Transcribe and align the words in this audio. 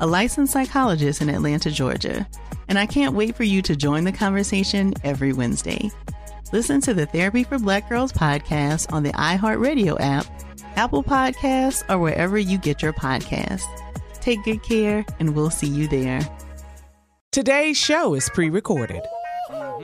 a 0.00 0.06
licensed 0.06 0.52
psychologist 0.52 1.20
in 1.20 1.28
Atlanta, 1.28 1.70
Georgia, 1.70 2.28
and 2.68 2.78
I 2.78 2.86
can't 2.86 3.14
wait 3.14 3.36
for 3.36 3.44
you 3.44 3.62
to 3.62 3.74
join 3.76 4.04
the 4.04 4.12
conversation 4.12 4.94
every 5.04 5.32
Wednesday. 5.32 5.90
Listen 6.52 6.80
to 6.82 6.94
the 6.94 7.06
Therapy 7.06 7.44
for 7.44 7.58
Black 7.58 7.88
Girls 7.88 8.12
podcast 8.12 8.92
on 8.92 9.02
the 9.02 9.12
iHeartRadio 9.12 9.96
app, 10.00 10.26
Apple 10.76 11.02
Podcasts, 11.02 11.84
or 11.90 11.98
wherever 11.98 12.38
you 12.38 12.58
get 12.58 12.82
your 12.82 12.92
podcasts. 12.92 13.64
Take 14.20 14.42
good 14.44 14.62
care, 14.62 15.04
and 15.18 15.34
we'll 15.34 15.50
see 15.50 15.66
you 15.66 15.88
there. 15.88 16.20
Today's 17.32 17.76
show 17.76 18.14
is 18.14 18.28
pre 18.30 18.50
recorded. 18.50 19.02
Y'all 19.50 19.82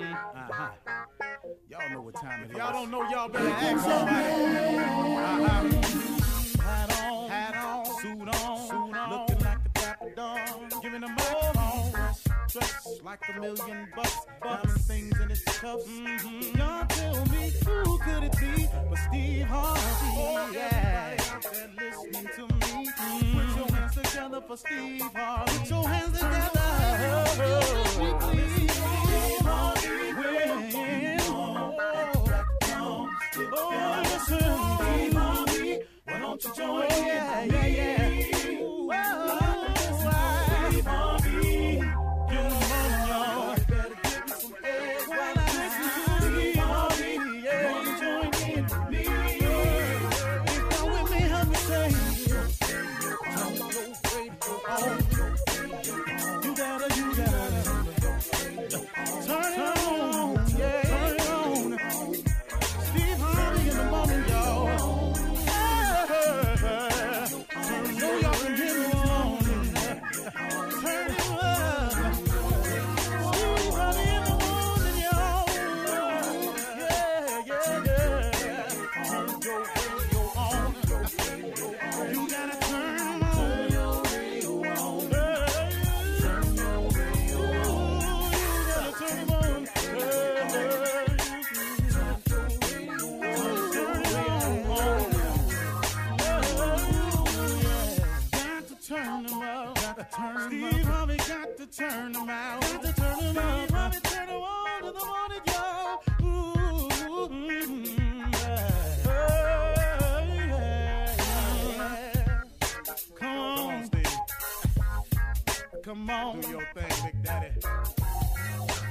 know 1.90 2.00
what 2.00 2.14
time 2.14 2.44
it 2.44 2.50
is. 2.50 2.56
Y'all 2.56 2.72
don't 2.72 2.90
know, 2.90 3.08
y'all 3.10 3.28
better 3.28 3.48
ask 3.48 3.84
somebody. 3.84 4.76
Uh-huh. 4.76 5.83
A 13.36 13.40
million 13.40 13.88
bucks, 13.94 14.16
diamond 14.42 14.70
things 14.82 15.20
in 15.20 15.28
his 15.28 15.42
cuffs. 15.44 15.84
Mm-hmm. 15.86 16.56
Y'all 16.58 16.86
tell 16.86 17.26
me 17.26 17.52
who 17.64 17.98
could 17.98 18.24
it 18.24 18.36
be 18.38 18.66
but 18.88 18.98
Steve 19.08 19.46
Harvey? 19.46 20.54
Yeah, 20.54 21.16
they're 21.52 21.70
listening 21.78 22.28
to 22.36 22.42
me. 22.54 22.88
Put 23.32 23.56
your 23.56 23.68
hands 23.76 23.94
together 23.94 24.40
for 24.46 24.56
Steve 24.56 25.02
Harvey. 25.14 25.58
Put 25.58 25.70
your 25.70 25.88
hands 25.88 26.18
together. 26.18 27.24
Steve 27.90 28.70
Harvey. 29.42 29.88
When- 30.14 30.70
Oh, 33.56 34.02
listen, 34.04 34.38
Steve 34.78 35.12
Harvey. 35.14 35.80
Why 36.04 36.18
don't 36.20 36.44
you 36.44 36.50
join 36.54 36.82
in? 36.84 37.06
Yeah, 37.06 37.44
yeah, 37.44 37.66
yeah. 37.66 38.33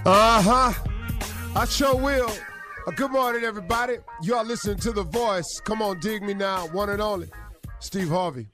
Uh 0.05 0.41
huh. 0.41 0.73
I 1.55 1.63
sure 1.63 1.95
will. 1.95 2.29
Uh, 2.85 2.91
good 2.91 3.11
morning, 3.11 3.45
everybody. 3.45 3.95
You 4.21 4.35
are 4.35 4.43
listening 4.43 4.79
to 4.79 4.91
The 4.91 5.03
Voice. 5.03 5.61
Come 5.63 5.81
on, 5.81 6.01
dig 6.01 6.21
me 6.23 6.33
now. 6.33 6.67
One 6.67 6.89
and 6.89 7.01
only. 7.01 7.29
Steve 7.79 8.09
Harvey. 8.09 8.47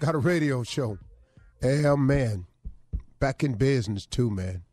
Got 0.00 0.16
a 0.16 0.18
radio 0.18 0.64
show. 0.64 0.98
Yeah, 1.62 1.94
man. 1.94 2.46
Back 3.20 3.44
in 3.44 3.54
business, 3.54 4.04
too, 4.04 4.32
man. 4.32 4.64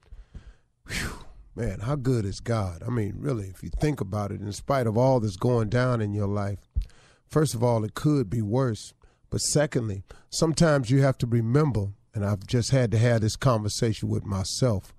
Whew. 0.88 1.20
Man, 1.56 1.82
how 1.82 1.96
good 1.96 2.26
is 2.26 2.40
God? 2.40 2.82
I 2.84 2.90
mean, 2.90 3.18
really, 3.20 3.50
if 3.50 3.62
you 3.62 3.70
think 3.70 4.02
about 4.02 4.32
it, 4.32 4.42
in 4.42 4.52
spite 4.54 4.88
of 4.88 4.98
all 4.98 5.20
that's 5.20 5.38
going 5.38 5.70
down 5.70 6.02
in 6.02 6.14
your 6.14 6.28
life, 6.28 6.68
first 7.28 7.54
of 7.54 7.64
all, 7.64 7.84
it 7.84 7.94
could 7.94 8.28
be 8.28 8.42
worse. 8.42 8.96
But 9.30 9.42
secondly, 9.42 10.02
sometimes 10.32 10.90
you 10.90 11.04
have 11.04 11.20
to 11.20 11.28
remember, 11.28 11.90
and 12.16 12.26
I've 12.26 12.48
just 12.48 12.72
had 12.72 12.90
to 12.90 12.98
have 12.98 13.22
this 13.22 13.36
conversation 13.36 14.10
with 14.10 14.26
myself, 14.26 14.96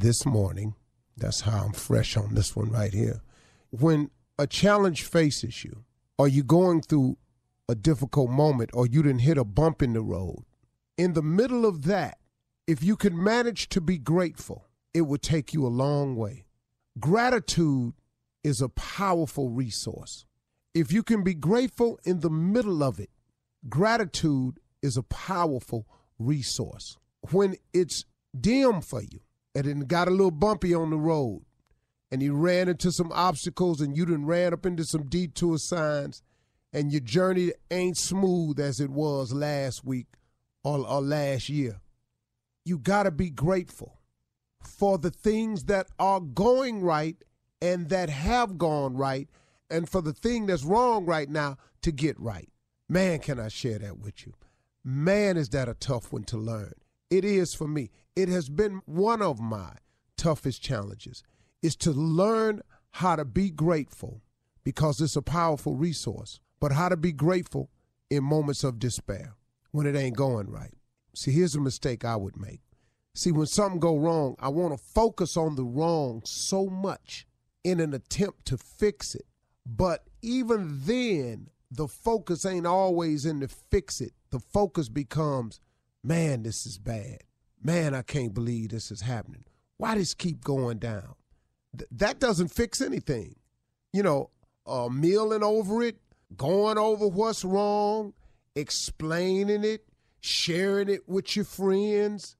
this 0.00 0.24
morning. 0.24 0.74
That's 1.16 1.42
how 1.42 1.64
I'm 1.64 1.72
fresh 1.72 2.16
on 2.16 2.34
this 2.34 2.54
one 2.54 2.70
right 2.70 2.92
here. 2.92 3.20
When 3.70 4.10
a 4.38 4.46
challenge 4.46 5.02
faces 5.02 5.64
you, 5.64 5.84
or 6.16 6.28
you're 6.28 6.44
going 6.44 6.82
through 6.82 7.18
a 7.68 7.74
difficult 7.74 8.30
moment, 8.30 8.70
or 8.72 8.86
you 8.86 9.02
didn't 9.02 9.20
hit 9.20 9.38
a 9.38 9.44
bump 9.44 9.82
in 9.82 9.92
the 9.92 10.00
road, 10.00 10.44
in 10.96 11.12
the 11.12 11.22
middle 11.22 11.66
of 11.66 11.84
that, 11.84 12.18
if 12.66 12.82
you 12.82 12.96
could 12.96 13.14
manage 13.14 13.68
to 13.70 13.80
be 13.80 13.98
grateful, 13.98 14.66
it 14.94 15.02
would 15.02 15.22
take 15.22 15.52
you 15.52 15.66
a 15.66 15.68
long 15.68 16.16
way. 16.16 16.44
Gratitude 16.98 17.94
is 18.44 18.60
a 18.60 18.68
powerful 18.68 19.50
resource. 19.50 20.26
If 20.74 20.92
you 20.92 21.02
can 21.02 21.24
be 21.24 21.34
grateful 21.34 21.98
in 22.04 22.20
the 22.20 22.30
middle 22.30 22.82
of 22.82 23.00
it, 23.00 23.10
gratitude 23.68 24.58
is 24.82 24.96
a 24.96 25.02
powerful 25.02 25.86
resource. 26.18 26.96
When 27.30 27.56
it's 27.72 28.04
dim 28.38 28.80
for 28.80 29.02
you 29.02 29.20
and 29.54 29.66
it 29.66 29.88
got 29.88 30.08
a 30.08 30.12
little 30.12 30.30
bumpy 30.30 30.74
on 30.74 30.90
the 30.90 30.98
road 30.98 31.42
and 32.10 32.22
you 32.22 32.34
ran 32.34 32.68
into 32.68 32.90
some 32.90 33.12
obstacles 33.12 33.80
and 33.80 33.96
you 33.96 34.06
done 34.06 34.24
ran 34.24 34.52
up 34.52 34.64
into 34.64 34.84
some 34.84 35.04
detour 35.04 35.58
signs 35.58 36.22
and 36.72 36.92
your 36.92 37.00
journey 37.00 37.52
ain't 37.70 37.96
smooth 37.96 38.58
as 38.60 38.80
it 38.80 38.90
was 38.90 39.32
last 39.32 39.84
week 39.84 40.06
or, 40.64 40.86
or 40.86 41.00
last 41.00 41.48
year, 41.48 41.80
you 42.64 42.78
got 42.78 43.04
to 43.04 43.10
be 43.10 43.30
grateful 43.30 43.98
for 44.60 44.98
the 44.98 45.10
things 45.10 45.64
that 45.64 45.86
are 45.98 46.20
going 46.20 46.82
right 46.82 47.16
and 47.60 47.88
that 47.88 48.10
have 48.10 48.58
gone 48.58 48.96
right 48.96 49.28
and 49.70 49.88
for 49.88 50.02
the 50.02 50.12
thing 50.12 50.46
that's 50.46 50.64
wrong 50.64 51.04
right 51.04 51.28
now 51.28 51.56
to 51.82 51.92
get 51.92 52.18
right. 52.18 52.48
Man, 52.88 53.18
can 53.18 53.38
I 53.38 53.48
share 53.48 53.78
that 53.78 53.98
with 53.98 54.26
you? 54.26 54.34
Man, 54.84 55.36
is 55.36 55.50
that 55.50 55.68
a 55.68 55.74
tough 55.74 56.12
one 56.12 56.24
to 56.24 56.38
learn. 56.38 56.72
It 57.10 57.24
is 57.24 57.54
for 57.54 57.66
me. 57.66 57.90
It 58.16 58.28
has 58.28 58.48
been 58.48 58.80
one 58.84 59.22
of 59.22 59.40
my 59.40 59.72
toughest 60.16 60.62
challenges 60.62 61.22
is 61.62 61.76
to 61.76 61.92
learn 61.92 62.62
how 62.92 63.16
to 63.16 63.24
be 63.24 63.50
grateful 63.50 64.22
because 64.64 65.00
it's 65.00 65.16
a 65.16 65.22
powerful 65.22 65.74
resource, 65.74 66.40
but 66.60 66.72
how 66.72 66.88
to 66.88 66.96
be 66.96 67.12
grateful 67.12 67.70
in 68.10 68.24
moments 68.24 68.64
of 68.64 68.78
despair 68.78 69.34
when 69.70 69.86
it 69.86 69.96
ain't 69.96 70.16
going 70.16 70.50
right. 70.50 70.74
See, 71.14 71.30
here's 71.30 71.54
a 71.54 71.60
mistake 71.60 72.04
I 72.04 72.16
would 72.16 72.36
make. 72.36 72.60
See, 73.14 73.32
when 73.32 73.46
something 73.46 73.80
go 73.80 73.96
wrong, 73.96 74.36
I 74.38 74.48
want 74.48 74.76
to 74.76 74.84
focus 74.84 75.36
on 75.36 75.56
the 75.56 75.64
wrong 75.64 76.22
so 76.24 76.66
much 76.66 77.26
in 77.64 77.80
an 77.80 77.92
attempt 77.92 78.46
to 78.46 78.56
fix 78.56 79.14
it. 79.14 79.26
But 79.66 80.04
even 80.22 80.80
then, 80.84 81.48
the 81.70 81.88
focus 81.88 82.46
ain't 82.46 82.66
always 82.66 83.26
in 83.26 83.40
to 83.40 83.48
fix 83.48 84.00
it. 84.00 84.12
The 84.30 84.38
focus 84.38 84.88
becomes, 84.88 85.60
man, 86.08 86.42
this 86.42 86.66
is 86.66 86.78
bad. 86.78 87.22
Man, 87.62 87.94
I 87.94 88.02
can't 88.02 88.32
believe 88.32 88.70
this 88.70 88.90
is 88.90 89.02
happening. 89.02 89.44
Why 89.76 89.94
does 89.94 90.14
keep 90.14 90.42
going 90.42 90.78
down? 90.78 91.14
Th- 91.76 91.88
that 91.92 92.18
doesn't 92.18 92.48
fix 92.48 92.80
anything. 92.80 93.36
You 93.92 94.02
know, 94.02 94.30
uh, 94.66 94.88
milling 94.90 95.42
over 95.42 95.82
it, 95.82 95.98
going 96.36 96.78
over 96.78 97.06
what's 97.06 97.44
wrong, 97.44 98.14
explaining 98.56 99.64
it, 99.64 99.86
sharing 100.20 100.88
it 100.88 101.08
with 101.08 101.36
your 101.36 101.44
friends, 101.44 102.36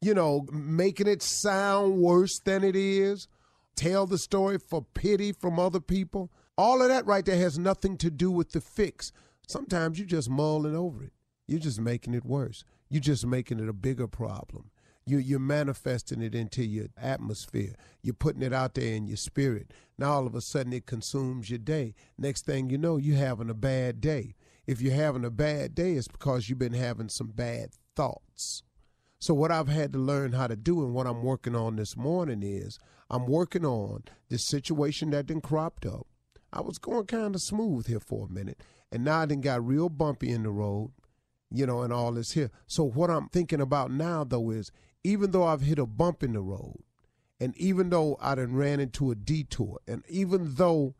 you 0.00 0.12
know, 0.12 0.46
making 0.52 1.06
it 1.06 1.22
sound 1.22 1.98
worse 1.98 2.40
than 2.40 2.64
it 2.64 2.76
is, 2.76 3.28
tell 3.76 4.06
the 4.06 4.18
story 4.18 4.58
for 4.58 4.84
pity 4.94 5.32
from 5.32 5.58
other 5.58 5.80
people. 5.80 6.30
All 6.58 6.82
of 6.82 6.88
that 6.88 7.06
right 7.06 7.24
there 7.24 7.38
has 7.38 7.58
nothing 7.58 7.96
to 7.98 8.10
do 8.10 8.30
with 8.30 8.52
the 8.52 8.60
fix. 8.60 9.12
Sometimes 9.46 9.98
you're 9.98 10.06
just 10.06 10.30
mulling 10.30 10.76
over 10.76 11.04
it. 11.04 11.12
You're 11.46 11.60
just 11.60 11.80
making 11.80 12.14
it 12.14 12.24
worse. 12.24 12.64
You're 12.88 13.00
just 13.00 13.26
making 13.26 13.60
it 13.60 13.68
a 13.68 13.72
bigger 13.72 14.06
problem. 14.06 14.70
You, 15.06 15.18
you're 15.18 15.38
manifesting 15.38 16.22
it 16.22 16.34
into 16.34 16.64
your 16.64 16.86
atmosphere. 16.96 17.74
You're 18.02 18.14
putting 18.14 18.42
it 18.42 18.52
out 18.54 18.74
there 18.74 18.94
in 18.94 19.06
your 19.06 19.18
spirit. 19.18 19.72
Now 19.98 20.12
all 20.12 20.26
of 20.26 20.34
a 20.34 20.40
sudden 20.40 20.72
it 20.72 20.86
consumes 20.86 21.50
your 21.50 21.58
day. 21.58 21.94
Next 22.16 22.46
thing 22.46 22.70
you 22.70 22.78
know, 22.78 22.96
you're 22.96 23.16
having 23.16 23.50
a 23.50 23.54
bad 23.54 24.00
day. 24.00 24.34
If 24.66 24.80
you're 24.80 24.94
having 24.94 25.24
a 25.24 25.30
bad 25.30 25.74
day, 25.74 25.92
it's 25.92 26.08
because 26.08 26.48
you've 26.48 26.58
been 26.58 26.72
having 26.72 27.10
some 27.10 27.28
bad 27.28 27.70
thoughts. 27.94 28.62
So 29.18 29.34
what 29.34 29.50
I've 29.50 29.68
had 29.68 29.92
to 29.92 29.98
learn 29.98 30.32
how 30.32 30.46
to 30.46 30.56
do 30.56 30.82
and 30.82 30.94
what 30.94 31.06
I'm 31.06 31.22
working 31.22 31.54
on 31.54 31.76
this 31.76 31.96
morning 31.96 32.42
is 32.42 32.78
I'm 33.10 33.26
working 33.26 33.64
on 33.64 34.04
this 34.28 34.44
situation 34.44 35.10
that 35.10 35.28
then 35.28 35.40
cropped 35.40 35.86
up. 35.86 36.06
I 36.52 36.60
was 36.60 36.78
going 36.78 37.06
kind 37.06 37.34
of 37.34 37.42
smooth 37.42 37.86
here 37.86 38.00
for 38.00 38.26
a 38.26 38.32
minute, 38.32 38.60
and 38.92 39.04
now 39.04 39.20
I 39.20 39.26
done 39.26 39.40
got 39.40 39.66
real 39.66 39.88
bumpy 39.88 40.30
in 40.30 40.44
the 40.44 40.50
road, 40.50 40.92
you 41.54 41.66
know, 41.66 41.82
and 41.82 41.92
all 41.92 42.12
this 42.12 42.32
here. 42.32 42.50
So 42.66 42.84
what 42.84 43.10
I'm 43.10 43.28
thinking 43.28 43.60
about 43.60 43.90
now 43.90 44.24
though 44.24 44.50
is 44.50 44.72
even 45.04 45.30
though 45.30 45.44
I've 45.44 45.60
hit 45.60 45.78
a 45.78 45.86
bump 45.86 46.22
in 46.22 46.32
the 46.32 46.40
road, 46.40 46.80
and 47.38 47.56
even 47.56 47.90
though 47.90 48.16
I 48.20 48.34
done 48.34 48.56
ran 48.56 48.80
into 48.80 49.10
a 49.10 49.14
detour, 49.14 49.78
and 49.86 50.02
even 50.08 50.54
though 50.54 50.94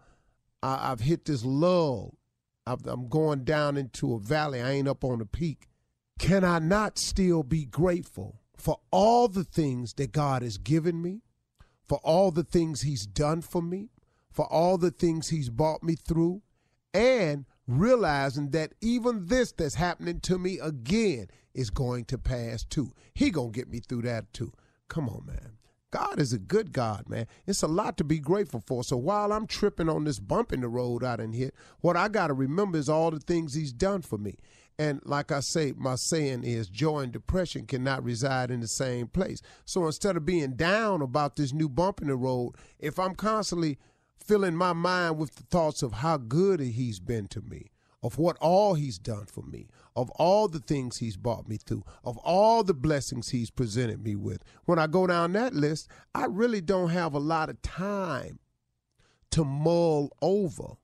I, 0.63 0.89
have 0.89 1.01
hit 1.01 1.25
this 1.25 1.45
lull, 1.45 2.19
I've, 2.67 2.87
I'm 2.87 3.09
going 3.09 3.45
down 3.45 3.77
into 3.77 4.15
a 4.15 4.19
valley, 4.19 4.61
I 4.61 4.73
ain't 4.73 4.89
up 4.89 5.05
on 5.05 5.19
the 5.21 5.27
peak. 5.27 5.69
Can 6.19 6.45
I 6.45 6.59
not 6.59 6.99
still 6.99 7.43
be 7.43 7.65
grateful 7.65 8.41
for 8.57 8.79
all 8.91 9.29
the 9.29 9.45
things 9.45 9.95
that 9.95 10.13
God 10.13 10.43
has 10.43 10.59
given 10.59 11.03
me, 11.03 11.23
for 11.87 11.99
all 12.05 12.31
the 12.31 12.45
things 12.45 12.83
He's 12.83 13.07
done 13.07 13.43
for 13.43 13.63
me, 13.63 13.91
for 14.31 14.47
all 14.47 14.79
the 14.79 14.91
things 14.91 15.29
He's 15.29 15.51
brought 15.51 15.83
me 15.83 15.97
through, 15.97 16.43
and 16.93 17.47
realizing 17.67 18.51
that 18.51 18.75
even 18.81 19.27
this 19.27 19.53
that's 19.53 19.75
happening 19.75 20.21
to 20.21 20.39
me 20.39 20.59
again 20.59 21.29
is 21.55 21.71
going 21.71 22.05
to 22.07 22.19
pass 22.19 22.65
too. 22.65 22.93
He 23.15 23.31
gonna 23.31 23.51
get 23.51 23.69
me 23.69 23.81
through 23.81 24.03
that 24.03 24.33
too. 24.33 24.53
Come 24.89 25.09
on, 25.09 25.25
man. 25.27 25.59
God 25.91 26.19
is 26.19 26.33
a 26.33 26.39
good 26.39 26.73
God, 26.73 27.09
man. 27.09 27.29
It's 27.47 27.63
a 27.63 27.69
lot 27.69 27.97
to 27.99 28.05
be 28.05 28.19
grateful 28.19 28.61
for. 28.67 28.83
So 28.83 28.97
while 28.97 29.33
I'm 29.33 29.47
tripping 29.47 29.89
on 29.89 30.03
this 30.03 30.19
bump 30.19 30.53
in 30.53 30.61
the 30.61 30.69
road 30.69 31.05
I 31.05 31.17
didn't 31.17 31.35
hit, 31.35 31.55
what 31.83 31.97
I 31.97 32.09
got 32.09 32.27
to 32.27 32.35
remember 32.35 32.79
is 32.79 32.89
all 32.89 33.13
the 33.13 33.21
things 33.21 33.55
He's 33.55 33.73
done 33.73 34.03
for 34.03 34.19
me. 34.19 34.37
And 34.77 35.01
like 35.05 35.31
I 35.31 35.39
say, 35.39 35.73
my 35.77 35.95
saying 35.95 36.43
is 36.43 36.69
joy 36.69 37.01
and 37.01 37.13
depression 37.13 37.67
cannot 37.67 38.03
reside 38.03 38.51
in 38.51 38.59
the 38.59 38.67
same 38.67 39.07
place. 39.07 39.41
So 39.65 39.87
instead 39.87 40.17
of 40.17 40.27
being 40.27 40.55
down 40.55 41.01
about 41.01 41.37
this 41.37 41.53
new 41.53 41.69
bump 41.69 42.03
in 42.03 42.09
the 42.09 42.17
road, 42.17 42.55
if 42.81 42.99
I'm 42.99 43.15
constantly 43.15 43.79
filling 44.25 44.57
my 44.57 44.73
mind 44.73 45.19
with 45.19 45.35
the 45.37 45.43
thoughts 45.45 45.83
of 45.83 45.93
how 45.95 46.17
good 46.17 46.61
he's 46.61 46.99
been 46.99 47.27
to 47.29 47.43
me, 47.43 47.71
of 48.03 48.19
what 48.19 48.37
all 48.39 48.75
he's 48.75 48.99
done 48.99 49.27
for 49.27 49.43
me, 49.43 49.69
of 49.95 50.11
all 50.11 50.49
the 50.49 50.61
things 50.61 50.99
he's 50.99 51.17
brought 51.17 51.49
me 51.49 51.57
through, 51.57 51.85
of 52.05 52.19
all 52.19 52.63
the 52.65 52.75
blessings 52.75 53.31
he's 53.31 53.51
presented 53.51 54.03
me 54.03 54.17
with. 54.17 54.43
When 54.65 54.79
I 54.79 54.87
go 54.87 55.07
down 55.07 55.33
that 55.33 55.55
list, 55.55 55.89
I 56.15 56.27
really 56.27 56.61
don't 56.61 56.91
have 56.91 57.15
a 57.15 57.19
lot 57.19 57.51
of 57.51 57.61
time 57.63 58.39
to 59.31 59.45
mull 59.45 60.11
over 60.23 60.75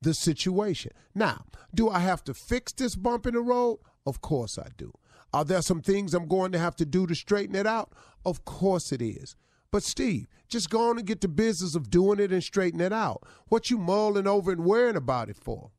the 0.00 0.14
situation. 0.14 0.92
Now, 1.14 1.44
do 1.74 1.90
I 1.90 1.98
have 1.98 2.22
to 2.24 2.34
fix 2.34 2.72
this 2.72 2.94
bump 2.94 3.26
in 3.26 3.34
the 3.34 3.40
road? 3.40 3.78
Of 4.06 4.20
course 4.20 4.58
I 4.58 4.68
do. 4.76 4.92
Are 5.32 5.44
there 5.44 5.60
some 5.60 5.82
things 5.82 6.14
I'm 6.14 6.28
going 6.28 6.52
to 6.52 6.58
have 6.58 6.76
to 6.76 6.86
do 6.86 7.06
to 7.06 7.14
straighten 7.14 7.54
it 7.54 7.66
out? 7.66 7.92
Of 8.24 8.44
course 8.44 8.92
it 8.92 9.02
is. 9.02 9.36
But 9.70 9.82
Steve, 9.82 10.28
just 10.48 10.70
go 10.70 10.88
on 10.88 10.98
and 10.98 11.06
get 11.06 11.20
the 11.20 11.28
business 11.28 11.74
of 11.74 11.90
doing 11.90 12.20
it 12.20 12.32
and 12.32 12.42
straighten 12.42 12.80
it 12.80 12.92
out. 12.92 13.24
What 13.48 13.70
you 13.70 13.78
mulling 13.78 14.26
over 14.26 14.50
and 14.50 14.64
worrying 14.64 14.96
about 14.96 15.28
it 15.28 15.36
for? 15.36 15.70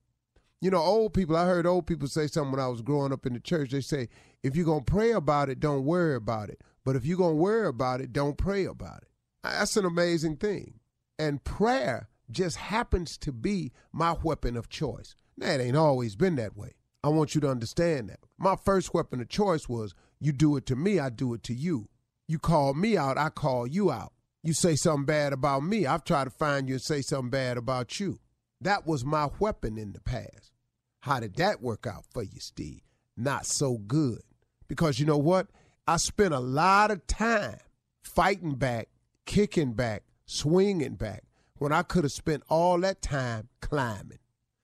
You 0.61 0.69
know, 0.69 0.77
old 0.77 1.13
people, 1.13 1.35
I 1.35 1.45
heard 1.45 1.65
old 1.65 1.87
people 1.87 2.07
say 2.07 2.27
something 2.27 2.51
when 2.51 2.61
I 2.61 2.67
was 2.67 2.81
growing 2.81 3.13
up 3.13 3.25
in 3.25 3.33
the 3.33 3.39
church. 3.39 3.71
They 3.71 3.81
say, 3.81 4.09
if 4.43 4.55
you're 4.55 4.65
going 4.65 4.83
to 4.83 4.91
pray 4.91 5.11
about 5.11 5.49
it, 5.49 5.59
don't 5.59 5.85
worry 5.85 6.15
about 6.15 6.49
it. 6.49 6.61
But 6.83 6.95
if 6.95 7.05
you're 7.05 7.17
going 7.17 7.37
to 7.37 7.41
worry 7.41 7.67
about 7.67 8.01
it, 8.01 8.13
don't 8.13 8.37
pray 8.37 8.65
about 8.65 9.03
it. 9.03 9.09
That's 9.43 9.77
an 9.77 9.85
amazing 9.85 10.37
thing. 10.37 10.79
And 11.17 11.43
prayer 11.43 12.09
just 12.29 12.57
happens 12.57 13.17
to 13.19 13.31
be 13.31 13.71
my 13.91 14.15
weapon 14.21 14.55
of 14.55 14.69
choice. 14.69 15.15
Now, 15.37 15.51
it 15.51 15.61
ain't 15.61 15.77
always 15.77 16.15
been 16.15 16.35
that 16.35 16.57
way. 16.57 16.73
I 17.03 17.09
want 17.09 17.33
you 17.33 17.41
to 17.41 17.49
understand 17.49 18.09
that. 18.09 18.19
My 18.37 18.55
first 18.57 18.93
weapon 18.93 19.21
of 19.21 19.29
choice 19.29 19.69
was 19.69 19.95
you 20.19 20.33
do 20.33 20.57
it 20.57 20.65
to 20.67 20.75
me, 20.75 20.99
I 20.99 21.09
do 21.09 21.33
it 21.33 21.43
to 21.43 21.53
you. 21.53 21.87
You 22.29 22.37
call 22.37 22.75
me 22.75 22.95
out, 22.95 23.17
I 23.17 23.29
call 23.29 23.65
you 23.65 23.89
out. 23.89 24.13
You 24.43 24.53
say 24.53 24.75
something 24.75 25.05
bad 25.05 25.33
about 25.33 25.63
me, 25.63 25.87
I've 25.87 26.03
tried 26.03 26.25
to 26.25 26.29
find 26.29 26.69
you 26.69 26.75
and 26.75 26.81
say 26.81 27.01
something 27.01 27.31
bad 27.31 27.57
about 27.57 27.99
you. 27.99 28.19
That 28.61 28.85
was 28.85 29.03
my 29.03 29.29
weapon 29.39 29.79
in 29.79 29.93
the 29.93 29.99
past. 29.99 30.51
How 30.99 31.19
did 31.19 31.37
that 31.37 31.59
work 31.59 31.87
out 31.87 32.05
for 32.13 32.21
you, 32.21 32.39
Steve? 32.39 32.81
Not 33.17 33.47
so 33.47 33.79
good. 33.79 34.21
Because 34.67 34.99
you 34.99 35.07
know 35.07 35.17
what? 35.17 35.47
I 35.87 35.97
spent 35.97 36.35
a 36.35 36.39
lot 36.39 36.91
of 36.91 37.07
time 37.07 37.57
fighting 38.03 38.53
back, 38.53 38.89
kicking 39.25 39.73
back, 39.73 40.03
swinging 40.27 40.97
back 40.97 41.23
when 41.57 41.71
I 41.71 41.81
could 41.81 42.03
have 42.03 42.11
spent 42.11 42.43
all 42.47 42.79
that 42.81 43.01
time 43.01 43.49
climbing. 43.59 44.19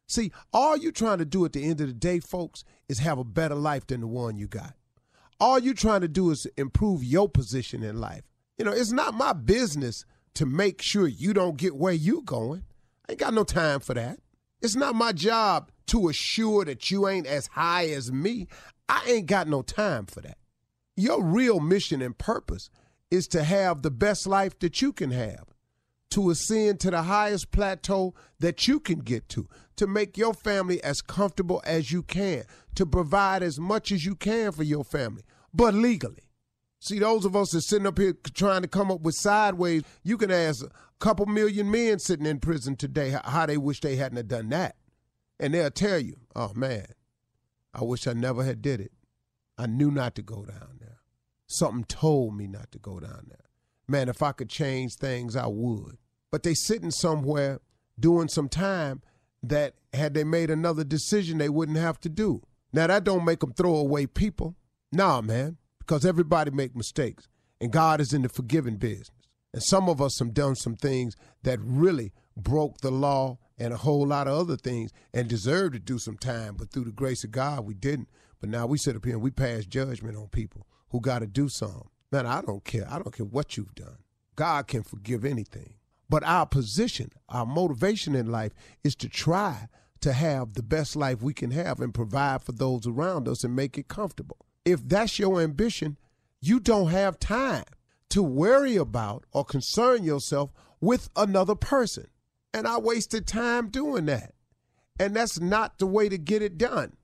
See, 0.08 0.32
all 0.54 0.78
you're 0.78 0.92
trying 0.92 1.18
to 1.18 1.26
do 1.26 1.44
at 1.46 1.54
the 1.54 1.64
end 1.64 1.82
of 1.82 1.88
the 1.88 1.94
day, 1.94 2.20
folks, 2.20 2.64
is 2.88 3.00
have 3.00 3.18
a 3.18 3.24
better 3.24 3.56
life 3.56 3.88
than 3.88 4.02
the 4.02 4.08
one 4.08 4.38
you 4.38 4.46
got. 4.48 4.76
All 5.40 5.60
you're 5.60 5.74
trying 5.74 6.02
to 6.02 6.08
do 6.08 6.32
is 6.32 6.48
improve 6.58 7.04
your 7.04 7.28
position 7.28 7.84
in 7.84 8.00
life. 8.00 8.24
You 8.58 8.66
know, 8.66 8.72
it's 8.72 8.92
not 8.92 9.14
my 9.14 9.34
business 9.34 10.06
to 10.36 10.46
make 10.46 10.82
sure 10.82 11.08
you 11.08 11.34
don't 11.34 11.58
get 11.58 11.76
where 11.76 11.94
you 11.94 12.22
going. 12.22 12.64
I 13.08 13.14
ain't 13.14 13.20
got 13.20 13.34
no 13.34 13.44
time 13.44 13.80
for 13.80 13.94
that. 13.94 14.20
It's 14.62 14.76
not 14.76 14.96
my 14.96 15.12
job 15.12 15.72
to 15.88 16.10
assure 16.10 16.66
that 16.66 16.90
you 16.90 17.08
ain't 17.08 17.28
as 17.28 17.48
high 17.48 17.88
as 17.88 18.12
me. 18.12 18.48
I 18.88 19.06
ain't 19.08 19.28
got 19.28 19.48
no 19.48 19.62
time 19.62 20.06
for 20.06 20.22
that. 20.22 20.38
Your 20.96 21.24
real 21.24 21.60
mission 21.60 22.02
and 22.02 22.18
purpose 22.18 22.70
is 23.12 23.28
to 23.30 23.44
have 23.44 23.82
the 23.82 23.92
best 23.92 24.26
life 24.26 24.58
that 24.60 24.82
you 24.82 24.94
can 24.94 25.12
have, 25.12 25.46
to 26.12 26.30
ascend 26.30 26.80
to 26.80 26.92
the 26.92 27.04
highest 27.04 27.52
plateau 27.52 28.14
that 28.40 28.68
you 28.68 28.80
can 28.80 29.00
get 29.00 29.28
to, 29.30 29.48
to 29.76 29.88
make 29.88 30.18
your 30.18 30.34
family 30.34 30.84
as 30.84 31.02
comfortable 31.02 31.62
as 31.66 31.92
you 31.92 32.04
can, 32.04 32.44
to 32.76 32.86
provide 32.86 33.44
as 33.44 33.60
much 33.60 33.92
as 33.92 34.06
you 34.06 34.16
can 34.16 34.52
for 34.52 34.64
your 34.64 34.84
family, 34.84 35.24
but 35.54 35.74
legally. 35.74 36.22
See, 36.80 37.00
those 37.00 37.26
of 37.26 37.36
us 37.36 37.52
that 37.52 37.62
sitting 37.62 37.88
up 37.88 37.98
here 37.98 38.14
trying 38.34 38.62
to 38.62 38.68
come 38.68 38.92
up 38.92 39.02
with 39.02 39.16
sideways, 39.16 39.84
you 40.04 40.18
can 40.18 40.30
ask 40.30 40.64
a 40.64 40.70
couple 41.00 41.26
million 41.26 41.72
men 41.72 42.00
sitting 42.00 42.28
in 42.28 42.40
prison 42.40 42.76
today 42.76 43.18
how- 43.24 43.46
they 43.46 43.58
wish 43.58 43.82
they 43.82 43.96
hadn't 43.96 44.28
done 44.28 44.50
that. 44.50 44.76
And 45.40 45.54
they'll 45.54 45.72
tell 45.72 46.00
you, 46.00 46.16
oh 46.36 46.54
man, 46.54 46.86
I 47.74 47.84
wish 47.84 48.08
I 48.08 48.14
never 48.14 48.44
had 48.44 48.62
did 48.62 48.80
it. 48.80 48.92
I 49.58 49.66
knew 49.66 49.90
not 49.92 50.16
to 50.16 50.22
go 50.22 50.46
down 50.46 50.78
there. 50.80 51.00
Something 51.48 51.86
told 51.86 52.36
me 52.38 52.48
not 52.48 52.72
to 52.72 52.80
go 52.80 53.00
down 53.00 53.28
there. 53.30 53.45
Man, 53.88 54.10
if 54.10 54.24
I 54.24 54.32
could 54.32 54.50
change 54.50 54.96
things, 54.96 55.36
I 55.36 55.48
would. 55.48 55.98
But 56.32 56.44
they 56.44 56.54
sitting 56.54 56.92
somewhere 56.92 57.60
doing 58.00 58.28
some 58.28 58.50
time 58.50 59.02
that 59.44 59.76
had 59.94 60.14
they 60.14 60.24
made 60.24 60.50
another 60.50 60.84
decision 60.84 61.38
they 61.38 61.50
wouldn't 61.50 61.78
have 61.78 62.00
to 62.02 62.10
do. 62.10 62.42
Now 62.74 62.88
that 62.88 63.04
don't 63.04 63.26
make 63.26 63.40
them 63.40 63.54
throw 63.54 63.76
away 63.76 64.08
people. 64.08 64.56
Nah, 64.92 65.22
man, 65.22 65.58
because 65.80 66.06
everybody 66.06 66.52
make 66.52 66.76
mistakes 66.76 67.28
and 67.62 67.72
God 67.72 68.02
is 68.02 68.14
in 68.14 68.22
the 68.22 68.30
forgiving 68.30 68.78
business. 68.78 69.12
And 69.54 69.64
some 69.64 69.88
of 69.88 70.02
us 70.02 70.20
have 70.20 70.34
done 70.34 70.56
some 70.56 70.76
things 70.76 71.16
that 71.44 71.60
really 71.62 72.12
broke 72.36 72.80
the 72.80 72.92
law 72.92 73.38
and 73.58 73.74
a 73.74 73.78
whole 73.78 74.06
lot 74.06 74.28
of 74.28 74.38
other 74.38 74.58
things 74.58 74.92
and 75.14 75.30
deserved 75.30 75.74
to 75.74 75.80
do 75.80 75.98
some 75.98 76.18
time, 76.18 76.56
but 76.58 76.72
through 76.72 76.84
the 76.84 76.92
grace 76.92 77.24
of 77.24 77.32
God, 77.32 77.66
we 77.66 77.74
didn't. 77.74 78.10
But 78.42 78.50
now 78.50 78.66
we 78.66 78.78
sit 78.78 78.96
up 78.96 79.06
here 79.06 79.14
and 79.14 79.24
we 79.24 79.32
pass 79.32 79.66
judgment 79.66 80.18
on 80.18 80.28
people 80.28 80.68
who 80.90 81.00
got 81.00 81.20
to 81.20 81.28
do 81.28 81.48
something. 81.48 81.88
Man, 82.12 82.26
I 82.26 82.42
don't 82.42 82.64
care. 82.64 82.86
I 82.90 83.00
don't 83.00 83.14
care 83.14 83.26
what 83.26 83.58
you've 83.58 83.76
done. 83.76 83.98
God 84.36 84.68
can 84.68 84.84
forgive 84.84 85.26
anything. 85.26 85.76
But 86.10 86.24
our 86.24 86.46
position, 86.46 87.12
our 87.30 87.46
motivation 87.46 88.16
in 88.16 88.32
life 88.32 88.52
is 88.84 88.96
to 88.98 89.10
try 89.10 89.68
to 90.02 90.14
have 90.14 90.54
the 90.54 90.64
best 90.64 90.96
life 90.96 91.22
we 91.22 91.34
can 91.34 91.52
have 91.52 91.80
and 91.80 91.94
provide 91.94 92.44
for 92.44 92.52
those 92.52 92.86
around 92.86 93.28
us 93.28 93.44
and 93.44 93.56
make 93.56 93.78
it 93.78 93.88
comfortable. 93.88 94.38
If 94.64 94.88
that's 94.88 95.18
your 95.18 95.42
ambition, 95.42 95.98
you 96.42 96.60
don't 96.60 96.90
have 96.90 97.20
time 97.20 97.64
to 98.10 98.22
worry 98.22 98.76
about 98.76 99.26
or 99.32 99.44
concern 99.44 100.04
yourself 100.04 100.52
with 100.80 101.10
another 101.16 101.56
person. 101.56 102.08
And 102.54 102.68
I 102.68 102.78
wasted 102.78 103.26
time 103.26 103.70
doing 103.70 104.06
that. 104.06 104.34
And 105.00 105.16
that's 105.16 105.40
not 105.40 105.80
the 105.80 105.88
way 105.88 106.08
to 106.08 106.18
get 106.18 106.42
it 106.42 106.58
done. 106.58 106.96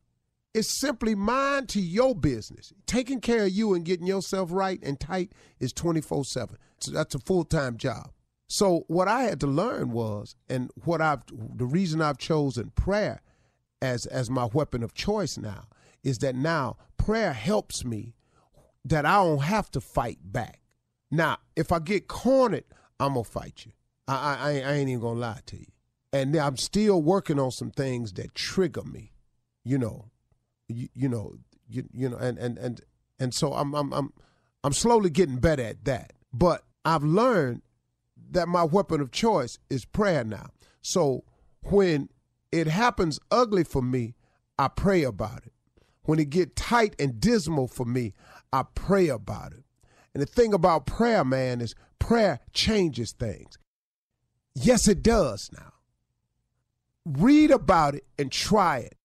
It's 0.54 0.68
simply 0.68 1.16
mind 1.16 1.70
to 1.70 1.82
your 1.82 2.14
business. 2.14 2.74
Taking 2.86 3.22
care 3.22 3.44
of 3.44 3.52
you 3.52 3.74
and 3.74 3.86
getting 3.86 4.06
yourself 4.08 4.50
right 4.52 4.80
and 4.84 5.00
tight 5.00 5.32
is 5.60 5.72
24 5.72 6.26
7. 6.26 6.58
So 6.80 6.92
that's 6.92 7.16
a 7.16 7.20
full 7.20 7.46
time 7.46 7.78
job. 7.78 8.12
So 8.48 8.84
what 8.88 9.08
I 9.08 9.22
had 9.24 9.40
to 9.42 9.48
learn 9.48 9.92
was, 9.92 10.36
and 10.50 10.70
what 10.84 11.02
I've, 11.02 11.22
the 11.32 11.66
reason 11.66 12.02
I've 12.02 12.18
chosen 12.18 12.72
prayer 12.72 13.22
as 13.82 14.06
as 14.06 14.30
my 14.30 14.46
weapon 14.46 14.84
of 14.84 14.94
choice 14.94 15.38
now 15.38 15.68
is 16.04 16.18
that 16.20 16.36
now 16.36 16.76
prayer 16.98 17.32
helps 17.32 17.86
me 17.86 18.14
that 18.84 19.06
I 19.06 19.24
don't 19.24 19.44
have 19.44 19.72
to 19.72 19.80
fight 19.80 20.20
back. 20.22 20.60
Now, 21.10 21.38
if 21.56 21.72
I 21.72 21.80
get 21.80 22.08
cornered, 22.10 22.66
I'm 23.00 23.14
gonna 23.14 23.24
fight 23.24 23.66
you. 23.66 23.72
I 24.08 24.16
I, 24.16 24.50
I 24.50 24.74
ain't- 24.74 24.90
even 24.90 25.02
gonna 25.02 25.20
lie 25.20 25.40
to 25.46 25.58
you. 25.58 25.68
And 26.12 26.36
I'm 26.36 26.58
still 26.58 27.02
working 27.02 27.40
on 27.40 27.52
some 27.52 27.72
things 27.72 28.12
that 28.14 28.36
trigger 28.36 28.84
me. 28.84 29.14
You 29.64 29.78
know, 29.78 30.11
you, 30.76 30.90
you 30.94 31.10
know, 31.10 31.36
you, 31.70 31.86
you 31.94 32.10
know, 32.10 32.18
and 32.18 32.38
and 32.38 32.58
and 32.58 32.82
and 33.20 33.34
so 33.34 33.54
I'm 33.54 33.74
I'm 33.74 33.94
I'm 33.94 34.14
I'm 34.64 34.74
slowly 34.74 35.10
getting 35.10 35.38
better 35.38 35.64
at 35.64 35.86
that. 35.86 36.14
But 36.34 36.64
I've 36.86 37.04
learned 37.04 37.62
that 38.32 38.48
my 38.48 38.64
weapon 38.64 39.02
of 39.02 39.12
choice 39.12 39.60
is 39.70 39.86
prayer 39.86 40.24
now. 40.24 40.48
So 40.82 41.24
when 41.64 42.10
it 42.52 42.68
happens 42.68 43.20
ugly 43.30 43.64
for 43.64 43.82
me, 43.82 44.16
I 44.58 44.68
pray 44.68 45.04
about 45.04 45.46
it. 45.46 45.54
When 46.04 46.20
it 46.20 46.30
get 46.30 46.56
tight 46.56 46.96
and 47.00 47.20
dismal 47.20 47.68
for 47.68 47.86
me, 47.86 48.14
I 48.52 48.64
pray 48.76 49.08
about 49.08 49.54
it. 49.54 49.64
And 50.14 50.22
the 50.22 50.26
thing 50.26 50.54
about 50.54 50.86
prayer, 50.86 51.24
man, 51.24 51.62
is 51.62 51.76
prayer 52.00 52.40
changes 52.54 53.12
things. 53.12 53.58
Yes, 54.54 54.88
it 54.88 55.02
does 55.02 55.50
now. 55.54 55.74
Read 57.06 57.52
about 57.52 57.96
it 57.96 58.06
and 58.18 58.32
try 58.32 58.80
it. 58.80 58.98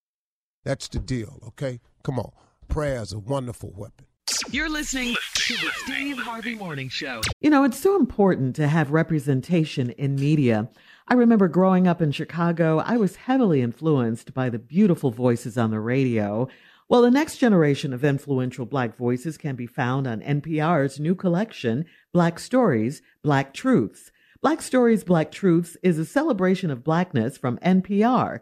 That's 0.67 0.89
the 0.89 0.99
deal, 0.99 1.39
okay? 1.47 1.79
Come 2.03 2.19
on. 2.19 2.31
Prayer 2.67 3.01
is 3.01 3.13
a 3.13 3.19
wonderful 3.19 3.71
weapon. 3.73 4.05
You're 4.51 4.67
listening 4.67 5.15
to 5.35 5.53
the 5.53 5.71
Steve 5.77 6.17
Harvey 6.17 6.55
Morning 6.55 6.89
Show. 6.89 7.21
You 7.39 7.49
know, 7.49 7.63
it's 7.63 7.79
so 7.79 7.95
important 7.95 8.53
to 8.57 8.67
have 8.67 8.91
representation 8.91 9.91
in 9.91 10.15
media. 10.15 10.67
I 11.07 11.13
remember 11.13 11.47
growing 11.47 11.87
up 11.87 12.01
in 12.01 12.11
Chicago, 12.11 12.79
I 12.79 12.97
was 12.97 13.15
heavily 13.15 13.61
influenced 13.61 14.33
by 14.33 14.49
the 14.49 14.59
beautiful 14.59 15.09
voices 15.09 15.57
on 15.57 15.71
the 15.71 15.79
radio. 15.79 16.49
Well, 16.89 17.01
the 17.01 17.11
next 17.11 17.37
generation 17.37 17.93
of 17.93 18.03
influential 18.03 18.65
Black 18.65 18.97
voices 18.97 19.37
can 19.37 19.55
be 19.55 19.67
found 19.67 20.05
on 20.05 20.19
NPR's 20.19 20.99
new 20.99 21.15
collection, 21.15 21.85
Black 22.11 22.39
Stories, 22.39 23.01
Black 23.23 23.53
Truths. 23.53 24.11
Black 24.41 24.61
Stories, 24.61 25.05
Black 25.05 25.31
Truths 25.31 25.77
is 25.81 25.97
a 25.97 26.05
celebration 26.05 26.69
of 26.69 26.83
Blackness 26.83 27.37
from 27.37 27.57
NPR. 27.59 28.41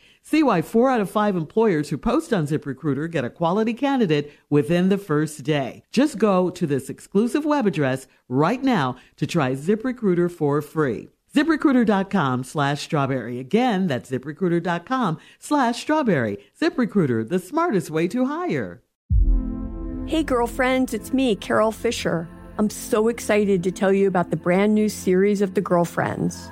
See 0.23 0.43
why 0.43 0.61
four 0.61 0.89
out 0.89 1.01
of 1.01 1.09
five 1.09 1.35
employers 1.35 1.89
who 1.89 1.97
post 1.97 2.31
on 2.31 2.45
ZipRecruiter 2.45 3.09
get 3.09 3.25
a 3.25 3.29
quality 3.29 3.73
candidate 3.73 4.31
within 4.49 4.89
the 4.89 4.97
first 4.97 5.43
day. 5.43 5.83
Just 5.91 6.17
go 6.17 6.49
to 6.51 6.67
this 6.67 6.89
exclusive 6.89 7.43
web 7.43 7.65
address 7.65 8.07
right 8.29 8.61
now 8.63 8.97
to 9.17 9.25
try 9.25 9.53
ZipRecruiter 9.53 10.31
for 10.31 10.61
free. 10.61 11.09
ZipRecruiter.com 11.33 12.43
slash 12.43 12.81
strawberry. 12.81 13.39
Again, 13.39 13.87
that's 13.87 14.11
ziprecruiter.com 14.11 15.17
slash 15.39 15.81
strawberry. 15.81 16.37
ZipRecruiter, 16.59 17.27
the 17.27 17.39
smartest 17.39 17.89
way 17.89 18.07
to 18.09 18.25
hire. 18.25 18.83
Hey, 20.05 20.23
girlfriends, 20.23 20.93
it's 20.93 21.13
me, 21.13 21.35
Carol 21.35 21.71
Fisher. 21.71 22.27
I'm 22.57 22.69
so 22.69 23.07
excited 23.07 23.63
to 23.63 23.71
tell 23.71 23.93
you 23.93 24.07
about 24.07 24.29
the 24.29 24.35
brand 24.35 24.75
new 24.75 24.89
series 24.89 25.41
of 25.41 25.53
The 25.53 25.61
Girlfriends. 25.61 26.51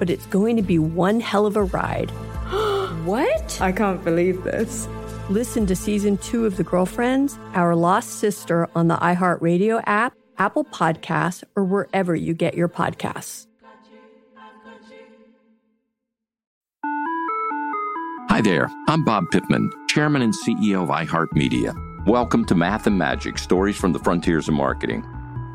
but 0.00 0.10
it's 0.10 0.26
going 0.26 0.56
to 0.56 0.62
be 0.62 0.78
one 0.80 1.20
hell 1.20 1.46
of 1.46 1.54
a 1.54 1.62
ride. 1.62 2.10
what? 3.04 3.60
I 3.60 3.70
can't 3.70 4.02
believe 4.02 4.42
this. 4.42 4.88
Listen 5.28 5.66
to 5.66 5.76
season 5.76 6.16
two 6.16 6.46
of 6.46 6.56
The 6.56 6.64
Girlfriends, 6.64 7.38
Our 7.54 7.76
Lost 7.76 8.18
Sister 8.18 8.68
on 8.74 8.88
the 8.88 8.96
iHeartRadio 8.96 9.84
app, 9.86 10.14
Apple 10.38 10.64
Podcasts, 10.64 11.44
or 11.54 11.64
wherever 11.64 12.16
you 12.16 12.34
get 12.34 12.54
your 12.54 12.68
podcasts. 12.68 13.46
Hi 18.28 18.40
there, 18.40 18.70
I'm 18.88 19.04
Bob 19.04 19.24
Pittman, 19.30 19.70
Chairman 19.88 20.22
and 20.22 20.32
CEO 20.32 20.82
of 20.82 20.88
iHeartMedia. 20.88 22.06
Welcome 22.06 22.46
to 22.46 22.54
Math 22.54 22.86
and 22.86 22.96
Magic 22.96 23.36
Stories 23.36 23.76
from 23.76 23.92
the 23.92 23.98
Frontiers 23.98 24.48
of 24.48 24.54
Marketing. 24.54 25.04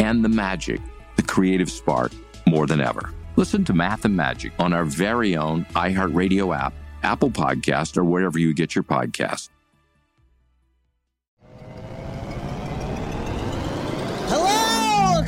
and 0.00 0.24
the 0.24 0.28
magic, 0.28 0.80
the 1.16 1.22
creative 1.22 1.70
spark, 1.70 2.10
more 2.46 2.66
than 2.66 2.80
ever. 2.80 3.12
Listen 3.36 3.64
to 3.66 3.74
Math 3.74 4.06
and 4.06 4.16
Magic 4.16 4.52
on 4.58 4.72
our 4.72 4.84
very 4.84 5.36
own 5.36 5.66
iHeartRadio 5.74 6.56
app, 6.58 6.72
Apple 7.02 7.30
Podcast, 7.30 7.98
or 7.98 8.04
wherever 8.04 8.38
you 8.38 8.54
get 8.54 8.74
your 8.74 8.82
podcasts. 8.82 9.50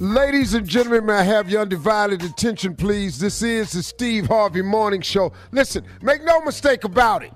Ladies 0.00 0.54
and 0.54 0.66
gentlemen, 0.66 1.06
may 1.06 1.14
I 1.14 1.22
have 1.22 1.48
your 1.48 1.62
undivided 1.62 2.22
attention, 2.22 2.74
please? 2.74 3.18
This 3.18 3.42
is 3.42 3.70
the 3.70 3.82
Steve 3.82 4.26
Harvey 4.26 4.60
Morning 4.60 5.00
Show. 5.00 5.32
Listen, 5.52 5.84
make 6.02 6.24
no 6.24 6.40
mistake 6.40 6.82
about 6.82 7.22
it. 7.22 7.32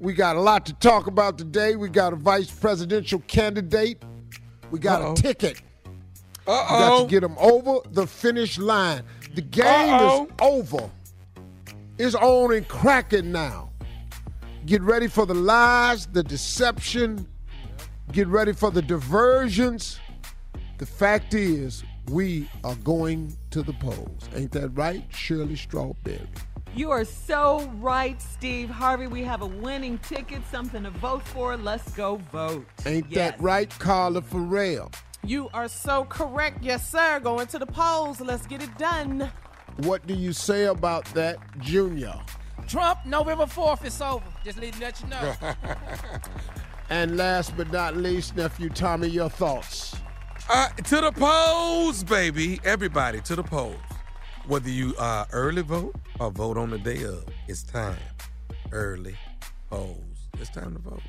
We 0.00 0.14
got 0.14 0.36
a 0.36 0.40
lot 0.40 0.64
to 0.66 0.72
talk 0.74 1.08
about 1.08 1.36
today. 1.36 1.76
We 1.76 1.90
got 1.90 2.14
a 2.14 2.16
vice 2.16 2.50
presidential 2.50 3.20
candidate. 3.28 4.02
We 4.70 4.78
got 4.78 5.02
Uh-oh. 5.02 5.12
a 5.12 5.14
ticket. 5.14 5.60
Uh-oh. 6.46 6.74
We 6.74 6.78
got 6.80 7.00
to 7.00 7.06
get 7.10 7.22
him 7.22 7.36
over 7.38 7.86
the 7.90 8.06
finish 8.06 8.58
line. 8.58 9.02
The 9.34 9.42
game 9.42 9.64
Uh-oh. 9.66 10.24
is 10.24 10.30
over. 10.40 10.90
It's 11.98 12.14
on 12.14 12.54
and 12.54 12.66
cracking 12.66 13.30
now. 13.30 13.70
Get 14.64 14.80
ready 14.80 15.06
for 15.06 15.26
the 15.26 15.34
lies, 15.34 16.06
the 16.06 16.22
deception. 16.22 17.28
Get 18.10 18.26
ready 18.26 18.52
for 18.54 18.70
the 18.70 18.82
diversions. 18.82 20.00
The 20.82 20.86
fact 20.86 21.32
is, 21.34 21.84
we 22.10 22.48
are 22.64 22.74
going 22.74 23.36
to 23.52 23.62
the 23.62 23.72
polls. 23.74 24.28
Ain't 24.34 24.50
that 24.50 24.70
right, 24.70 25.04
Shirley 25.14 25.54
Strawberry? 25.54 26.26
You 26.74 26.90
are 26.90 27.04
so 27.04 27.70
right, 27.76 28.20
Steve 28.20 28.68
Harvey. 28.68 29.06
We 29.06 29.22
have 29.22 29.42
a 29.42 29.46
winning 29.46 29.98
ticket, 29.98 30.42
something 30.50 30.82
to 30.82 30.90
vote 30.90 31.22
for. 31.22 31.56
Let's 31.56 31.88
go 31.92 32.16
vote. 32.32 32.66
Ain't 32.84 33.06
Yes. 33.08 33.14
that 33.14 33.40
right, 33.40 33.70
Carla 33.78 34.22
Ferrell? 34.22 34.90
You 35.22 35.50
are 35.54 35.68
so 35.68 36.04
correct. 36.06 36.64
Yes, 36.64 36.90
sir. 36.90 37.20
Going 37.20 37.46
to 37.46 37.60
the 37.60 37.66
polls. 37.66 38.20
Let's 38.20 38.44
get 38.48 38.60
it 38.60 38.76
done. 38.76 39.30
What 39.84 40.04
do 40.08 40.14
you 40.14 40.32
say 40.32 40.64
about 40.64 41.04
that, 41.14 41.36
Junior? 41.60 42.14
Trump, 42.66 43.06
November 43.06 43.46
4th, 43.46 43.84
it's 43.84 44.00
over. 44.00 44.24
Just 44.44 44.60
let, 44.60 44.80
let 44.80 45.00
you 45.00 45.06
know. 45.06 45.32
And 46.90 47.16
last 47.16 47.56
but 47.56 47.72
not 47.72 47.96
least, 47.96 48.36
nephew 48.36 48.68
Tommy, 48.68 49.08
your 49.08 49.30
thoughts. 49.30 49.96
Uh, 50.50 50.68
to 50.68 51.00
the 51.00 51.12
polls, 51.12 52.04
baby. 52.04 52.60
Everybody 52.64 53.20
to 53.22 53.36
the 53.36 53.42
polls. 53.42 53.76
Whether 54.46 54.70
you 54.70 54.94
uh, 54.98 55.24
early 55.32 55.62
vote 55.62 55.94
or 56.18 56.30
vote 56.30 56.56
on 56.58 56.70
the 56.70 56.78
day 56.78 57.04
of, 57.04 57.24
it's 57.48 57.62
time. 57.62 57.96
Early 58.72 59.14
polls. 59.70 59.98
It's 60.40 60.50
time 60.50 60.74
to 60.74 60.80
vote. 60.80 61.00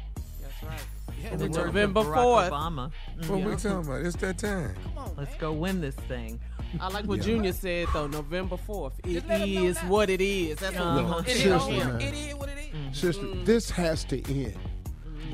That's 0.41 0.63
right. 0.63 1.31
In 1.31 1.39
the 1.39 1.45
words 1.45 1.57
of 1.57 1.65
November 1.67 2.01
4th. 2.03 2.49
Obama. 2.51 2.91
What 3.27 3.39
Yeah. 3.39 3.45
we 3.47 3.55
talking 3.55 3.71
about? 3.87 4.01
It's 4.05 4.15
that 4.17 4.37
time. 4.37 4.75
Come 4.83 4.97
on, 4.97 5.13
Let's 5.17 5.35
go 5.37 5.51
win 5.53 5.81
this 5.81 5.95
thing. 5.95 6.39
I 6.79 6.89
like 6.89 7.05
what 7.05 7.19
Yeah. 7.19 7.23
Junior 7.25 7.53
said 7.53 7.87
though. 7.93 8.07
November 8.07 8.57
fourth. 8.57 8.93
It 9.03 9.13
Just 9.13 9.27
let 9.27 9.41
'em 9.41 9.53
know 9.53 9.63
is 9.65 9.75
now. 9.81 9.89
what 9.89 10.09
it 10.09 10.21
is. 10.21 10.57
That's 10.59 10.75
what 10.75 10.95
we're 11.05 11.19
It 11.21 11.27
is, 11.27 11.41
Seriously, 11.41 11.77
yeah, 11.77 11.83
man. 11.87 12.01
it 12.01 12.13
is 12.13 12.35
what 12.35 12.49
it 12.49 12.57
is. 12.91 12.97
Sister, 12.97 13.27
this 13.45 13.69
has 13.71 14.03
to 14.05 14.21
end. 14.31 14.57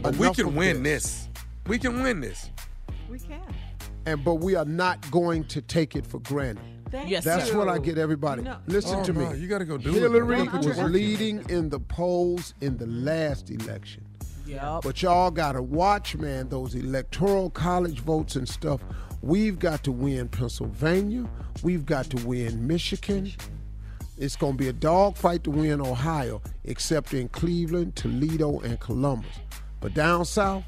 But 0.02 0.16
we 0.18 0.30
can 0.34 0.48
of 0.48 0.56
win 0.56 0.84
this. 0.84 1.28
We 1.68 1.80
can 1.80 2.02
win 2.04 2.20
this. 2.22 2.50
We 3.10 3.20
can. 3.20 3.40
And 4.06 4.24
but 4.24 4.36
we 4.36 4.56
are 4.56 4.66
not 4.66 5.10
going 5.12 5.44
to 5.46 5.62
take 5.62 5.96
it 5.96 6.06
for 6.06 6.20
granted. 6.20 6.64
Thank 6.90 7.10
Yes, 7.10 7.24
That's 7.24 7.52
you. 7.52 7.58
what 7.58 7.70
I 7.70 7.78
get 7.78 7.98
everybody. 8.00 8.42
No. 8.42 8.58
Listen 8.66 9.00
Oh, 9.00 9.04
to 9.04 9.14
no, 9.14 9.30
me. 9.32 9.38
you 9.40 9.48
gotta 9.48 9.66
go 9.66 9.78
do 9.78 9.90
it. 9.90 9.94
Hillary 9.94 10.40
You 10.40 10.46
gotta 10.46 10.58
put 10.58 10.66
was 10.68 10.78
leading 10.80 11.48
in 11.50 11.70
the 11.70 11.80
polls 11.80 12.56
in 12.62 12.78
the 12.78 12.88
last 12.88 13.52
election. 13.52 14.04
Yep. 14.48 14.82
But 14.84 15.02
y'all 15.04 15.30
gotta 15.30 15.62
watch, 15.62 16.16
man, 16.16 16.50
those 16.50 16.74
electoral 16.74 17.52
college 17.52 18.00
votes 18.00 18.36
and 18.36 18.50
stuff. 18.50 18.82
We've 19.22 19.60
got 19.60 19.84
to 19.84 19.92
win 19.92 20.30
Pennsylvania. 20.30 21.30
We've 21.62 21.86
got 21.86 22.10
to 22.12 22.26
win 22.26 22.66
Michigan. 22.66 23.32
It's 24.18 24.36
gonna 24.36 24.58
be 24.58 24.70
a 24.70 24.74
dogfight 24.74 25.44
to 25.44 25.52
win 25.52 25.80
Ohio, 25.82 26.42
except 26.64 27.14
in 27.14 27.28
Cleveland, 27.30 27.96
Toledo, 27.96 28.60
and 28.62 28.80
Columbus. 28.80 29.30
But 29.80 29.94
down 29.94 30.26
south, 30.26 30.64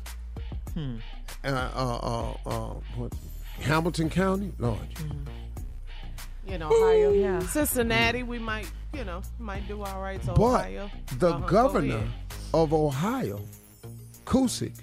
Hmm. 0.75 0.97
Uh, 1.43 1.47
uh, 1.47 1.99
uh, 2.45 2.49
uh, 2.49 2.73
what, 2.95 3.13
Hamilton 3.61 4.09
County, 4.09 4.51
Lord, 4.59 4.79
You 6.47 6.57
know, 6.57 6.67
Ohio. 6.67 7.11
Yeah. 7.13 7.39
Cincinnati, 7.39 8.23
we 8.23 8.39
might, 8.39 8.69
you 8.93 9.03
know, 9.03 9.21
might 9.39 9.67
do 9.67 9.81
all 9.83 10.01
right. 10.01 10.23
So 10.23 10.33
but 10.33 10.43
Ohio. 10.43 10.89
the 11.17 11.29
Uh-huh, 11.35 11.47
governor 11.47 11.95
ahead. 11.97 12.09
of 12.53 12.73
Ohio, 12.73 13.39
Cusick, 14.25 14.73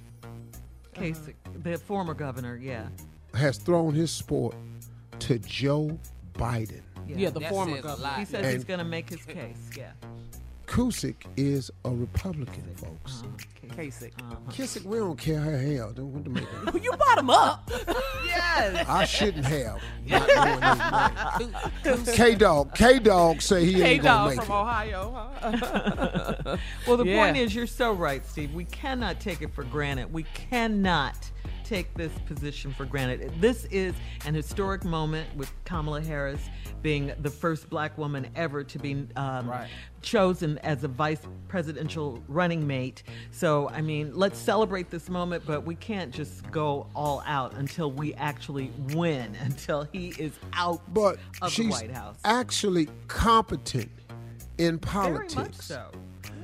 Kasich, 0.94 1.34
the 1.62 1.76
former 1.78 2.14
governor, 2.14 2.56
yeah. 2.56 2.86
has 3.34 3.58
thrown 3.58 3.94
his 3.94 4.10
sport 4.10 4.54
to 5.20 5.38
Joe 5.40 5.98
Biden. 6.34 6.82
Yeah, 7.06 7.30
the 7.30 7.40
former 7.42 7.80
governor. 7.80 8.14
He 8.18 8.24
says 8.26 8.52
he's 8.52 8.64
going 8.64 8.78
to 8.80 8.84
make 8.84 9.08
his 9.08 9.24
case, 9.24 9.70
yeah. 9.76 9.92
Cusick 10.68 11.16
is 11.36 11.70
a 11.84 11.90
Republican, 11.90 12.64
folks. 12.76 13.22
Uh-huh. 13.22 13.74
Kasich. 13.74 14.12
Kissick, 14.50 14.80
uh-huh. 14.80 14.88
we 14.90 14.98
don't 14.98 15.18
care 15.18 15.40
her 15.40 15.58
hell. 15.58 15.92
Don't 15.92 16.12
want 16.12 16.24
to 16.24 16.30
make 16.30 16.44
it. 16.74 16.82
you 16.82 16.92
bought 16.92 17.18
him 17.18 17.30
up. 17.30 17.70
yes. 18.26 18.86
I 18.88 19.04
shouldn't 19.04 19.46
have. 19.46 19.80
Not 20.06 20.28
knowing 21.40 21.52
his 21.84 22.06
name. 22.06 22.16
K 22.16 22.34
Dog, 22.34 22.74
K 22.74 22.98
Dog 22.98 23.40
say 23.40 23.64
he 23.64 23.82
ain't 23.82 24.02
gonna 24.02 24.30
K-Dog 24.30 24.36
make 24.36 24.46
from 24.46 24.54
it. 24.54 24.60
Ohio. 24.60 25.30
Huh? 25.40 26.56
Well, 26.86 26.96
the 26.98 27.06
Yeah. 27.06 27.24
point 27.24 27.36
is, 27.38 27.54
you're 27.54 27.66
so 27.66 27.92
right, 27.92 28.24
Steve. 28.26 28.52
We 28.54 28.64
cannot 28.66 29.20
take 29.20 29.42
it 29.42 29.52
for 29.54 29.64
granted. 29.64 30.12
We 30.12 30.24
cannot 30.34 31.16
take 31.64 31.92
this 31.94 32.12
position 32.26 32.72
for 32.72 32.86
granted. 32.86 33.30
This 33.40 33.66
is 33.66 33.94
an 34.24 34.34
historic 34.34 34.84
moment 34.84 35.28
with 35.36 35.52
Kamala 35.64 36.00
Harris 36.00 36.40
being 36.82 37.12
the 37.20 37.30
first 37.30 37.68
black 37.68 37.96
woman 37.98 38.28
ever 38.36 38.62
to 38.64 38.78
be 38.78 39.06
um, 39.16 39.52
chosen 40.02 40.58
as 40.58 40.84
a 40.84 40.88
vice 40.88 41.20
presidential 41.48 42.22
running 42.28 42.66
mate. 42.66 43.02
So, 43.30 43.68
I 43.70 43.80
mean, 43.80 44.12
let's 44.14 44.38
celebrate 44.38 44.90
this 44.90 45.08
moment, 45.08 45.44
but 45.46 45.64
we 45.64 45.74
can't 45.74 46.12
just 46.12 46.48
go 46.50 46.86
all 46.94 47.22
out 47.26 47.54
until 47.54 47.90
we 47.90 48.14
actually 48.14 48.70
win, 48.94 49.36
until 49.40 49.88
he 49.92 50.08
is 50.18 50.32
out 50.52 50.80
But 50.94 51.18
of 51.42 51.50
she's 51.52 51.66
the 51.66 51.86
White 51.86 51.90
House. 51.90 52.16
actually 52.24 52.88
competent 53.08 53.90
in 54.58 54.78
Very 54.78 55.12
much 55.12 55.34
politics. 55.34 55.64
so. 55.66 55.90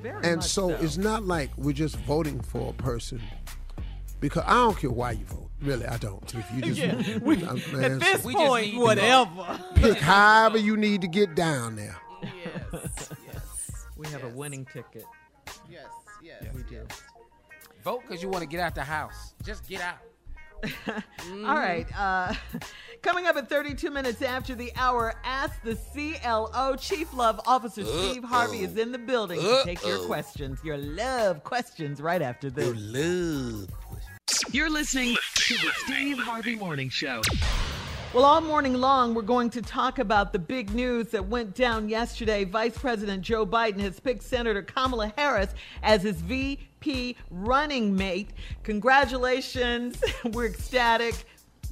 Very 0.03 0.23
and 0.25 0.37
much 0.37 0.45
so, 0.47 0.69
it's 0.71 0.99
not 0.99 1.25
like 1.25 1.51
we're 1.57 1.73
just 1.73 1.97
voting 2.01 2.41
for 2.41 2.71
a 2.71 2.83
person 2.83 3.23
because 4.21 4.43
I 4.47 4.53
don't 4.53 4.77
care 4.77 4.91
why 4.91 5.13
you 5.13 5.25
vote. 5.25 5.44
Really, 5.65 5.87
I 5.87 5.97
don't. 5.97 6.35
If 6.35 6.45
you 6.55 6.61
just 6.63 6.79
Yeah, 7.09 7.19
we- 7.19 7.43
I'm- 7.45 7.57
at 7.57 7.73
man, 7.73 7.99
this 7.99 8.23
so- 8.23 8.27
We 8.29 8.35
just 8.35 8.47
point, 8.47 8.67
to 8.67 8.77
vote. 8.77 8.85
whatever. 8.85 9.61
Pick 9.75 9.99
however 9.99 10.59
you 10.59 10.77
need 10.77 11.01
to 11.01 11.09
get 11.09 11.35
down 11.35 11.77
there. 11.77 11.97
yes, 12.23 13.09
yes. 13.27 13.87
We 13.97 14.07
have 14.09 14.25
a 14.25 14.29
winning 14.29 14.67
ticket. 14.67 15.05
Yes, 15.71 15.87
yes. 16.23 16.45
we 16.55 16.63
do. 16.65 16.87
Vote 17.83 18.03
because 18.07 18.23
you 18.23 18.29
want 18.29 18.43
to 18.43 18.49
get 18.49 18.61
out 18.61 18.75
the 18.75 18.83
house. 18.85 19.35
Just 19.45 19.67
get 19.69 19.81
out. 19.81 19.99
All 21.29 21.57
right. 21.57 21.87
Uh, 21.99 22.33
coming 23.03 23.27
up 23.27 23.37
at 23.37 23.51
32 23.51 23.91
minutes 23.91 24.23
after 24.23 24.55
the 24.55 24.73
hour, 24.77 25.15
Ask 25.23 25.63
the 25.63 25.75
CLO. 25.75 26.75
Chief 26.77 27.13
Love 27.13 27.39
Officer 27.47 27.85
Steve 27.85 28.25
Harvey 28.25 28.61
is 28.61 28.75
in 28.79 28.91
the 28.91 28.99
building 28.99 29.39
to 29.41 29.63
take 29.65 29.85
your 29.87 29.99
questions, 30.07 30.59
your 30.65 30.79
love 30.79 31.45
questions, 31.45 32.01
right 32.01 32.23
after 32.23 32.49
this. 32.49 32.65
Your 32.65 32.75
love. 32.77 33.69
You're 34.51 34.71
listening 34.71 35.17
to 35.35 35.55
the 35.55 35.71
Steve 35.85 36.19
Harvey 36.19 36.57
Morning 36.57 36.89
Show. 36.89 37.21
Well, 38.15 38.25
all 38.25 38.41
morning 38.41 38.75
long, 38.75 39.13
we're 39.13 39.23
going 39.23 39.51
to 39.51 39.61
talk 39.61 39.99
about 39.99 40.33
the 40.33 40.39
big 40.39 40.73
news 40.75 41.09
that 41.09 41.27
went 41.27 41.55
down 41.55 41.89
yesterday. 41.89 42.45
Vice 42.45 42.79
President 42.79 43.23
Joe 43.23 43.45
Biden 43.45 43.81
has 43.81 44.01
picked 44.01 44.23
Senator 44.23 44.63
Kamala 44.63 45.13
Harris 45.17 45.51
as 45.83 46.03
his 46.03 46.21
VP 46.23 47.17
running 47.31 47.97
mate. 47.97 48.31
Congratulations. 48.63 50.03
We're 50.33 50.47
ecstatic. 50.47 51.27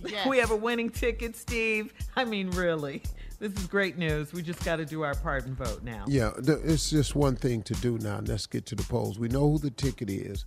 Yes. 0.04 0.26
We 0.26 0.38
have 0.38 0.50
a 0.50 0.56
winning 0.56 0.90
ticket, 0.90 1.36
Steve. 1.36 1.94
I 2.16 2.24
mean, 2.24 2.50
really. 2.50 3.02
This 3.42 3.52
is 3.55 3.66
great 3.66 3.98
news. 3.98 4.33
We 4.33 4.40
just 4.40 4.64
got 4.64 4.76
to 4.76 4.85
do 4.85 5.02
our 5.02 5.16
part 5.16 5.46
and 5.46 5.57
vote 5.57 5.83
now. 5.83 6.05
Yeah, 6.07 6.31
it's 6.38 6.90
just 6.90 7.16
one 7.16 7.35
thing 7.35 7.62
to 7.62 7.74
do 7.74 7.98
now. 7.98 8.20
Let's 8.24 8.46
get 8.46 8.66
to 8.66 8.76
the 8.76 8.85
polls. 8.85 9.18
We 9.18 9.26
know 9.26 9.50
who 9.50 9.59
the 9.59 9.70
ticket 9.70 10.09
is, 10.09 10.44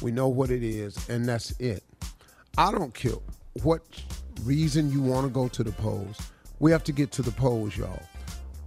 we 0.00 0.12
know 0.12 0.28
what 0.28 0.50
it 0.50 0.62
is, 0.62 1.10
and 1.10 1.26
that's 1.26 1.50
it. 1.60 1.84
I 2.56 2.72
don't 2.72 2.94
care 2.94 3.12
what 3.64 3.82
reason 4.44 4.90
you 4.90 5.02
want 5.02 5.26
to 5.26 5.30
go 5.30 5.48
to 5.48 5.62
the 5.62 5.72
polls. 5.72 6.16
We 6.58 6.72
have 6.72 6.84
to 6.84 6.92
get 6.92 7.12
to 7.12 7.20
the 7.20 7.32
polls, 7.32 7.76
y'all. 7.76 8.02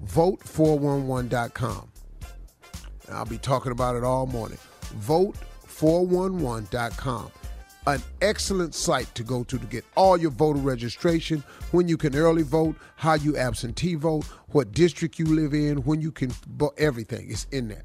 Vote411.com. 0.06 1.92
And 3.08 3.18
I'll 3.18 3.26
be 3.26 3.40
talking 3.40 3.72
about 3.72 3.96
it 3.96 4.04
all 4.04 4.28
morning. 4.28 4.60
Vote411.com. 5.00 7.32
An 7.88 8.00
excellent 8.22 8.76
site 8.76 9.14
to 9.16 9.24
go 9.24 9.44
to 9.44 9.58
to 9.58 9.66
get 9.66 9.84
all 9.96 10.16
your 10.16 10.30
voter 10.30 10.60
registration, 10.60 11.44
when 11.72 11.88
you 11.88 11.98
can 11.98 12.16
early 12.16 12.44
vote, 12.44 12.76
how 12.96 13.16
you 13.16 13.36
absentee 13.38 13.96
vote, 13.96 14.24
what 14.50 14.72
district 14.72 15.18
you 15.18 15.26
live 15.26 15.56
in, 15.56 15.78
when 15.84 16.00
you 16.00 16.12
can 16.12 16.30
vote, 16.58 16.76
everything 16.78 17.28
is 17.30 17.48
in 17.52 17.68
there. 17.70 17.84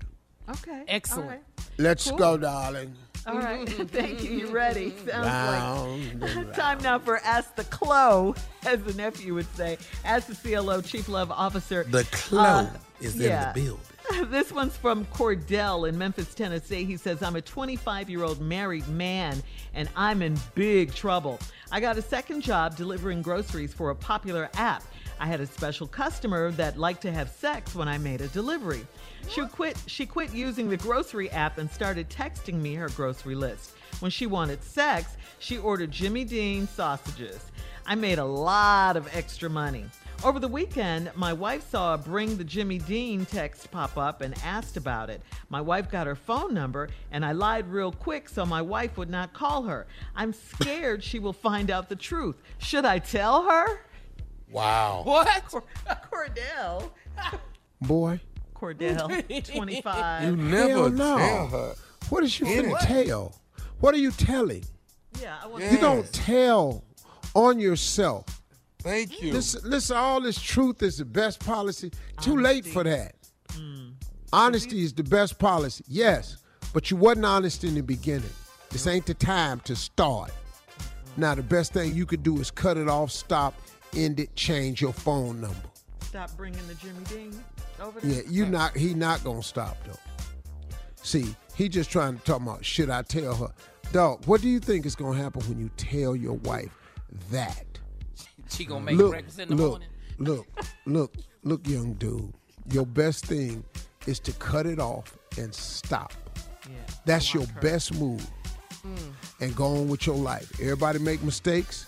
Okay. 0.51 0.85
Excellent. 0.87 1.25
All 1.25 1.31
right. 1.31 1.43
Let's 1.79 2.09
Cool. 2.11 2.19
go, 2.19 2.37
darling. 2.37 2.93
All 3.27 3.39
right. 3.39 3.67
Thank 3.91 4.23
you. 4.23 4.33
You 4.33 4.47
ready? 4.49 4.91
Sounds 5.07 5.27
Round 5.27 6.21
like 6.21 6.53
time 6.55 6.79
now 6.83 6.99
for 6.99 7.19
Ask 7.25 7.57
the 7.57 7.65
Clo, 7.65 8.35
as 8.67 8.83
the 8.83 8.93
nephew 8.95 9.33
would 9.35 9.49
say. 9.57 9.79
Ask 10.05 10.27
the 10.27 10.35
CLO 10.57 10.83
Chief 10.83 11.09
Love 11.09 11.31
Officer. 11.31 11.85
The 11.85 12.05
Clo 12.13 12.43
Uh, 12.43 12.71
is 13.01 13.17
yeah. 13.17 13.49
in 13.49 13.55
the 13.55 13.61
building. 13.63 13.81
This 14.27 14.53
one's 14.53 14.77
from 14.77 15.05
Cordell 15.07 15.89
in 15.89 15.97
Memphis, 15.97 16.35
Tennessee. 16.35 16.85
He 16.85 16.97
says, 16.97 17.23
I'm 17.23 17.37
a 17.37 17.41
25 17.41 18.09
year 18.11 18.23
old 18.23 18.41
married 18.41 18.87
man 18.89 19.43
and 19.75 19.89
I'm 19.97 20.23
in 20.23 20.39
big 20.55 20.95
trouble. 20.95 21.39
I 21.73 21.81
got 21.81 21.99
a 21.99 22.03
second 22.03 22.43
job 22.43 22.77
delivering 22.77 23.23
groceries 23.23 23.73
for 23.73 23.91
a 23.91 23.95
popular 23.95 24.49
app. 24.55 24.83
I 25.19 25.27
had 25.27 25.41
a 25.41 25.47
special 25.47 25.87
customer 25.87 26.51
that 26.53 26.79
liked 26.79 27.03
to 27.03 27.13
have 27.13 27.31
sex 27.31 27.75
when 27.75 27.89
I 27.89 27.99
made 27.99 28.21
a 28.21 28.29
delivery. 28.29 28.87
She 29.29 29.47
quit, 29.47 29.77
she 29.87 30.07
quit 30.07 30.33
using 30.33 30.69
the 30.69 30.77
grocery 30.77 31.31
app 31.31 31.59
and 31.59 31.71
started 31.71 32.09
texting 32.11 32.55
me 32.55 32.75
her 32.75 32.91
grocery 32.91 33.35
list. 33.35 33.73
When 34.01 34.11
she 34.11 34.27
wanted 34.27 34.63
sex, 34.63 35.17
she 35.39 35.59
ordered 35.59 35.91
Jimmy 35.91 36.25
Dean 36.25 36.69
sausages. 36.69 37.41
I 37.87 37.95
made 37.95 38.19
a 38.19 38.25
lot 38.25 38.97
of 38.97 39.09
extra 39.17 39.49
money. 39.49 39.87
Over 40.25 40.41
the 40.41 40.49
weekend, 40.49 41.13
my 41.15 41.33
wife 41.33 41.69
saw 41.71 41.95
a 41.95 41.99
Bring 41.99 42.37
the 42.37 42.43
Jimmy 42.43 42.79
Dean 42.79 43.27
text 43.27 43.71
pop 43.71 43.97
up 43.97 44.23
and 44.23 44.35
asked 44.43 44.77
about 44.77 45.09
it. 45.09 45.21
My 45.51 45.61
wife 45.61 45.89
got 45.89 46.07
her 46.09 46.17
phone 46.17 46.53
number, 46.53 46.89
and 47.13 47.25
I 47.25 47.31
lied 47.33 47.69
real 47.71 47.93
quick 47.93 48.29
so 48.29 48.45
my 48.45 48.61
wife 48.61 48.97
would 48.99 49.11
not 49.11 49.33
call 49.35 49.63
her. 49.65 49.87
I'm 50.17 50.33
scared 50.33 51.05
she 51.05 51.21
will 51.21 51.33
find 51.35 51.71
out 51.71 51.89
the 51.89 51.95
truth. 51.97 52.43
Should 52.59 52.85
I 52.85 52.99
tell 52.99 53.45
her? 53.49 53.81
Wow. 54.51 55.03
What? 55.05 55.45
Cordell. 56.11 56.91
Boy, 57.83 58.19
Cordell, 58.55 59.53
25. 59.55 60.25
You 60.25 60.37
never 60.37 60.69
hell 60.71 60.91
no. 60.91 61.19
tell 61.19 61.47
her. 61.49 61.75
What 62.09 62.25
is 62.25 62.41
you 62.41 62.47
Anything. 62.47 62.75
finna 62.75 63.05
tell? 63.07 63.35
What 63.79 63.95
are 63.95 63.99
you 63.99 64.11
telling? 64.11 64.65
Yeah, 65.21 65.37
I 65.43 65.47
want 65.47 65.71
You 65.71 65.79
don't 65.79 66.11
tell 66.13 66.83
on 67.35 67.61
yourself. 67.61 68.25
Thank 68.87 69.21
you. 69.21 69.33
Listen, 69.33 69.69
listen, 69.69 69.97
all 69.97 70.21
this 70.21 70.41
truth 70.41 70.81
is 70.81 70.99
the 70.99 71.05
best 71.05 71.45
policy. 71.45 71.91
Too 72.21 72.37
late 72.37 72.65
for 72.65 72.85
that. 72.85 73.17
Mm. 73.49 73.95
Honesty 74.33 74.85
is 74.85 74.93
the 74.93 75.03
best 75.03 75.41
policy. 75.41 75.83
Yes, 75.89 76.37
but 76.73 76.89
you 76.89 76.97
wasn't 76.97 77.27
honest 77.27 77.65
in 77.65 77.75
the 77.75 77.81
beginning. 77.81 78.31
This 78.71 78.87
ain't 78.87 79.05
the 79.05 79.15
time 79.15 79.59
to 79.61 79.75
start. 79.75 80.31
Now 81.17 81.35
the 81.35 81.43
best 81.43 81.73
thing 81.73 81.97
you 81.97 82.07
could 82.07 82.23
do 82.23 82.39
is 82.39 82.53
cut 82.53 82.77
it 82.77 82.89
off, 82.89 83.11
stop, 83.11 83.55
end 83.97 84.21
it, 84.21 84.37
change 84.37 84.81
your 84.81 84.93
phone 84.93 85.41
number. 85.41 85.57
Stop 86.03 86.37
bringing 86.37 86.65
the 86.69 86.75
Jimmy 86.75 87.03
Dean 87.09 87.45
over 87.81 87.99
there. 87.99 88.23
Yeah, 88.23 88.23
you 88.29 88.47
not 88.47 88.77
he 88.77 88.95
not 88.95 89.25
gonna 89.25 89.43
stop 89.43 89.79
though. 89.85 89.99
See, 91.03 91.35
he 91.57 91.69
just 91.69 91.91
trying 91.91 92.19
to 92.19 92.25
talk 92.25 92.41
about 92.41 92.65
should 92.65 92.91
I 92.91 93.03
tell 93.03 93.35
her? 93.35 93.53
Dog, 93.91 94.25
what 94.27 94.43
do 94.43 94.49
you 94.49 94.61
think 94.61 94.87
is 94.87 94.95
gonna 94.95 95.21
happen 95.21 95.43
when 95.49 95.59
you 95.59 95.71
tell 95.77 96.15
your 96.15 96.35
wife 96.35 96.71
that? 97.33 97.66
She 98.49 98.65
gonna 98.65 98.85
make 98.85 98.97
look, 98.97 99.11
breakfast 99.13 99.39
in 99.39 99.49
the 99.49 99.55
look, 99.55 99.71
morning. 99.71 99.89
look, 100.19 100.47
look, 100.87 101.15
look, 101.43 101.67
young 101.67 101.95
dude. 101.95 102.33
Your 102.73 102.87
best 102.87 103.27
thing 103.27 103.65
is 104.07 104.19
to 104.21 104.33
cut 104.33 104.67
it 104.67 104.79
off 104.79 105.17
and 105.39 105.55
stop. 105.55 106.13
That's 107.05 107.33
your 107.33 107.47
best 107.61 107.95
move. 107.95 108.27
Mm. 108.85 109.13
And 109.41 109.57
go 109.57 109.67
on 109.67 109.89
with 109.89 110.07
your 110.07 110.17
life. 110.17 110.61
Everybody 110.61 110.99
make 110.99 111.23
mistakes. 111.23 111.87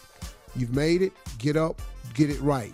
You've 0.54 0.74
made 0.74 1.02
it. 1.02 1.12
Get 1.38 1.56
up. 1.56 1.80
Get 2.14 2.30
it 2.30 2.40
right. 2.40 2.72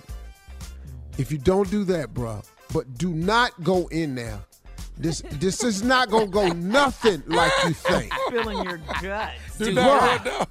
If 1.17 1.33
you 1.33 1.39
don't 1.39 1.71
do 1.71 1.85
that, 1.85 2.13
bruh, 2.13 2.45
but 2.73 2.93
do 2.99 3.11
not 3.15 3.63
go 3.63 3.87
in 3.89 4.15
there 4.15 4.41
This 4.99 5.23
this 5.33 5.63
is 5.65 5.83
not 5.83 6.11
gonna 6.11 6.27
go 6.27 6.49
nothing 6.53 7.23
like 7.27 7.53
you 7.67 7.73
think. 7.75 8.13
Feeling 8.31 8.63
your 8.65 8.79
guts. 9.01 9.59
Bruh, 9.59 10.49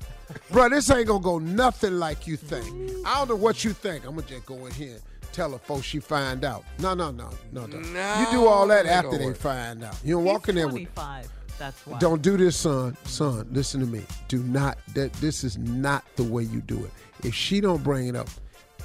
bruh, 0.51 0.69
this 0.69 0.89
ain't 0.89 1.07
gonna 1.07 1.23
go 1.23 1.39
nothing 1.39 1.99
like 1.99 2.27
you 2.27 2.37
think. 2.37 2.65
I 3.05 3.17
don't 3.17 3.29
know 3.29 3.35
what 3.35 3.63
you 3.63 3.73
think. 3.73 4.05
I'm 4.05 4.15
gonna 4.15 4.27
just 4.27 4.45
go 4.45 4.65
in 4.65 4.71
here 4.73 4.93
and 4.93 5.01
tell 5.31 5.51
her 5.51 5.57
folks 5.57 5.85
she 5.85 5.99
find 5.99 6.43
out. 6.45 6.63
No, 6.79 6.93
no, 6.93 7.11
no, 7.11 7.29
no, 7.51 7.65
no. 7.65 7.77
you 8.19 8.31
do 8.31 8.47
all 8.47 8.67
that 8.67 8.85
that 8.85 9.05
after 9.05 9.17
they 9.17 9.25
work. 9.27 9.37
find 9.37 9.83
out. 9.83 9.95
You 10.03 10.15
don't 10.15 10.25
walk 10.25 10.49
in 10.49 10.55
there 10.55 10.67
with 10.67 10.75
25. 10.75 11.31
That's 11.59 11.85
why. 11.85 11.99
Don't 11.99 12.21
do 12.21 12.35
this, 12.37 12.55
son. 12.57 12.97
Son, 13.05 13.47
listen 13.51 13.79
to 13.79 13.85
me. 13.85 14.03
Do 14.27 14.39
not. 14.43 14.77
That 14.95 15.13
this 15.13 15.43
is 15.43 15.57
not 15.57 16.03
the 16.15 16.23
way 16.23 16.43
you 16.43 16.61
do 16.61 16.83
it. 16.83 16.91
If 17.25 17.33
she 17.35 17.61
don't 17.61 17.83
bring 17.83 18.07
it 18.07 18.15
up, 18.15 18.27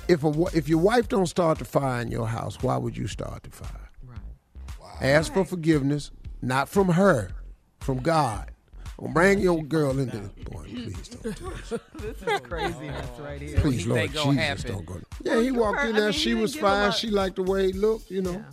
if 0.06 0.22
a 0.22 0.28
wa- 0.28 0.50
if 0.54 0.68
your 0.68 0.78
wife 0.78 1.08
don't 1.08 1.26
start 1.26 1.58
the 1.58 1.64
fire 1.64 2.00
in 2.02 2.10
your 2.10 2.26
house, 2.28 2.58
why 2.62 2.76
would 2.76 2.96
you 2.96 3.06
start 3.08 3.42
the 3.42 3.50
fire? 3.50 3.90
Right. 4.06 4.20
Ask 5.02 5.32
for 5.32 5.44
forgiveness, 5.44 6.10
not 6.42 6.68
from 6.68 6.88
her, 6.90 7.30
from 7.80 7.98
God. 7.98 8.50
Don't 9.00 9.14
bring 9.14 9.38
your 9.38 9.62
girl 9.62 9.98
into 9.98 10.16
this. 10.18 10.30
Boy, 10.44 10.64
please 10.64 11.08
don't 11.08 11.36
do 11.36 11.50
this. 11.50 11.70
this 11.94 12.22
is 12.22 12.40
craziness 12.40 13.06
right 13.20 13.40
here. 13.40 13.58
Please, 13.60 13.86
Lord 13.86 14.12
Jesus, 14.12 14.64
don't 14.64 14.84
go. 14.84 15.00
Yeah, 15.22 15.40
he 15.40 15.52
walked 15.52 15.82
in 15.84 15.88
I 15.96 16.00
there. 16.00 16.04
mean, 16.10 16.12
she 16.12 16.34
was 16.34 16.52
didn't 16.52 16.64
give 16.64 16.72
him 16.74 16.82
fine. 16.90 16.92
She 16.98 17.10
liked 17.10 17.36
the 17.36 17.42
way 17.44 17.66
he 17.68 17.72
looked. 17.74 18.10
You 18.10 18.22
know. 18.22 18.44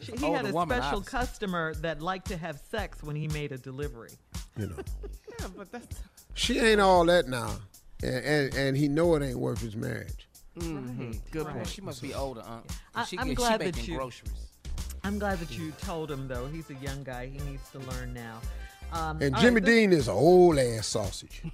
She, 0.00 0.12
he 0.12 0.30
had 0.32 0.46
a 0.46 0.52
woman, 0.52 0.76
special 0.76 0.98
obviously. 0.98 1.18
customer 1.18 1.74
that 1.76 2.02
liked 2.02 2.28
to 2.28 2.36
have 2.36 2.58
sex 2.70 3.02
when 3.02 3.16
he 3.16 3.28
made 3.28 3.52
a 3.52 3.58
delivery. 3.58 4.10
You 4.56 4.68
know. 4.68 4.76
Yeah, 5.38 5.48
but 5.54 5.70
that's 5.70 6.00
She 6.32 6.58
ain't 6.58 6.80
all 6.80 7.04
that 7.04 7.28
now, 7.28 7.58
and 8.02 8.24
and, 8.24 8.54
and 8.54 8.76
he 8.76 8.88
know 8.88 9.14
it 9.16 9.22
ain't 9.22 9.38
worth 9.38 9.60
his 9.60 9.76
marriage. 9.76 10.26
Mm-hmm. 10.58 11.10
Good 11.30 11.44
point. 11.44 11.56
right. 11.58 11.66
She 11.66 11.82
must 11.82 12.00
be 12.00 12.14
older, 12.14 12.40
huh? 12.42 12.60
I, 12.94 13.04
She, 13.04 13.18
I'm 13.18 13.28
get- 13.28 13.36
glad 13.36 13.60
she 13.62 13.70
that 13.70 13.86
you. 13.88 13.96
groceries. 13.96 14.32
I'm 15.04 15.18
glad 15.18 15.38
that 15.40 15.56
you 15.58 15.72
told 15.72 16.10
him 16.10 16.26
though. 16.26 16.46
He's 16.46 16.70
a 16.70 16.74
young 16.76 17.04
guy. 17.04 17.26
He 17.26 17.38
needs 17.50 17.68
to 17.72 17.78
learn 17.80 18.14
now. 18.14 18.40
Um, 18.92 19.18
And 19.20 19.36
Jimmy 19.36 19.60
right, 19.60 19.64
Dean 19.64 19.92
is 19.92 20.08
an 20.08 20.14
old 20.14 20.58
ass 20.58 20.86
sausage. 20.86 21.42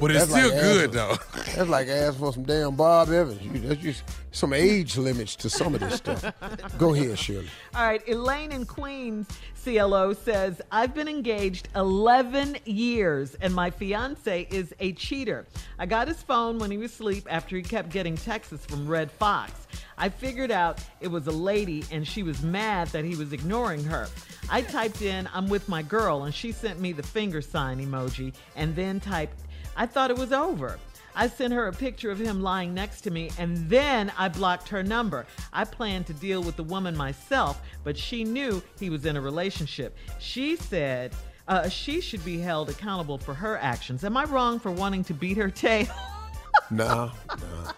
But 0.00 0.10
it's 0.10 0.26
That's 0.26 0.32
like 0.32 0.44
still 0.44 0.60
good, 0.60 0.92
though. 0.92 1.16
That's 1.56 1.68
like 1.68 1.88
asking 1.88 2.20
for 2.20 2.32
some 2.32 2.42
damn 2.44 2.76
Bob 2.76 3.10
Evans. 3.10 3.40
You, 3.42 3.60
that's 3.60 3.80
just 3.80 4.02
some 4.32 4.52
age 4.52 4.96
limits 4.96 5.36
to 5.36 5.48
some 5.50 5.74
of 5.74 5.80
this 5.80 5.94
stuff. 5.94 6.32
Go 6.78 6.94
ahead, 6.94 7.18
Shirley. 7.18 7.48
All 7.74 7.86
right, 7.86 8.06
Elaine 8.08 8.52
in 8.52 8.66
Queens, 8.66 9.26
CLO 9.62 10.12
says, 10.12 10.60
I've 10.70 10.94
been 10.94 11.08
engaged 11.08 11.68
11 11.74 12.58
years 12.64 13.34
and 13.36 13.54
my 13.54 13.70
fiance 13.70 14.46
is 14.50 14.74
a 14.80 14.92
cheater. 14.92 15.46
I 15.78 15.86
got 15.86 16.08
his 16.08 16.22
phone 16.22 16.58
when 16.58 16.70
he 16.70 16.76
was 16.76 16.92
asleep 16.92 17.26
after 17.30 17.56
he 17.56 17.62
kept 17.62 17.90
getting 17.90 18.16
texts 18.16 18.66
from 18.66 18.86
Red 18.86 19.10
Fox. 19.10 19.63
I 19.98 20.08
figured 20.08 20.50
out 20.50 20.78
it 21.00 21.08
was 21.08 21.26
a 21.26 21.32
lady 21.32 21.84
and 21.90 22.06
she 22.06 22.22
was 22.22 22.42
mad 22.42 22.88
that 22.88 23.04
he 23.04 23.16
was 23.16 23.32
ignoring 23.32 23.84
her. 23.84 24.08
I 24.50 24.62
typed 24.62 25.02
in, 25.02 25.28
I'm 25.32 25.48
with 25.48 25.68
my 25.68 25.82
girl, 25.82 26.24
and 26.24 26.34
she 26.34 26.52
sent 26.52 26.80
me 26.80 26.92
the 26.92 27.02
finger 27.02 27.40
sign 27.40 27.84
emoji 27.84 28.34
and 28.56 28.74
then 28.74 29.00
typed, 29.00 29.40
I 29.76 29.86
thought 29.86 30.10
it 30.10 30.18
was 30.18 30.32
over. 30.32 30.78
I 31.16 31.28
sent 31.28 31.52
her 31.52 31.68
a 31.68 31.72
picture 31.72 32.10
of 32.10 32.18
him 32.18 32.42
lying 32.42 32.74
next 32.74 33.02
to 33.02 33.10
me 33.10 33.30
and 33.38 33.68
then 33.70 34.12
I 34.18 34.28
blocked 34.28 34.68
her 34.68 34.82
number. 34.82 35.26
I 35.52 35.64
planned 35.64 36.06
to 36.08 36.12
deal 36.12 36.42
with 36.42 36.56
the 36.56 36.64
woman 36.64 36.96
myself, 36.96 37.62
but 37.84 37.96
she 37.96 38.24
knew 38.24 38.62
he 38.80 38.90
was 38.90 39.06
in 39.06 39.16
a 39.16 39.20
relationship. 39.20 39.96
She 40.18 40.56
said 40.56 41.14
uh, 41.46 41.68
she 41.68 42.00
should 42.00 42.24
be 42.24 42.38
held 42.38 42.70
accountable 42.70 43.18
for 43.18 43.34
her 43.34 43.58
actions. 43.58 44.02
Am 44.02 44.16
I 44.16 44.24
wrong 44.24 44.58
for 44.58 44.70
wanting 44.70 45.04
to 45.04 45.14
beat 45.14 45.36
her 45.36 45.50
tail? 45.50 45.86
no, 46.70 47.12
nah. 47.28 47.72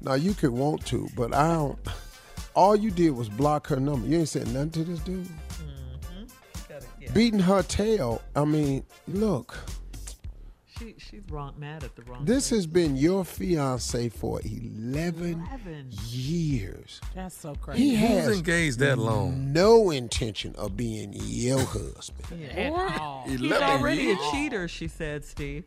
Now 0.00 0.14
you 0.14 0.34
could 0.34 0.50
want 0.50 0.86
to, 0.86 1.08
but 1.16 1.34
I 1.34 1.48
don't. 1.54 1.78
All 2.54 2.76
you 2.76 2.90
did 2.90 3.10
was 3.10 3.28
block 3.28 3.66
her 3.68 3.76
number. 3.80 4.06
You 4.06 4.18
ain't 4.18 4.28
said 4.28 4.48
nothing 4.48 4.70
to 4.70 4.84
this 4.84 5.00
dude. 5.00 5.26
Mm-hmm. 5.26 7.14
Beating 7.14 7.40
her 7.40 7.62
tail. 7.62 8.22
I 8.34 8.44
mean, 8.44 8.84
look. 9.06 9.56
She, 10.78 10.94
she's 10.98 11.22
wrong, 11.30 11.54
mad 11.58 11.82
at 11.82 11.96
the 11.96 12.02
wrong. 12.02 12.24
This 12.24 12.50
has 12.50 12.64
been 12.66 12.96
your 12.96 13.24
fiance 13.24 14.08
for 14.10 14.40
11, 14.44 15.32
11. 15.32 15.90
Oh, 15.92 16.02
years. 16.06 17.00
That's 17.16 17.36
so 17.36 17.54
crazy. 17.56 17.82
He 17.82 17.96
Who's 17.96 18.08
has 18.08 18.36
engaged 18.36 18.78
that 18.78 18.96
long? 18.98 19.52
No 19.52 19.90
intention 19.90 20.54
of 20.56 20.76
being 20.76 21.12
your 21.14 21.58
husband. 21.58 22.28
He's 23.26 23.52
already 23.52 24.12
a 24.12 24.16
cheater, 24.30 24.68
she 24.68 24.86
said, 24.86 25.24
Steve. 25.24 25.64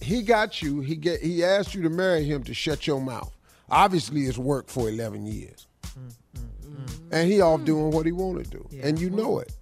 He 0.00 0.22
got 0.22 0.60
you. 0.62 0.80
He 0.80 0.96
get. 0.96 1.20
He 1.20 1.44
asked 1.44 1.74
you 1.74 1.82
to 1.82 1.90
marry 1.90 2.24
him 2.24 2.42
to 2.44 2.54
shut 2.54 2.86
your 2.86 3.00
mouth. 3.00 3.30
Obviously, 3.70 4.22
it's 4.22 4.38
worked 4.38 4.70
for 4.70 4.88
11 4.88 5.24
years, 5.26 5.66
and 7.10 7.30
he 7.30 7.40
off 7.40 7.64
doing 7.64 7.90
what 7.90 8.04
he 8.06 8.12
want 8.12 8.44
to 8.44 8.50
do, 8.50 8.66
and 8.82 8.98
you 8.98 9.08
know 9.10 9.38
it. 9.38 9.52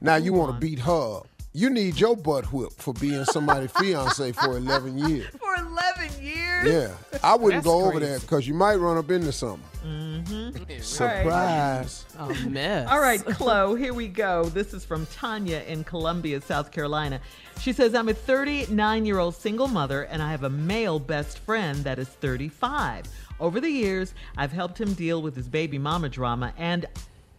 Now 0.00 0.16
you 0.16 0.32
want 0.32 0.54
to 0.54 0.58
beat 0.60 0.78
her. 0.80 1.18
up. 1.18 1.28
You 1.52 1.70
need 1.70 1.98
your 1.98 2.16
butt 2.16 2.52
whipped 2.52 2.82
for 2.82 2.92
being 2.94 3.24
somebody's 3.24 3.70
fiance 3.78 4.32
for 4.32 4.58
11 4.58 4.98
years. 4.98 5.28
For 5.40 5.54
11 5.56 6.22
years? 6.22 6.66
Yeah, 6.66 7.18
I 7.22 7.34
wouldn't 7.34 7.64
That's 7.64 7.72
go 7.72 7.80
over 7.84 7.92
crazy. 7.92 8.06
there 8.06 8.18
because 8.20 8.46
you 8.46 8.52
might 8.52 8.74
run 8.76 8.98
up 8.98 9.10
into 9.10 9.32
something. 9.32 9.62
Mm-hmm. 9.86 10.80
Surprise. 10.80 12.04
Oh, 12.18 12.34
mess. 12.48 12.88
All 12.90 13.00
right, 13.00 13.24
Chloe, 13.24 13.78
here 13.78 13.94
we 13.94 14.08
go. 14.08 14.46
This 14.46 14.74
is 14.74 14.84
from 14.84 15.06
Tanya 15.06 15.62
in 15.68 15.84
Columbia, 15.84 16.40
South 16.40 16.72
Carolina. 16.72 17.20
She 17.60 17.72
says, 17.72 17.94
I'm 17.94 18.08
a 18.08 18.14
39 18.14 19.06
year 19.06 19.18
old 19.18 19.36
single 19.36 19.68
mother 19.68 20.02
and 20.02 20.20
I 20.20 20.30
have 20.30 20.42
a 20.42 20.50
male 20.50 20.98
best 20.98 21.38
friend 21.38 21.84
that 21.84 21.98
is 22.00 22.08
35. 22.08 23.06
Over 23.38 23.60
the 23.60 23.70
years, 23.70 24.12
I've 24.36 24.52
helped 24.52 24.80
him 24.80 24.94
deal 24.94 25.22
with 25.22 25.36
his 25.36 25.48
baby 25.48 25.78
mama 25.78 26.08
drama 26.08 26.52
and 26.58 26.86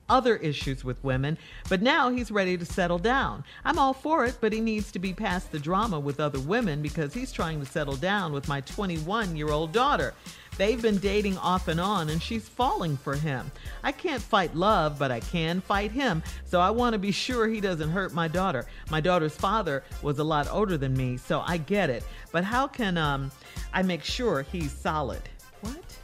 other 0.09 0.37
issues 0.37 0.83
with 0.83 1.03
women, 1.03 1.37
but 1.69 1.81
now 1.81 2.09
he's 2.09 2.31
ready 2.31 2.57
to 2.57 2.65
settle 2.65 2.97
down. 2.97 3.43
I'm 3.65 3.77
all 3.77 3.93
for 3.93 4.25
it, 4.25 4.37
but 4.39 4.53
he 4.53 4.61
needs 4.61 4.91
to 4.93 4.99
be 4.99 5.13
past 5.13 5.51
the 5.51 5.59
drama 5.59 5.99
with 5.99 6.19
other 6.19 6.39
women 6.39 6.81
because 6.81 7.13
he's 7.13 7.31
trying 7.31 7.59
to 7.59 7.65
settle 7.65 7.95
down 7.95 8.31
with 8.31 8.47
my 8.47 8.61
21 8.61 9.35
year 9.35 9.49
old 9.49 9.71
daughter. 9.73 10.13
They've 10.57 10.81
been 10.81 10.97
dating 10.97 11.37
off 11.37 11.67
and 11.67 11.79
on, 11.79 12.09
and 12.09 12.21
she's 12.21 12.47
falling 12.47 12.97
for 12.97 13.15
him. 13.15 13.51
I 13.83 13.91
can't 13.91 14.21
fight 14.21 14.55
love, 14.55 14.97
but 14.97 15.11
I 15.11 15.19
can 15.19 15.61
fight 15.61 15.91
him, 15.91 16.23
so 16.45 16.59
I 16.59 16.71
want 16.71 16.93
to 16.93 16.99
be 16.99 17.11
sure 17.11 17.47
he 17.47 17.61
doesn't 17.61 17.89
hurt 17.89 18.13
my 18.13 18.27
daughter. 18.27 18.65
My 18.89 18.99
daughter's 18.99 19.35
father 19.35 19.83
was 20.01 20.19
a 20.19 20.23
lot 20.23 20.47
older 20.51 20.77
than 20.77 20.95
me, 20.97 21.17
so 21.17 21.43
I 21.45 21.57
get 21.57 21.89
it. 21.89 22.03
But 22.31 22.43
how 22.43 22.67
can 22.67 22.97
um, 22.97 23.31
I 23.73 23.83
make 23.83 24.03
sure 24.03 24.41
he's 24.41 24.71
solid? 24.71 25.21
What? 25.61 25.97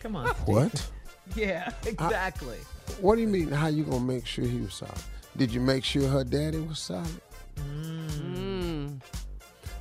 Come 0.00 0.16
on. 0.16 0.34
Steve. 0.34 0.48
What? 0.48 0.90
Yeah, 1.34 1.72
exactly. 1.86 2.58
What 3.00 3.14
do 3.14 3.22
you 3.22 3.28
mean? 3.28 3.48
How 3.48 3.68
you 3.68 3.84
gonna 3.84 4.00
make 4.00 4.26
sure 4.26 4.44
he 4.44 4.60
was 4.60 4.74
solid? 4.74 4.92
Did 5.36 5.50
you 5.50 5.60
make 5.60 5.82
sure 5.82 6.06
her 6.06 6.24
daddy 6.24 6.58
was 6.58 6.78
solid? 6.78 7.22
Mm. 7.56 9.00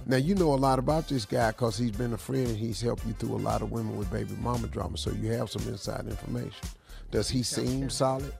Now 0.06 0.18
you 0.18 0.36
know 0.36 0.54
a 0.54 0.56
lot 0.56 0.80
about 0.80 1.08
this 1.08 1.26
guy 1.26 1.52
because 1.52 1.78
he's 1.78 1.92
been 1.92 2.14
a 2.14 2.18
friend 2.18 2.48
and 2.48 2.58
he's 2.58 2.82
helped 2.82 3.06
you 3.06 3.14
through 3.14 3.36
a 3.36 3.38
lot 3.38 3.62
of 3.62 3.72
women 3.72 3.98
with 3.98 4.12
baby 4.12 4.36
mama 4.42 4.68
drama. 4.68 4.98
So 4.98 5.12
you 5.12 5.32
have 5.32 5.50
some 5.50 5.62
inside 5.68 6.08
information. 6.08 6.68
Does 7.12 7.30
he 7.30 7.44
seem 7.44 7.90
solid? 7.90 8.34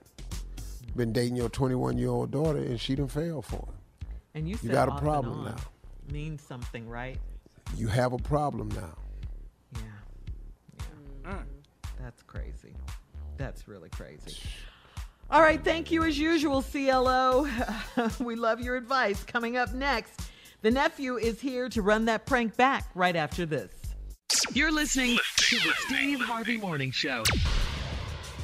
Been 0.96 1.14
dating 1.14 1.36
your 1.36 1.50
21 1.50 1.98
year 1.98 2.10
old 2.10 2.32
daughter 2.32 2.60
and 2.60 2.80
she 2.80 2.96
done 2.96 3.08
failed 3.08 3.46
for 3.46 3.58
him. 3.58 3.76
And 4.34 4.50
you, 4.50 4.58
You 4.62 4.70
got 4.70 4.88
a 4.88 5.00
problem 5.00 5.46
now. 5.46 5.56
Means 6.12 6.42
something, 6.42 6.88
right? 6.88 7.18
You 7.76 7.88
have 7.88 8.14
a 8.14 8.18
problem 8.18 8.70
now. 8.70 8.98
Yeah. 9.76 11.38
That's 12.02 12.24
crazy. 12.24 12.74
That's 13.38 13.68
really 13.68 13.90
crazy. 13.90 14.38
All 15.30 15.42
right, 15.42 15.64
thank 15.64 15.92
you 15.92 16.04
as 16.04 16.18
usual, 16.18 16.62
CLO. 16.62 17.48
we 18.20 18.36
love 18.36 18.60
your 18.60 18.76
advice. 18.76 19.24
Coming 19.24 19.56
up 19.56 19.74
next, 19.74 20.30
the 20.62 20.72
nephew 20.72 21.18
is 21.18 21.40
here 21.40 21.70
to 21.70 21.82
run 21.82 22.06
that 22.06 22.26
prank 22.26 22.56
back 22.56 22.90
right 22.96 23.16
after 23.16 23.46
this. 23.46 23.72
You're 24.54 24.72
listening 24.72 25.18
to 25.38 25.56
the 25.56 25.74
Steve 25.88 26.22
Harvey 26.22 26.58
Morning 26.58 26.92
Show. 26.92 27.24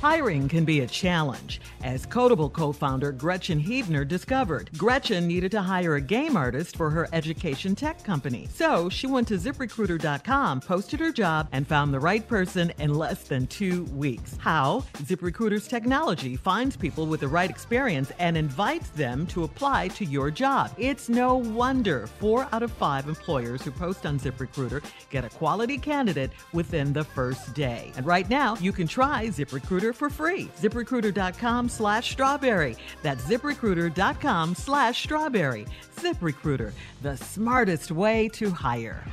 Hiring 0.01 0.47
can 0.47 0.63
be 0.63 0.81
a 0.81 0.87
challenge, 0.87 1.59
as 1.83 2.05
Codable 2.05 2.53
co 2.53 2.71
founder 2.71 3.11
Gretchen 3.11 3.59
Heidner 3.59 4.07
discovered. 4.07 4.69
Gretchen 4.77 5.27
needed 5.27 5.49
to 5.51 5.61
hire 5.61 5.95
a 5.95 6.01
game 6.01 6.37
artist 6.37 6.77
for 6.77 6.91
her 6.91 7.09
education 7.13 7.73
tech 7.73 8.03
company. 8.03 8.47
So 8.53 8.89
she 8.89 9.07
went 9.07 9.27
to 9.29 9.39
ziprecruiter.com, 9.39 10.61
posted 10.61 10.99
her 10.99 11.11
job, 11.11 11.47
and 11.51 11.65
found 11.65 11.91
the 11.91 11.99
right 11.99 12.25
person 12.27 12.71
in 12.77 12.93
less 12.93 13.23
than 13.23 13.47
two 13.47 13.85
weeks. 13.85 14.37
How? 14.37 14.83
ZipRecruiter's 14.97 15.67
technology 15.67 16.35
finds 16.35 16.77
people 16.77 17.07
with 17.07 17.21
the 17.21 17.27
right 17.27 17.49
experience 17.49 18.11
and 18.19 18.37
invites 18.37 18.89
them 18.89 19.25
to 19.27 19.45
apply 19.45 19.87
to 19.89 20.05
your 20.05 20.29
job. 20.29 20.71
It's 20.77 21.09
no 21.09 21.37
wonder 21.37 22.05
four 22.05 22.47
out 22.51 22.61
of 22.61 22.71
five 22.71 23.07
employers 23.07 23.63
who 23.63 23.71
post 23.71 24.05
on 24.05 24.19
ZipRecruiter 24.19 24.83
get 25.09 25.25
a 25.25 25.29
quality 25.29 25.79
candidate 25.79 26.29
within 26.53 26.93
the 26.93 27.03
first 27.03 27.55
day. 27.55 27.91
And 27.97 28.05
right 28.05 28.29
now, 28.29 28.55
you 28.57 28.71
can 28.71 28.87
try 28.87 29.25
ZipRecruiter 29.27 29.86
for 29.93 30.09
free. 30.09 30.49
ZipRecruiter.com 30.59 31.69
slash 31.69 32.11
strawberry. 32.11 32.75
That's 33.03 33.23
ZipRecruiter.com 33.25 34.55
slash 34.55 35.03
strawberry. 35.03 35.65
ZipRecruiter, 35.97 36.71
the 37.01 37.17
smartest 37.17 37.91
way 37.91 38.29
to 38.29 38.49
hire. 38.49 39.03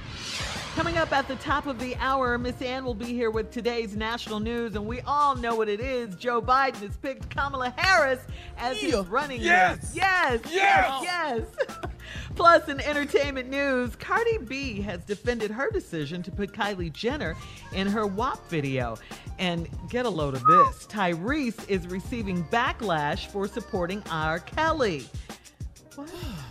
Coming 0.75 0.99
up 0.99 1.13
at 1.13 1.29
the 1.29 1.37
top 1.37 1.67
of 1.67 1.79
the 1.79 1.95
hour, 1.97 2.37
Miss 2.37 2.61
Ann 2.61 2.85
will 2.85 2.95
be 2.95 3.07
here 3.07 3.31
with 3.31 3.53
today's 3.53 3.95
national 3.95 4.41
news, 4.41 4.75
and 4.75 4.85
we 4.85 5.01
all 5.03 5.37
know 5.37 5.55
what 5.55 5.69
it 5.69 5.79
is. 5.79 6.17
Joe 6.17 6.43
Biden 6.43 6.75
has 6.81 6.97
picked 6.97 7.31
Kamala 7.31 7.73
Harris 7.77 8.19
as 8.59 8.77
his 8.79 8.97
running 9.07 9.41
Yes! 9.41 9.95
mate. 9.95 10.03
Yes, 10.03 10.41
Yes! 10.51 10.53
yes, 10.53 11.03
yes. 11.05 11.87
Plus, 12.35 12.69
in 12.69 12.81
entertainment 12.81 13.49
news, 13.49 13.95
Cardi 13.95 14.39
B 14.39 14.81
has 14.81 15.05
defended 15.05 15.53
her 15.53 15.71
decision 15.71 16.25
to 16.25 16.33
put 16.33 16.53
Kylie 16.53 16.93
Jenner 16.93 17.37
in 17.73 17.87
her 17.87 18.07
WAP 18.09 18.49
video. 18.51 18.97
And 19.39 19.69
get 19.89 20.07
a 20.07 20.11
load 20.11 20.35
of 20.35 20.45
this 20.45 20.63
Tyrese 20.72 21.68
is 21.68 21.87
receiving 21.87 22.44
backlash 22.44 23.27
for 23.27 23.46
supporting 23.48 24.03
R. 24.11 24.40
Kelly. 24.40 25.07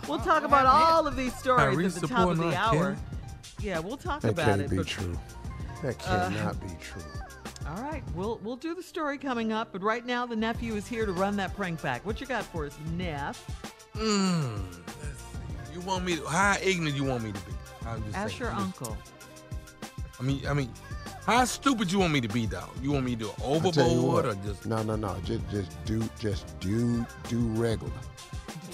We'll 0.08 0.18
talk 0.18 0.42
about 0.44 0.66
all 0.66 1.06
of 1.06 1.16
these 1.16 1.34
stories 1.36 1.76
Tyrese 1.76 1.96
at 1.96 2.02
the 2.02 2.08
top 2.08 2.28
of 2.30 2.38
the 2.38 2.44
R. 2.46 2.54
hour. 2.54 2.72
Kelly? 2.92 2.96
Yeah, 3.60 3.78
we'll 3.78 3.96
talk 3.96 4.20
That 4.22 4.32
about 4.32 4.46
can't 4.46 4.60
it. 4.62 4.70
be 4.70 4.76
but- 4.78 4.86
true. 4.86 5.18
That 5.82 6.02
Uh, 6.08 6.28
cannot 6.30 6.60
be 6.60 6.68
true. 6.80 7.02
All 7.68 7.82
right, 7.82 8.02
we'll 8.14 8.38
we'll 8.42 8.56
do 8.56 8.74
the 8.74 8.82
story 8.82 9.16
coming 9.18 9.50
up, 9.52 9.68
but 9.72 9.82
right 9.82 10.04
now 10.04 10.24
the 10.26 10.36
nephew 10.36 10.74
is 10.74 10.86
here 10.86 11.04
to 11.06 11.12
run 11.12 11.36
that 11.36 11.54
prank 11.56 11.80
back. 11.82 12.04
What 12.04 12.20
you 12.20 12.26
got 12.26 12.44
for 12.44 12.66
us, 12.66 12.76
Neff? 12.96 13.42
Mm. 13.94 14.62
You 15.72 15.80
want 15.80 16.04
me 16.04 16.16
to, 16.16 16.26
how 16.26 16.56
ignorant 16.62 16.94
you 16.96 17.04
want 17.04 17.22
me 17.24 17.32
to 17.32 17.38
be? 17.40 17.52
I'm 17.86 18.02
just 18.04 18.16
Ask 18.16 18.30
saying. 18.30 18.40
your 18.42 18.50
just- 18.50 18.62
uncle. 18.62 18.96
I 20.18 20.22
mean, 20.22 20.46
I 20.46 20.52
mean, 20.54 20.70
how 21.26 21.44
stupid 21.44 21.90
you 21.90 21.98
want 22.00 22.12
me 22.12 22.20
to 22.20 22.28
be, 22.28 22.46
though? 22.46 22.68
You 22.82 22.92
want 22.92 23.04
me 23.04 23.12
to 23.16 23.24
do 23.24 23.28
it 23.30 23.34
I 23.38 23.70
tell 23.70 23.88
you 23.90 23.98
overboard 23.98 24.26
or 24.26 24.34
just 24.46 24.66
no, 24.66 24.82
no, 24.82 24.96
no. 24.96 25.16
Just, 25.24 25.48
just 25.50 25.84
do, 25.84 26.02
just 26.18 26.58
do, 26.60 27.06
do 27.28 27.38
regular. 27.60 27.92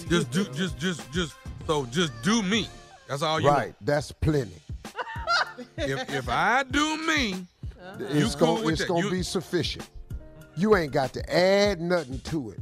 just 0.09 0.31
do 0.31 0.43
just 0.45 0.77
just 0.77 1.11
just 1.11 1.35
so 1.67 1.85
just 1.87 2.11
do 2.23 2.41
me. 2.43 2.67
That's 3.07 3.21
all 3.21 3.39
you 3.39 3.47
right, 3.49 3.73
that's 3.81 4.11
plenty. 4.11 4.55
If 5.77 6.09
if 6.13 6.29
I 6.29 6.63
do 6.63 6.97
me, 7.05 7.27
you 7.29 7.45
It's 8.25 8.35
cool 8.35 8.57
gonna, 8.57 8.67
it's 8.69 8.81
that. 8.81 8.87
gonna 8.87 9.05
You- 9.05 9.11
be 9.11 9.23
sufficient. 9.23 9.89
You 10.55 10.75
ain't 10.75 10.91
got 10.91 11.13
to 11.13 11.33
add 11.35 11.79
nothing 11.79 12.19
to 12.19 12.51
it. 12.51 12.59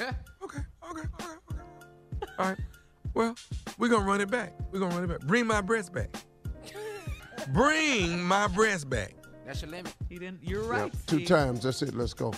Okay. 0.42 0.60
Okay. 0.90 1.08
All 2.38 2.46
right. 2.50 2.58
Well, 3.14 3.34
we're 3.78 3.88
gonna 3.88 4.04
run 4.06 4.20
it 4.20 4.30
back. 4.30 4.52
We're 4.70 4.78
gonna 4.78 4.94
run 4.94 5.04
it 5.04 5.08
back. 5.08 5.20
Bring 5.26 5.46
my 5.46 5.60
breast 5.60 5.92
back. 5.92 6.14
Bring 7.52 8.22
my 8.22 8.46
breast 8.48 8.88
back. 8.90 9.14
That's 9.46 9.62
your 9.62 9.70
limit. 9.70 9.94
He 10.08 10.18
didn't. 10.18 10.40
You're 10.42 10.64
Yeah, 10.64 10.80
right. 10.82 10.94
two 11.06 11.24
times. 11.24 11.62
That's 11.62 11.82
it. 11.82 11.94
Let's 11.94 12.14
go. 12.14 12.32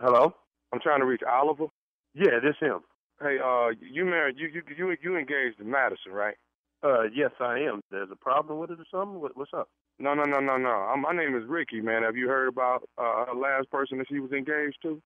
Hello, 0.00 0.34
I'm 0.72 0.80
trying 0.80 1.00
to 1.00 1.06
reach 1.06 1.22
Oliver. 1.22 1.66
Yeah, 2.14 2.40
this 2.42 2.56
him. 2.60 2.80
Hey, 3.20 3.38
uh, 3.38 3.68
you 3.80 4.04
married? 4.04 4.36
You 4.38 4.48
you 4.48 4.62
you 4.76 4.96
you 5.02 5.16
engaged 5.16 5.58
to 5.58 5.64
Madison, 5.64 6.12
right? 6.12 6.34
Uh, 6.82 7.02
yes, 7.14 7.30
I 7.40 7.58
am. 7.60 7.80
There's 7.90 8.08
a 8.10 8.16
problem 8.16 8.58
with 8.58 8.70
it 8.70 8.80
or 8.80 8.86
something? 8.90 9.20
What, 9.20 9.36
what's 9.36 9.52
up? 9.56 9.68
No, 10.00 10.14
no, 10.14 10.24
no, 10.24 10.40
no, 10.40 10.56
no. 10.56 10.88
Uh, 10.92 10.96
my 10.96 11.12
name 11.12 11.36
is 11.36 11.44
Ricky, 11.46 11.80
man. 11.80 12.02
Have 12.02 12.16
you 12.16 12.26
heard 12.26 12.48
about 12.48 12.82
uh, 12.98 13.26
her 13.26 13.34
last 13.36 13.70
person 13.70 13.98
that 13.98 14.08
she 14.08 14.18
was 14.18 14.32
engaged 14.32 14.78
to? 14.82 15.00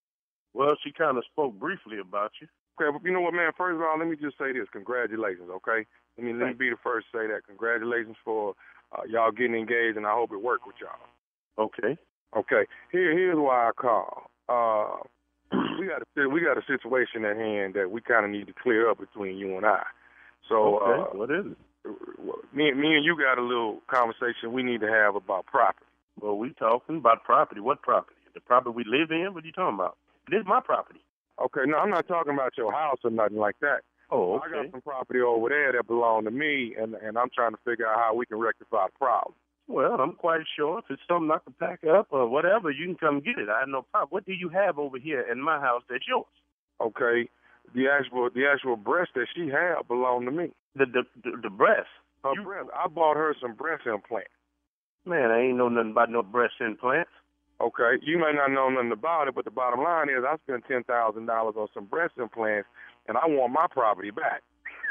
Well, 0.54 0.74
she 0.82 0.90
kind 0.92 1.18
of 1.18 1.24
spoke 1.30 1.52
briefly 1.58 1.98
about 1.98 2.30
you. 2.40 2.46
Okay, 2.80 2.90
but 2.96 3.04
you 3.06 3.12
know 3.12 3.20
what, 3.20 3.34
man? 3.34 3.50
First 3.58 3.76
of 3.76 3.82
all, 3.82 3.98
let 3.98 4.08
me 4.08 4.16
just 4.16 4.38
say 4.38 4.52
this: 4.52 4.68
congratulations, 4.72 5.50
okay? 5.56 5.84
Let 6.16 6.26
me 6.26 6.32
let 6.32 6.48
me 6.48 6.52
be 6.54 6.70
the 6.70 6.76
first 6.82 7.06
to 7.12 7.18
say 7.18 7.26
that. 7.28 7.46
Congratulations 7.46 8.16
for 8.24 8.54
uh, 8.92 9.02
y'all 9.08 9.32
getting 9.32 9.54
engaged, 9.54 9.96
and 9.96 10.06
I 10.06 10.12
hope 10.12 10.32
it 10.32 10.42
worked 10.42 10.66
with 10.66 10.76
y'all. 10.80 11.66
Okay. 11.66 11.98
Okay. 12.36 12.66
Here, 12.92 13.12
here's 13.12 13.36
why 13.36 13.68
I 13.68 13.72
call. 13.72 14.30
Uh, 14.48 14.96
we 15.80 15.86
got 15.86 16.02
a 16.02 16.28
we 16.28 16.40
got 16.40 16.58
a 16.58 16.64
situation 16.66 17.24
at 17.24 17.36
hand 17.36 17.74
that 17.74 17.90
we 17.90 18.00
kind 18.00 18.24
of 18.24 18.30
need 18.30 18.46
to 18.46 18.54
clear 18.62 18.90
up 18.90 18.98
between 18.98 19.36
you 19.36 19.56
and 19.56 19.66
I. 19.66 19.82
So, 20.48 20.78
Okay, 20.78 21.02
uh, 21.02 21.18
what 21.18 21.30
is 21.30 21.46
it? 21.46 21.58
Me, 22.52 22.72
me 22.72 22.96
and 22.96 23.04
you 23.04 23.16
got 23.16 23.38
a 23.38 23.42
little 23.42 23.80
conversation 23.88 24.52
we 24.52 24.62
need 24.62 24.80
to 24.80 24.88
have 24.88 25.14
about 25.14 25.46
property. 25.46 25.86
Well, 26.20 26.36
we 26.36 26.52
talking 26.54 26.96
about 26.96 27.24
property. 27.24 27.60
What 27.60 27.82
property? 27.82 28.16
The 28.34 28.40
property 28.40 28.74
we 28.74 28.84
live 28.84 29.10
in? 29.10 29.34
What 29.34 29.44
are 29.44 29.46
you 29.46 29.52
talking 29.52 29.74
about? 29.74 29.96
This 30.30 30.40
is 30.40 30.46
my 30.46 30.60
property. 30.60 31.00
Okay, 31.42 31.60
no, 31.66 31.76
I'm 31.78 31.90
not 31.90 32.08
talking 32.08 32.32
about 32.32 32.56
your 32.56 32.72
house 32.72 32.98
or 33.04 33.10
nothing 33.10 33.36
like 33.36 33.56
that. 33.60 33.80
Oh, 34.10 34.38
I 34.38 34.50
got 34.50 34.70
some 34.70 34.82
property 34.82 35.20
over 35.20 35.48
there 35.48 35.72
that 35.72 35.86
belong 35.86 36.24
to 36.24 36.30
me, 36.30 36.74
and 36.78 36.94
and 36.94 37.18
I'm 37.18 37.30
trying 37.34 37.52
to 37.52 37.58
figure 37.64 37.86
out 37.86 37.98
how 37.98 38.14
we 38.14 38.26
can 38.26 38.38
rectify 38.38 38.86
the 38.86 38.98
problem. 38.98 39.34
Well, 39.68 39.98
I'm 39.98 40.12
quite 40.12 40.42
sure 40.56 40.78
if 40.78 40.84
it's 40.90 41.02
something 41.08 41.30
I 41.30 41.38
can 41.42 41.54
pack 41.58 41.80
up 41.84 42.06
or 42.10 42.28
whatever, 42.28 42.70
you 42.70 42.86
can 42.86 42.94
come 42.94 43.20
get 43.20 43.38
it. 43.38 43.48
I 43.48 43.60
have 43.60 43.68
no 43.68 43.82
problem. 43.82 44.10
What 44.10 44.24
do 44.24 44.32
you 44.32 44.48
have 44.50 44.78
over 44.78 44.98
here 44.98 45.26
in 45.30 45.40
my 45.42 45.58
house 45.58 45.82
that's 45.90 46.06
yours? 46.06 46.26
Okay, 46.80 47.28
the 47.74 47.88
actual 47.88 48.30
the 48.32 48.46
actual 48.46 48.76
breast 48.76 49.10
that 49.16 49.26
she 49.34 49.48
had 49.48 49.88
belong 49.88 50.24
to 50.26 50.30
me. 50.30 50.52
The 50.76 50.86
the 50.86 51.02
the, 51.24 51.36
the 51.42 51.50
breast. 51.50 51.88
Her 52.22 52.40
breast. 52.42 52.70
I 52.74 52.86
bought 52.86 53.16
her 53.16 53.34
some 53.40 53.54
breast 53.54 53.86
implants. 53.86 54.30
Man, 55.04 55.30
I 55.30 55.40
ain't 55.40 55.56
know 55.56 55.68
nothing 55.68 55.92
about 55.92 56.10
no 56.10 56.22
breast 56.22 56.54
implants. 56.60 57.10
Okay, 57.60 57.96
you 58.02 58.18
may 58.18 58.32
not 58.34 58.50
know 58.50 58.68
nothing 58.68 58.92
about 58.92 59.28
it, 59.28 59.34
but 59.34 59.44
the 59.44 59.50
bottom 59.50 59.82
line 59.82 60.10
is 60.10 60.24
I 60.28 60.36
spent 60.46 60.64
ten 60.68 60.84
thousand 60.84 61.26
dollars 61.26 61.54
on 61.56 61.68
some 61.72 61.86
breast 61.86 62.14
implants, 62.18 62.68
and 63.08 63.16
I 63.16 63.26
want 63.26 63.52
my 63.52 63.66
property 63.70 64.10
back. 64.10 64.42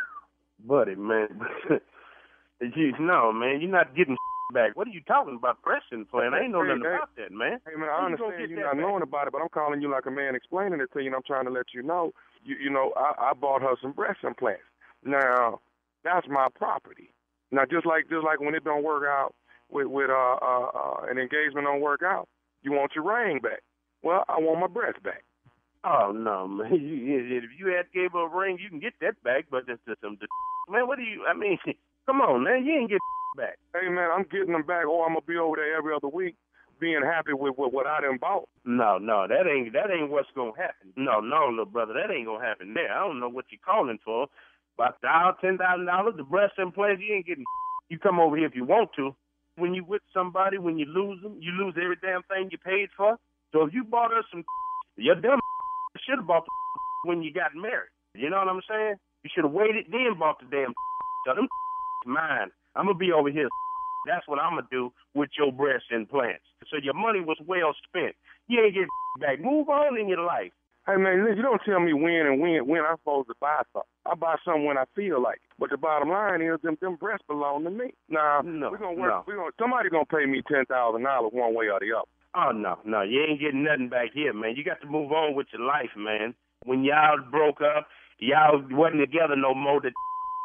Buddy, 0.67 0.95
man. 0.95 1.27
you, 2.61 2.93
no, 2.99 3.31
man, 3.33 3.59
you're 3.61 3.69
not 3.71 3.95
getting 3.95 4.17
back. 4.53 4.75
What 4.75 4.87
are 4.87 4.91
you 4.91 5.01
talking 5.07 5.35
about, 5.35 5.61
breast 5.61 5.85
implant? 5.91 6.33
I 6.33 6.43
ain't 6.43 6.51
know 6.51 6.63
Hey, 6.63 6.69
nothing 6.69 6.83
hey. 6.83 6.95
about 6.95 7.15
that, 7.17 7.31
man. 7.31 7.59
Hey 7.67 7.75
man, 7.77 7.89
I 7.89 7.99
you 7.99 8.05
understand 8.15 8.49
you 8.49 8.57
not 8.57 8.73
back? 8.73 8.81
knowing 8.81 9.03
about 9.03 9.27
it, 9.27 9.33
but 9.33 9.41
I'm 9.41 9.49
calling 9.49 9.81
you 9.81 9.89
like 9.91 10.05
a 10.05 10.11
man 10.11 10.35
explaining 10.35 10.79
it 10.81 10.89
to 10.93 10.99
you, 10.99 11.07
and 11.07 11.15
I'm 11.15 11.23
trying 11.27 11.45
to 11.45 11.51
let 11.51 11.73
you 11.73 11.83
know. 11.83 12.11
You, 12.43 12.55
you 12.63 12.69
know, 12.69 12.93
I, 12.95 13.31
I 13.31 13.33
bought 13.33 13.61
her 13.61 13.75
some 13.81 13.91
breast 13.91 14.19
implants. 14.23 14.61
Now, 15.03 15.59
that's 16.03 16.27
my 16.29 16.47
property. 16.55 17.11
Now, 17.51 17.63
just 17.69 17.85
like 17.85 18.09
just 18.09 18.23
like 18.23 18.39
when 18.39 18.55
it 18.55 18.63
don't 18.63 18.83
work 18.83 19.03
out 19.07 19.33
with 19.69 19.87
with 19.87 20.09
uh, 20.09 20.37
uh, 20.41 20.69
uh, 20.73 21.05
an 21.09 21.17
engagement 21.17 21.65
don't 21.65 21.81
work 21.81 22.01
out, 22.03 22.27
you 22.61 22.71
want 22.71 22.91
your 22.95 23.03
ring 23.05 23.39
back. 23.39 23.61
Well, 24.03 24.23
I 24.29 24.39
want 24.39 24.59
my 24.61 24.67
breast 24.67 25.01
back. 25.03 25.23
Oh 25.85 26.11
no, 26.11 26.47
man! 26.47 26.71
If 26.73 27.51
you 27.59 27.67
had 27.67 27.91
gave 27.93 28.13
her 28.13 28.25
a 28.25 28.35
ring, 28.35 28.57
you 28.59 28.69
can 28.69 28.79
get 28.79 28.93
that 29.01 29.21
back. 29.23 29.45
But 29.51 29.67
that's 29.67 29.79
just 29.87 30.01
some 30.01 30.17
man. 30.69 30.87
What 30.87 30.97
do 30.97 31.03
you? 31.03 31.25
I 31.29 31.33
mean, 31.37 31.59
come 32.07 32.21
on, 32.21 32.43
man! 32.43 32.65
You 32.65 32.73
ain't 32.73 32.89
get 32.89 32.99
back. 33.37 33.57
Hey 33.75 33.89
man, 33.89 34.09
I'm 34.09 34.25
getting 34.31 34.53
them 34.53 34.65
back, 34.65 34.87
or 34.87 35.05
I'm 35.05 35.13
gonna 35.13 35.27
be 35.27 35.37
over 35.37 35.57
there 35.57 35.77
every 35.77 35.93
other 35.93 36.07
week, 36.07 36.35
being 36.79 37.03
happy 37.03 37.33
with, 37.33 37.55
with 37.57 37.73
what 37.73 37.85
I 37.85 38.01
done 38.01 38.17
bought. 38.19 38.49
No, 38.65 38.97
no, 38.97 39.27
that 39.27 39.45
ain't 39.45 39.73
that 39.73 39.91
ain't 39.91 40.09
what's 40.09 40.31
gonna 40.35 40.57
happen. 40.57 40.93
No, 40.95 41.19
no, 41.19 41.47
little 41.49 41.65
brother, 41.65 41.93
that 41.93 42.11
ain't 42.13 42.25
gonna 42.25 42.43
happen 42.43 42.73
there. 42.73 42.91
I 42.91 43.05
don't 43.05 43.19
know 43.19 43.29
what 43.29 43.45
you're 43.51 43.61
calling 43.63 43.99
for. 44.03 44.27
About 44.77 44.99
thousand, 45.01 45.37
ten 45.41 45.57
thousand 45.57 45.85
dollars, 45.85 46.15
the 46.17 46.23
breast 46.23 46.53
implants, 46.57 47.03
you 47.05 47.13
ain't 47.13 47.27
getting. 47.27 47.45
You 47.89 47.99
come 47.99 48.19
over 48.19 48.35
here 48.35 48.47
if 48.47 48.55
you 48.55 48.65
want 48.65 48.89
to. 48.97 49.15
When 49.57 49.73
you 49.73 49.85
with 49.85 50.01
somebody, 50.13 50.57
when 50.57 50.77
you 50.77 50.85
lose 50.85 51.21
them, 51.21 51.37
you 51.39 51.51
lose 51.51 51.75
every 51.81 51.95
damn 52.01 52.23
thing 52.23 52.49
you 52.51 52.57
paid 52.57 52.89
for. 52.97 53.17
So 53.53 53.63
if 53.63 53.73
you 53.73 53.83
bought 53.85 54.11
us 54.11 54.25
some, 54.31 54.43
your 54.97 55.15
dumb 55.15 55.39
should 56.03 56.19
have 56.19 56.27
bought 56.27 56.45
the 56.45 56.51
when 57.09 57.21
you 57.23 57.31
got 57.33 57.55
married. 57.55 57.91
You 58.15 58.29
know 58.29 58.37
what 58.39 58.47
I'm 58.49 58.61
saying? 58.69 58.95
You 59.23 59.29
should 59.33 59.43
have 59.45 59.53
waited 59.53 59.85
then 59.91 60.17
bought 60.19 60.39
the 60.39 60.47
damn. 60.49 60.73
So 61.25 61.33
them 61.33 61.47
mine. 62.05 62.51
I'm 62.75 62.85
gonna 62.85 62.97
be 62.97 63.11
over 63.11 63.31
here. 63.31 63.47
That's 64.05 64.27
what 64.27 64.37
I'm 64.39 64.51
gonna 64.55 64.67
do 64.69 64.91
with 65.15 65.29
your 65.39 65.51
breast 65.51 65.85
implants. 65.91 66.45
So 66.69 66.77
your 66.77 66.93
money 66.93 67.19
was 67.19 67.37
well 67.47 67.73
spent. 67.87 68.13
You 68.47 68.61
ain't 68.63 68.75
get 68.75 68.85
back. 69.19 69.41
Move 69.41 69.69
on 69.69 69.97
in 69.97 70.07
your 70.07 70.21
life. 70.21 70.51
Hey 70.85 70.97
man, 70.97 71.23
listen, 71.25 71.37
you 71.37 71.41
don't 71.41 71.61
tell 71.65 71.79
me 71.79 71.93
when 71.93 72.27
and 72.29 72.39
when 72.39 72.67
when 72.67 72.81
I'm 72.85 72.97
supposed 73.01 73.27
to 73.29 73.33
buy 73.41 73.63
something. 73.73 73.89
I 74.05 74.13
buy 74.13 74.35
something 74.45 74.65
when 74.65 74.77
I 74.77 74.85
feel 74.95 75.17
like 75.19 75.41
it. 75.41 75.49
But 75.57 75.71
the 75.71 75.77
bottom 75.77 76.09
line 76.09 76.43
is 76.43 76.61
them 76.61 76.77
them 76.79 76.95
breasts 76.95 77.25
belong 77.27 77.63
to 77.63 77.71
me. 77.71 77.89
Now 78.07 78.41
No, 78.45 78.69
we're 78.69 78.77
gonna 78.77 78.93
work 79.01 79.09
no. 79.09 79.23
we're 79.25 79.37
gonna 79.41 79.49
somebody 79.57 79.89
gonna 79.89 80.05
pay 80.05 80.27
me 80.29 80.43
ten 80.45 80.65
thousand 80.69 81.01
dollars 81.01 81.31
one 81.33 81.55
way 81.55 81.65
or 81.73 81.79
the 81.81 81.89
other. 81.97 82.05
Oh 82.35 82.51
no, 82.51 82.77
no, 82.85 83.01
you 83.01 83.23
ain't 83.23 83.39
getting 83.39 83.63
nothing 83.63 83.89
back 83.89 84.09
here, 84.13 84.33
man. 84.33 84.55
You 84.55 84.63
got 84.63 84.81
to 84.81 84.87
move 84.87 85.11
on 85.11 85.35
with 85.35 85.47
your 85.53 85.61
life, 85.65 85.91
man. 85.95 86.33
When 86.65 86.83
y'all 86.83 87.19
broke 87.31 87.61
up, 87.61 87.87
y'all 88.19 88.61
wasn't 88.71 89.01
together 89.01 89.35
no 89.37 89.53
more. 89.53 89.79
The 89.81 89.91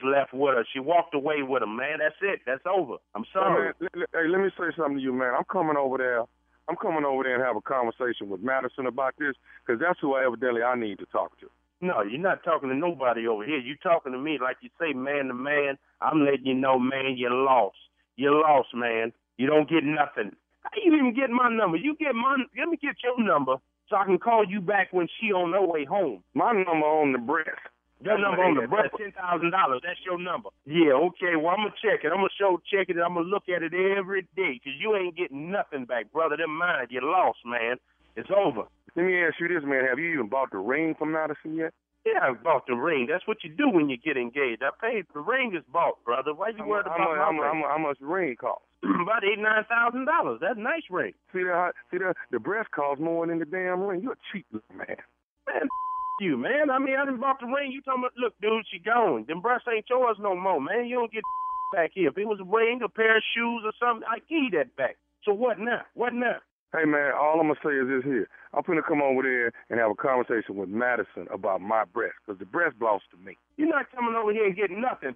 left 0.05 0.33
with 0.33 0.55
her. 0.55 0.65
She 0.73 0.79
walked 0.79 1.15
away 1.15 1.43
with 1.43 1.63
him, 1.63 1.77
man. 1.77 1.99
That's 1.99 2.15
it. 2.23 2.41
That's 2.47 2.63
over. 2.67 2.97
I'm 3.15 3.25
sorry. 3.33 3.73
Hey, 3.81 3.87
man, 3.87 3.91
l- 3.95 4.01
l- 4.03 4.23
hey, 4.23 4.29
let 4.29 4.41
me 4.41 4.51
say 4.57 4.75
something 4.77 4.97
to 4.97 5.03
you, 5.03 5.13
man. 5.13 5.35
I'm 5.37 5.45
coming 5.51 5.77
over 5.77 5.99
there. 5.99 6.23
I'm 6.69 6.77
coming 6.77 7.05
over 7.05 7.25
there 7.25 7.35
and 7.35 7.43
have 7.45 7.57
a 7.57 7.61
conversation 7.61 8.29
with 8.31 8.41
Madison 8.43 8.87
about 8.87 9.15
this 9.19 9.35
because 9.67 9.81
that's 9.81 9.99
who 10.01 10.15
I 10.15 10.25
evidently 10.25 10.63
I 10.63 10.77
need 10.79 10.99
to 11.01 11.07
talk 11.07 11.39
to. 11.41 11.47
No, 11.81 12.03
you're 12.03 12.21
not 12.21 12.45
talking 12.45 12.69
to 12.69 12.75
nobody 12.77 13.27
over 13.27 13.45
here. 13.45 13.59
You're 13.59 13.77
talking 13.83 14.13
to 14.13 14.19
me 14.19 14.39
like 14.41 14.59
you 14.61 14.71
say, 14.79 14.93
man 14.93 15.27
to 15.27 15.35
man. 15.35 15.77
I'm 16.01 16.25
letting 16.25 16.47
you 16.47 16.55
know, 16.55 16.79
man, 16.79 17.15
you're 17.17 17.31
lost. 17.33 17.77
you're 18.17 18.39
lost, 18.39 18.69
man. 18.75 19.13
You 19.39 19.47
don't 19.49 19.69
get 19.69 19.83
nothing. 19.83 20.37
How 20.73 20.81
you 20.85 20.95
even 20.95 21.15
get 21.15 21.31
my 21.31 21.49
number? 21.51 21.77
You 21.77 21.97
get 21.97 22.15
my. 22.15 22.37
Let 22.59 22.69
me 22.69 22.77
get 22.81 22.97
your 23.03 23.19
number 23.23 23.57
so 23.89 23.97
I 23.97 24.05
can 24.05 24.19
call 24.19 24.45
you 24.47 24.61
back 24.61 24.89
when 24.93 25.09
she 25.21 25.33
on 25.33 25.53
her 25.53 25.63
way 25.67 25.85
home. 25.85 26.23
My 26.35 26.53
number 26.53 26.87
on 26.87 27.13
the 27.13 27.19
breast. 27.19 27.51
Your 28.03 28.15
That's 28.17 28.23
number 28.23 28.45
on 28.45 28.55
the 28.55 28.61
that's 28.63 28.71
breast, 28.71 28.93
what- 28.95 29.03
ten 29.03 29.13
thousand 29.13 29.51
dollars. 29.51 29.83
That's 29.85 30.01
your 30.07 30.19
number. 30.19 30.49
Yeah, 30.65 30.95
okay. 31.11 31.37
Well, 31.37 31.53
I'm 31.53 31.67
gonna 31.69 31.77
check 31.83 32.01
it. 32.05 32.09
I'm 32.15 32.19
gonna 32.25 32.33
show 32.39 32.57
check 32.71 32.89
it. 32.89 32.97
and 32.97 33.05
I'm 33.05 33.15
gonna 33.15 33.27
look 33.29 33.49
at 33.51 33.63
it 33.63 33.75
every 33.75 34.23
day 34.37 34.57
because 34.63 34.79
you 34.81 34.97
ain't 34.97 35.17
getting 35.17 35.51
nothing 35.51 35.85
back, 35.85 36.11
brother. 36.13 36.37
Them 36.37 36.57
mind 36.57 36.89
You 36.91 37.01
lost, 37.03 37.41
man. 37.45 37.77
It's 38.17 38.31
over. 38.31 38.63
Let 38.97 39.05
me 39.07 39.21
ask 39.23 39.39
you 39.39 39.49
this, 39.49 39.63
man. 39.65 39.85
Have 39.87 39.99
you 39.99 40.15
even 40.15 40.29
bought 40.29 40.51
the 40.51 40.59
ring 40.59 40.95
from 40.99 41.13
Madison 41.13 41.55
yet? 41.55 41.75
Yeah, 42.07 42.21
I 42.23 42.33
bought 42.33 42.67
the 42.67 42.75
ring. 42.75 43.07
That's 43.11 43.27
what 43.29 43.45
you 43.45 43.51
do 43.51 43.69
when 43.69 43.91
you 43.91 43.97
get 43.99 44.17
engaged. 44.17 44.63
I 44.63 44.71
paid. 44.81 45.05
The 45.13 45.21
ring 45.21 45.53
is 45.55 45.63
bought, 45.71 46.03
brother. 46.05 46.33
Why 46.33 46.49
you 46.57 46.65
worried 46.65 46.87
How 46.89 46.97
about 46.97 47.11
much- 47.11 47.17
my 47.19 47.25
how 47.25 47.33
much- 47.33 47.53
ring? 47.53 47.65
how 47.69 47.79
much 47.79 47.99
ring 48.01 48.37
cost? 48.37 48.63
about 48.83 49.23
eight 49.25 49.39
nine 49.39 49.65
thousand 49.69 50.07
dollars. 50.07 50.39
That's 50.41 50.57
a 50.57 50.61
nice 50.63 50.89
ring. 50.89 51.13
See 51.33 51.43
that? 51.45 51.73
See 51.91 51.99
that? 51.99 52.17
The 52.31 52.39
breast 52.41 52.71
costs 52.71 53.03
more 53.03 53.27
than 53.27 53.39
the 53.39 53.45
damn 53.45 53.83
ring. 53.83 54.01
You're 54.01 54.15
a 54.17 54.25
cheap 54.33 54.47
little 54.51 54.75
man. 54.75 54.97
Man, 55.47 55.69
you 56.21 56.39
man. 56.39 56.71
I 56.71 56.79
mean, 56.79 56.97
I 56.97 57.05
done 57.05 57.21
bought 57.21 57.41
the 57.41 57.47
ring. 57.47 57.71
You 57.73 57.83
talking 57.83 58.01
about? 58.05 58.17
Look, 58.17 58.33
dude, 58.41 58.65
she 58.73 58.79
gone. 58.79 59.27
Them 59.29 59.43
breasts 59.43 59.69
ain't 59.69 59.85
yours 59.91 60.17
no 60.19 60.35
more, 60.35 60.61
man. 60.61 60.87
You 60.87 60.97
don't 60.97 61.13
get 61.13 61.23
back 61.75 61.91
here. 61.93 62.09
If 62.09 62.17
it 62.17 62.25
was 62.27 62.41
a 62.41 62.45
ring, 62.49 62.81
a 62.83 62.89
pair 62.89 63.19
of 63.19 63.23
shoes, 63.37 63.63
or 63.69 63.73
something, 63.79 64.09
I 64.09 64.21
give 64.21 64.43
you 64.45 64.51
that 64.57 64.75
back. 64.77 64.97
So 65.25 65.35
what 65.35 65.59
now? 65.59 65.83
What 65.93 66.15
now? 66.15 66.37
Hey 66.71 66.87
man, 66.87 67.11
all 67.19 67.41
I'm 67.43 67.51
gonna 67.51 67.59
say 67.67 67.75
is 67.75 67.91
this 67.91 68.07
here. 68.07 68.29
I'm 68.55 68.63
gonna 68.63 68.87
come 68.87 69.03
over 69.03 69.27
there 69.27 69.51
and 69.71 69.81
have 69.83 69.91
a 69.91 69.99
conversation 69.99 70.55
with 70.55 70.69
Madison 70.69 71.27
about 71.35 71.61
my 71.61 71.83
breast, 71.83 72.15
cause 72.27 72.39
the 72.39 72.47
breast 72.47 72.79
belongs 72.79 73.03
to 73.11 73.19
me. 73.19 73.35
You're 73.59 73.75
not 73.75 73.91
coming 73.91 74.15
over 74.15 74.31
here 74.33 74.47
and 74.47 74.55
getting 74.55 74.81
nothing. 74.81 75.11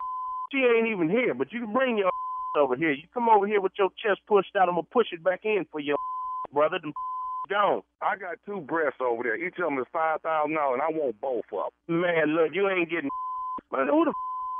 She 0.51 0.59
ain't 0.67 0.91
even 0.91 1.09
here, 1.09 1.33
but 1.33 1.53
you 1.53 1.61
can 1.63 1.73
bring 1.73 1.97
your 1.97 2.11
over 2.59 2.75
here. 2.75 2.91
You 2.91 3.07
come 3.15 3.29
over 3.29 3.47
here 3.47 3.61
with 3.61 3.71
your 3.79 3.91
chest 4.03 4.19
pushed 4.27 4.51
out. 4.59 4.69
I'm 4.69 4.75
gonna 4.75 4.91
push 4.91 5.07
it 5.13 5.23
back 5.23 5.45
in 5.45 5.65
for 5.71 5.79
your 5.79 5.97
brother. 6.53 6.81
Them 6.83 6.93
gone. 7.49 7.83
I 8.03 8.17
got 8.17 8.43
two 8.45 8.61
breasts 8.61 8.99
over 9.01 9.23
there. 9.23 9.37
Each 9.39 9.55
of 9.63 9.71
them 9.71 9.79
is 9.79 9.87
five 9.93 10.23
thousand 10.23 10.55
dollars, 10.59 10.81
and 10.83 10.83
I 10.83 10.91
want 10.91 11.21
both 11.21 11.47
of 11.55 11.71
them. 11.87 12.01
Man, 12.03 12.35
look, 12.35 12.51
you 12.53 12.69
ain't 12.69 12.91
getting. 12.91 13.11
Man, 13.71 13.87
who 13.87 14.05
the 14.05 14.13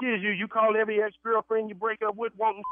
is 0.07 0.23
you? 0.23 0.31
You 0.31 0.47
call 0.47 0.77
every 0.79 1.03
ex 1.03 1.15
girlfriend 1.25 1.71
you 1.71 1.75
break 1.75 2.03
up 2.07 2.15
with 2.15 2.33
wanting 2.39 2.63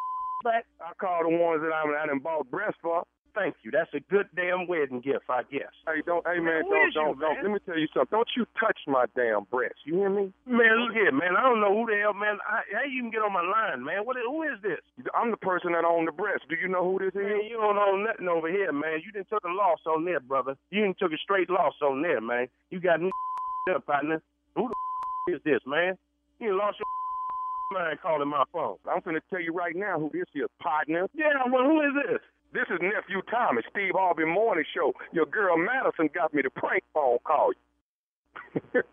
back? 0.44 0.66
I 0.80 0.92
call 0.94 1.22
the 1.22 1.36
ones 1.36 1.62
that 1.62 1.74
I'm 1.74 1.90
I 1.90 2.06
done 2.06 2.20
bought 2.20 2.50
breasts 2.50 2.78
for. 2.82 3.02
Thank 3.34 3.56
you. 3.64 3.70
That's 3.70 3.88
a 3.94 4.00
good 4.12 4.28
damn 4.36 4.66
wedding 4.68 5.00
gift, 5.00 5.24
I 5.28 5.40
guess. 5.48 5.72
Hey, 5.88 6.04
don't, 6.04 6.20
hey 6.28 6.36
man, 6.36 6.68
Man, 6.68 6.92
don't, 6.92 6.92
don't, 6.92 7.16
you, 7.16 7.20
don't. 7.20 7.34
man? 7.40 7.42
Let 7.44 7.52
me 7.52 7.60
tell 7.64 7.78
you 7.78 7.88
something. 7.96 8.12
Don't 8.12 8.28
you 8.36 8.44
touch 8.60 8.76
my 8.86 9.06
damn 9.16 9.44
breast. 9.48 9.80
You 9.86 9.96
hear 10.04 10.10
me? 10.10 10.32
Man, 10.44 10.84
look 10.84 10.92
here, 10.92 11.12
man. 11.12 11.32
I 11.36 11.42
don't 11.48 11.60
know 11.60 11.72
who 11.72 11.88
the 11.88 11.96
hell, 11.96 12.12
man. 12.12 12.36
I, 12.44 12.60
how 12.76 12.84
you 12.84 13.00
can 13.00 13.10
get 13.10 13.24
on 13.24 13.32
my 13.32 13.40
line, 13.40 13.80
man? 13.84 14.04
What? 14.04 14.16
Who 14.20 14.42
is 14.44 14.60
this? 14.62 14.80
I'm 15.16 15.30
the 15.32 15.40
person 15.40 15.72
that 15.72 15.84
own 15.88 16.04
the 16.04 16.12
breast. 16.12 16.44
Do 16.48 16.56
you 16.60 16.68
know 16.68 16.84
who 16.84 17.00
this 17.00 17.14
Man, 17.16 17.40
is? 17.40 17.48
you 17.48 17.56
don't 17.56 17.78
own 17.80 18.04
nothing 18.04 18.28
over 18.28 18.52
here, 18.52 18.70
man. 18.72 19.00
You 19.04 19.12
didn't 19.12 19.30
took 19.32 19.44
a 19.44 19.52
loss 19.52 19.80
on 19.88 20.04
there, 20.04 20.20
brother. 20.20 20.54
You 20.70 20.82
didn't 20.84 20.98
took 20.98 21.12
a 21.12 21.18
straight 21.24 21.48
loss 21.48 21.74
on 21.80 22.02
there, 22.02 22.20
man. 22.20 22.48
You 22.68 22.80
got 22.80 23.00
me 23.00 23.10
up, 23.74 23.86
partner. 23.86 24.20
Who 24.56 24.68
the 24.68 25.32
is 25.36 25.40
this, 25.44 25.60
man? 25.66 25.96
You 26.38 26.52
lost 26.58 26.76
your 26.78 26.86
mind 27.80 27.98
calling 28.02 28.28
my 28.28 28.44
phone. 28.52 28.76
I'm 28.84 29.00
finna 29.00 29.20
tell 29.30 29.40
you 29.40 29.52
right 29.54 29.74
now 29.74 29.98
who 29.98 30.10
this 30.12 30.28
is, 30.34 30.44
partner. 30.60 31.08
Yeah, 31.14 31.32
well, 31.50 31.64
who 31.64 31.80
is 31.80 31.94
this? 31.96 32.20
This 32.53 32.64
is 32.68 32.78
nephew 32.82 33.22
Tommy, 33.30 33.62
Steve 33.70 33.92
Harvey 33.94 34.26
Morning 34.26 34.64
Show. 34.74 34.92
Your 35.12 35.26
girl 35.26 35.57
Madison 35.57 36.11
got 36.14 36.34
me 36.34 36.42
to 36.42 36.50
prank 36.50 36.82
phone 36.92 37.18
call 37.24 37.53
you. 37.53 38.82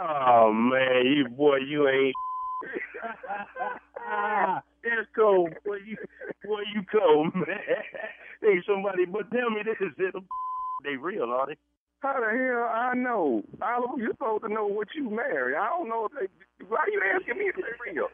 Oh 0.00 0.52
man, 0.52 1.04
you 1.04 1.28
boy, 1.28 1.56
you 1.56 1.88
ain't. 1.88 2.14
That's 4.82 5.06
cold, 5.14 5.52
boy. 5.64 5.76
You, 5.84 5.96
boy, 6.44 6.62
you 6.74 6.82
cold, 6.90 7.34
man. 7.34 7.46
Ain't 8.48 8.64
somebody, 8.66 9.04
but 9.04 9.30
tell 9.30 9.50
me 9.50 9.60
this 9.62 9.76
is 9.80 9.92
it. 9.98 10.14
They 10.84 10.96
real, 10.96 11.24
are 11.24 11.46
they? 11.46 11.56
How 12.00 12.16
the 12.16 12.32
hell 12.32 12.64
I 12.64 12.96
know? 12.96 13.42
Oliver, 13.60 14.00
you're 14.00 14.16
supposed 14.16 14.44
to 14.44 14.48
know 14.48 14.66
what 14.66 14.88
you 14.96 15.10
marry. 15.10 15.54
I 15.54 15.68
don't 15.68 15.90
know 15.90 16.08
if 16.08 16.12
they. 16.16 16.64
Why 16.64 16.80
you 16.90 17.02
asking 17.04 17.36
me 17.36 17.52
if 17.52 17.56
they 17.56 17.92
real? 17.92 18.08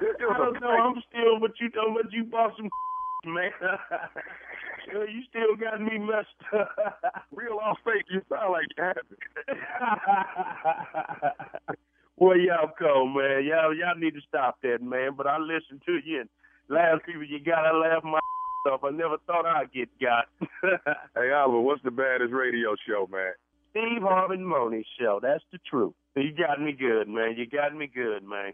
Is 0.00 0.16
don't 0.18 0.60
know. 0.62 0.70
I'm 0.70 0.96
still, 1.12 1.38
but 1.40 1.52
you 1.60 1.68
know, 1.76 1.92
but 1.92 2.10
you 2.10 2.24
bought 2.24 2.56
some 2.56 2.70
man. 3.32 3.50
Yo, 4.92 5.02
you 5.02 5.22
still 5.28 5.56
got 5.56 5.80
me 5.80 5.98
messed 5.98 6.28
up. 6.54 7.26
real 7.32 7.60
or 7.60 7.74
fake. 7.84 8.06
You 8.10 8.22
sound 8.28 8.52
like 8.52 8.66
you 8.76 8.84
happy. 8.84 9.16
Boy, 12.18 12.34
y'all 12.34 12.70
cold, 12.78 13.14
man. 13.14 13.44
Y'all, 13.44 13.74
y'all 13.74 13.96
need 13.96 14.14
to 14.14 14.20
stop 14.26 14.58
that, 14.62 14.82
man. 14.82 15.12
But 15.16 15.26
I 15.26 15.38
listened 15.38 15.82
to 15.86 15.98
you 16.04 16.20
and 16.20 16.28
last 16.68 17.04
people 17.04 17.24
you 17.24 17.38
gotta 17.38 17.76
laugh 17.76 18.02
my 18.02 18.18
off. 18.70 18.84
I 18.84 18.90
never 18.90 19.16
thought 19.26 19.46
I'd 19.46 19.72
get 19.72 19.88
got. 20.00 20.26
hey 21.14 21.30
Oliver, 21.32 21.60
what's 21.60 21.82
the 21.82 21.90
baddest 21.90 22.32
radio 22.32 22.74
show, 22.86 23.08
man? 23.10 23.32
Steve 23.70 24.02
Harvey 24.02 24.38
Money 24.38 24.84
Show. 24.98 25.20
That's 25.22 25.44
the 25.52 25.58
truth. 25.70 25.94
You 26.16 26.32
got 26.32 26.60
me 26.60 26.72
good, 26.72 27.08
man. 27.08 27.34
You 27.36 27.46
got 27.46 27.74
me 27.74 27.86
good, 27.86 28.24
man. 28.24 28.52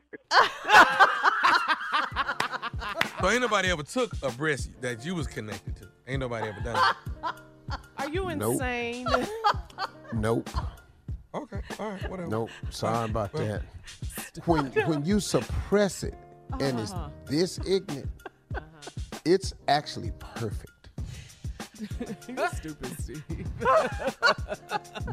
So 3.24 3.30
ain't 3.30 3.40
nobody 3.40 3.70
ever 3.70 3.82
took 3.82 4.12
a 4.22 4.30
breast 4.32 4.70
that 4.82 5.02
you 5.02 5.14
was 5.14 5.26
connected 5.26 5.74
to. 5.76 5.88
Ain't 6.06 6.20
nobody 6.20 6.46
ever 6.46 6.60
done 6.60 6.74
that. 7.22 7.40
Are 7.96 8.10
you 8.10 8.28
insane? 8.28 9.06
Nope. 10.12 10.50
Okay, 11.34 11.60
all 11.80 11.92
right, 11.92 12.10
whatever. 12.10 12.28
Nope. 12.28 12.50
Sorry 12.68 13.08
about 13.08 13.32
that. 13.32 13.62
When 14.44 14.66
when 14.86 15.06
you 15.06 15.20
suppress 15.20 16.02
it 16.02 16.12
and 16.60 16.78
it's 16.78 16.92
Uh-huh. 16.92 17.08
this 17.26 17.58
ignorant, 17.66 18.10
it's 19.24 19.54
actually 19.68 20.12
perfect. 20.18 20.90
you 22.28 22.36
stupid, 22.52 23.00
Steve. 23.00 23.24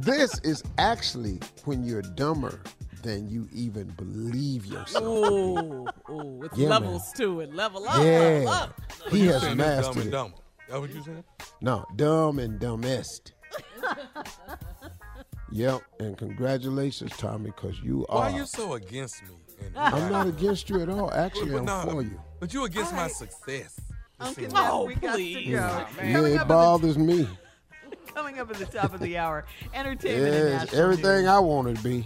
This 0.02 0.38
is 0.44 0.64
actually 0.78 1.40
when 1.64 1.86
you're 1.86 2.02
dumber 2.02 2.60
than 3.02 3.30
you 3.30 3.48
even 3.54 3.86
believe 3.98 4.66
yourself. 4.66 5.06
Ooh, 5.06 5.90
ooh, 6.10 6.44
it's 6.44 6.58
Yeah, 6.58 6.70
levels 6.70 7.12
to 7.14 7.42
it. 7.42 7.54
Level 7.54 7.88
up. 7.88 7.98
Yeah. 7.98 8.20
Level 8.20 8.50
up. 8.50 8.82
He 9.10 9.24
You 9.24 9.32
has 9.32 9.42
saying 9.42 9.58
that's 9.58 9.88
dumb 9.88 9.96
mastered 9.96 10.14
and 10.14 10.34
it. 10.34 10.42
That 10.70 10.82
what 10.82 10.94
you 10.94 11.04
saying? 11.04 11.24
No, 11.62 11.86
dumb 11.96 12.40
and 12.40 12.60
dumbest. 12.60 13.34
Yep, 15.54 15.82
and 16.00 16.18
congratulations, 16.18 17.12
Tommy, 17.18 17.52
because 17.52 17.78
you 17.82 18.06
are. 18.08 18.22
Why 18.22 18.32
are. 18.32 18.38
you 18.38 18.46
so 18.46 18.74
against 18.76 19.22
me? 19.24 19.36
And 19.66 19.78
I'm 19.78 20.10
not 20.10 20.28
against 20.28 20.70
you 20.70 20.82
at 20.82 20.90
all. 20.90 21.12
Actually, 21.14 21.58
I'm 21.58 21.66
no, 21.66 21.82
for 21.82 22.02
you. 22.02 22.20
But 22.40 22.54
you 22.54 22.64
against 22.64 22.94
my 22.94 23.10
success. 23.10 23.80
Uncle 24.20 24.48
Oh, 24.56 24.86
we 24.86 24.96
please. 24.96 25.50
go. 25.50 25.86
Yeah, 25.98 26.26
it 26.26 26.40
up 26.40 26.48
bothers 26.48 26.98
me. 26.98 27.28
coming 28.14 28.40
up 28.40 28.50
at 28.52 28.58
the 28.58 28.66
top 28.66 28.94
of 28.94 29.00
the 29.00 29.18
hour, 29.18 29.46
entertainment 29.74 30.34
Yes, 30.34 30.74
everything 30.74 31.24
news. 31.24 31.28
I 31.28 31.40
want 31.40 31.76
to 31.76 31.84
be. 31.84 32.06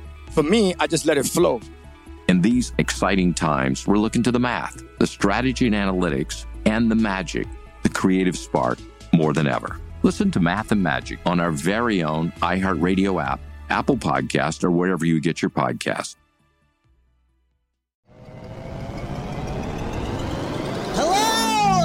For 0.31 0.43
me, 0.43 0.73
I 0.79 0.87
just 0.87 1.05
let 1.05 1.17
it 1.17 1.25
flow. 1.25 1.59
In 2.29 2.41
these 2.41 2.71
exciting 2.77 3.33
times, 3.33 3.85
we're 3.85 3.97
looking 3.97 4.23
to 4.23 4.31
the 4.31 4.39
math, 4.39 4.81
the 4.99 5.05
strategy 5.07 5.67
and 5.67 5.75
analytics, 5.75 6.45
and 6.65 6.89
the 6.89 6.95
magic, 6.95 7.47
the 7.83 7.89
creative 7.89 8.37
spark, 8.37 8.79
more 9.13 9.33
than 9.33 9.45
ever. 9.45 9.77
Listen 10.03 10.31
to 10.31 10.39
Math 10.39 10.71
and 10.71 10.81
Magic 10.81 11.19
on 11.25 11.41
our 11.41 11.51
very 11.51 12.01
own 12.01 12.31
iHeartRadio 12.41 13.21
app, 13.21 13.41
Apple 13.69 13.97
Podcast, 13.97 14.63
or 14.63 14.71
wherever 14.71 15.05
you 15.05 15.19
get 15.19 15.41
your 15.41 15.51
podcasts. 15.51 16.15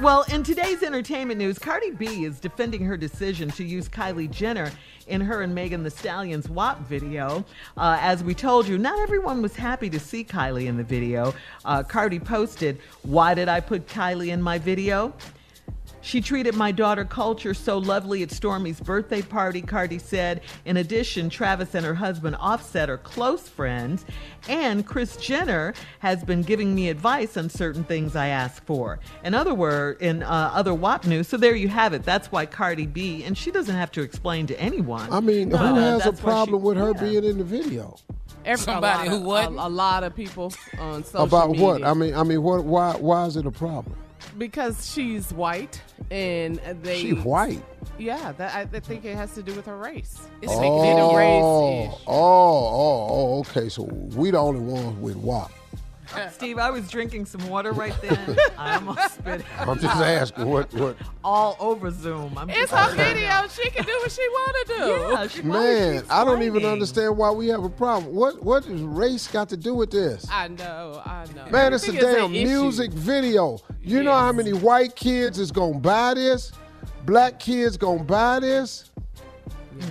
Well, 0.00 0.24
in 0.32 0.42
today's 0.42 0.82
entertainment 0.82 1.38
news, 1.38 1.58
Cardi 1.58 1.90
B 1.90 2.24
is 2.24 2.40
defending 2.40 2.82
her 2.86 2.96
decision 2.96 3.50
to 3.52 3.64
use 3.64 3.88
Kylie 3.88 4.30
Jenner 4.30 4.72
in 5.06 5.20
her 5.20 5.42
and 5.42 5.54
Megan 5.54 5.82
Thee 5.84 5.90
Stallion's 5.90 6.48
WAP 6.48 6.80
video. 6.88 7.44
Uh, 7.76 7.98
as 8.00 8.24
we 8.24 8.34
told 8.34 8.66
you, 8.66 8.78
not 8.78 8.98
everyone 9.00 9.42
was 9.42 9.54
happy 9.54 9.90
to 9.90 10.00
see 10.00 10.24
Kylie 10.24 10.66
in 10.66 10.78
the 10.78 10.82
video. 10.82 11.34
Uh, 11.64 11.82
Cardi 11.82 12.18
posted, 12.18 12.80
Why 13.02 13.34
did 13.34 13.48
I 13.48 13.60
put 13.60 13.86
Kylie 13.86 14.28
in 14.28 14.40
my 14.40 14.58
video? 14.58 15.12
She 16.04 16.20
treated 16.20 16.56
my 16.56 16.72
daughter 16.72 17.04
Kulture 17.04 17.54
so 17.56 17.78
lovely 17.78 18.24
at 18.24 18.30
Stormi's 18.30 18.80
birthday 18.80 19.22
party, 19.22 19.62
Cardi 19.62 19.98
said. 19.98 20.40
In 20.64 20.76
addition, 20.78 21.30
Travis 21.30 21.76
and 21.76 21.86
her 21.86 21.94
husband 21.94 22.36
Offset 22.40 22.90
are 22.90 22.98
close 22.98 23.48
friends, 23.48 24.04
and 24.48 24.84
Kris 24.84 25.16
Jenner 25.16 25.74
has 26.00 26.24
been 26.24 26.42
giving 26.42 26.74
me 26.74 26.88
advice 26.88 27.36
on 27.36 27.48
certain 27.48 27.84
things 27.84 28.16
I 28.16 28.26
ask 28.28 28.64
for. 28.66 28.98
In 29.24 29.32
other 29.32 29.54
words, 29.54 30.02
in 30.02 30.24
uh, 30.24 30.50
other 30.52 30.74
WAP 30.74 31.06
news, 31.06 31.28
so 31.28 31.36
there 31.36 31.54
you 31.54 31.68
have 31.68 31.92
it. 31.92 32.02
That's 32.02 32.32
why 32.32 32.46
Cardi 32.46 32.86
B, 32.86 33.22
and 33.22 33.38
she 33.38 33.52
doesn't 33.52 33.74
have 33.74 33.92
to 33.92 34.02
explain 34.02 34.48
to 34.48 34.60
anyone. 34.60 35.10
I 35.12 35.20
mean, 35.20 35.50
but, 35.50 35.58
who 35.58 35.64
uh, 35.76 35.80
has 35.80 36.00
a 36.02 36.10
that's 36.10 36.22
why 36.22 36.30
she- 36.30 36.34
problem 36.34 36.62
with 36.62 36.76
her 36.78 36.94
being 36.94 37.24
in 37.24 37.38
the 37.38 37.44
video? 37.44 37.96
Every, 38.44 38.58
Somebody 38.64 39.06
a 39.06 39.10
who 39.12 39.18
lot 39.18 39.44
of, 39.46 39.54
a, 39.54 39.58
a 39.60 39.68
lot 39.68 40.02
of 40.02 40.16
people 40.16 40.52
on 40.80 41.04
social 41.04 41.22
About 41.22 41.50
media. 41.50 41.64
what? 41.64 41.84
I 41.84 41.94
mean, 41.94 42.12
I 42.12 42.24
mean, 42.24 42.42
what? 42.42 42.64
Why? 42.64 42.96
Why 42.96 43.26
is 43.26 43.36
it 43.36 43.46
a 43.46 43.52
problem? 43.52 43.94
Because 44.38 44.90
she's 44.92 45.32
white 45.32 45.80
and 46.10 46.60
they 46.82 47.00
She 47.00 47.12
white. 47.12 47.62
Yeah, 47.98 48.32
that 48.32 48.54
I, 48.54 48.76
I 48.76 48.80
think 48.80 49.04
it 49.04 49.16
has 49.16 49.34
to 49.34 49.42
do 49.42 49.54
with 49.54 49.66
her 49.66 49.76
race. 49.76 50.28
It's 50.40 50.52
Oh, 50.52 50.60
making 50.60 50.98
it 50.98 51.00
a 51.00 51.16
race 51.16 51.42
oh, 51.42 52.00
oh, 52.06 53.08
oh, 53.10 53.40
okay. 53.40 53.68
So 53.68 53.84
we 53.84 54.30
the 54.30 54.38
only 54.38 54.60
ones 54.60 54.98
with 54.98 55.16
WAP. 55.16 55.50
Steve, 56.32 56.58
I 56.58 56.70
was 56.70 56.88
drinking 56.90 57.26
some 57.26 57.48
water 57.48 57.72
right 57.72 57.94
then. 58.02 58.36
I 58.58 58.74
almost 58.76 59.14
spit 59.14 59.40
it 59.40 59.46
I'm 59.58 59.78
just 59.78 59.96
asking 59.96 60.46
what 60.46 60.72
what. 60.74 60.96
all 61.24 61.56
over 61.60 61.90
Zoom. 61.90 62.36
I'm 62.36 62.50
It's 62.50 62.70
just 62.70 62.72
her 62.72 62.96
video. 62.96 63.46
She 63.48 63.70
can 63.70 63.84
do 63.84 63.92
what 64.02 64.12
she 64.12 64.28
want 64.28 64.66
to 64.66 64.74
do. 64.74 64.86
Yeah, 65.12 65.26
she 65.28 65.42
Man, 65.42 66.04
I 66.10 66.24
don't 66.24 66.42
even 66.42 66.64
understand 66.64 67.16
why 67.16 67.30
we 67.30 67.48
have 67.48 67.64
a 67.64 67.68
problem. 67.70 68.14
What 68.14 68.42
what 68.42 68.64
does 68.64 68.80
race 68.82 69.26
got 69.28 69.48
to 69.50 69.56
do 69.56 69.74
with 69.74 69.90
this? 69.90 70.26
I 70.30 70.48
know, 70.48 71.02
I 71.04 71.24
know. 71.34 71.46
Man, 71.50 71.72
it's 71.72 71.84
a 71.84 71.88
Everything 71.88 72.14
damn 72.14 72.24
an 72.30 72.34
issue. 72.36 72.46
music 72.46 72.92
video. 72.92 73.58
You 73.82 74.02
know 74.02 74.12
how 74.14 74.32
many 74.32 74.52
white 74.52 74.94
kids 74.96 75.38
is 75.38 75.50
gonna 75.50 75.78
buy 75.78 76.14
this? 76.14 76.52
Black 77.04 77.38
kids 77.40 77.76
gonna 77.76 78.04
buy 78.04 78.38
this? 78.40 78.91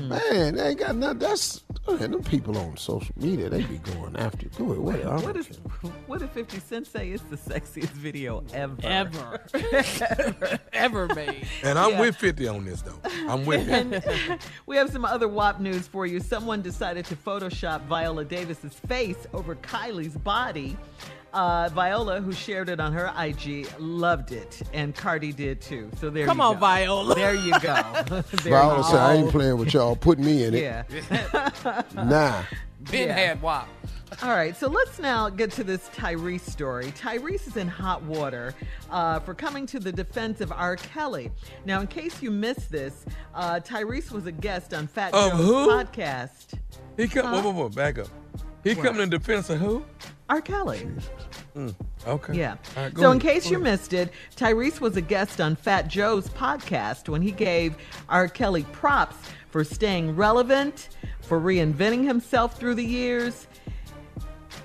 Man, 0.07 0.55
they 0.55 0.69
ain't 0.69 0.79
got 0.79 0.95
nothing. 0.95 1.19
That's 1.19 1.63
man, 1.87 2.11
them 2.11 2.23
people 2.23 2.57
on 2.57 2.77
social 2.77 3.13
media, 3.17 3.49
they 3.49 3.63
be 3.63 3.77
going 3.77 4.15
after 4.15 4.45
you. 4.45 4.51
Go 4.57 4.71
away. 4.73 5.03
What, 5.05 5.23
what, 5.23 5.37
is, 5.37 5.47
what 6.07 6.19
did 6.19 6.29
50 6.31 6.59
Cent 6.59 6.87
say 6.87 7.09
It's 7.09 7.23
the 7.23 7.37
sexiest 7.37 7.89
video 7.89 8.43
ever? 8.53 8.75
Ever. 8.83 9.41
ever, 9.73 10.59
ever 10.73 11.07
made. 11.15 11.47
And 11.63 11.77
I'm 11.79 11.91
Yeah. 11.91 11.99
with 12.01 12.15
50 12.15 12.47
on 12.47 12.65
this, 12.65 12.81
though. 12.81 12.99
I'm 13.27 13.45
with 13.45 13.65
him. 13.67 13.93
We 14.65 14.77
have 14.77 14.89
some 14.91 15.03
other 15.05 15.27
WAP 15.27 15.59
news 15.59 15.87
for 15.87 16.05
you. 16.05 16.19
Someone 16.19 16.61
decided 16.61 17.05
to 17.05 17.15
Photoshop 17.15 17.81
Viola 17.85 18.23
Davis's 18.23 18.73
face 18.73 19.27
over 19.33 19.55
Kylie's 19.55 20.15
body. 20.17 20.77
Uh, 21.33 21.69
Viola, 21.69 22.19
who 22.19 22.33
shared 22.33 22.67
it 22.69 22.79
on 22.81 22.91
her 22.93 23.11
IG, 23.17 23.67
loved 23.79 24.31
it, 24.33 24.61
and 24.73 24.93
Cardi 24.95 25.31
did 25.31 25.61
too. 25.61 25.89
So 25.99 26.09
there 26.09 26.21
you 26.23 26.25
go. 26.25 26.31
Come 26.31 26.37
you 26.39 26.43
on, 26.43 26.53
go. 26.55 26.59
Viola. 26.59 27.15
There 27.15 27.35
you 27.35 27.51
go. 27.59 27.93
there 28.07 28.21
Viola 28.23 28.77
you 28.77 28.83
said, 28.83 28.95
I 28.99 29.13
ain't 29.15 29.29
playing 29.31 29.57
with 29.57 29.73
y'all. 29.73 29.95
Put 29.95 30.19
me 30.19 30.43
in 30.43 30.53
it. 30.55 30.61
Yeah. 30.61 31.81
Nah. 31.95 32.43
Ben 32.81 33.07
Yeah. 33.07 33.13
had 33.13 33.41
WAP. 33.41 33.67
All 34.23 34.31
right, 34.31 34.57
so 34.57 34.67
let's 34.67 34.99
now 34.99 35.29
get 35.29 35.51
to 35.51 35.63
this 35.63 35.87
Tyrese 35.95 36.41
story. 36.41 36.87
Tyrese 36.91 37.47
is 37.47 37.55
in 37.55 37.67
hot 37.69 38.03
water 38.03 38.53
uh, 38.89 39.19
for 39.21 39.33
coming 39.33 39.65
to 39.67 39.79
the 39.79 39.91
defense 39.91 40.41
of 40.41 40.51
R. 40.51 40.75
Kelly. 40.75 41.31
Now, 41.63 41.79
in 41.79 41.87
case 41.87 42.21
you 42.21 42.29
missed 42.29 42.69
this, 42.71 43.05
uh, 43.33 43.61
Tyrese 43.61 44.11
was 44.11 44.25
a 44.25 44.31
guest 44.33 44.73
on 44.73 44.87
Fat 44.87 45.13
Of 45.13 45.31
Joe's 45.31 45.39
who? 45.45 45.67
podcast. 45.69 46.59
He 46.97 47.07
come, 47.07 47.25
Huh? 47.27 47.41
whoa, 47.41 47.51
whoa, 47.51 47.61
whoa, 47.61 47.69
back 47.69 47.99
up. 47.99 48.07
He 48.65 48.73
What? 48.73 48.85
coming 48.85 49.01
in 49.03 49.09
defense 49.09 49.49
of 49.49 49.59
who? 49.59 49.85
R. 50.31 50.39
Kelly. 50.39 50.87
Mm, 51.57 51.75
okay. 52.07 52.33
Yeah. 52.33 52.55
Right, 52.77 52.97
so, 52.97 53.11
in 53.11 53.19
case 53.19 53.49
you 53.49 53.57
ahead. 53.57 53.63
missed 53.65 53.91
it, 53.91 54.13
Tyrese 54.37 54.79
was 54.79 54.95
a 54.95 55.01
guest 55.01 55.41
on 55.41 55.57
Fat 55.57 55.89
Joe's 55.89 56.29
podcast 56.29 57.09
when 57.09 57.21
he 57.21 57.31
gave 57.31 57.75
R. 58.07 58.29
Kelly 58.29 58.63
props 58.71 59.17
for 59.49 59.65
staying 59.65 60.15
relevant, 60.15 60.87
for 61.19 61.37
reinventing 61.37 62.05
himself 62.05 62.57
through 62.57 62.75
the 62.75 62.85
years. 62.85 63.45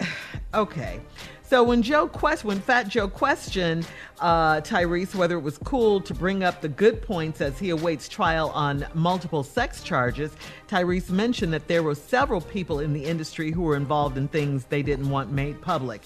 okay. 0.54 1.00
So 1.48 1.62
when 1.62 1.82
Joe 1.82 2.08
quest 2.08 2.44
when 2.44 2.60
Fat 2.60 2.88
Joe 2.88 3.06
questioned 3.06 3.86
uh, 4.18 4.62
Tyrese 4.62 5.14
whether 5.14 5.36
it 5.36 5.42
was 5.42 5.58
cool 5.58 6.00
to 6.00 6.12
bring 6.12 6.42
up 6.42 6.60
the 6.60 6.68
good 6.68 7.00
points 7.02 7.40
as 7.40 7.56
he 7.56 7.70
awaits 7.70 8.08
trial 8.08 8.50
on 8.50 8.84
multiple 8.94 9.44
sex 9.44 9.80
charges, 9.80 10.32
Tyrese 10.68 11.08
mentioned 11.08 11.52
that 11.52 11.68
there 11.68 11.84
were 11.84 11.94
several 11.94 12.40
people 12.40 12.80
in 12.80 12.92
the 12.92 13.04
industry 13.04 13.52
who 13.52 13.62
were 13.62 13.76
involved 13.76 14.18
in 14.18 14.26
things 14.26 14.64
they 14.64 14.82
didn't 14.82 15.08
want 15.08 15.30
made 15.30 15.60
public. 15.60 16.02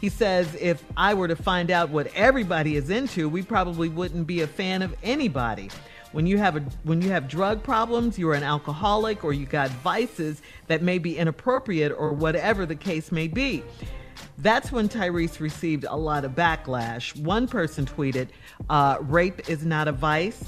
He 0.00 0.08
says, 0.08 0.56
if 0.58 0.82
I 0.96 1.12
were 1.12 1.28
to 1.28 1.36
find 1.36 1.70
out 1.70 1.90
what 1.90 2.06
everybody 2.14 2.76
is 2.76 2.88
into, 2.88 3.28
we 3.28 3.42
probably 3.42 3.90
wouldn't 3.90 4.26
be 4.26 4.40
a 4.40 4.46
fan 4.46 4.80
of 4.80 4.94
anybody. 5.02 5.70
When 6.12 6.26
you 6.26 6.38
have 6.38 6.56
a 6.56 6.60
when 6.84 7.02
you 7.02 7.10
have 7.10 7.28
drug 7.28 7.62
problems, 7.62 8.18
you're 8.18 8.32
an 8.32 8.42
alcoholic 8.42 9.22
or 9.22 9.34
you 9.34 9.44
got 9.44 9.68
vices 9.68 10.40
that 10.66 10.80
may 10.80 10.96
be 10.96 11.18
inappropriate 11.18 11.92
or 11.92 12.14
whatever 12.14 12.64
the 12.64 12.76
case 12.76 13.12
may 13.12 13.28
be. 13.28 13.62
That's 14.38 14.70
when 14.70 14.88
Tyrese 14.88 15.40
received 15.40 15.84
a 15.88 15.96
lot 15.96 16.24
of 16.24 16.32
backlash. 16.32 17.16
One 17.20 17.46
person 17.48 17.86
tweeted, 17.86 18.28
uh, 18.70 18.98
"Rape 19.00 19.48
is 19.48 19.64
not 19.64 19.88
a 19.88 19.92
vice." 19.92 20.44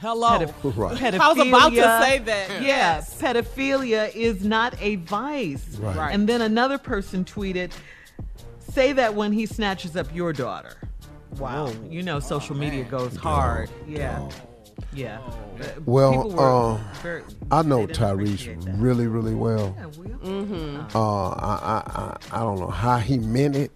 Hello. 0.00 0.38
Pedoph- 0.38 0.76
Right. 0.76 1.14
I 1.14 1.28
was 1.32 1.46
about 1.46 1.70
to 1.70 2.04
say 2.04 2.18
that. 2.18 2.50
Yeah, 2.50 2.60
Yes. 2.60 3.20
pedophilia 3.20 4.14
is 4.14 4.44
not 4.44 4.74
a 4.80 4.96
vice. 4.96 5.76
Right. 5.80 5.96
Right. 5.96 6.14
And 6.14 6.28
then 6.28 6.40
another 6.40 6.78
person 6.78 7.24
tweeted, 7.24 7.72
"Say 8.58 8.92
that 8.92 9.14
when 9.14 9.32
he 9.32 9.46
snatches 9.46 9.96
up 9.96 10.06
your 10.14 10.32
daughter." 10.32 10.76
Wow, 11.38 11.72
you 11.88 12.02
know 12.02 12.20
social 12.20 12.54
media 12.56 12.84
goes 12.84 13.16
hard. 13.16 13.70
Yeah, 13.88 14.28
yeah. 14.92 15.18
Uh, 15.20 15.66
Well, 15.86 16.40
uh, 16.40 16.78
very- 17.02 17.22
I 17.50 17.62
know 17.62 17.86
they 17.86 17.92
didn't 17.92 18.10
appreciate 18.20 18.58
Tyrese 18.60 18.80
really, 18.82 19.06
really 19.06 19.34
well. 19.34 19.74
Yeah, 19.78 19.86
Will. 19.86 20.18
Mm-hmm. 20.18 20.96
Uh, 20.96 21.28
I, 21.30 21.54
I, 21.54 21.82
I, 22.00 22.16
I 22.32 22.40
don't 22.40 22.58
know 22.60 22.68
how 22.70 22.98
he 22.98 23.18
meant 23.18 23.56
it, 23.56 23.70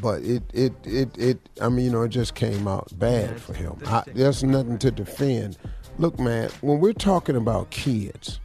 but 0.00 0.22
it, 0.22 0.42
it, 0.52 0.72
it, 0.84 1.16
it. 1.18 1.48
I 1.60 1.68
mean, 1.68 1.86
you 1.86 1.90
know, 1.92 2.02
it 2.02 2.08
just 2.10 2.34
came 2.34 2.66
out 2.68 2.88
bad 2.98 3.40
for 3.40 3.54
him. 3.54 3.76
I, 3.86 4.02
there's 4.14 4.42
nothing 4.44 4.78
to 4.78 4.90
defend. 4.90 5.58
Look, 5.98 6.18
man, 6.18 6.50
when 6.60 6.80
we're 6.80 6.92
talking 6.92 7.36
about 7.36 7.70
kids, 7.70 8.38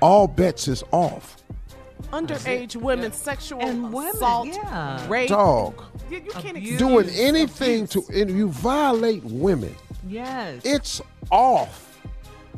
all 0.00 0.28
bets 0.28 0.68
is 0.68 0.84
off. 0.92 1.38
Underage 2.12 2.76
women, 2.76 3.10
sexual 3.12 3.60
And 3.60 3.92
women, 3.92 4.14
assault, 4.14 4.46
yeah. 4.48 5.08
rape. 5.08 5.30
Dog, 5.30 5.82
You, 6.10 6.18
you 6.18 6.30
can't 6.30 6.56
Abuse. 6.56 6.78
doing 6.78 7.08
anything 7.10 7.86
to, 7.88 8.04
and 8.12 8.30
you 8.30 8.48
violate 8.50 9.24
women. 9.24 9.74
Yes. 10.06 10.62
It's 10.64 11.00
off. 11.30 11.90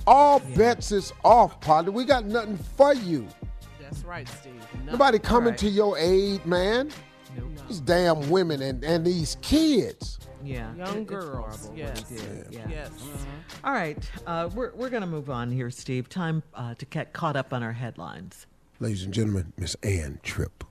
All 0.06 0.40
bets 0.56 0.92
is 0.92 1.12
off, 1.24 1.60
partner. 1.60 1.90
We 1.90 2.04
got 2.04 2.26
nothing 2.26 2.58
for 2.76 2.94
you. 2.94 3.26
That's 3.80 4.02
right, 4.04 4.28
Steve. 4.28 4.54
No. 4.84 4.92
Nobody 4.92 5.18
coming 5.18 5.50
Right. 5.50 5.58
to 5.58 5.68
your 5.68 5.96
aid, 5.98 6.44
man. 6.46 6.90
These 7.68 7.80
damn 7.80 8.30
women 8.30 8.62
and, 8.62 8.82
and 8.84 9.04
these 9.04 9.36
kids. 9.42 10.18
Yeah, 10.44 10.72
Young 10.76 10.98
it- 10.98 11.06
girls, 11.06 11.66
horrible 11.66 11.68
what 11.70 11.76
yes. 11.78 12.08
he 12.08 12.16
did, 12.16 12.46
yeah. 12.50 12.66
Yes. 12.68 12.90
All 13.64 13.72
right, 13.72 13.98
uh, 14.26 14.48
we're 14.54 14.72
we're 14.74 14.90
gonna 14.90 15.06
move 15.06 15.28
on 15.28 15.50
here, 15.50 15.70
Steve. 15.70 16.08
Time 16.08 16.42
uh, 16.54 16.74
to 16.74 16.84
get 16.86 17.12
caught 17.12 17.34
up 17.36 17.52
on 17.52 17.62
our 17.64 17.72
headlines. 17.72 18.46
Ladies 18.78 19.02
and 19.02 19.12
gentlemen, 19.12 19.52
Miss 19.56 19.74
Ann 19.82 20.20
Tripp. 20.22 20.62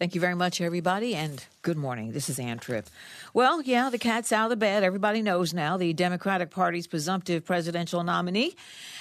Thank 0.00 0.16
you 0.16 0.20
very 0.20 0.34
much, 0.34 0.60
everybody, 0.60 1.14
and 1.14 1.44
good 1.62 1.76
morning. 1.76 2.10
This 2.10 2.28
is 2.28 2.40
Ann 2.40 2.58
Tripp. 2.58 2.88
Well, 3.32 3.62
yeah, 3.62 3.90
the 3.90 3.98
cat's 3.98 4.32
out 4.32 4.46
of 4.46 4.50
the 4.50 4.56
bed. 4.56 4.82
Everybody 4.82 5.22
knows 5.22 5.54
now 5.54 5.76
the 5.76 5.92
Democratic 5.92 6.50
Party's 6.50 6.88
presumptive 6.88 7.44
presidential 7.44 8.02
nominee 8.02 8.56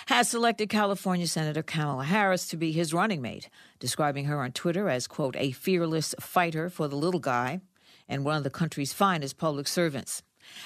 has 0.06 0.30
selected 0.30 0.70
California 0.70 1.26
Senator 1.26 1.64
Kamala 1.64 2.04
Harris 2.04 2.48
to 2.50 2.58
be 2.58 2.72
his 2.72 2.94
running 2.94 3.24
mate, 3.24 3.50
describing 3.80 4.26
her 4.26 4.44
on 4.44 4.52
Twitter 4.52 4.88
as, 4.88 5.08
quote, 5.08 5.36
a 5.36 5.52
fearless 5.52 6.14
fighter 6.20 6.70
for 6.70 6.88
the 6.88 6.96
little 6.96 7.20
guy 7.20 7.62
and 8.08 8.24
one 8.24 8.38
of 8.38 8.44
the 8.44 8.52
country's 8.52 8.94
finest 8.94 9.40
public 9.40 9.68
servants. 9.68 10.22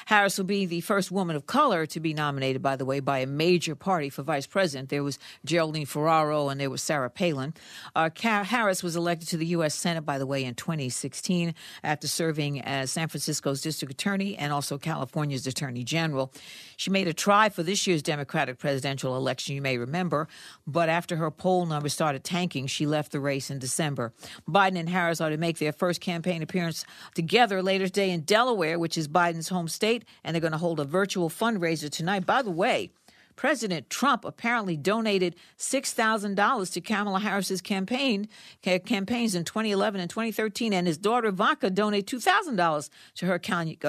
Harris 0.05 0.38
will 0.38 0.45
be 0.45 0.65
the 0.65 0.81
first 0.81 1.11
woman 1.11 1.35
of 1.35 1.45
color 1.45 1.85
to 1.85 1.99
be 1.99 2.13
nominated, 2.13 2.61
by 2.61 2.75
the 2.75 2.85
way, 2.85 2.99
by 2.99 3.19
a 3.19 3.25
major 3.25 3.75
party 3.75 4.09
for 4.09 4.23
vice 4.23 4.47
president. 4.47 4.89
There 4.89 5.03
was 5.03 5.19
Geraldine 5.45 5.85
Ferraro 5.85 6.49
and 6.49 6.59
there 6.59 6.69
was 6.69 6.81
Sarah 6.81 7.09
Palin. 7.09 7.53
Uh, 7.95 8.09
Harris 8.15 8.83
was 8.83 8.95
elected 8.95 9.27
to 9.29 9.38
the 9.38 9.47
U.S. 9.47 9.75
Senate, 9.75 10.05
by 10.05 10.17
the 10.17 10.25
way, 10.25 10.43
in 10.43 10.55
2016 10.55 11.53
after 11.83 12.07
serving 12.07 12.61
as 12.61 12.91
San 12.91 13.07
Francisco's 13.07 13.61
district 13.61 13.93
attorney 13.93 14.38
and 14.38 14.53
also 14.53 14.77
California's 14.77 15.47
attorney 15.47 15.83
general. 15.83 16.31
She 16.78 16.91
made 16.91 17.07
a 17.07 17.13
try 17.13 17.49
for 17.49 17.63
this 17.63 17.88
year's 17.88 18.03
Democratic 18.03 18.59
presidential 18.59 19.17
election, 19.17 19.55
you 19.55 19.63
may 19.63 19.80
remember, 19.80 20.28
but 20.67 20.89
after 20.89 21.15
her 21.15 21.32
poll 21.32 21.65
numbers 21.65 21.93
started 21.93 22.23
tanking, 22.23 22.67
she 22.67 22.86
left 22.86 23.11
the 23.11 23.19
race 23.19 23.49
in 23.49 23.57
December. 23.57 24.13
Biden 24.47 24.78
and 24.78 24.88
Harris 24.88 25.19
are 25.19 25.32
to 25.32 25.38
make 25.38 25.57
their 25.57 25.73
first 25.73 26.01
campaign 26.01 26.43
appearance 26.43 26.86
together 27.15 27.63
later 27.63 27.88
today 27.88 28.11
in 28.11 28.21
Delaware, 28.21 28.78
which 28.78 28.95
is 28.95 29.07
Biden's 29.07 29.49
home 29.49 29.67
state, 29.67 30.05
and 30.23 30.36
they're 30.36 30.39
going 30.41 30.51
to 30.51 30.59
hold 30.59 30.80
a 30.80 30.86
virtual 30.86 31.30
fundraiser 31.30 31.89
tonight. 31.89 32.28
By 32.28 32.43
the 32.43 32.51
way, 32.51 32.91
President 33.36 33.89
Trump 33.89 34.23
apparently 34.23 34.78
donated 34.78 35.36
$6,000 35.57 36.73
to 36.73 36.82
Kamala 36.82 37.19
Harris's 37.19 37.61
campaign 37.61 38.28
ca- 38.63 38.80
campaigns 38.80 39.34
in 39.36 39.45
2011 39.45 39.99
and 39.99 40.09
2013, 40.09 40.73
and 40.73 40.86
his 40.86 40.97
daughter 40.97 41.30
Ivanka 41.30 41.71
donated 41.71 42.19
$2,000 42.19 42.89
to 43.15 43.25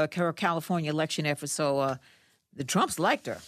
uh, 0.01 0.07
her 0.15 0.33
California 0.33 0.91
election 0.91 1.27
effort. 1.27 1.49
So 1.49 1.81
uh, 1.81 1.97
the 2.55 2.65
Trumps 2.65 2.99
liked 2.99 3.27
her. 3.27 3.39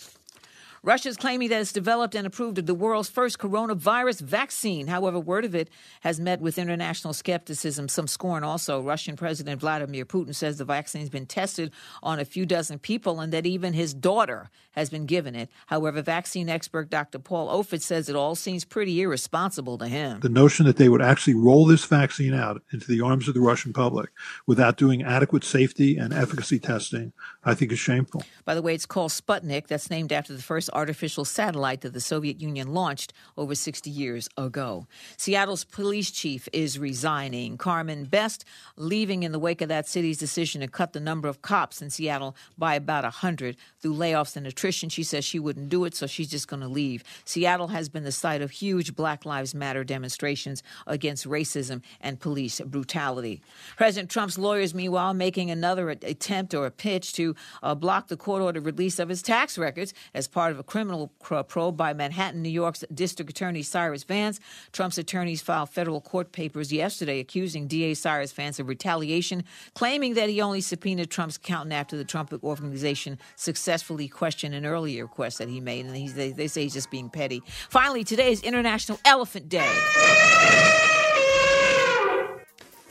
Russia's 0.82 1.18
claiming 1.18 1.50
that 1.50 1.60
it's 1.60 1.74
developed 1.74 2.14
and 2.14 2.26
approved 2.26 2.56
of 2.56 2.64
the 2.64 2.74
world's 2.74 3.10
first 3.10 3.38
coronavirus 3.38 4.22
vaccine. 4.22 4.86
However, 4.86 5.20
word 5.20 5.44
of 5.44 5.54
it 5.54 5.68
has 6.00 6.18
met 6.18 6.40
with 6.40 6.56
international 6.56 7.12
skepticism, 7.12 7.86
some 7.86 8.06
scorn 8.06 8.44
also. 8.44 8.80
Russian 8.80 9.14
President 9.14 9.60
Vladimir 9.60 10.06
Putin 10.06 10.34
says 10.34 10.56
the 10.56 10.64
vaccine's 10.64 11.10
been 11.10 11.26
tested 11.26 11.70
on 12.02 12.18
a 12.18 12.24
few 12.24 12.46
dozen 12.46 12.78
people 12.78 13.20
and 13.20 13.30
that 13.30 13.44
even 13.44 13.74
his 13.74 13.92
daughter 13.92 14.48
has 14.72 14.88
been 14.88 15.04
given 15.04 15.34
it. 15.34 15.50
However, 15.66 16.00
vaccine 16.00 16.48
expert 16.48 16.88
Dr. 16.88 17.18
Paul 17.18 17.48
Offit 17.48 17.82
says 17.82 18.08
it 18.08 18.16
all 18.16 18.34
seems 18.34 18.64
pretty 18.64 19.02
irresponsible 19.02 19.76
to 19.78 19.86
him. 19.86 20.20
The 20.20 20.30
notion 20.30 20.64
that 20.64 20.78
they 20.78 20.88
would 20.88 21.02
actually 21.02 21.34
roll 21.34 21.66
this 21.66 21.84
vaccine 21.84 22.32
out 22.32 22.62
into 22.72 22.86
the 22.86 23.02
arms 23.02 23.28
of 23.28 23.34
the 23.34 23.40
Russian 23.40 23.74
public 23.74 24.10
without 24.46 24.78
doing 24.78 25.02
adequate 25.02 25.44
safety 25.44 25.98
and 25.98 26.14
efficacy 26.14 26.58
testing, 26.58 27.12
I 27.44 27.52
think 27.52 27.70
is 27.70 27.78
shameful. 27.78 28.22
By 28.46 28.54
the 28.54 28.62
way, 28.62 28.74
it's 28.74 28.86
called 28.86 29.10
Sputnik. 29.10 29.66
That's 29.66 29.90
named 29.90 30.12
after 30.12 30.32
the 30.32 30.42
first 30.42 30.69
artificial 30.72 31.24
satellite 31.24 31.80
that 31.82 31.92
the 31.92 32.00
Soviet 32.00 32.40
Union 32.40 32.72
launched 32.72 33.12
over 33.36 33.54
60 33.54 33.90
years 33.90 34.28
ago. 34.36 34.86
Seattle's 35.16 35.64
police 35.64 36.10
chief 36.10 36.48
is 36.52 36.78
resigning. 36.78 37.56
Carmen 37.56 38.04
Best 38.04 38.44
leaving 38.76 39.22
in 39.22 39.32
the 39.32 39.38
wake 39.38 39.60
of 39.60 39.68
that 39.68 39.88
city's 39.88 40.18
decision 40.18 40.60
to 40.60 40.68
cut 40.68 40.92
the 40.92 41.00
number 41.00 41.28
of 41.28 41.42
cops 41.42 41.82
in 41.82 41.90
Seattle 41.90 42.36
by 42.58 42.74
about 42.74 43.04
100 43.04 43.56
through 43.80 43.94
layoffs 43.94 44.36
and 44.36 44.46
attrition. 44.46 44.88
She 44.88 45.02
says 45.02 45.24
she 45.24 45.38
wouldn't 45.38 45.68
do 45.68 45.84
it, 45.84 45.94
so 45.94 46.06
she's 46.06 46.30
just 46.30 46.48
going 46.48 46.60
to 46.60 46.68
leave. 46.68 47.04
Seattle 47.24 47.68
has 47.68 47.88
been 47.88 48.04
the 48.04 48.12
site 48.12 48.42
of 48.42 48.50
huge 48.50 48.94
Black 48.94 49.24
Lives 49.24 49.54
Matter 49.54 49.84
demonstrations 49.84 50.62
against 50.86 51.26
racism 51.26 51.82
and 52.00 52.20
police 52.20 52.60
brutality. 52.60 53.42
President 53.76 54.10
Trump's 54.10 54.38
lawyers, 54.38 54.74
meanwhile, 54.74 55.14
making 55.14 55.50
another 55.50 55.90
attempt 55.90 56.54
or 56.54 56.66
a 56.66 56.70
pitch 56.70 57.12
to 57.14 57.34
uh, 57.62 57.74
block 57.74 58.08
the 58.08 58.16
court 58.16 58.42
ordered 58.42 58.66
release 58.66 58.98
of 58.98 59.08
his 59.08 59.22
tax 59.22 59.58
records 59.58 59.94
as 60.14 60.28
part 60.28 60.52
of 60.52 60.58
a 60.60 60.62
criminal 60.62 61.08
probe 61.48 61.76
by 61.76 61.94
Manhattan, 61.94 62.42
New 62.42 62.50
York's 62.50 62.84
District 62.92 63.30
Attorney 63.30 63.62
Cyrus 63.62 64.04
Vance. 64.04 64.38
Trump's 64.72 64.98
attorneys 64.98 65.40
filed 65.40 65.70
federal 65.70 66.02
court 66.02 66.32
papers 66.32 66.70
yesterday 66.70 67.18
accusing 67.18 67.66
DA 67.66 67.94
Cyrus 67.94 68.30
Vance 68.32 68.60
of 68.60 68.68
retaliation, 68.68 69.42
claiming 69.74 70.14
that 70.14 70.28
he 70.28 70.40
only 70.40 70.60
subpoenaed 70.60 71.10
Trump's 71.10 71.36
accountant 71.36 71.72
after 71.72 71.96
the 71.96 72.04
Trump 72.04 72.32
organization 72.44 73.18
successfully 73.36 74.06
questioned 74.06 74.54
an 74.54 74.66
earlier 74.66 75.04
request 75.04 75.38
that 75.38 75.48
he 75.48 75.60
made, 75.60 75.86
and 75.86 76.14
they, 76.14 76.30
they 76.30 76.46
say 76.46 76.64
he's 76.64 76.74
just 76.74 76.90
being 76.90 77.08
petty. 77.08 77.42
Finally, 77.70 78.04
today 78.04 78.30
is 78.30 78.42
International 78.42 79.00
Elephant 79.06 79.48
Day. 79.48 79.72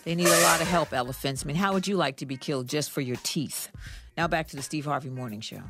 They 0.05 0.15
need 0.15 0.27
a 0.27 0.41
lot 0.41 0.59
of 0.59 0.67
help, 0.67 0.91
elephants. 0.91 1.43
I 1.43 1.47
mean, 1.47 1.55
how 1.55 1.73
would 1.73 1.87
you 1.87 1.95
like 1.95 2.17
to 2.17 2.25
be 2.25 2.35
killed 2.35 2.67
just 2.67 2.89
for 2.89 3.01
your 3.01 3.17
teeth? 3.21 3.69
Now 4.19 4.27
back 4.27 4.49
to 4.49 4.57
the 4.57 4.61
Steve 4.61 4.83
Harvey 4.83 5.09
Morning 5.09 5.39
Show. 5.39 5.61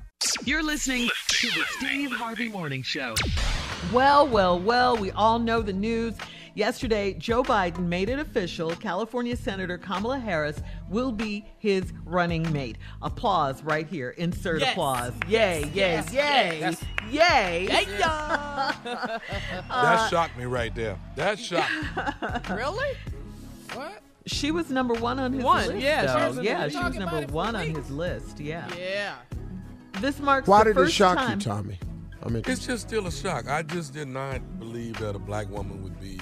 You're 0.43 0.63
listening 0.63 1.07
to 1.27 1.47
the 1.51 1.63
Steve 1.77 2.11
Harvey 2.11 2.49
Morning 2.49 2.81
Show. 2.81 3.13
Well, 3.93 4.27
well, 4.27 4.59
well, 4.59 4.97
we 4.97 5.11
all 5.11 5.37
know 5.37 5.61
the 5.61 5.71
news. 5.71 6.15
Yesterday, 6.55 7.13
Joe 7.13 7.43
Biden 7.43 7.85
made 7.85 8.09
it 8.09 8.17
official. 8.17 8.71
California 8.71 9.35
Senator 9.37 9.77
Kamala 9.77 10.17
Harris 10.17 10.63
will 10.89 11.11
be 11.11 11.45
his 11.59 11.93
running 12.05 12.51
mate. 12.51 12.79
Applause 13.03 13.61
right 13.61 13.85
here. 13.85 14.15
Insert 14.17 14.61
Yes. 14.61 14.71
applause. 14.71 15.13
Yay, 15.27 15.65
yay, 15.65 15.71
Yes. 15.75 16.11
yay, 16.11 16.59
Yes. 16.59 16.83
yay. 17.11 17.67
That 17.99 19.21
Uh, 19.69 20.09
shocked 20.09 20.35
me 20.39 20.45
right 20.45 20.73
there. 20.73 20.97
That 21.15 21.37
shocked 21.37 21.69
me. 22.49 22.55
really? 22.55 22.97
What? 23.73 24.01
She 24.29 24.51
was 24.51 24.69
number 24.69 24.93
one 24.93 25.19
on 25.19 25.33
his 25.33 25.43
One, 25.43 25.67
list. 25.67 25.79
yeah, 25.81 26.01
she 26.01 26.27
was 26.37 26.45
yeah, 26.45 26.67
she 26.69 26.77
was 26.77 26.95
number 26.95 27.03
about 27.17 27.23
it 27.23 27.29
for 27.29 27.35
one 27.35 27.55
on 27.55 27.65
his 27.67 27.89
list. 27.89 28.39
Yeah. 28.39 28.67
Yeah. 28.77 29.15
This 29.99 30.19
marks 30.19 30.47
Why 30.47 30.63
the 30.63 30.73
did 30.73 30.87
it 30.87 30.91
shock 30.91 31.17
time. 31.17 31.39
you, 31.39 31.43
Tommy? 31.45 31.79
I 32.23 32.29
mean, 32.29 32.43
It's 32.45 32.65
just 32.65 32.87
still 32.87 33.07
a 33.07 33.11
shock. 33.11 33.47
I 33.49 33.63
just 33.63 33.93
did 33.93 34.07
not 34.07 34.59
believe 34.59 34.97
that 34.99 35.15
a 35.15 35.19
black 35.19 35.49
woman 35.49 35.81
would 35.83 35.99
be. 35.99 36.19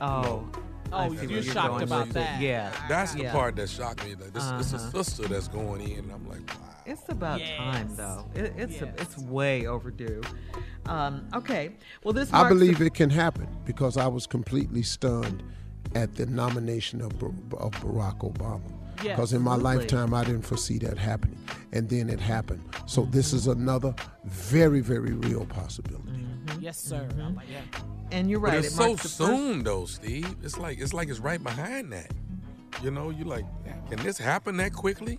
Oh. 0.00 0.46
I 0.92 1.06
Oh, 1.06 1.10
see 1.14 1.22
you're 1.26 1.30
where 1.32 1.42
shocked 1.42 1.68
going 1.68 1.82
about 1.82 2.08
that. 2.10 2.40
Yeah. 2.40 2.72
That's 2.88 3.12
the 3.14 3.22
Yeah. 3.24 3.32
part 3.32 3.56
that 3.56 3.68
shocked 3.68 4.04
me. 4.04 4.14
Like 4.14 4.32
this, 4.32 4.50
it's 4.58 4.72
a 4.72 4.76
Uh-huh. 4.76 5.02
sister 5.02 5.28
that's 5.28 5.48
going 5.48 5.82
in, 5.82 5.98
and 6.00 6.12
I'm 6.12 6.26
like, 6.28 6.40
wow. 6.48 6.64
It's 6.86 7.02
about 7.10 7.40
time, 7.58 7.88
though. 7.94 8.24
It, 8.34 8.54
it's 8.56 8.80
a, 8.80 8.86
it's 8.98 9.18
way 9.18 9.66
overdue. 9.66 10.22
Um, 10.86 11.28
okay. 11.34 11.72
Well, 12.02 12.14
this 12.14 12.32
I 12.32 12.38
marks 12.42 12.48
the- 12.54 12.58
believe 12.58 12.80
it 12.80 12.94
can 12.94 13.10
happen 13.10 13.46
because 13.66 13.96
I 13.98 14.06
was 14.06 14.26
completely 14.26 14.82
stunned 14.82 15.42
at 15.94 16.14
the 16.16 16.26
nomination 16.26 17.00
of, 17.00 17.12
of 17.22 17.72
Barack 17.82 18.18
Obama. 18.20 18.60
Yes, 19.02 19.16
Because 19.16 19.32
in 19.32 19.42
my 19.42 19.54
absolutely. 19.54 19.78
lifetime, 19.82 20.14
I 20.14 20.24
didn't 20.24 20.42
foresee 20.42 20.78
that 20.78 20.98
happening. 20.98 21.38
And 21.72 21.88
then 21.88 22.08
it 22.10 22.18
happened. 22.18 22.62
So 22.86 23.04
this 23.04 23.32
is 23.32 23.46
another 23.46 23.94
very, 24.24 24.80
very 24.80 25.12
real 25.12 25.46
possibility. 25.46 26.08
Mm-hmm. 26.10 26.46
Mm-hmm. 26.48 26.60
Yes, 26.62 26.78
sir. 26.80 27.06
Mm-hmm. 27.10 27.20
I'm 27.20 27.34
like, 27.36 27.46
yeah. 27.50 27.80
And 28.10 28.28
you're 28.30 28.40
But 28.40 28.48
right. 28.48 28.58
it's 28.58 28.68
it 28.68 28.70
so 28.72 28.86
marks 28.88 29.02
the 29.02 29.08
first- 29.08 29.16
soon, 29.18 29.62
though, 29.62 29.84
Steve. 29.84 30.34
It's 30.42 30.58
like 30.58 30.80
it's 30.80 30.92
like 30.94 31.08
it's 31.10 31.20
right 31.20 31.42
behind 31.42 31.92
that. 31.92 32.10
You 32.82 32.90
know, 32.90 33.10
you 33.10 33.24
like, 33.24 33.44
can 33.88 33.98
this 34.00 34.18
happen 34.18 34.56
that 34.56 34.72
quickly? 34.72 35.18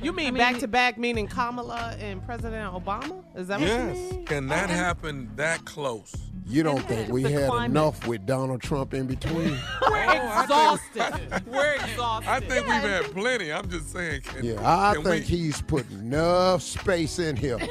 You 0.00 0.12
mean, 0.12 0.28
I 0.28 0.30
mean- 0.30 0.38
back 0.38 0.58
to 0.58 0.68
back, 0.68 0.96
meaning 0.98 1.26
Kamala 1.26 1.96
and 1.98 2.24
President 2.24 2.72
Obama? 2.72 3.24
Is 3.34 3.48
that 3.48 3.58
what 3.60 3.68
you 3.68 3.74
Yes. 3.74 4.14
Can 4.26 4.46
that 4.48 4.70
happen 4.70 5.28
that 5.36 5.64
close? 5.64 6.14
You 6.46 6.62
don't 6.62 6.82
think 6.86 7.08
we 7.08 7.22
had 7.22 7.48
climate. 7.48 7.70
enough 7.70 8.06
with 8.06 8.26
Donald 8.26 8.60
Trump 8.62 8.94
in 8.94 9.06
between? 9.06 9.50
We're 9.90 10.06
oh, 10.08 10.42
exhausted. 10.42 11.42
We're 11.46 11.74
exhausted. 11.74 12.28
I 12.28 12.40
think 12.40 12.66
we've 12.66 12.82
had 12.82 13.04
plenty. 13.12 13.52
I'm 13.52 13.68
just 13.70 13.92
saying. 13.92 14.22
Can, 14.22 14.44
Yeah, 14.44 14.60
I 14.60 14.94
can 14.94 15.04
think 15.04 15.28
we, 15.28 15.36
he's 15.36 15.62
put 15.62 15.90
enough 15.90 16.62
space 16.62 17.18
in 17.18 17.36
here. 17.36 17.58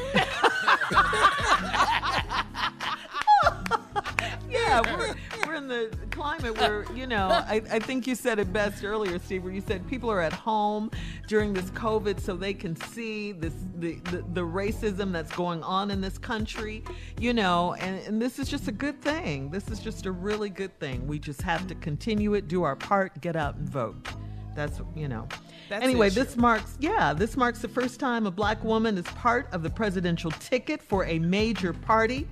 Yeah, 4.49 4.81
we're, 4.81 4.97
we're 4.97 5.40
in 5.40 5.40
the 5.71 6.07
climate 6.11 6.59
where, 6.59 6.85
you 6.95 7.07
know, 7.07 7.29
I, 7.29 7.61
I 7.71 7.79
think 7.79 8.05
you 8.05 8.15
said 8.15 8.39
it 8.39 8.51
best 8.51 8.83
earlier, 8.83 9.17
Steve, 9.19 9.43
where 9.43 9.53
you 9.53 9.61
said 9.61 9.87
people 9.87 10.11
are 10.11 10.21
at 10.21 10.33
home 10.33 10.91
during 11.27 11.53
this 11.53 11.69
COVID 11.71 12.19
so 12.19 12.35
they 12.35 12.53
can 12.53 12.75
see 12.75 13.31
this 13.31 13.53
the, 13.75 13.95
the, 14.11 14.23
the 14.33 14.41
racism 14.41 15.11
that's 15.11 15.31
going 15.31 15.63
on 15.63 15.89
in 15.91 16.01
this 16.01 16.17
country, 16.17 16.83
you 17.19 17.33
know, 17.33 17.73
and, 17.79 17.99
and 18.05 18.21
this 18.21 18.37
is 18.37 18.47
just 18.47 18.67
a 18.67 18.71
good 18.71 19.01
thing. 19.01 19.49
This 19.49 19.69
is 19.69 19.79
just 19.79 20.05
a 20.05 20.11
really 20.11 20.49
good 20.49 20.77
thing. 20.79 21.07
We 21.07 21.19
just 21.19 21.41
have 21.41 21.67
to 21.67 21.75
continue 21.75 22.33
it, 22.33 22.47
do 22.47 22.63
our 22.63 22.75
part, 22.75 23.19
get 23.21 23.35
out 23.35 23.55
and 23.55 23.67
vote. 23.69 24.07
That's, 24.53 24.81
you 24.95 25.07
know. 25.07 25.27
That's 25.69 25.83
anyway, 25.83 26.09
this 26.09 26.35
marks, 26.35 26.77
yeah, 26.79 27.13
this 27.13 27.37
marks 27.37 27.59
the 27.59 27.69
first 27.69 27.99
time 27.99 28.27
a 28.27 28.31
black 28.31 28.61
woman 28.63 28.97
is 28.97 29.05
part 29.05 29.47
of 29.53 29.63
the 29.63 29.69
presidential 29.69 30.31
ticket 30.31 30.81
for 30.81 31.05
a 31.05 31.19
major 31.19 31.71
party. 31.71 32.27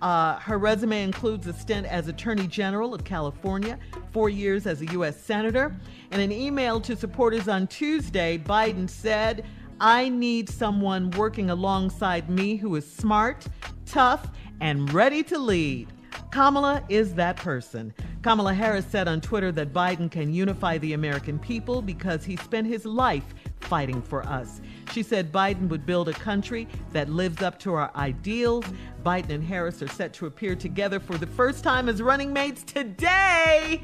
Uh, 0.00 0.38
her 0.40 0.58
resume 0.58 1.02
includes 1.02 1.46
a 1.46 1.52
stint 1.52 1.86
as 1.86 2.08
Attorney 2.08 2.46
General 2.46 2.94
of 2.94 3.04
California, 3.04 3.78
four 4.12 4.30
years 4.30 4.66
as 4.66 4.80
a 4.80 4.86
U.S. 4.86 5.20
Senator. 5.20 5.76
In 6.12 6.20
an 6.20 6.30
email 6.30 6.80
to 6.80 6.94
supporters 6.94 7.48
on 7.48 7.66
Tuesday, 7.66 8.38
Biden 8.38 8.88
said, 8.88 9.44
I 9.80 10.08
need 10.08 10.48
someone 10.48 11.10
working 11.12 11.50
alongside 11.50 12.28
me 12.28 12.56
who 12.56 12.74
is 12.76 12.90
smart, 12.90 13.46
tough, 13.86 14.28
and 14.60 14.92
ready 14.92 15.22
to 15.24 15.38
lead. 15.38 15.88
Kamala 16.30 16.84
is 16.88 17.14
that 17.14 17.36
person. 17.36 17.94
Kamala 18.22 18.52
Harris 18.52 18.86
said 18.86 19.08
on 19.08 19.20
Twitter 19.20 19.52
that 19.52 19.72
Biden 19.72 20.10
can 20.10 20.32
unify 20.32 20.78
the 20.78 20.92
American 20.92 21.38
people 21.38 21.80
because 21.80 22.24
he 22.24 22.36
spent 22.36 22.66
his 22.66 22.84
life 22.84 23.34
fighting 23.68 24.00
for 24.00 24.22
us. 24.26 24.60
She 24.92 25.02
said 25.02 25.30
Biden 25.30 25.68
would 25.68 25.84
build 25.84 26.08
a 26.08 26.12
country 26.12 26.66
that 26.92 27.10
lives 27.10 27.42
up 27.42 27.58
to 27.60 27.74
our 27.74 27.90
ideals. 27.94 28.64
Biden 29.04 29.30
and 29.30 29.44
Harris 29.44 29.82
are 29.82 29.88
set 29.88 30.12
to 30.14 30.26
appear 30.26 30.56
together 30.56 30.98
for 30.98 31.18
the 31.18 31.26
first 31.26 31.62
time 31.62 31.88
as 31.88 32.00
running 32.00 32.32
mates 32.32 32.62
today 32.62 33.82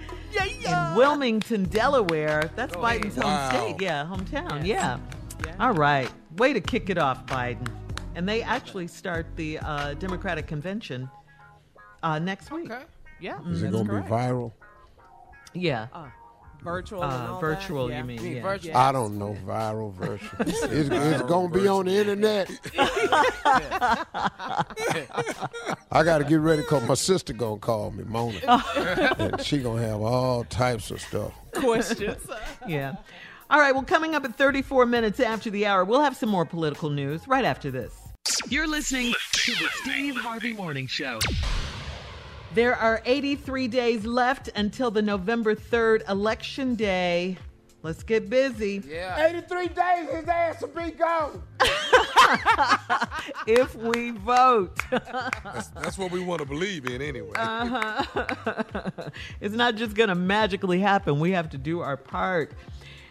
in 0.64 0.96
Wilmington, 0.96 1.64
Delaware. 1.64 2.50
That's 2.56 2.74
Biden's 2.74 3.16
wow. 3.16 3.50
home 3.50 3.50
state. 3.50 3.82
Yeah, 3.84 4.08
hometown. 4.10 4.66
Yeah. 4.66 4.98
All 5.60 5.72
right. 5.72 6.10
Way 6.36 6.54
to 6.54 6.60
kick 6.60 6.88
it 6.88 6.98
off, 6.98 7.26
Biden. 7.26 7.68
And 8.14 8.28
they 8.28 8.42
actually 8.42 8.86
start 8.86 9.26
the 9.36 9.58
uh, 9.58 9.94
Democratic 9.94 10.46
convention 10.46 11.10
uh, 12.02 12.18
next 12.18 12.50
week. 12.50 12.70
Okay. 12.70 12.84
Yeah. 13.20 13.38
Is 13.48 13.62
it 13.62 13.72
going 13.72 13.86
to 13.86 13.92
be 13.92 14.08
viral? 14.08 14.52
Yeah. 15.52 15.88
Uh, 15.92 16.06
virtual 16.64 17.02
and 17.04 17.12
Uh, 17.12 17.32
all 17.34 17.40
virtual, 17.40 17.86
that? 17.88 17.92
you 17.92 17.98
Yeah. 17.98 18.02
mean, 18.02 18.36
yeah. 18.36 18.42
virtual. 18.42 18.76
I 18.76 18.90
don't 18.90 19.18
know 19.18 19.36
viral 19.46 19.92
virtual. 19.94 20.30
it's 20.40 20.62
it's 20.64 21.22
going 21.22 21.52
to 21.52 21.58
be 21.60 21.68
on 21.68 21.84
the 21.86 21.92
internet. 21.92 22.50
I 25.92 26.02
got 26.02 26.18
to 26.18 26.24
get 26.24 26.40
ready 26.40 26.62
because 26.62 26.86
my 26.88 26.94
sister 26.94 27.32
going 27.32 27.60
to 27.60 27.64
call 27.66 27.90
me, 27.92 28.04
Mona. 28.04 28.38
and 29.18 29.40
she 29.42 29.58
going 29.58 29.80
to 29.82 29.88
have 29.88 30.00
all 30.00 30.44
types 30.44 30.90
of 30.90 31.00
stuff. 31.00 31.32
Questions. 31.54 32.18
yeah. 32.66 32.94
All 33.50 33.60
right. 33.60 33.72
Well, 33.72 33.84
coming 33.84 34.14
up 34.14 34.24
at 34.24 34.34
34 34.36 34.86
minutes 34.86 35.20
after 35.20 35.50
the 35.50 35.66
hour, 35.66 35.84
we'll 35.84 36.00
have 36.00 36.16
some 36.16 36.28
more 36.30 36.44
political 36.44 36.90
news 36.90 37.28
right 37.28 37.44
after 37.44 37.70
this. 37.70 37.92
You're 38.48 38.66
listening 38.66 39.12
to 39.32 39.52
the 39.52 39.68
Steve 39.82 40.16
Harvey 40.16 40.54
Morning 40.54 40.86
Show. 40.86 41.18
There 42.54 42.76
are 42.76 43.02
83 43.04 43.66
days 43.66 44.06
left 44.06 44.48
until 44.54 44.92
the 44.92 45.02
November 45.02 45.56
3rd 45.56 46.08
election 46.08 46.76
day. 46.76 47.36
Let's 47.82 48.04
get 48.04 48.30
busy. 48.30 48.80
Yeah. 48.88 49.26
83 49.26 49.68
days, 49.68 50.08
his 50.08 50.28
ass 50.28 50.60
will 50.62 50.68
be 50.68 50.92
gone. 50.92 51.42
if 53.48 53.74
we 53.74 54.12
vote. 54.12 54.78
That's, 54.88 55.66
that's 55.68 55.98
what 55.98 56.12
we 56.12 56.20
want 56.20 56.42
to 56.42 56.46
believe 56.46 56.86
in 56.86 57.02
anyway. 57.02 57.32
Uh-huh. 57.34 58.54
it's 59.40 59.56
not 59.56 59.74
just 59.74 59.96
going 59.96 60.08
to 60.08 60.14
magically 60.14 60.78
happen. 60.78 61.18
We 61.18 61.32
have 61.32 61.50
to 61.50 61.58
do 61.58 61.80
our 61.80 61.96
part. 61.96 62.52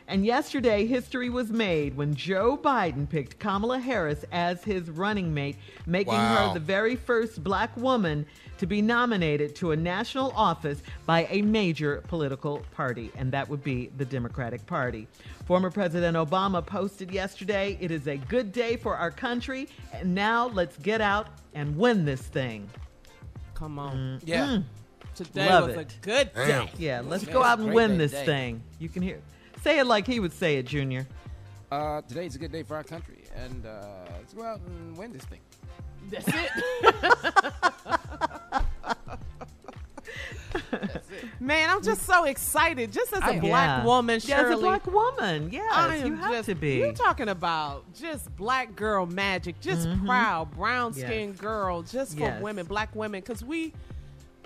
And 0.07 0.25
yesterday, 0.25 0.85
history 0.85 1.29
was 1.29 1.49
made 1.49 1.95
when 1.95 2.13
Joe 2.13 2.57
Biden 2.57 3.09
picked 3.09 3.39
Kamala 3.39 3.79
Harris 3.79 4.25
as 4.31 4.63
his 4.63 4.89
running 4.89 5.33
mate, 5.33 5.55
making 5.85 6.13
Wow. 6.13 6.49
her 6.49 6.53
the 6.53 6.59
very 6.59 6.95
first 6.95 7.43
black 7.43 7.75
woman 7.77 8.25
to 8.57 8.67
be 8.67 8.81
nominated 8.81 9.55
to 9.55 9.71
a 9.71 9.75
national 9.77 10.31
office 10.35 10.81
by 11.05 11.25
a 11.29 11.41
major 11.41 12.03
political 12.07 12.63
party, 12.75 13.11
and 13.17 13.31
that 13.31 13.47
would 13.49 13.63
be 13.63 13.91
the 13.97 14.05
Democratic 14.05 14.65
Party. 14.67 15.07
Former 15.45 15.71
President 15.71 16.15
Obama 16.17 16.65
posted 16.65 17.09
yesterday, 17.11 17.77
It 17.81 17.89
is 17.91 18.07
a 18.07 18.17
good 18.17 18.51
day 18.51 18.75
for 18.77 18.95
our 18.95 19.11
country, 19.11 19.67
and 19.93 20.13
now 20.13 20.47
let's 20.49 20.77
get 20.77 21.01
out 21.01 21.27
and 21.55 21.77
win 21.77 22.05
this 22.05 22.21
thing. 22.21 22.69
Come 23.55 23.79
on. 23.79 24.19
Yeah. 24.25 24.47
Mm. 24.47 24.63
Today 25.15 25.47
Love 25.49 25.67
was 25.67 25.77
it. 25.77 25.95
a 26.01 26.05
good 26.05 26.33
day. 26.33 26.69
Yeah, 26.77 27.01
let's 27.05 27.23
Yeah, 27.25 27.33
go 27.33 27.43
out 27.43 27.59
and 27.59 27.73
win 27.73 27.97
this 27.97 28.11
today. 28.11 28.25
thing. 28.25 28.63
You 28.79 28.89
can 28.89 29.01
hear. 29.03 29.19
Say 29.63 29.79
it 29.79 29.85
like 29.85 30.05
he 30.05 30.19
would 30.19 30.33
say 30.33 30.57
it, 30.57 30.65
Junior. 30.65 31.07
Uh, 31.71 32.01
today's 32.01 32.35
a 32.35 32.39
good 32.39 32.51
day 32.51 32.63
for 32.63 32.75
our 32.75 32.83
country, 32.83 33.23
and 33.35 33.65
uh, 33.65 33.81
let's 34.17 34.33
go 34.33 34.43
out 34.43 34.59
and 34.59 34.97
win 34.97 35.13
this 35.13 35.23
thing. 35.23 35.39
That's 36.11 36.27
it. 36.27 36.49
Man, 41.39 41.69
I'm 41.69 41.81
just 41.81 42.03
so 42.03 42.25
excited. 42.25 42.91
Just 42.91 43.13
as 43.13 43.21
a 43.21 43.25
I- 43.25 43.39
black 43.39 43.79
Yeah. 43.79 43.85
woman, 43.85 44.19
Yeah, 44.23 44.41
as 44.41 44.51
a 44.51 44.57
black 44.57 44.85
woman, 44.87 45.49
yes, 45.51 45.71
I 45.73 45.95
you 46.05 46.15
have 46.15 46.31
just- 46.31 46.49
to 46.49 46.55
be. 46.55 46.75
You're 46.77 46.91
talking 46.93 47.29
about 47.29 47.85
just 47.93 48.35
black 48.35 48.75
girl 48.75 49.05
magic, 49.05 49.59
just 49.61 49.87
Mhm. 49.87 50.05
proud, 50.05 50.51
brown 50.51 50.93
Yes. 50.95 51.05
skinned 51.07 51.37
girl, 51.37 51.81
just 51.83 52.13
for 52.15 52.19
Yes. 52.21 52.41
women, 52.41 52.65
black 52.65 52.93
women, 52.95 53.21
because 53.21 53.43
we. 53.43 53.73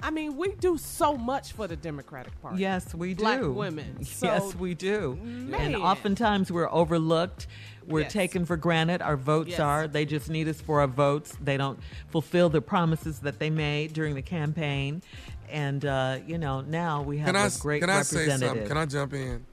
I 0.02 0.12
mean, 0.12 0.38
we 0.38 0.52
do 0.54 0.78
so 0.78 1.18
much 1.18 1.54
for 1.54 1.68
the 1.68 1.76
Democratic 1.76 2.40
Party. 2.42 2.60
Yes, 2.60 2.94
we 2.94 3.14
do. 3.14 3.24
Black 3.24 3.42
women. 3.42 3.98
So, 4.06 4.28
yes, 4.28 4.56
we 4.56 4.74
do. 4.74 5.16
man. 5.24 5.74
And 5.74 5.76
oftentimes 5.76 6.52
we're 6.52 6.72
overlooked. 6.72 7.48
We're 7.88 8.02
Yes. 8.02 8.14
taken 8.14 8.46
for 8.46 8.58
granted. 8.58 9.02
Our 9.02 9.16
votes 9.18 9.52
Yes. 9.52 9.60
are. 9.60 9.88
They 9.88 10.06
just 10.06 10.30
need 10.30 10.48
us 10.48 10.60
for 10.62 10.82
our 10.82 10.88
votes. 10.88 11.36
They 11.42 11.58
don't 11.58 11.80
fulfill 12.10 12.50
the 12.50 12.62
promises 12.62 13.20
that 13.20 13.40
they 13.40 13.50
made 13.50 13.94
during 13.94 14.14
the 14.16 14.22
campaign. 14.22 15.02
And, 15.50 15.86
uh, 15.86 16.20
you 16.28 16.38
know, 16.38 16.62
now 16.62 17.02
we 17.02 17.18
have 17.20 17.28
Can 17.28 17.36
I, 17.38 17.44
a 17.44 17.46
s- 17.46 17.60
great 17.62 17.80
can 17.82 17.90
I 17.90 18.02
say 18.02 18.28
something? 18.28 18.68
Can 18.68 18.78
I 18.78 18.86
jump 18.86 19.14
in? 19.14 19.46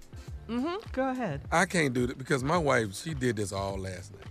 Mm-hmm. 0.49 0.75
Go 0.93 1.09
ahead. 1.09 1.41
I 1.53 1.65
can't 1.65 1.95
do 1.95 2.07
that 2.09 2.19
because 2.19 2.43
my 2.45 2.59
wife, 2.59 2.95
she 2.95 3.15
did 3.15 3.37
this 3.37 3.53
all 3.53 3.79
last 3.79 4.13
night. 4.13 4.25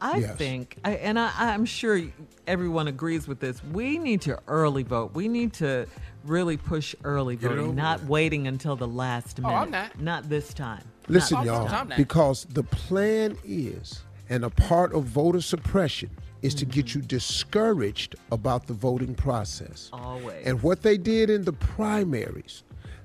I 0.00 0.18
Yes. 0.18 0.36
think, 0.36 0.76
I, 0.84 0.92
and 0.92 1.18
I, 1.18 1.32
I'm 1.36 1.64
sure 1.64 2.00
everyone 2.46 2.86
agrees 2.86 3.26
with 3.26 3.40
this. 3.40 3.60
We 3.72 3.98
need 3.98 4.20
to 4.22 4.38
early 4.46 4.84
vote. 4.84 5.14
We 5.14 5.26
need 5.26 5.52
to 5.54 5.86
really 6.24 6.56
push 6.56 6.94
early 7.02 7.34
Get 7.34 7.48
voting, 7.50 7.74
not 7.74 8.00
with. 8.02 8.08
waiting 8.08 8.46
until 8.46 8.76
the 8.76 8.86
last 8.88 9.40
Oh, 9.40 9.48
minute. 9.48 9.56
I'm 9.56 9.70
not. 9.72 10.00
Not 10.00 10.28
this 10.28 10.54
time. 10.54 10.84
Listen, 11.10 11.42
y'all, 11.44 11.84
because 11.96 12.44
the 12.44 12.62
plan 12.62 13.36
is, 13.44 14.02
and 14.28 14.44
a 14.44 14.50
part 14.50 14.94
of 14.94 15.04
voter 15.04 15.40
suppression 15.40 16.10
is 16.42 16.54
to 16.54 16.64
get 16.64 16.94
you 16.94 17.02
discouraged 17.02 18.16
about 18.32 18.66
the 18.66 18.72
voting 18.72 19.14
process. 19.14 19.90
Always. 19.92 20.46
And 20.46 20.62
what 20.62 20.82
they 20.82 20.96
did 20.96 21.28
in 21.28 21.44
the 21.44 21.52
primaries, 21.52 22.62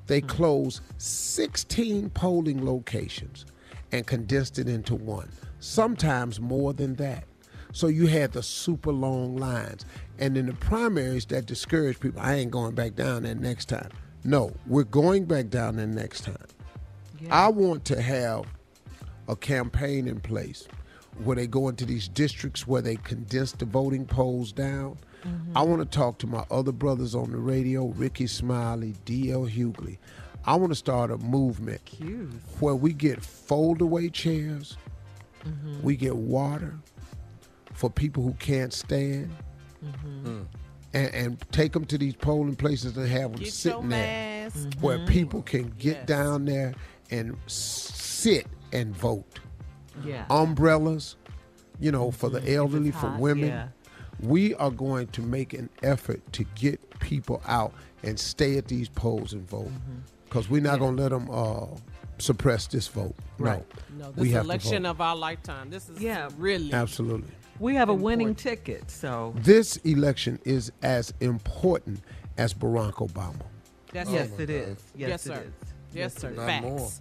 they 0.07 0.21
closed 0.21 0.81
16 0.97 2.11
polling 2.11 2.63
locations 2.65 3.45
and 3.91 4.05
condensed 4.05 4.59
it 4.59 4.69
into 4.69 4.95
one, 4.95 5.29
sometimes 5.59 6.39
more 6.39 6.73
than 6.73 6.95
that. 6.95 7.25
So 7.73 7.87
you 7.87 8.07
had 8.07 8.31
the 8.31 8.41
super 8.41 8.93
long 8.93 9.35
lines. 9.35 9.85
And 10.17 10.37
in 10.37 10.45
the 10.45 10.53
primaries, 10.53 11.25
that 11.25 11.45
discouraged 11.45 11.99
people. 11.99 12.21
I 12.21 12.35
ain't 12.35 12.51
going 12.51 12.73
back 12.73 12.95
down 12.95 13.23
there 13.23 13.35
next 13.35 13.65
time. 13.65 13.89
No, 14.23 14.53
we're 14.65 14.83
going 14.83 15.25
back 15.25 15.49
down 15.49 15.75
there 15.75 15.85
next 15.85 16.21
time. 16.21 16.37
I 17.29 17.47
want 17.49 17.85
to 17.85 18.01
have 18.01 18.45
a 19.27 19.35
campaign 19.35 20.07
in 20.07 20.19
place 20.19 20.67
where 21.23 21.35
they 21.35 21.47
go 21.47 21.69
into 21.69 21.85
these 21.85 22.07
districts 22.07 22.67
where 22.67 22.81
they 22.81 22.97
condense 22.97 23.53
the 23.53 23.65
voting 23.65 24.05
polls 24.05 24.51
down. 24.51 24.97
Mm-hmm. 25.25 25.57
I 25.57 25.61
want 25.61 25.81
to 25.81 25.97
talk 25.97 26.17
to 26.19 26.27
my 26.27 26.45
other 26.51 26.71
brothers 26.71 27.15
on 27.15 27.31
the 27.31 27.37
radio, 27.37 27.85
Rickey 27.87 28.27
Smiley, 28.27 28.93
D.L. 29.05 29.45
Hughley. 29.45 29.97
I 30.45 30.55
want 30.55 30.71
to 30.71 30.75
start 30.75 31.09
a 31.09 31.17
movement 31.17 31.83
Cues. 31.85 32.31
where 32.59 32.75
we 32.75 32.93
get 32.93 33.23
fold 33.23 33.81
away 33.81 34.09
chairs, 34.09 34.77
mm-hmm. 35.43 35.81
we 35.81 35.95
get 35.95 36.15
water 36.15 36.75
for 37.73 37.89
people 37.89 38.21
who 38.21 38.33
can't 38.33 38.71
stand, 38.71 39.31
mm-hmm. 39.83 40.27
mm. 40.27 40.45
and, 40.93 41.13
and 41.15 41.51
take 41.51 41.71
them 41.73 41.85
to 41.85 41.97
these 41.97 42.15
polling 42.15 42.55
places 42.55 42.95
and 42.95 43.07
have 43.07 43.31
them 43.31 43.41
Get 43.41 43.53
sitting 43.53 43.89
there 43.89 44.49
mask. 44.49 44.77
where 44.81 45.03
people 45.07 45.41
can 45.41 45.73
get 45.79 45.97
Yes. 45.97 46.05
down 46.05 46.45
there 46.45 46.75
and 47.11 47.37
sit 47.47 48.47
and 48.71 48.95
vote. 48.95 49.39
Yeah. 50.03 50.25
Umbrellas, 50.29 51.15
you 51.79 51.91
know, 51.91 52.11
for 52.11 52.29
the 52.29 52.53
elderly, 52.53 52.91
for 52.91 53.09
women. 53.17 53.49
yeah. 53.49 53.67
We 54.21 54.55
are 54.55 54.71
going 54.71 55.07
to 55.07 55.21
make 55.21 55.53
an 55.53 55.69
effort 55.83 56.21
to 56.33 56.43
get 56.55 56.99
people 56.99 57.41
out 57.47 57.73
and 58.03 58.17
stay 58.19 58.57
at 58.57 58.67
these 58.67 58.87
polls 58.89 59.33
and 59.33 59.47
vote 59.47 59.65
Mm-hmm. 59.67 59.99
because 60.25 60.49
we're 60.49 60.61
not 60.61 60.79
going 60.79 60.95
to 60.95 61.03
let 61.03 61.09
them 61.09 61.29
uh, 61.29 61.65
suppress 62.17 62.67
this 62.67 62.87
vote. 62.87 63.15
Right. 63.37 63.65
No, 63.97 64.11
we 64.15 64.27
this 64.27 64.33
have 64.35 64.45
election 64.45 64.83
to 64.83 64.89
vote. 64.89 64.91
of 64.91 65.01
our 65.01 65.15
lifetime. 65.17 65.69
This 65.69 65.89
is 65.89 65.99
Yeah. 66.01 66.29
really 66.37 66.71
Absolutely. 66.71 67.29
We 67.59 67.75
have 67.75 67.87
a 67.89 67.93
winning 67.93 68.35
ticket, 68.35 68.89
so 68.91 69.33
This 69.37 69.77
election 69.77 70.39
is 70.45 70.71
as 70.81 71.13
important 71.21 72.01
as 72.37 72.53
Barack 72.53 72.95
Obama. 72.95 73.43
That's 73.93 74.09
yes, 74.09 74.29
it. 74.39 74.41
it 74.41 74.49
is. 74.49 74.77
Yes, 74.95 75.09
Yes, 75.09 75.25
it 75.25 75.29
sir. 75.29 75.43
is. 75.47 75.64
Yes, 75.95 76.13
sir. 76.15 76.31
Not 76.31 76.45
Facts. 76.45 76.63
more. 76.63 76.91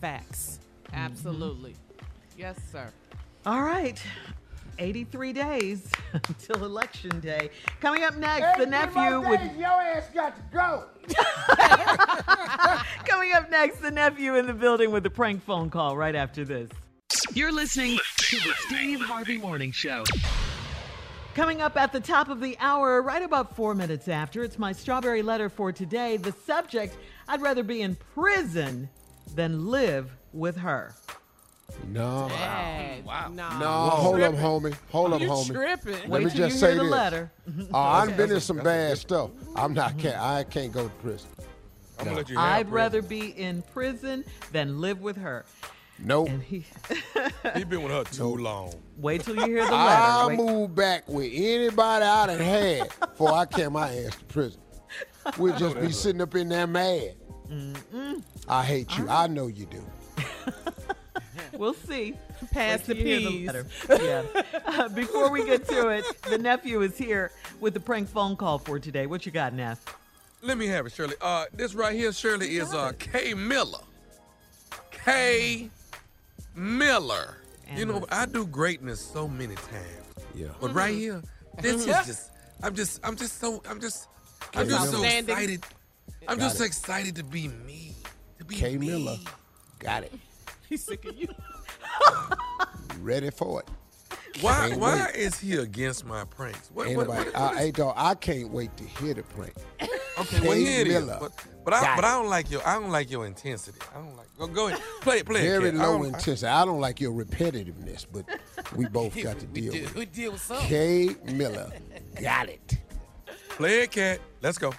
Facts. 0.00 0.60
Mm-hmm. 0.86 0.96
Absolutely. 0.96 1.74
Yes, 2.36 2.56
sir. 2.70 2.88
All 3.44 3.62
right. 3.62 4.00
83 4.78 5.32
days 5.32 5.90
until 6.12 6.64
election 6.64 7.18
day. 7.18 7.50
Coming 7.80 8.04
up 8.04 8.16
next, 8.16 8.58
the 8.58 8.66
nephew 8.66 9.28
with 9.28 9.40
Your 9.56 9.66
ass 9.66 10.08
got 10.14 10.36
to 10.36 10.42
go. 10.52 10.84
Coming 13.04 13.32
up 13.32 13.50
next, 13.50 13.82
the 13.82 13.90
nephew 13.90 14.36
in 14.36 14.46
the 14.46 14.54
building 14.54 14.92
with 14.92 15.02
the 15.02 15.10
prank 15.10 15.42
phone 15.42 15.68
call 15.68 15.96
right 15.96 16.14
after 16.14 16.44
this. 16.44 16.70
You're 17.34 17.50
listening 17.50 17.98
to 18.18 18.36
the 18.36 18.52
Steve 18.66 19.00
Harvey 19.00 19.38
Morning 19.38 19.72
Show. 19.72 20.04
Coming 21.34 21.60
up 21.60 21.76
at 21.76 21.92
the 21.92 22.00
top 22.00 22.28
of 22.28 22.40
the 22.40 22.56
hour, 22.60 23.00
right 23.02 23.22
about 23.22 23.54
four 23.54 23.74
minutes 23.74 24.08
after, 24.08 24.42
it's 24.42 24.58
my 24.58 24.72
strawberry 24.72 25.22
letter 25.22 25.48
for 25.48 25.72
today. 25.72 26.16
The 26.16 26.32
subject 26.44 26.96
I'd 27.28 27.40
rather 27.42 27.62
be 27.62 27.82
in 27.82 27.96
prison 28.14 28.88
than 29.34 29.68
live 29.70 30.10
with 30.32 30.56
her. 30.56 30.94
No. 31.86 32.28
Dad, 32.30 33.04
wow. 33.04 33.28
No. 33.28 33.58
No, 33.58 33.66
hold 33.90 34.20
up, 34.20 34.34
homie. 34.34 34.74
Hold 34.90 35.12
up, 35.12 35.20
You 35.20 35.28
homie. 35.28 35.52
tripping. 35.52 35.92
Let 35.92 36.08
Wait 36.08 36.24
me 36.24 36.30
just 36.30 36.54
you 36.54 36.58
say 36.58 36.66
hear 36.68 36.76
the 36.78 36.82
this. 36.84 36.90
letter. 36.92 37.30
Uh, 37.72 37.78
I've 37.78 38.16
been 38.16 38.32
in 38.32 38.40
some 38.40 38.56
bad 38.58 38.96
stuff. 38.98 39.30
I'm 39.54 39.74
not. 39.74 39.98
Can't, 39.98 40.16
I 40.16 40.44
can't 40.44 40.72
go 40.72 40.84
to 40.84 40.94
prison. 40.96 41.28
I'm 41.98 42.04
gonna 42.06 42.16
let 42.16 42.30
you 42.30 42.38
I'd 42.38 42.62
prison. 42.62 42.72
rather 42.74 43.02
be 43.02 43.28
in 43.38 43.62
prison 43.74 44.24
than 44.52 44.80
live 44.80 45.00
with 45.02 45.16
her. 45.18 45.44
Nope. 45.98 46.28
And 46.28 46.42
he 46.42 46.64
He 47.56 47.64
been 47.64 47.82
with 47.82 47.92
her 47.92 48.04
too 48.04 48.36
long. 48.36 48.72
wait 48.96 49.22
till 49.24 49.34
you 49.34 49.42
hear 49.46 49.64
the 49.66 49.72
letter. 49.72 49.74
I'll 49.74 50.28
Wait- 50.28 50.38
move 50.38 50.74
back 50.74 51.08
with 51.08 51.30
anybody 51.34 52.04
I 52.04 52.26
done 52.28 52.38
had 52.38 52.88
before 53.00 53.32
I 53.32 53.44
carry 53.46 53.70
my 53.70 53.92
ass 53.94 54.16
to 54.16 54.24
prison. 54.26 54.60
We'll 55.36 55.56
just 55.56 55.78
be 55.80 55.90
sitting 55.92 56.22
up 56.22 56.34
in 56.36 56.48
there 56.48 56.66
mad. 56.66 57.16
I 58.48 58.64
hate 58.64 58.96
you. 58.96 59.08
I 59.08 59.26
know 59.26 59.46
you 59.46 59.66
do. 59.66 59.84
We'll 61.56 61.74
see. 61.74 62.14
Pass 62.52 62.82
the 62.82 62.94
peas. 62.94 63.50
Yeah. 63.88 64.22
Uh, 64.66 64.88
before 64.88 65.30
we 65.30 65.44
get 65.44 65.66
to 65.68 65.88
it, 65.88 66.04
the 66.28 66.38
nephew 66.38 66.82
is 66.82 66.96
here 66.96 67.32
with 67.60 67.74
the 67.74 67.80
prank 67.80 68.08
phone 68.08 68.36
call 68.36 68.58
for 68.58 68.78
today. 68.78 69.06
What 69.06 69.26
you 69.26 69.32
got, 69.32 69.54
Neff? 69.54 69.84
Let 70.42 70.56
me 70.58 70.66
have 70.68 70.86
it, 70.86 70.92
Shirley. 70.92 71.14
Uh, 71.20 71.46
this 71.52 71.74
right 71.74 71.94
here, 71.94 72.12
Shirley, 72.12 72.56
is 72.56 72.72
uh 72.72 72.92
Kay 72.98 73.34
Miller. 73.34 73.80
Kay 74.90 75.70
Miller. 76.54 77.38
you 77.74 77.86
know, 77.86 78.06
I 78.10 78.26
do 78.26 78.46
greatness 78.46 79.00
so 79.00 79.26
many 79.26 79.54
times. 79.56 80.26
Yeah. 80.34 80.48
But 80.60 80.74
right 80.74 80.94
here, 80.94 81.22
this 81.60 81.86
is 81.86 81.86
just. 82.06 82.30
I'm 82.62 82.74
just. 82.74 83.00
I'm 83.02 83.16
just 83.16 83.40
so. 83.40 83.62
I'm 83.68 83.80
just. 83.80 84.08
I'm 84.54 84.68
just 84.68 84.90
so 84.92 85.02
excited. 85.02 85.64
I'm 86.28 86.38
Got 86.38 86.44
just 86.50 86.60
it. 86.60 86.64
excited 86.66 87.16
to 87.16 87.24
be 87.24 87.48
me. 87.48 87.94
To 88.38 88.44
be 88.44 88.54
K 88.56 88.76
me. 88.76 88.86
Miller. 88.88 89.16
Got 89.78 90.04
it. 90.04 90.12
He's 90.68 90.84
sick 90.84 91.04
of 91.06 91.16
you. 91.16 91.28
Ready 93.00 93.30
for 93.30 93.60
it. 93.60 93.68
Why? 94.42 94.68
Can't 94.68 94.80
Why 94.80 95.06
wait. 95.06 95.14
is 95.16 95.38
he 95.38 95.54
against 95.56 96.04
my 96.04 96.24
pranks? 96.24 96.70
What, 96.72 96.86
Ain't 96.86 96.96
what, 96.98 97.08
nobody- 97.08 97.30
what- 97.30 97.36
I, 97.36 97.40
what 97.46 97.52
is- 97.54 97.58
hey, 97.60 97.70
dog, 97.72 97.94
I 97.96 98.14
can't 98.14 98.50
wait 98.50 98.76
to 98.76 98.84
hear 98.84 99.14
the 99.14 99.22
prank. 99.22 99.54
Okay, 100.18 100.40
well 100.40 100.52
Kay 100.52 100.60
here 100.64 100.80
it 100.82 100.86
is. 100.88 100.94
Miller. 101.06 101.16
But, 101.20 101.32
but 101.64 101.74
I 101.74 101.80
Got 101.80 101.96
but. 101.96 102.04
I 102.04 102.12
don't 102.14 102.28
like 102.28 102.50
your 102.50 102.66
I 102.66 102.74
don't 102.78 102.90
like 102.90 103.10
your 103.10 103.24
intensity. 103.26 103.78
I 103.94 103.98
don't 103.98 104.16
like 104.16 104.26
go 104.38 104.46
go 104.48 104.68
ahead. 104.68 104.80
Play 105.00 105.18
it, 105.20 105.26
play 105.26 105.40
it. 105.40 105.44
Very 105.60 105.70
Kat. 105.72 105.80
I 105.80 105.86
low 105.86 105.92
don't- 105.98 106.04
I- 106.14 106.18
intensity. 106.18 106.46
I 106.46 106.64
don't 106.64 106.80
like 106.80 107.00
your 107.00 107.12
repetitiveness, 107.12 108.06
but 108.12 108.24
we 108.76 108.86
both 108.88 109.20
got 109.22 109.38
to 109.40 109.46
deal 109.46 109.72
with 109.72 109.90
it. 109.90 109.94
We 109.94 110.04
deal 110.06 110.32
with 110.32 110.42
something. 110.42 110.66
K 110.68 111.16
Miller. 111.32 111.70
Got 112.20 112.48
it. 112.50 112.78
Play 113.50 113.80
it, 113.82 113.90
cat. 113.92 114.20
Let's 114.42 114.58
go. 114.58 114.72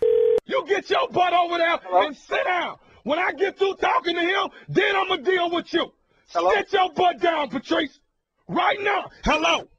You 0.50 0.66
get 0.68 0.90
your 0.90 1.08
butt 1.10 1.32
over 1.32 1.60
there 1.60 1.80
and 1.92 2.18
sit 2.18 2.44
down. 2.44 2.78
When 3.04 3.20
I 3.20 3.32
get 3.34 3.60
through 3.60 3.76
talking 3.76 4.16
to 4.16 4.22
him, 4.22 4.50
then 4.68 4.96
I'm 4.96 5.08
going 5.08 5.24
to 5.24 5.32
deal 5.32 5.52
with 5.52 5.72
you. 5.72 5.94
Sit 6.26 6.74
your 6.74 6.92
butt 6.92 7.22
down, 7.22 7.50
Patrice. 7.50 8.00
Right 8.48 8.82
now. 8.82 9.12
Hello. 9.24 9.70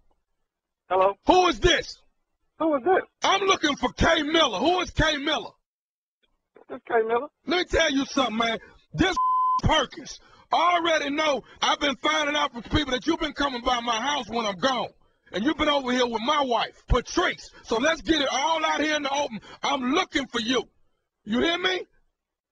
Hello. 0.88 1.14
Who 1.26 1.48
is 1.48 1.58
this? 1.58 2.00
Who 2.60 2.76
is 2.76 2.84
this? 2.84 3.02
I'm 3.24 3.40
looking 3.48 3.74
for 3.76 3.92
Kay 3.94 4.22
Miller. 4.22 4.58
Who 4.58 4.80
is 4.80 4.90
Kay 4.90 5.16
Miller? 5.16 5.50
This 6.68 6.78
Kay 6.86 7.02
Miller. 7.04 7.26
Let 7.46 7.58
me 7.58 7.64
tell 7.64 7.90
you 7.90 8.04
something, 8.06 8.36
man. 8.36 8.58
This 8.94 9.16
Perkins. 9.64 10.20
I 10.52 10.78
already 10.78 11.10
know 11.10 11.42
I've 11.60 11.80
been 11.80 11.96
finding 11.96 12.36
out 12.36 12.52
from 12.52 12.62
people 12.62 12.92
that 12.92 13.08
you've 13.08 13.18
been 13.18 13.32
coming 13.32 13.62
by 13.62 13.80
my 13.80 14.00
house 14.00 14.28
when 14.28 14.46
I'm 14.46 14.58
gone. 14.58 14.90
And 15.32 15.44
you've 15.44 15.56
been 15.56 15.68
over 15.68 15.92
here 15.92 16.06
with 16.06 16.22
my 16.22 16.42
wife, 16.42 16.82
Patrice. 16.88 17.50
So 17.62 17.78
let's 17.78 18.00
get 18.00 18.20
it 18.20 18.28
all 18.32 18.64
out 18.64 18.80
here 18.80 18.96
in 18.96 19.02
the 19.02 19.14
open. 19.14 19.40
I'm 19.62 19.92
looking 19.92 20.26
for 20.26 20.40
you. 20.40 20.64
You 21.24 21.40
hear 21.40 21.58
me? 21.58 21.86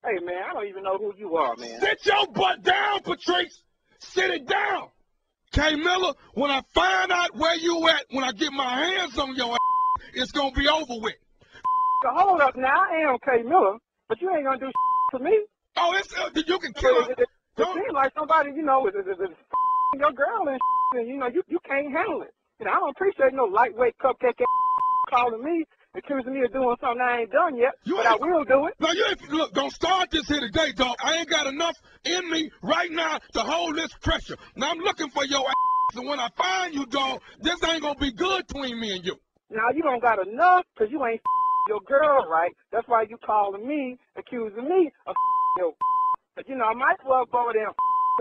Hey 0.05 0.24
man, 0.24 0.43
I 0.49 0.53
don't 0.53 0.66
even 0.68 0.85
know 0.85 0.97
who 0.97 1.12
you 1.16 1.37
are, 1.37 1.57
man. 1.57 1.81
Sit 1.81 2.07
your 2.07 2.29
butt 2.29 2.62
down, 2.62 3.01
Patrice. 3.03 3.62
Sit 3.99 4.31
it 4.31 4.47
down. 4.47 4.89
K 5.53 5.74
Miller, 5.74 6.12
when 6.35 6.51
I 6.51 6.62
find 6.72 7.11
out 7.11 7.35
where 7.37 7.57
you 7.57 7.89
at, 7.89 8.05
when 8.11 8.22
I 8.22 8.31
get 8.33 8.53
my 8.53 8.87
hands 8.87 9.18
on 9.18 9.35
your 9.35 9.53
ass, 9.53 9.59
it's 10.14 10.31
gonna 10.31 10.53
be 10.53 10.68
over 10.68 11.01
with. 11.01 11.16
So 12.05 12.11
hold 12.12 12.41
up 12.41 12.55
now, 12.55 12.85
I 12.93 13.11
am 13.11 13.16
K 13.24 13.43
Miller, 13.43 13.76
but 14.09 14.20
you 14.20 14.31
ain't 14.33 14.45
gonna 14.45 14.59
do 14.59 14.70
to 15.12 15.24
me. 15.24 15.37
Oh, 15.76 15.95
it's 15.97 16.14
uh, 16.16 16.31
you 16.35 16.59
can 16.59 16.72
kill 16.74 16.97
It, 17.01 17.11
it, 17.11 17.18
it, 17.20 17.29
it 17.59 17.66
seems 17.74 17.93
like 17.93 18.12
somebody, 18.16 18.51
you 18.55 18.62
know, 18.62 18.87
is, 18.87 18.95
is, 18.95 19.07
is, 19.07 19.31
is 19.31 19.37
your 19.99 20.12
girl 20.12 20.47
and, 20.47 20.61
and 20.95 21.09
you 21.09 21.16
know, 21.16 21.26
you 21.26 21.43
you 21.49 21.59
can't 21.66 21.91
handle 21.93 22.22
it. 22.22 22.35
Know, 22.61 22.70
I 22.72 22.74
don't 22.74 22.90
appreciate 22.90 23.32
no 23.34 23.44
lightweight 23.44 23.94
cupcake 23.98 24.42
calling 25.11 25.44
me, 25.44 25.64
accusing 25.94 26.34
me 26.34 26.44
of 26.44 26.52
doing 26.52 26.76
something 26.80 27.00
I 27.00 27.20
ain't 27.20 27.30
done 27.30 27.56
yet, 27.56 27.74
you 27.84 27.94
but 27.96 28.06
I 28.06 28.16
will 28.16 28.42
do 28.44 28.66
it. 28.66 28.74
No, 28.80 28.90
you 28.90 29.06
ain't, 29.09 29.30
look, 29.30 29.54
don't 29.54 29.72
start 29.72 30.11
this 30.11 30.26
here 30.26 30.40
today, 30.40 30.72
dog. 30.72 30.96
I 31.02 31.18
ain't 31.18 31.30
got 31.30 31.46
enough 31.46 31.76
in 32.04 32.28
me 32.28 32.50
right 32.62 32.90
now 32.90 33.20
to 33.34 33.40
hold 33.40 33.76
this 33.76 33.92
pressure. 34.02 34.36
Now 34.56 34.72
I'm 34.72 34.78
looking 34.78 35.09
for 35.11 35.24
your 35.24 35.40
ass, 35.48 35.96
and 35.96 36.09
when 36.09 36.18
I 36.18 36.28
find 36.36 36.74
you, 36.74 36.84
dog, 36.86 37.20
this 37.40 37.62
ain't 37.62 37.82
gonna 37.82 37.98
be 37.98 38.11
good 38.11 38.44
between 38.48 38.80
me 38.80 38.96
and 38.96 39.04
you. 39.06 39.14
Now 39.50 39.70
you 39.72 39.82
don't 39.82 40.02
got 40.02 40.26
enough 40.26 40.64
because 40.74 40.90
you 40.90 41.04
ain't 41.06 41.20
your 41.68 41.80
girl 41.86 42.26
right. 42.28 42.50
That's 42.72 42.88
why 42.88 43.04
you 43.09 43.18
calling 43.24 43.66
me, 43.68 43.98
accusing 44.16 44.68
me 44.68 44.90
of 45.06 45.14
your. 45.59 45.74
But 46.34 46.48
you 46.48 46.56
know, 46.56 46.64
I 46.64 46.74
might 46.74 46.98
as 46.98 47.06
well 47.06 47.24
go 47.30 47.50
there 47.52 47.70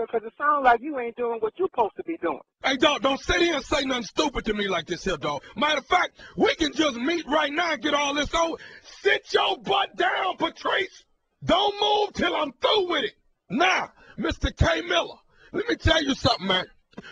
because 0.06 0.26
it 0.26 0.32
sounds 0.38 0.64
like 0.64 0.80
you 0.80 0.98
ain't 0.98 1.16
doing 1.16 1.40
what 1.40 1.52
you're 1.58 1.68
supposed 1.68 1.96
to 1.96 2.04
be 2.04 2.16
doing. 2.18 2.40
Hey, 2.64 2.76
dog, 2.76 3.02
don't 3.02 3.20
sit 3.20 3.40
here 3.40 3.56
and 3.56 3.64
say 3.64 3.84
nothing 3.84 4.04
stupid 4.04 4.44
to 4.46 4.54
me 4.54 4.68
like 4.68 4.86
this 4.86 5.04
here, 5.04 5.16
dog. 5.16 5.42
Matter 5.56 5.78
of 5.78 5.86
fact, 5.86 6.20
we 6.36 6.54
can 6.54 6.72
just 6.72 6.96
meet 6.96 7.24
right 7.26 7.52
now 7.52 7.72
and 7.72 7.82
get 7.82 7.94
all 7.94 8.14
this 8.14 8.32
over. 8.34 8.56
Sit 9.02 9.32
your 9.32 9.58
butt 9.58 9.96
down, 9.96 10.36
Patrice. 10.36 11.04
Don't 11.44 11.74
move 11.80 12.12
till 12.14 12.34
I'm 12.34 12.52
through 12.60 12.90
with 12.90 13.04
it. 13.04 13.14
Now, 13.50 13.90
Mr. 14.18 14.54
K. 14.56 14.82
Miller, 14.82 15.14
let 15.52 15.68
me 15.68 15.76
tell 15.76 16.02
you 16.02 16.14
something, 16.14 16.46
man. 16.46 16.66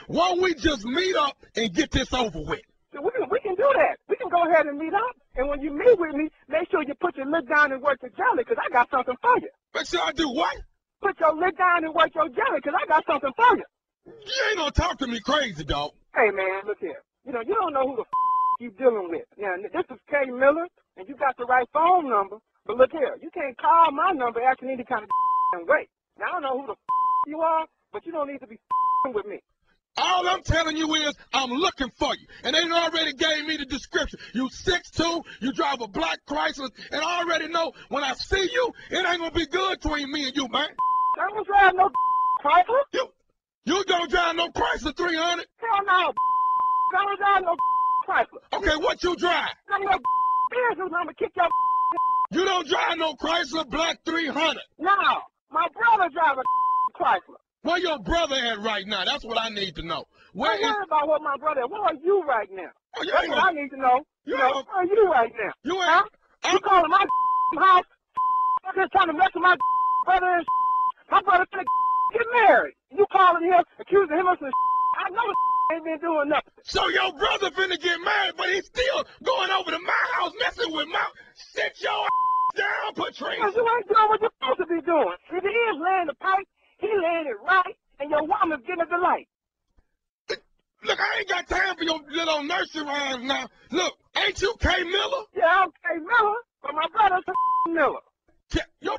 Why 0.09 0.31
don't 0.31 0.43
we 0.43 0.55
just 0.55 0.85
meet 0.85 1.17
up 1.17 1.37
and 1.55 1.73
get 1.73 1.91
this 1.91 2.13
over 2.13 2.41
with? 2.41 2.61
We 2.93 3.11
can 3.11 3.29
we 3.31 3.41
can 3.41 3.55
do 3.55 3.71
that. 3.75 3.99
We 4.09 4.17
can 4.17 4.29
go 4.29 4.43
ahead 4.51 4.67
and 4.67 4.79
meet 4.79 4.95
up. 4.95 5.17
And 5.37 5.49
when 5.49 5.61
you 5.61 5.71
meet 5.71 5.99
with 5.99 6.15
me, 6.15 6.29
make 6.49 6.71
sure 6.71 6.83
you 6.83 6.95
put 6.95 7.17
your 7.17 7.27
lip 7.27 7.47
down 7.49 7.73
and 7.73 7.83
work 7.83 7.99
your 8.03 8.11
jelly 8.11 8.43
because 8.43 8.57
I 8.59 8.73
got 8.73 8.91
something 8.91 9.15
for 9.21 9.39
you. 9.39 9.51
Make 9.75 9.87
sure 9.87 10.01
I 10.03 10.13
do 10.13 10.29
what? 10.31 10.57
Put 11.03 11.19
your 11.21 11.35
lip 11.37 11.57
down 11.59 11.85
and 11.85 11.95
work 11.95 12.15
your 12.15 12.29
jelly 12.29 12.59
because 12.63 12.75
I 12.81 12.87
got 12.87 13.05
something 13.07 13.33
for 13.37 13.57
you. 13.57 13.65
You 14.07 14.43
ain't 14.51 14.59
gonna 14.59 14.71
talk 14.71 14.99
to 14.99 15.07
me 15.07 15.21
crazy, 15.21 15.65
dog. 15.65 15.93
Hey 16.15 16.31
man, 16.31 16.63
look 16.67 16.79
here. 16.81 17.03
You 17.25 17.33
know 17.33 17.41
you 17.41 17.55
don't 17.55 17.73
know 17.73 17.87
who 17.87 17.97
the 17.97 18.03
f- 18.03 18.61
you 18.61 18.71
dealing 18.71 19.09
with. 19.11 19.27
Now 19.37 19.55
this 19.61 19.85
is 19.91 20.01
K 20.09 20.31
Miller, 20.31 20.67
and 20.97 21.09
you 21.09 21.17
got 21.17 21.37
the 21.37 21.45
right 21.45 21.69
phone 21.73 22.09
number. 22.09 22.39
But 22.65 22.77
look 22.79 22.93
here, 22.93 23.17
you 23.21 23.31
can't 23.31 23.57
call 23.59 23.93
my 23.93 24.13
number 24.13 24.41
asking 24.41 24.71
any 24.71 24.85
kind 24.85 25.05
of 25.05 25.69
way. 25.69 25.89
Now 26.19 26.27
I 26.27 26.33
don't 26.33 26.43
know 26.43 26.61
who 26.61 26.67
the 26.67 26.73
f- 26.73 27.27
you 27.27 27.41
are, 27.41 27.67
but 27.93 28.07
you 28.07 28.13
don't 28.13 28.29
need 28.29 28.41
to 28.41 28.47
be 28.47 28.57
f- 29.07 29.15
with 29.15 29.27
me. 29.27 29.41
All 29.99 30.29
I'm 30.29 30.43
telling 30.43 30.77
you 30.77 30.95
is 30.95 31.15
I'm 31.33 31.51
looking 31.51 31.91
for 31.99 32.15
you. 32.15 32.27
And 32.45 32.55
they 32.55 32.63
already 32.71 33.13
gave 33.13 33.47
me 33.47 33.57
the 33.57 33.65
description. 33.65 34.19
You 34.35 34.49
6'2", 34.49 35.23
you 35.41 35.53
drive 35.53 35.81
a 35.81 35.89
black 35.89 36.19
Chrysler, 36.29 36.71
and 36.93 37.01
I 37.03 37.21
already 37.21 37.49
know 37.49 37.73
when 37.89 38.05
I 38.05 38.13
see 38.15 38.49
you, 38.53 38.73
it 38.91 39.07
ain't 39.07 39.19
gonna 39.19 39.31
be 39.31 39.47
good 39.47 39.81
between 39.81 40.11
me 40.13 40.27
and 40.27 40.37
you, 40.37 40.49
man. 40.49 40.69
I 41.19 41.29
don't 41.31 41.47
drive 41.47 41.75
no 41.75 41.91
Chrysler. 42.45 42.81
You, 42.93 43.09
you 43.65 43.85
don't 43.85 44.11
drive 44.11 44.37
no 44.37 44.49
Chrysler 44.49 44.97
300? 44.97 45.47
Hell 45.57 45.85
no. 45.87 46.13
I 46.95 47.05
don't 47.05 47.19
drive 47.19 47.43
no 47.43 47.57
Chrysler. 48.07 48.59
Okay, 48.59 48.77
what 48.77 49.03
you 49.03 49.17
drive? 49.17 49.49
I'm 49.71 49.83
no 49.83 49.99
business. 50.51 50.79
I'm 50.79 50.91
gonna 50.91 51.15
kick 51.15 51.33
your 51.37 51.47
You 52.31 52.45
don't 52.45 52.69
drive 52.69 52.99
no 52.99 53.15
Chrysler 53.15 53.69
Black 53.69 54.05
300. 54.05 54.61
No, 54.79 54.91
my 55.51 55.67
brother 55.73 56.11
drives 56.13 56.39
a 56.39 57.03
Chrysler. 57.03 57.41
Where 57.67 57.79
your 57.79 57.99
brother 57.99 58.37
at 58.37 58.61
right 58.63 58.87
now? 58.87 59.05
That's 59.05 59.25
what 59.25 59.39
I 59.43 59.49
need 59.49 59.75
to 59.75 59.83
know. 59.83 60.05
Where 60.35 60.55
is? 60.55 60.63
worry 60.63 60.85
about 60.87 61.09
what 61.09 61.21
my 61.21 61.37
brother. 61.37 61.67
Where 61.67 61.83
are 61.83 61.95
you 61.99 62.23
right 62.23 62.49
now? 62.53 62.71
Oh, 62.97 63.03
you 63.03 63.11
That's 63.11 63.27
what 63.27 63.39
gonna- 63.43 63.59
I 63.59 63.61
need 63.63 63.71
to 63.71 63.77
know. 63.77 64.07
You 64.25 64.35
You 64.35 64.39
know, 64.39 64.63
where 64.63 64.77
are 64.77 64.85
you 64.85 65.11
right 65.11 65.33
now? 65.37 65.53
You 65.65 65.75
ain't. 65.75 65.91
Huh? 65.91 66.05
You 66.53 66.61
calling 66.61 66.91
my 66.91 67.05
house? 67.59 67.85
Fucking 68.65 68.89
trying 68.93 69.07
to 69.09 69.13
mess 69.15 69.31
with 69.35 69.43
my 69.43 69.57
brother 70.07 70.27
and 70.27 70.47
my 71.11 71.23
brother 71.23 71.47
finna 71.53 71.65
get 72.15 72.27
married. 72.33 72.75
You 72.97 73.05
calling 73.11 73.43
him, 73.43 73.65
accusing 73.81 74.17
him 74.17 74.29
of 74.29 74.39
some 74.39 74.51
I 74.99 75.11
know 75.11 75.27
ain't 75.75 75.85
been 75.85 75.99
doing 75.99 76.29
nothing. 76.29 76.53
So 76.63 76.87
your 76.89 77.13
brother 77.19 77.51
finna 77.51 77.81
get 77.83 77.99
married, 78.01 78.35
but 78.39 78.49
he's 78.49 78.67
still 78.67 79.05
going 79.25 79.51
over 79.51 79.73
to 79.73 79.79
my 79.81 80.03
house 80.15 80.33
messing 80.39 80.73
with 80.73 80.87
my. 80.87 81.03
Sit 81.35 81.75
your 81.83 82.07
down, 82.55 82.95
Patrice. 82.95 83.43
Because 83.43 83.55
you 83.57 83.67
ain't 83.67 83.89
doing 83.91 84.07
what 84.09 84.21
you're 84.23 84.31
supposed 84.39 84.61
to 84.63 84.67
be 84.67 84.81
doing. 84.87 85.17
If 85.35 85.43
he 85.43 85.49
is 85.51 85.77
laying 85.83 86.07
the 86.07 86.15
pipe, 86.15 86.47
he 86.87 86.97
laying 87.03 87.27
it 87.27 87.37
right, 87.45 87.77
and 88.01 88.11
your 88.11 88.23
woman's 88.23 88.65
getting 88.67 88.83
a 88.83 88.87
delight. 88.87 89.29
Look, 90.85 91.01
I 91.01 91.19
ain't 91.19 91.29
got 91.29 91.49
time 91.49 91.77
for 91.77 91.85
your 91.85 92.01
little 92.11 92.43
nursery 92.45 92.83
rhymes 92.83 93.25
now. 93.25 93.49
Look, 93.73 93.95
ain't 94.17 94.41
you 94.41 94.55
K 94.61 94.85
Miller? 94.85 95.25
Yeah, 95.35 95.65
I'm 95.65 95.71
K 95.71 95.99
Miller, 95.99 96.35
but 96.63 96.75
my 96.75 96.87
brother's 96.93 97.25
Miller. 97.69 98.01
K- 98.53 98.61
Your 98.81 98.97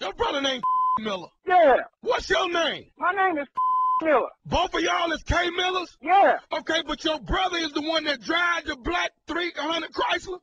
your 0.00 0.12
brother 0.14 0.40
named 0.40 0.62
Miller. 1.00 1.28
Yeah. 1.46 1.76
What's 2.00 2.30
your 2.30 2.50
name? 2.50 2.86
My 2.96 3.12
name 3.12 3.36
is 3.38 3.48
Miller. 4.02 4.28
Both 4.46 4.74
of 4.74 4.80
y'all 4.80 5.12
is 5.12 5.22
K 5.24 5.50
Millers? 5.50 5.96
Yeah. 6.00 6.38
Okay, 6.52 6.82
but 6.86 7.04
your 7.04 7.18
brother 7.20 7.58
is 7.58 7.72
the 7.72 7.82
one 7.82 8.04
that 8.04 8.22
drives 8.22 8.66
the 8.66 8.76
black 8.76 9.10
300 9.26 9.90
Chrysler? 9.92 10.38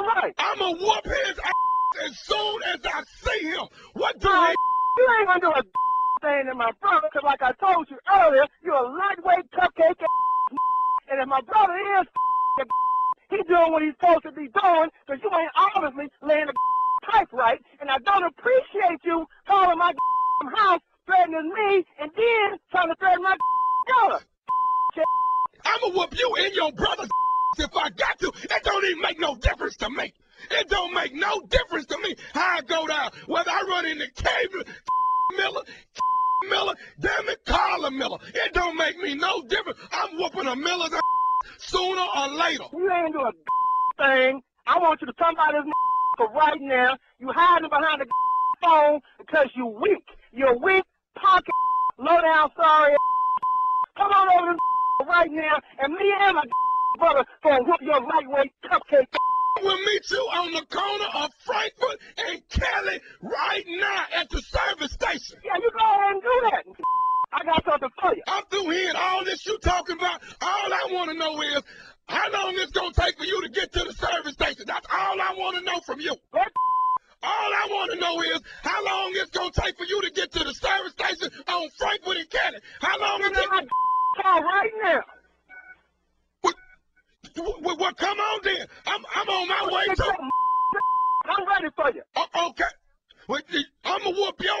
Right. 0.00 0.34
I'ma 0.38 0.70
whoop 0.72 1.04
his 1.04 1.38
ass 1.38 2.06
as 2.06 2.18
soon 2.20 2.60
as 2.74 2.80
I 2.84 3.02
see 3.20 3.46
him. 3.48 3.66
What 3.92 4.18
do 4.18 4.28
Right. 4.28 4.54
You 4.98 5.08
ain't 5.20 5.28
gonna 5.28 5.40
do 5.40 5.48
a 5.50 5.62
thing 6.22 6.46
to 6.46 6.54
my 6.54 6.70
brother, 6.80 7.08
because 7.10 7.26
like 7.26 7.42
I 7.42 7.52
told 7.58 7.90
you 7.90 7.98
earlier, 8.08 8.46
you're 8.62 8.74
a 8.74 8.88
lightweight 8.88 9.50
cupcake 9.52 10.00
and 11.10 11.20
if 11.20 11.28
my 11.28 11.40
brother 11.42 11.74
is 12.00 12.06
he 13.30 13.42
doing 13.44 13.72
what 13.72 13.82
he's 13.82 13.94
supposed 14.00 14.22
to 14.22 14.32
be 14.32 14.48
doing, 14.48 14.88
because 15.04 15.20
you 15.22 15.30
ain't 15.34 15.52
obviously 15.74 16.08
laying 16.22 16.46
the 16.46 16.54
pipe 17.10 17.28
right, 17.32 17.60
and 17.80 17.90
I 17.90 17.98
don't 17.98 18.24
appreciate 18.24 19.02
you 19.04 19.26
calling 19.46 19.78
my 19.78 19.92
house 20.56 20.80
threatening 21.06 21.52
me 21.52 21.84
and 22.00 22.10
then 22.14 22.58
trying 22.70 22.88
to 22.88 22.94
threaten 22.98 23.22
my 23.22 23.36
daughter. 23.88 24.24
I'ma 25.64 25.94
whoop 25.94 26.18
you 26.18 26.34
and 26.38 26.54
your 26.54 26.72
brother 26.72 27.06
if 27.58 27.76
I 27.76 27.90
got 27.90 28.18
to. 28.20 28.32
It 28.42 28.64
don't 28.64 28.84
even 28.84 29.00
make 29.00 29.20
no 29.20 29.36
difference 29.36 29.76
to 29.78 29.90
me. 29.90 30.12
It 30.50 30.68
don't 30.68 30.92
make 30.92 31.14
no 31.14 31.42
difference 31.42 31.86
to 31.86 31.98
me 31.98 32.16
how 32.34 32.58
I 32.58 32.60
go 32.62 32.86
down. 32.86 33.10
Whether 33.26 33.50
I 33.50 33.62
run 33.68 33.86
into 33.86 34.06
K 34.14 34.28
Miller, 35.36 35.62
Miller, 36.48 36.74
damn 37.00 37.28
it, 37.28 37.44
Carla 37.44 37.90
Miller. 37.90 38.18
It 38.34 38.52
don't 38.54 38.76
make 38.76 38.98
me 38.98 39.14
no 39.14 39.42
difference. 39.42 39.78
I'm 39.92 40.16
whooping 40.18 40.46
a 40.46 40.56
Miller's 40.56 40.90
sooner 41.58 42.04
or 42.16 42.28
later. 42.28 42.64
You 42.72 42.90
ain't 42.92 43.12
do 43.12 43.20
a 43.20 43.32
thing. 43.98 44.40
I 44.66 44.78
want 44.78 45.00
you 45.00 45.06
to 45.06 45.12
come 45.14 45.34
by 45.34 45.50
this 45.52 45.64
right 46.34 46.60
now. 46.60 46.96
You 47.18 47.30
hiding 47.34 47.68
behind 47.68 48.00
the 48.00 48.06
phone 48.62 49.00
because 49.18 49.48
you 49.54 49.66
weak. 49.66 50.04
You're 50.32 50.56
weak, 50.58 50.84
pocket, 51.14 51.54
low 51.98 52.20
down, 52.20 52.50
sorry. 52.56 52.94
Come 53.96 54.10
on 54.10 54.42
over 54.42 54.52
this 54.52 55.08
right 55.08 55.30
now, 55.30 55.60
and 55.80 55.92
me 55.92 56.12
and 56.20 56.36
my 56.36 56.42
brother 56.98 57.24
gonna 57.42 57.64
whoop 57.64 57.80
your 57.82 58.00
lightweight 58.00 58.52
cupcake. 58.64 59.06
We'll 59.60 59.78
meet 59.84 60.10
you 60.10 60.18
on 60.18 60.52
the 60.52 60.66
corner 60.74 61.04
of 61.14 61.30
Frankfurt 61.44 62.00
and 62.18 62.48
Kelly 62.48 63.00
right 63.20 63.64
now 63.68 64.04
at 64.16 64.30
the 64.30 64.40
service 64.40 64.92
station. 64.92 65.38
Yeah, 65.44 65.56
you 65.60 65.70
go 65.70 65.84
ahead 65.84 66.12
and 66.12 66.22
do 66.22 66.40
that. 66.50 66.64
I 67.34 67.44
got 67.44 67.64
something 67.64 67.88
for 68.00 68.14
you. 68.14 68.22
I'm 68.26 68.44
through 68.46 68.70
hearing 68.70 68.96
all 68.96 69.24
this 69.24 69.46
you 69.46 69.58
talking 69.58 69.96
about. 69.96 70.20
All 70.40 70.72
I 70.72 70.88
want 70.90 71.10
to 71.10 71.16
know 71.16 71.40
is 71.42 71.62
how 72.08 72.30
long 72.32 72.54
it's 72.56 72.72
gonna 72.72 72.92
take 72.92 73.16
for 73.18 73.24
you 73.24 73.42
to 73.42 73.48
get 73.48 73.72
to 73.72 73.84
the 73.84 73.92
service 73.92 74.32
station. 74.34 74.64
That's 74.66 74.86
all 74.92 75.20
I 75.20 75.34
want 75.36 75.56
to 75.56 75.62
know 75.64 75.80
from 75.80 76.00
you. 76.00 76.14
What? 76.30 76.48
All 77.22 77.30
I 77.30 77.68
want 77.70 77.92
to 77.92 77.98
know 78.00 78.20
is 78.22 78.40
how 78.62 78.84
long 78.84 79.12
it's 79.14 79.30
gonna 79.30 79.52
take 79.52 79.76
for 79.78 79.84
you 79.84 80.02
to 80.02 80.10
get 80.10 80.32
to 80.32 80.44
the 80.44 80.52
service 80.52 80.92
station 80.92 81.30
on 81.48 81.68
Frankfurt 81.78 82.16
and 82.16 82.30
Kelly. 82.30 82.58
How 82.80 82.98
long 82.98 83.20
is 83.22 83.28
it 83.28 83.34
take? 83.34 83.68
Call 84.22 84.42
right 84.42 84.70
now. 84.82 85.00
Well, 87.36 87.76
well, 87.78 87.94
come 87.94 88.18
on 88.18 88.40
then. 88.44 88.66
I'm 88.86 89.00
I'm 89.14 89.28
on 89.28 89.48
my 89.48 89.64
way 89.72 89.94
to. 89.94 90.14
I'm 91.24 91.48
ready 91.48 91.68
for 91.74 91.90
you. 91.92 92.02
Uh, 92.16 92.48
okay. 92.48 92.64
Well, 93.28 93.40
I'm 93.84 94.02
gonna 94.02 94.16
whoop 94.16 94.40
your 94.40 94.54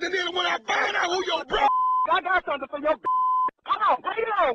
and 0.00 0.12
then 0.14 0.34
when 0.34 0.46
I 0.46 0.58
find 0.66 0.96
out 0.96 1.06
who 1.06 1.24
your 1.26 1.44
bro. 1.44 1.58
I 2.10 2.20
got 2.20 2.44
something 2.44 2.68
for 2.68 2.80
your. 2.80 2.96
Come 2.96 3.82
on, 3.90 4.00
bring 4.00 4.18
it 4.18 4.28
on. 4.40 4.54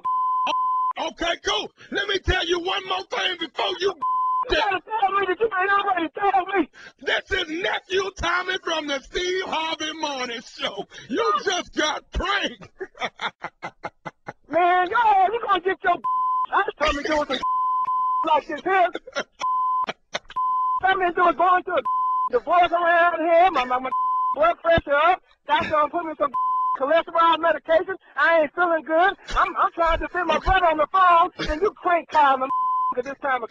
Okay, 1.10 1.36
cool. 1.46 1.72
Let 1.92 2.08
me 2.08 2.20
tell 2.20 2.46
you 2.46 2.60
one 2.60 2.88
more 2.88 3.04
thing 3.10 3.38
before 3.40 3.74
you. 3.80 3.94
You 4.50 4.58
gotta 4.58 4.82
tell 4.82 5.12
me 5.12 5.26
that 5.28 5.40
you 5.40 5.50
ain't 5.60 5.72
already 5.72 6.10
tell 6.18 6.46
me. 6.46 6.70
This 7.02 7.32
is 7.32 7.50
nephew 7.62 8.12
Tommy 8.18 8.58
from 8.64 8.88
the 8.88 9.00
Steve 9.02 9.44
Harvey 9.46 9.94
Morning 9.94 10.42
Show. 10.42 10.88
You 11.10 11.34
just 11.44 11.76
got 11.76 12.10
pranked. 12.12 12.68
Man, 14.50 14.90
yo, 14.90 14.98
you 15.34 15.42
gonna 15.46 15.62
get 15.62 15.84
your. 15.84 15.98
I 16.52 16.64
just 16.64 16.78
told 16.78 16.96
me 16.96 17.04
doing 17.04 17.26
some 17.28 17.40
like 18.26 18.48
this 18.48 18.62
here. 18.64 18.90
Something 20.82 21.08
to 21.10 21.14
do 21.16 21.26
with 21.26 21.38
going 21.38 21.64
through 21.64 21.78
a 21.78 21.82
divorce 22.32 22.72
around 22.72 23.20
here. 23.20 23.52
My, 23.52 23.66
my, 23.66 23.80
my 23.80 23.90
blood 24.36 24.56
pressure 24.62 24.94
up. 24.94 25.22
Doctor 25.48 25.70
gonna 25.70 25.90
put 25.90 26.06
me 26.06 26.14
some 26.18 26.32
cholesterol 26.80 27.40
medication. 27.40 27.96
I 28.16 28.42
ain't 28.42 28.54
feeling 28.54 28.84
good. 28.84 29.14
I'm, 29.36 29.56
I'm 29.58 29.72
trying 29.74 30.00
to 30.00 30.06
defend 30.08 30.28
my 30.28 30.40
brother 30.40 30.66
on 30.68 30.78
the 30.78 30.88
phone, 30.92 31.32
and 31.50 31.62
you 31.62 31.72
crank 31.72 32.10
calling 32.10 32.44
him 32.44 32.50
at 32.98 33.04
this 33.06 33.18
time 33.22 33.44
of 33.44 33.50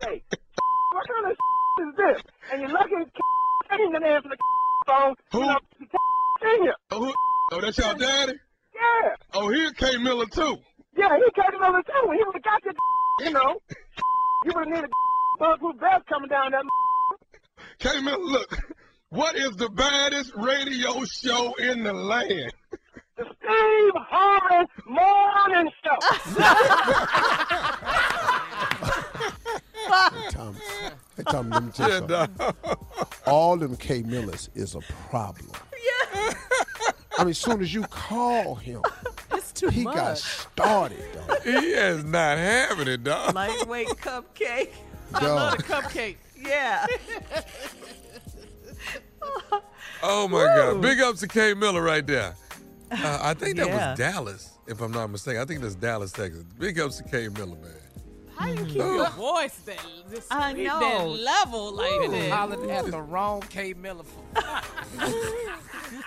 day. 0.00 0.22
What 0.30 1.06
kind 1.08 1.26
of 1.26 1.32
is 1.32 1.96
this? 1.96 2.22
And 2.52 2.60
you're 2.62 2.70
lucky 2.70 2.94
ain't 3.80 3.92
gonna 3.92 4.06
answer 4.06 4.28
the 4.28 4.36
phone. 4.86 5.14
Who? 5.32 5.40
You 5.40 5.46
know, 5.46 5.58
senior. 6.42 6.74
Oh, 6.90 7.04
who- 7.04 7.14
oh, 7.52 7.60
that's 7.60 7.78
your 7.78 7.94
daddy? 7.94 8.34
Yeah. 8.74 9.14
Oh, 9.34 9.48
he 9.48 9.72
K 9.72 9.96
Miller 9.98 10.26
too. 10.26 10.58
Yeah, 10.96 11.16
he 11.16 11.30
came 11.40 11.62
over 11.62 11.82
too. 11.82 12.10
He 12.12 12.22
would 12.24 12.34
have 12.34 12.42
got 12.42 12.64
your, 12.64 12.74
you 13.20 13.30
know. 13.32 13.60
You 14.44 14.52
would 14.54 14.66
have 14.66 14.74
needed 14.74 14.90
a 14.90 15.38
bulletproof 15.38 15.76
vest 15.80 16.06
coming 16.08 16.28
down 16.28 16.50
that. 16.52 16.64
K 17.78 18.00
Miller, 18.00 18.18
look. 18.18 18.56
What 19.10 19.36
is 19.36 19.50
the 19.56 19.68
baddest 19.68 20.32
radio 20.36 21.04
show 21.04 21.52
in 21.54 21.82
the 21.82 21.92
land? 21.92 22.52
The 23.16 23.24
Steve 23.24 23.92
Harvey 24.08 24.72
Morning 24.86 25.70
Show. 25.84 25.98
Tom, 30.30 30.56
hey, 31.16 31.22
Tom, 31.24 31.50
let 31.50 31.62
me 31.64 31.70
tell 31.72 31.90
you 31.90 32.08
something. 32.08 32.54
All 33.26 33.56
them 33.58 33.76
K 33.76 34.02
Millers 34.02 34.48
is 34.54 34.74
a 34.74 34.80
problem. 35.10 35.50
Yeah. 36.14 36.32
I 37.18 37.24
mean, 37.24 37.30
as 37.30 37.38
soon 37.38 37.60
as 37.60 37.74
you 37.74 37.82
call 37.82 38.54
him, 38.54 38.80
It's 39.04 39.11
too 39.62 39.68
he 39.70 39.84
much. 39.84 39.94
got 39.96 40.18
started, 40.18 41.04
dog. 41.14 41.42
He 41.42 41.50
is 41.50 42.04
not 42.04 42.36
having 42.38 42.88
it, 42.88 43.04
dog. 43.04 43.34
Lightweight 43.34 43.88
cupcake. 43.88 44.70
I 45.14 45.26
love 45.26 45.56
the 45.58 45.62
Dog. 45.64 45.84
cupcake. 45.84 46.16
Yeah. 46.40 46.86
Oh 50.02 50.26
my 50.26 50.44
God! 50.44 50.82
Big 50.82 51.00
ups 51.00 51.20
to 51.20 51.28
K 51.28 51.54
Miller 51.54 51.80
right 51.80 52.04
there. 52.04 52.34
Uh, 52.90 53.18
I 53.22 53.34
think 53.34 53.56
that 53.56 53.68
Yeah. 53.68 53.90
was 53.90 53.98
Dallas, 53.98 54.50
if 54.66 54.80
I'm 54.80 54.90
not 54.90 55.08
mistaken. 55.10 55.40
I 55.40 55.44
think 55.44 55.60
that's 55.60 55.76
Dallas, 55.76 56.10
Texas. 56.10 56.42
Big 56.58 56.78
ups 56.80 56.96
to 56.96 57.04
K 57.04 57.28
Miller, 57.28 57.54
man. 57.56 57.70
How 58.36 58.48
you 58.48 58.64
keep 58.64 58.74
your 58.76 59.08
voice 59.10 59.56
that 59.66 59.78
this, 60.10 60.26
I 60.30 60.52
know. 60.52 60.80
that 60.80 60.98
know. 61.04 61.08
level 61.10 61.72
like 61.74 62.10
that? 62.10 62.30
Hollering 62.30 62.70
at 62.70 62.86
the 62.90 63.00
wrong 63.02 63.42
K 63.48 63.72
Miller. 63.74 64.04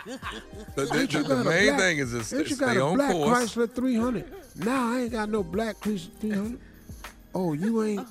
The, 0.06 0.20
the- 0.76 1.08
the- 1.08 1.24
the 1.24 1.44
main 1.44 1.68
black- 1.68 1.80
thing 1.80 1.98
is 2.00 2.12
to 2.12 2.24
st- 2.24 2.40
ain't 2.42 2.50
you 2.50 2.56
stay 2.56 2.66
got 2.66 2.78
a 2.78 2.82
on 2.84 2.96
black 2.96 3.12
course. 3.12 3.56
Chrysler 3.56 3.72
300. 3.72 4.26
Now 4.58 4.94
I 4.94 5.00
ain't 5.02 5.12
got 5.12 5.30
no 5.30 5.44
black 5.44 5.78
Chrysler 5.80 6.10
300. 6.20 6.60
Oh, 7.34 7.54
you 7.54 7.84
ain't. 7.84 8.08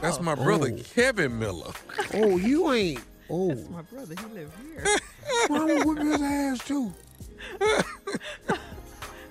That's 0.00 0.20
my 0.20 0.34
brother 0.34 0.70
Oh. 0.72 0.82
Kevin 0.94 1.38
Miller. 1.38 1.72
Oh, 2.14 2.36
you 2.36 2.72
ain't. 2.72 3.00
Oh, 3.30 3.54
My 3.70 3.82
brother, 3.82 4.14
he 4.18 4.34
live 4.34 4.52
here. 4.62 4.84
well, 5.48 5.70
I'm 5.70 5.86
whip 5.88 5.98
his 5.98 6.20
ass 6.22 6.58
too. 6.66 6.92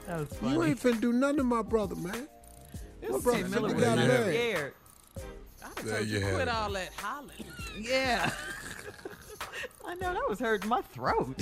That 0.08 0.20
was 0.20 0.30
funny. 0.40 0.54
You 0.54 0.64
ain't 0.64 0.80
finna 0.80 1.00
do 1.00 1.14
nothing 1.14 1.38
to 1.38 1.44
my 1.44 1.62
brother, 1.62 1.96
man. 1.96 2.28
My 3.10 3.20
brother. 3.20 3.48
Miller 3.48 3.74
was 3.74 3.84
got 3.84 3.98
Yeah. 3.98 4.08
mad. 4.08 4.24
scared. 4.28 4.74
There 5.84 6.02
you 6.02 6.20
Quit 6.20 6.48
all 6.48 6.72
that 6.74 6.90
hollering. 6.98 7.46
Yeah. 7.80 8.32
I 9.88 9.96
know 9.96 10.14
that 10.14 10.30
was 10.30 10.40
hurting 10.40 10.70
my 10.70 10.82
throat. 10.82 11.42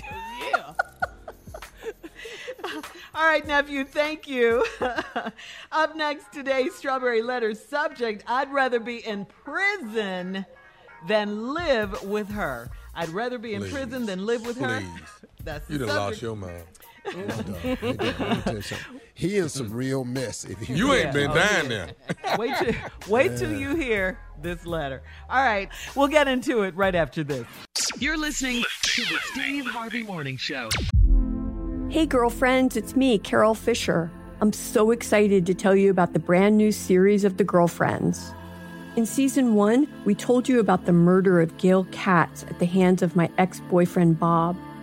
Yeah. 0.51 0.74
All 3.16 3.24
right, 3.26 3.45
nephew, 3.47 3.84
thank 3.86 4.28
you. 4.28 4.66
Up 5.72 5.95
next, 5.95 6.32
today's 6.32 6.76
Strawberry 6.76 7.22
Letter 7.22 7.53
subject 7.55 8.24
I'd 8.28 8.51
rather 8.51 8.80
be 8.80 9.05
in 9.05 9.26
prison 9.26 10.45
than 11.07 11.53
live 11.53 12.03
with 12.03 12.30
her. 12.32 12.70
I'd 12.95 13.10
rather 13.10 13.38
be 13.38 13.53
in 13.53 13.62
Please. 13.64 13.72
prison 13.74 14.05
than 14.05 14.26
live 14.26 14.45
with 14.45 14.60
her. 14.60 14.80
Please. 14.82 15.30
That's 15.43 15.68
the 15.68 15.74
You 15.74 15.80
done 15.80 15.88
subject. 15.89 16.05
lost 16.12 16.22
your 16.22 16.36
mind. 16.36 16.64
Hey, 17.06 17.26
dog, 17.28 17.56
hey, 17.58 17.78
let 17.82 18.56
me 18.56 18.62
tell 18.62 18.78
you. 18.93 19.00
He 19.14 19.38
in 19.38 19.50
some 19.50 19.72
real 19.72 20.04
mess. 20.06 20.45
If 20.45 20.60
he 20.60 20.74
You 20.74 20.93
ain't 20.93 21.14
been 21.14 21.32
Oh, 21.32 21.36
down 21.36 21.70
yeah. 21.70 21.88
there. 22.16 22.38
Wait 22.38 22.54
till 22.58 22.74
wait 23.08 23.38
till 23.38 23.54
you 23.54 23.76
hear 23.76 24.18
this 24.41 24.66
letter. 24.66 25.02
All 25.30 25.43
right, 25.43 25.70
we'll 25.95 26.08
get 26.08 26.28
into 26.28 26.62
it 26.64 26.76
right 26.76 26.95
after 26.95 27.24
this. 27.24 27.45
You're 27.97 28.18
listening 28.18 28.64
to 28.84 29.02
the 29.04 29.18
Steve 29.32 29.66
Harvey 29.66 30.04
Morning 30.04 30.38
Show. 30.38 30.70
Hey, 31.89 32.06
girlfriends, 32.06 32.78
it's 32.78 32.95
me, 32.95 33.18
Carol 33.18 33.56
Fisher. 33.56 34.12
I'm 34.41 34.54
so 34.54 34.91
excited 34.91 35.45
to 35.47 35.54
tell 35.54 35.76
you 35.76 35.89
about 35.91 36.14
the 36.14 36.20
brand 36.20 36.58
new 36.58 36.72
series 36.72 37.24
of 37.26 37.38
The 37.38 37.43
Girlfriends. 37.43 38.34
In 38.95 39.06
season 39.06 39.56
one, 39.56 39.88
we 40.06 40.16
told 40.16 40.47
you 40.47 40.60
about 40.60 40.86
the 40.86 40.93
murder 40.93 41.41
of 41.41 41.58
Gail 41.58 41.86
Katz 41.91 42.43
at 42.43 42.60
the 42.60 42.66
hands 42.66 43.02
of 43.02 43.16
my 43.16 43.30
ex 43.38 43.60
boyfriend, 43.70 44.20
Bob. 44.20 44.56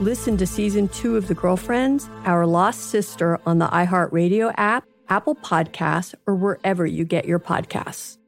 Listen 0.00 0.36
to 0.36 0.46
season 0.46 0.88
two 0.88 1.16
of 1.16 1.26
The 1.26 1.32
Girlfriends, 1.32 2.10
Our 2.26 2.44
Lost 2.44 2.90
Sister 2.90 3.40
on 3.46 3.58
the 3.58 3.66
iHeartRadio 3.68 4.52
app, 4.58 4.84
Apple 5.08 5.34
Podcasts, 5.34 6.14
or 6.26 6.34
wherever 6.34 6.84
you 6.84 7.06
get 7.06 7.24
your 7.24 7.38
podcasts. 7.38 8.18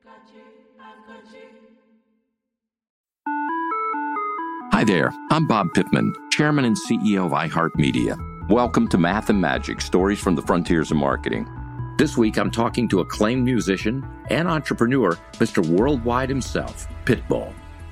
Hi 4.73 4.83
there, 4.83 5.13
I'm 5.31 5.47
Bob 5.47 5.67
Pittman, 5.75 6.15
Chairman 6.31 6.65
and 6.65 6.75
CEO 6.75 7.27
of 7.27 7.33
iHeartMedia. 7.33 8.49
Welcome 8.49 8.89
to 8.89 8.97
Math 8.97 9.29
and 9.29 9.39
Magic 9.39 9.83
Stories 9.83 10.21
from 10.21 10.37
the 10.37 10.43
Frontiers 10.43 10.91
of 10.91 10.97
Marketing. 10.97 11.47
This 11.99 12.17
week, 12.17 12.39
I'm 12.39 12.51
talking 12.51 12.89
to 12.89 13.01
acclaimed 13.01 13.45
musician 13.45 14.09
and 14.31 14.49
entrepreneur, 14.49 15.19
Mr. 15.35 15.67
Worldwide 15.67 16.31
himself, 16.31 16.89
Pitbull. 17.05 17.53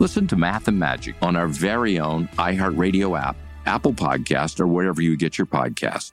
Listen 0.00 0.28
to 0.28 0.36
Math 0.36 0.68
and 0.68 0.78
Magic 0.78 1.16
on 1.22 1.34
our 1.34 1.48
very 1.48 1.98
own 1.98 2.28
iHeartRadio 2.38 3.20
app, 3.20 3.36
Apple 3.66 3.92
Podcast, 3.92 4.60
or 4.60 4.66
wherever 4.66 5.02
you 5.02 5.16
get 5.16 5.38
your 5.38 5.46
podcasts. 5.46 6.12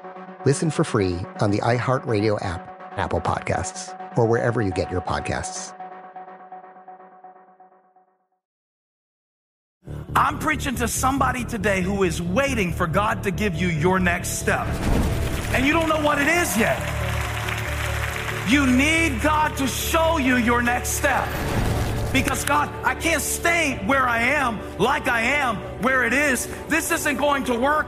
Listen 0.43 0.71
for 0.71 0.83
free 0.83 1.19
on 1.39 1.51
the 1.51 1.59
iHeartRadio 1.59 2.43
app, 2.43 2.97
Apple 2.97 3.21
Podcasts, 3.21 3.95
or 4.17 4.25
wherever 4.25 4.59
you 4.59 4.71
get 4.71 4.89
your 4.91 5.01
podcasts. 5.01 5.77
I'm 10.15 10.39
preaching 10.39 10.75
to 10.75 10.87
somebody 10.87 11.45
today 11.45 11.81
who 11.81 12.03
is 12.03 12.21
waiting 12.21 12.73
for 12.73 12.87
God 12.87 13.23
to 13.23 13.31
give 13.31 13.55
you 13.55 13.67
your 13.67 13.99
next 13.99 14.39
step. 14.39 14.65
And 15.53 15.65
you 15.65 15.73
don't 15.73 15.87
know 15.87 16.01
what 16.01 16.19
it 16.19 16.27
is 16.27 16.57
yet. 16.57 16.79
You 18.49 18.65
need 18.65 19.21
God 19.21 19.55
to 19.57 19.67
show 19.67 20.17
you 20.17 20.37
your 20.37 20.63
next 20.63 20.89
step. 20.89 21.27
Because 22.11 22.43
God, 22.43 22.69
I 22.83 22.95
can't 22.95 23.21
stay 23.21 23.79
where 23.85 24.07
I 24.07 24.23
am, 24.23 24.59
like 24.79 25.07
I 25.07 25.21
am, 25.21 25.57
where 25.83 26.03
it 26.03 26.13
is. 26.13 26.47
This 26.67 26.91
isn't 26.91 27.17
going 27.17 27.43
to 27.45 27.53
work. 27.53 27.87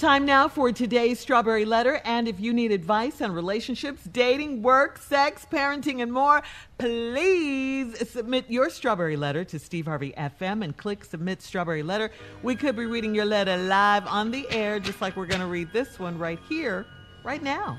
Time 0.00 0.24
now 0.24 0.48
for 0.48 0.72
today's 0.72 1.20
Strawberry 1.20 1.66
Letter. 1.66 2.00
And 2.06 2.26
if 2.26 2.40
you 2.40 2.54
need 2.54 2.72
advice 2.72 3.20
on 3.20 3.32
relationships, 3.32 4.02
dating, 4.04 4.62
work, 4.62 4.96
sex, 4.96 5.46
parenting, 5.52 6.00
and 6.00 6.10
more, 6.10 6.40
please 6.78 8.08
submit 8.08 8.46
your 8.48 8.70
Strawberry 8.70 9.18
Letter 9.18 9.44
to 9.44 9.58
Steve 9.58 9.84
Harvey 9.84 10.14
FM 10.16 10.64
and 10.64 10.74
click 10.74 11.04
Submit 11.04 11.42
Strawberry 11.42 11.82
Letter. 11.82 12.10
We 12.42 12.56
could 12.56 12.76
be 12.76 12.86
reading 12.86 13.14
your 13.14 13.26
letter 13.26 13.58
live 13.58 14.06
on 14.06 14.30
the 14.30 14.50
air, 14.50 14.80
just 14.80 15.02
like 15.02 15.18
we're 15.18 15.26
going 15.26 15.42
to 15.42 15.46
read 15.46 15.70
this 15.70 15.98
one 15.98 16.16
right 16.16 16.40
here, 16.48 16.86
right 17.22 17.42
now. 17.42 17.78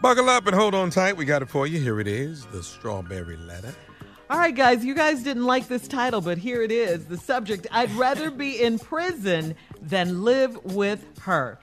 Buckle 0.00 0.30
up 0.30 0.46
and 0.46 0.56
hold 0.56 0.74
on 0.74 0.88
tight. 0.88 1.14
We 1.14 1.26
got 1.26 1.42
it 1.42 1.50
for 1.50 1.66
you. 1.66 1.78
Here 1.78 2.00
it 2.00 2.08
is 2.08 2.46
the 2.46 2.62
Strawberry 2.62 3.36
Letter. 3.36 3.74
All 4.30 4.38
right, 4.38 4.54
guys, 4.54 4.84
you 4.84 4.94
guys 4.94 5.22
didn't 5.22 5.46
like 5.46 5.68
this 5.68 5.88
title, 5.88 6.20
but 6.20 6.36
here 6.36 6.60
it 6.60 6.70
is. 6.70 7.06
The 7.06 7.16
subject 7.16 7.66
I'd 7.70 7.90
rather 7.92 8.30
be 8.30 8.62
in 8.62 8.78
prison 8.78 9.54
than 9.88 10.22
live 10.22 10.62
with 10.64 11.06
her. 11.20 11.58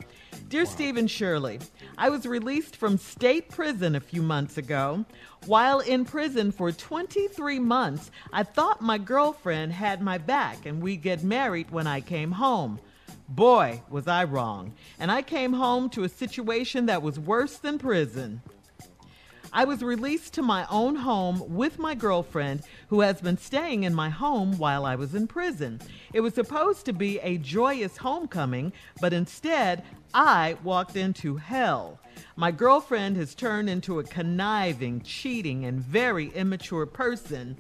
Dear 0.47 0.65
Steve 0.65 0.97
and 0.97 1.09
Shirley, 1.09 1.59
I 1.97 2.09
was 2.09 2.25
released 2.25 2.75
from 2.75 2.97
state 2.97 3.49
prison 3.49 3.95
a 3.95 3.99
few 3.99 4.21
months 4.21 4.57
ago. 4.57 5.05
While 5.45 5.79
in 5.79 6.05
prison 6.05 6.51
for 6.51 6.71
23 6.71 7.59
months, 7.59 8.11
I 8.33 8.43
thought 8.43 8.81
my 8.81 8.97
girlfriend 8.97 9.73
had 9.73 10.01
my 10.01 10.17
back 10.17 10.65
and 10.65 10.81
we'd 10.81 11.01
get 11.01 11.23
married 11.23 11.71
when 11.71 11.87
I 11.87 12.01
came 12.01 12.31
home. 12.31 12.79
Boy, 13.27 13.81
was 13.89 14.07
I 14.07 14.23
wrong. 14.23 14.73
And 14.99 15.11
I 15.11 15.21
came 15.21 15.53
home 15.53 15.89
to 15.91 16.03
a 16.03 16.09
situation 16.09 16.85
that 16.85 17.01
was 17.01 17.19
worse 17.19 17.57
than 17.57 17.79
prison. 17.79 18.41
I 19.55 19.63
was 19.63 19.81
released 19.81 20.33
to 20.33 20.41
my 20.41 20.67
own 20.69 20.97
home 20.97 21.55
with 21.55 21.79
my 21.79 21.95
girlfriend, 21.95 22.63
who 22.89 22.99
has 22.99 23.21
been 23.21 23.37
staying 23.37 23.83
in 23.83 23.95
my 23.95 24.09
home 24.09 24.57
while 24.57 24.85
I 24.85 24.95
was 24.95 25.15
in 25.15 25.27
prison. 25.27 25.79
It 26.11 26.19
was 26.19 26.33
supposed 26.33 26.85
to 26.87 26.91
be 26.91 27.19
a 27.19 27.37
joyous 27.37 27.95
homecoming, 27.95 28.73
but 28.99 29.13
instead, 29.13 29.85
I 30.13 30.57
walked 30.61 30.97
into 30.97 31.37
hell. 31.37 32.01
My 32.35 32.51
girlfriend 32.51 33.15
has 33.15 33.33
turned 33.33 33.69
into 33.69 33.99
a 33.99 34.03
conniving, 34.03 34.99
cheating, 35.03 35.63
and 35.63 35.79
very 35.79 36.33
immature 36.35 36.85
person. 36.85 37.55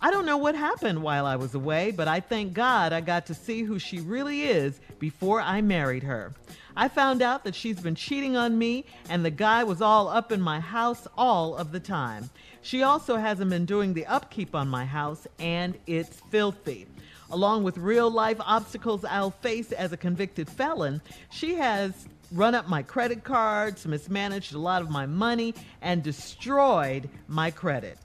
I 0.00 0.12
don't 0.12 0.26
know 0.26 0.36
what 0.36 0.54
happened 0.54 1.02
while 1.02 1.26
I 1.26 1.34
was 1.34 1.56
away, 1.56 1.90
but 1.90 2.06
I 2.06 2.20
thank 2.20 2.52
God 2.52 2.92
I 2.92 3.00
got 3.00 3.26
to 3.26 3.34
see 3.34 3.64
who 3.64 3.80
she 3.80 3.98
really 3.98 4.42
is 4.42 4.78
before 5.00 5.40
I 5.40 5.60
married 5.60 6.04
her. 6.04 6.32
I 6.76 6.86
found 6.86 7.20
out 7.20 7.42
that 7.42 7.56
she's 7.56 7.80
been 7.80 7.96
cheating 7.96 8.36
on 8.36 8.56
me, 8.56 8.84
and 9.10 9.24
the 9.24 9.30
guy 9.30 9.64
was 9.64 9.82
all 9.82 10.06
up 10.06 10.30
in 10.30 10.40
my 10.40 10.60
house 10.60 11.08
all 11.16 11.56
of 11.56 11.72
the 11.72 11.80
time. 11.80 12.30
She 12.62 12.84
also 12.84 13.16
hasn't 13.16 13.50
been 13.50 13.64
doing 13.64 13.92
the 13.92 14.06
upkeep 14.06 14.54
on 14.54 14.68
my 14.68 14.84
house, 14.84 15.26
and 15.40 15.76
it's 15.88 16.20
filthy. 16.30 16.86
Along 17.32 17.64
with 17.64 17.76
real 17.76 18.08
life 18.08 18.38
obstacles 18.38 19.04
I'll 19.04 19.32
face 19.32 19.72
as 19.72 19.92
a 19.92 19.96
convicted 19.96 20.48
felon, 20.48 21.02
she 21.30 21.56
has 21.56 22.06
run 22.30 22.54
up 22.54 22.68
my 22.68 22.82
credit 22.82 23.24
cards, 23.24 23.84
mismanaged 23.84 24.54
a 24.54 24.58
lot 24.60 24.80
of 24.80 24.90
my 24.90 25.06
money, 25.06 25.54
and 25.82 26.04
destroyed 26.04 27.10
my 27.26 27.50
credit. 27.50 27.98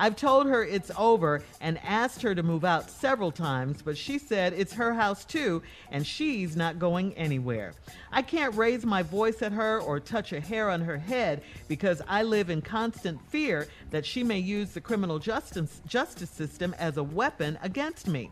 I've 0.00 0.16
told 0.16 0.46
her 0.46 0.64
it's 0.64 0.90
over 0.96 1.42
and 1.60 1.78
asked 1.84 2.22
her 2.22 2.34
to 2.34 2.42
move 2.42 2.64
out 2.64 2.90
several 2.90 3.30
times, 3.30 3.82
but 3.82 3.98
she 3.98 4.16
said 4.18 4.54
it's 4.54 4.72
her 4.72 4.94
house 4.94 5.26
too 5.26 5.62
and 5.90 6.06
she's 6.06 6.56
not 6.56 6.78
going 6.78 7.12
anywhere. 7.18 7.74
I 8.10 8.22
can't 8.22 8.54
raise 8.54 8.86
my 8.86 9.02
voice 9.02 9.42
at 9.42 9.52
her 9.52 9.78
or 9.78 10.00
touch 10.00 10.32
a 10.32 10.40
hair 10.40 10.70
on 10.70 10.80
her 10.80 10.96
head 10.96 11.42
because 11.68 12.00
I 12.08 12.22
live 12.22 12.48
in 12.48 12.62
constant 12.62 13.20
fear 13.28 13.68
that 13.90 14.06
she 14.06 14.24
may 14.24 14.38
use 14.38 14.70
the 14.70 14.80
criminal 14.80 15.18
justice, 15.18 15.82
justice 15.86 16.30
system 16.30 16.74
as 16.78 16.96
a 16.96 17.04
weapon 17.04 17.58
against 17.62 18.08
me. 18.08 18.30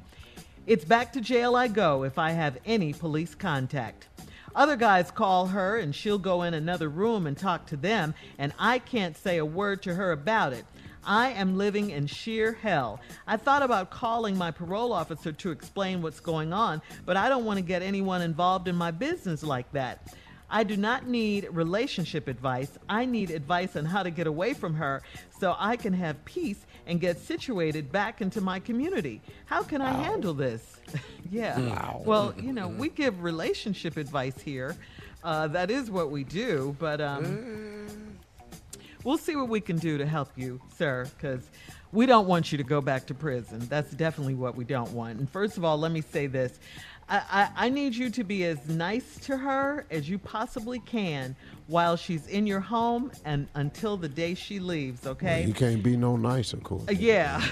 It's 0.66 0.86
back 0.86 1.12
to 1.12 1.20
jail 1.20 1.55
I 1.55 1.69
go 1.69 2.03
if 2.03 2.19
I 2.19 2.31
have 2.31 2.57
any 2.65 2.95
police 2.95 3.35
contact. 3.35 4.09
Other 4.55 4.77
guys 4.77 5.11
call 5.11 5.49
her 5.49 5.78
and 5.78 5.95
she'll 5.95 6.19
go 6.19 6.45
in 6.45 6.55
another 6.55 6.89
room 6.89 7.27
and 7.27 7.36
talk 7.36 7.66
to 7.66 7.77
them, 7.77 8.15
and 8.39 8.55
I 8.59 8.78
can't 8.78 9.19
say 9.19 9.36
a 9.36 9.45
word 9.45 9.82
to 9.82 9.95
her 9.95 10.12
about 10.12 10.55
it. 10.55 10.65
I 11.05 11.31
am 11.31 11.57
living 11.57 11.91
in 11.91 12.07
sheer 12.07 12.53
hell. 12.53 13.01
I 13.27 13.37
thought 13.37 13.62
about 13.62 13.91
calling 13.91 14.37
my 14.37 14.51
parole 14.51 14.93
officer 14.93 15.33
to 15.33 15.51
explain 15.51 16.03
what's 16.03 16.20
going 16.20 16.53
on, 16.53 16.83
but 17.07 17.16
I 17.16 17.29
don't 17.29 17.45
want 17.45 17.59
to 17.59 17.65
get 17.65 17.83
anyone 17.83 18.23
involved 18.23 18.69
in 18.69 18.77
my 18.77 18.91
business 18.91 19.43
like 19.43 19.70
that. 19.73 20.15
I 20.51 20.65
do 20.65 20.77
not 20.77 21.07
need 21.07 21.49
relationship 21.51 22.27
advice. 22.27 22.79
I 22.89 23.05
need 23.05 23.31
advice 23.31 23.77
on 23.77 23.85
how 23.85 24.03
to 24.03 24.11
get 24.11 24.27
away 24.27 24.55
from 24.55 24.75
her 24.75 25.03
so 25.39 25.55
I 25.59 25.77
can 25.77 25.93
have 25.93 26.25
peace 26.25 26.65
and 26.87 27.01
get 27.01 27.19
situated 27.19 27.93
back 27.93 28.23
into 28.23 28.41
my 28.41 28.59
community. 28.59 29.20
How 29.45 29.62
can 29.62 29.83
I 29.83 29.91
handle 29.91 30.33
this? 30.33 30.79
yeah. 31.31 31.61
Wow. 31.61 32.03
Well, 32.05 32.35
you 32.41 32.53
know, 32.53 32.69
we 32.69 32.89
give 32.89 33.23
relationship 33.23 33.99
advice 33.99 34.41
here. 34.41 34.75
Uh, 35.23 35.49
that 35.49 35.70
is 35.70 35.91
what 35.91 36.11
we 36.11 36.25
do, 36.25 36.75
but 36.79 37.01
um, 37.01 38.07
we'll 39.05 39.19
see 39.19 39.37
what 39.37 39.49
we 39.49 39.61
can 39.61 39.79
do 39.79 39.99
to 39.99 40.07
help 40.07 40.31
you, 40.37 40.61
sir, 40.77 41.09
because 41.16 41.43
we 41.93 42.07
don't 42.07 42.27
want 42.27 42.53
you 42.53 42.59
to 42.59 42.65
go 42.65 42.81
back 42.81 43.07
to 43.07 43.15
prison. 43.15 43.61
That's 43.69 43.91
definitely 43.93 44.35
what 44.35 44.57
we 44.57 44.65
don't 44.65 44.93
want. 44.93 45.19
And 45.19 45.31
first 45.31 45.57
of 45.57 45.65
all, 45.65 45.79
let 45.79 45.93
me 45.93 46.01
say 46.01 46.27
this. 46.27 46.59
I, 47.11 47.49
I, 47.57 47.69
need 47.70 47.95
you 47.95 48.11
to 48.11 48.23
be 48.23 48.45
as 48.45 48.69
nice 48.69 49.16
to 49.20 49.39
her 49.39 49.87
as 49.91 50.11
you 50.11 50.19
possibly 50.19 50.79
can 50.81 51.35
while 51.69 51.97
she's 51.97 52.27
in 52.28 52.47
your 52.47 52.61
home 52.61 53.12
and 53.27 53.47
until 53.55 53.99
the 53.99 54.09
day 54.09 54.35
she 54.35 54.59
leaves, 54.59 55.07
okay? 55.07 55.45
You 55.45 55.53
can't 55.53 55.82
be 55.82 55.99
no 55.99 56.16
nice, 56.16 56.55
of 56.55 56.65
course. 56.65 56.85
Uh, 56.89 56.93
yeah. 56.93 57.45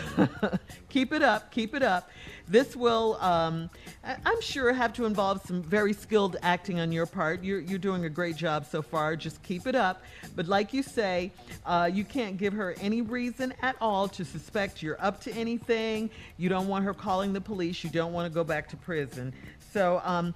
keep 0.88 1.12
it 1.12 1.22
up. 1.22 1.50
Keep 1.50 1.74
it 1.74 1.82
up. 1.82 2.08
This 2.48 2.74
will, 2.74 3.18
um, 3.20 3.68
I- 4.02 4.16
I'm 4.24 4.40
sure, 4.40 4.72
have 4.72 4.94
to 4.94 5.04
involve 5.04 5.42
some 5.46 5.62
very 5.62 5.92
skilled 5.92 6.38
acting 6.42 6.80
on 6.80 6.92
your 6.92 7.04
part. 7.04 7.44
You're, 7.44 7.60
you're 7.60 7.78
doing 7.78 8.06
a 8.06 8.08
great 8.08 8.36
job 8.36 8.64
so 8.64 8.80
far. 8.80 9.16
Just 9.16 9.42
keep 9.42 9.66
it 9.66 9.74
up. 9.74 10.02
But 10.34 10.48
like 10.48 10.72
you 10.72 10.82
say, 10.82 11.30
uh, 11.66 11.90
you 11.92 12.04
can't 12.04 12.38
give 12.38 12.54
her 12.54 12.74
any 12.80 13.02
reason 13.02 13.52
at 13.60 13.76
all 13.82 14.08
to 14.08 14.24
suspect 14.24 14.82
you're 14.82 15.00
up 15.00 15.20
to 15.24 15.32
anything. 15.32 16.08
You 16.38 16.48
don't 16.48 16.68
want 16.68 16.86
her 16.86 16.94
calling 16.94 17.34
the 17.34 17.40
police. 17.42 17.84
You 17.84 17.90
don't 17.90 18.14
want 18.14 18.32
to 18.32 18.34
go 18.34 18.44
back 18.44 18.66
to 18.70 18.78
prison. 18.78 19.34
So, 19.74 20.00
um, 20.04 20.34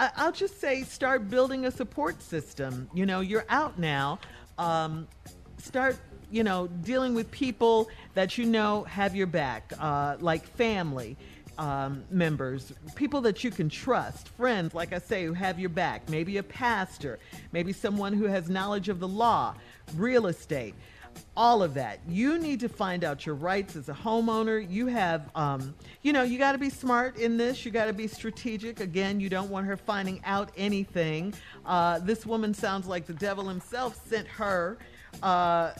I- 0.00 0.10
I'll 0.16 0.32
just 0.32 0.58
say 0.58 0.82
start 0.82 1.28
building 1.28 1.66
a 1.66 1.70
support 1.70 2.22
system. 2.22 2.88
You 2.94 3.04
know, 3.04 3.20
you're 3.20 3.44
out 3.50 3.78
now. 3.78 4.18
Um, 4.56 5.06
start, 5.58 5.98
you 6.30 6.42
know, 6.42 6.68
dealing 6.68 7.12
with 7.14 7.30
people 7.30 7.86
that 8.14 8.38
you 8.38 8.46
know 8.46 8.84
have 8.84 9.14
your 9.14 9.26
back, 9.26 9.74
uh, 9.78 10.16
like 10.20 10.46
family. 10.56 11.16
Um, 11.58 12.04
members, 12.10 12.72
people 12.94 13.20
that 13.22 13.44
you 13.44 13.50
can 13.50 13.68
trust, 13.68 14.28
friends, 14.30 14.72
like 14.72 14.94
I 14.94 14.98
say, 14.98 15.26
who 15.26 15.34
have 15.34 15.60
your 15.60 15.68
back, 15.68 16.08
maybe 16.08 16.38
a 16.38 16.42
pastor, 16.42 17.18
maybe 17.52 17.74
someone 17.74 18.14
who 18.14 18.24
has 18.24 18.48
knowledge 18.48 18.88
of 18.88 18.98
the 18.98 19.08
law, 19.08 19.54
real 19.94 20.26
estate, 20.28 20.74
all 21.36 21.62
of 21.62 21.74
that. 21.74 22.00
You 22.08 22.38
need 22.38 22.60
to 22.60 22.68
find 22.68 23.04
out 23.04 23.26
your 23.26 23.34
rights 23.34 23.76
as 23.76 23.88
a 23.88 23.94
homeowner. 23.94 24.68
You 24.70 24.86
have, 24.86 25.30
um, 25.34 25.74
you 26.02 26.12
know, 26.12 26.22
you 26.22 26.38
got 26.38 26.52
to 26.52 26.58
be 26.58 26.70
smart 26.70 27.18
in 27.18 27.36
this. 27.36 27.64
You 27.64 27.70
got 27.70 27.86
to 27.86 27.92
be 27.92 28.06
strategic. 28.06 28.80
Again, 28.80 29.20
you 29.20 29.28
don't 29.28 29.50
want 29.50 29.66
her 29.66 29.76
finding 29.76 30.20
out 30.24 30.50
anything. 30.56 31.34
Uh, 31.64 31.98
this 32.00 32.26
woman 32.26 32.54
sounds 32.54 32.86
like 32.86 33.06
the 33.06 33.14
devil 33.14 33.48
himself 33.48 34.00
sent 34.08 34.26
her. 34.28 34.78
Uh, 35.22 35.72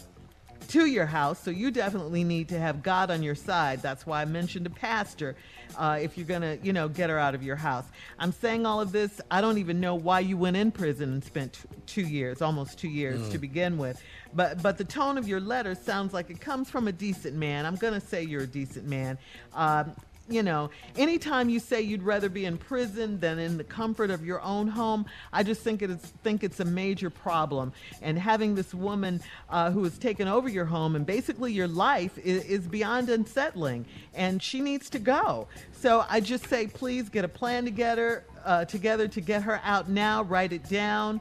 to 0.69 0.87
your 0.87 1.07
house, 1.07 1.43
so 1.43 1.51
you 1.51 1.71
definitely 1.71 2.23
need 2.23 2.49
to 2.49 2.59
have 2.59 2.83
God 2.83 3.11
on 3.11 3.23
your 3.23 3.35
side. 3.35 3.83
That's 3.83 4.07
why 4.07 4.23
I 4.23 4.25
mentioned 4.25 4.67
a 4.67 4.71
pastor. 4.71 5.35
Uh, 5.77 5.99
if 6.03 6.17
you're 6.17 6.27
gonna, 6.27 6.59
you 6.63 6.73
know, 6.73 6.89
get 6.89 7.11
her 7.11 7.19
out 7.19 7.35
of 7.35 7.43
your 7.43 7.57
house. 7.57 7.85
I'm 8.19 8.33
saying 8.33 8.67
all 8.67 8.81
of 8.81 8.93
this. 8.93 9.21
I 9.31 9.41
don't 9.41 9.59
even 9.59 9.81
know 9.81 9.95
why 9.95 10.21
you 10.21 10.37
went 10.37 10.57
in 10.57 10.71
prison 10.71 11.13
and 11.13 11.25
spent 11.25 11.53
t- 11.55 11.61
two 11.87 12.03
years, 12.03 12.43
almost 12.43 12.79
two 12.79 12.89
years 12.89 13.21
Mm. 13.21 13.33
to 13.33 13.39
begin 13.39 13.79
with. 13.79 14.03
But 14.35 14.63
but 14.63 14.79
the 14.79 14.85
tone 14.85 15.19
of 15.19 15.27
your 15.29 15.41
letter 15.41 15.75
sounds 15.75 16.13
like 16.15 16.31
it 16.31 16.41
comes 16.41 16.71
from 16.71 16.89
a 16.89 16.93
decent 16.93 17.37
man. 17.37 17.67
I'm 17.67 17.77
gonna 17.77 18.01
say 18.01 18.23
you're 18.23 18.43
a 18.43 18.47
decent 18.47 18.87
man. 18.87 19.19
Um, 19.55 19.93
you 20.31 20.43
know, 20.45 20.71
anytime 20.97 21.49
you 21.49 21.59
say 21.59 21.83
you'd 21.83 22.05
rather 22.05 22.29
be 22.29 22.45
in 22.45 22.57
prison 22.57 23.19
than 23.19 23.39
in 23.39 23.59
the 23.59 23.65
comfort 23.65 24.11
of 24.11 24.25
your 24.25 24.41
own 24.43 24.69
home, 24.69 25.07
I 25.33 25.43
just 25.43 25.63
think 25.63 25.83
it 25.83 25.91
is 25.91 25.99
think 26.23 26.45
it's 26.45 26.61
a 26.61 26.65
major 26.65 27.11
problem. 27.11 27.73
And 28.01 28.19
having 28.19 28.55
this 28.55 28.73
woman 28.73 29.21
uh, 29.49 29.71
who 29.73 29.83
has 29.85 29.99
taken 29.99 30.29
over 30.29 30.49
your 30.49 30.65
home 30.65 30.95
and 30.95 31.05
basically 31.05 31.53
your 31.53 31.69
life 31.69 32.17
is, 32.19 32.45
is 32.45 32.69
beyond 32.69 33.09
unsettling, 33.09 33.85
and 34.15 34.41
she 34.41 34.61
needs 34.61 34.89
to 34.91 34.99
go. 34.99 35.49
So 35.73 36.05
I 36.09 36.21
just 36.21 36.49
say, 36.49 36.69
please 36.69 37.09
get 37.09 37.25
a 37.25 37.29
plan 37.29 37.65
together 37.65 38.25
uh, 38.45 38.65
together 38.65 39.09
to 39.09 39.21
get 39.21 39.43
her 39.43 39.61
out 39.65 39.89
now. 39.89 40.23
Write 40.23 40.53
it 40.53 40.69
down. 40.69 41.21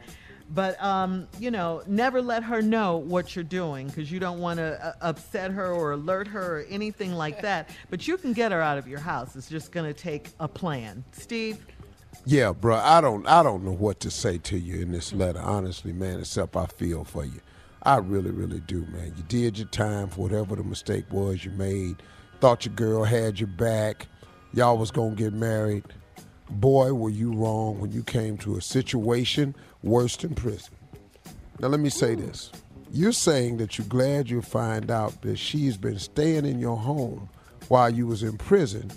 But 0.52 0.82
um, 0.84 1.28
you 1.40 1.52
know, 1.52 1.84
never 1.88 2.22
let 2.22 2.44
her 2.44 2.62
know 2.62 2.98
what 2.98 3.36
you're 3.36 3.44
doing 3.44 3.88
because 3.88 4.12
you 4.12 4.20
don't 4.20 4.40
want 4.40 4.58
to 4.58 4.84
uh, 4.84 4.94
upset 5.02 5.52
her 5.52 5.72
or 5.72 5.92
alert 5.92 6.28
her 6.28 6.60
or 6.60 6.66
anything 6.70 7.14
like 7.14 7.42
that. 7.42 7.70
But 7.90 8.08
you 8.08 8.18
can 8.18 8.34
get 8.34 8.52
her 8.52 8.62
out 8.62 8.78
of 8.78 8.88
your 8.88 9.00
house. 9.00 9.36
It's 9.36 9.50
just 9.50 9.72
going 9.72 9.92
to 9.94 10.00
take 10.00 10.30
a 10.40 10.48
plan. 10.48 11.04
Steve, 11.12 11.66
Yeah, 12.26 12.52
bro. 12.52 12.78
I 12.78 13.02
don't. 13.02 13.28
I 13.28 13.44
don't 13.44 13.64
know 13.64 13.74
what 13.74 14.00
to 14.02 14.12
say 14.12 14.40
to 14.40 14.58
you 14.58 14.82
in 14.82 14.92
this 14.92 15.14
letter, 15.14 15.40
honestly, 15.40 15.94
man. 15.94 16.20
Except 16.20 16.56
I 16.56 16.66
feel 16.66 17.04
for 17.04 17.26
you. 17.26 17.42
I 17.84 17.98
really, 17.98 18.32
really 18.32 18.60
do, 18.62 18.86
man. 18.92 19.14
You 19.18 19.24
did 19.28 19.58
your 19.58 19.68
time 19.68 20.10
for 20.10 20.22
whatever 20.22 20.56
the 20.56 20.64
mistake 20.64 21.06
was 21.12 21.46
you 21.46 21.52
made. 21.52 21.98
Thought 22.42 22.66
your 22.66 22.74
girl 22.76 23.04
had 23.04 23.40
your 23.40 23.48
back. 23.48 24.08
Y'all 24.54 24.78
was 24.78 24.92
gonna 24.92 25.16
get 25.16 25.34
married. 25.34 25.84
Boy, 26.50 26.94
were 26.94 27.12
you 27.12 27.34
wrong 27.34 27.80
when 27.80 27.92
you 27.92 28.04
came 28.04 28.38
to 28.40 28.58
a 28.58 28.62
situation 28.62 29.56
worse 29.84 30.18
than 30.18 30.36
prison. 30.36 30.74
Now 31.60 31.68
let 31.68 31.80
me 31.80 31.90
say 31.90 32.16
this. 32.16 32.52
You're 32.92 33.12
saying 33.12 33.58
that 33.58 33.78
you're 33.78 33.88
glad 33.88 34.30
you 34.30 34.42
find 34.42 34.90
out 34.90 35.22
that 35.22 35.38
she's 35.38 35.78
been 35.78 36.00
staying 36.00 36.46
in 36.46 36.60
your 36.60 36.78
home 36.78 37.30
while 37.68 37.90
you 37.90 38.08
was 38.08 38.24
in 38.24 38.38
prison 38.38 38.92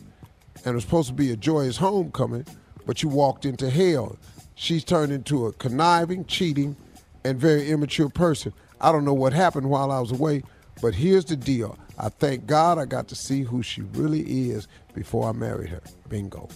and 0.65 0.73
it 0.73 0.75
was 0.75 0.85
supposed 0.85 1.09
to 1.09 1.15
be 1.15 1.33
a 1.33 1.37
joyous 1.37 1.77
homecoming, 1.77 2.47
but 2.87 3.03
you 3.03 3.09
walked 3.09 3.45
into 3.45 3.69
hell. 3.69 4.17
She's 4.55 4.85
turned 4.85 5.13
into 5.13 5.47
a 5.47 5.53
conniving, 5.53 6.25
cheating, 6.27 6.77
and 7.25 7.39
very 7.39 7.71
immature 7.71 8.09
person. 8.09 8.53
I 8.81 8.93
don't 8.93 9.05
know 9.05 9.15
what 9.15 9.33
happened 9.33 9.69
while 9.69 9.91
I 9.91 10.01
was 10.01 10.13
away, 10.13 10.43
but 10.81 10.95
here's 10.95 11.25
the 11.25 11.37
deal. 11.37 11.79
I 11.99 12.09
thank 12.09 12.47
God 12.47 12.79
I 12.79 12.85
got 12.85 13.09
to 13.09 13.15
see 13.15 13.43
who 13.43 13.63
she 13.63 13.83
really 13.83 14.51
is 14.51 14.69
before 14.95 15.29
I 15.29 15.33
married 15.33 15.71
her. 15.71 15.83
Bingo. 16.09 16.49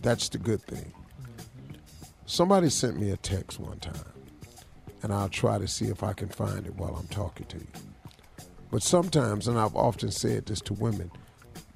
That's 0.00 0.28
the 0.28 0.38
good 0.38 0.62
thing. 0.62 0.92
Somebody 2.28 2.68
sent 2.68 3.00
me 3.00 3.10
a 3.10 3.16
text 3.16 3.58
one 3.58 3.78
time, 3.78 3.94
and 5.02 5.14
I'll 5.14 5.30
try 5.30 5.56
to 5.56 5.66
see 5.66 5.86
if 5.86 6.02
I 6.02 6.12
can 6.12 6.28
find 6.28 6.66
it 6.66 6.74
while 6.74 6.94
I'm 6.94 7.06
talking 7.06 7.46
to 7.46 7.56
you. 7.56 7.66
But 8.70 8.82
sometimes, 8.82 9.48
and 9.48 9.58
I've 9.58 9.74
often 9.74 10.10
said 10.10 10.44
this 10.44 10.60
to 10.62 10.74
women, 10.74 11.10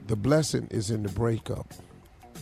the 0.07 0.15
blessing 0.15 0.69
is 0.70 0.91
in 0.91 1.05
the 1.05 1.09
breakup. 1.09 1.73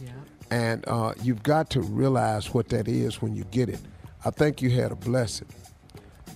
Yeah. 0.02 0.10
And 0.50 0.84
uh, 0.88 1.12
you've 1.22 1.44
got 1.44 1.70
to 1.70 1.82
realize 1.82 2.52
what 2.52 2.68
that 2.70 2.88
is 2.88 3.22
when 3.22 3.36
you 3.36 3.44
get 3.44 3.68
it. 3.68 3.78
I 4.24 4.30
think 4.30 4.60
you 4.60 4.70
had 4.70 4.90
a 4.90 4.96
blessing. 4.96 5.46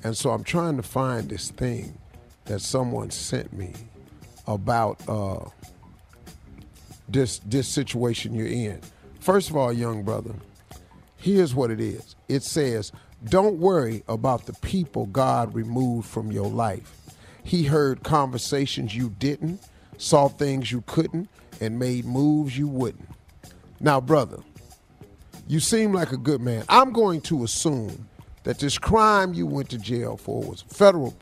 And 0.04 0.16
so 0.16 0.30
I'm 0.30 0.44
trying 0.44 0.76
to 0.76 0.84
find 0.84 1.28
this 1.28 1.50
thing 1.50 1.98
that 2.44 2.60
someone 2.60 3.10
sent 3.10 3.52
me 3.52 3.72
about 4.46 5.00
uh, 5.08 5.40
this 7.08 7.40
this 7.40 7.66
situation 7.66 8.32
you're 8.32 8.46
in. 8.46 8.80
First 9.18 9.50
of 9.50 9.56
all, 9.56 9.72
young 9.72 10.04
brother, 10.04 10.34
here's 11.24 11.54
what 11.54 11.70
it 11.70 11.80
is. 11.80 12.16
It 12.28 12.42
says, 12.42 12.92
"Don't 13.24 13.58
worry 13.58 14.04
about 14.08 14.44
the 14.44 14.52
people 14.52 15.06
God 15.06 15.54
removed 15.54 16.06
from 16.06 16.30
your 16.30 16.50
life. 16.50 16.92
He 17.42 17.64
heard 17.64 18.02
conversations 18.02 18.94
you 18.94 19.08
didn't, 19.18 19.60
saw 19.96 20.28
things 20.28 20.70
you 20.70 20.82
couldn't, 20.86 21.30
and 21.62 21.78
made 21.78 22.04
moves 22.04 22.58
you 22.58 22.68
wouldn't." 22.68 23.08
Now, 23.80 24.02
brother, 24.02 24.40
you 25.48 25.60
seem 25.60 25.94
like 25.94 26.12
a 26.12 26.18
good 26.18 26.42
man. 26.42 26.64
I'm 26.68 26.92
going 26.92 27.22
to 27.22 27.42
assume 27.42 28.06
that 28.42 28.58
this 28.58 28.76
crime 28.76 29.32
you 29.32 29.46
went 29.46 29.70
to 29.70 29.78
jail 29.78 30.18
for 30.18 30.42
was 30.42 30.60
federal 30.68 31.14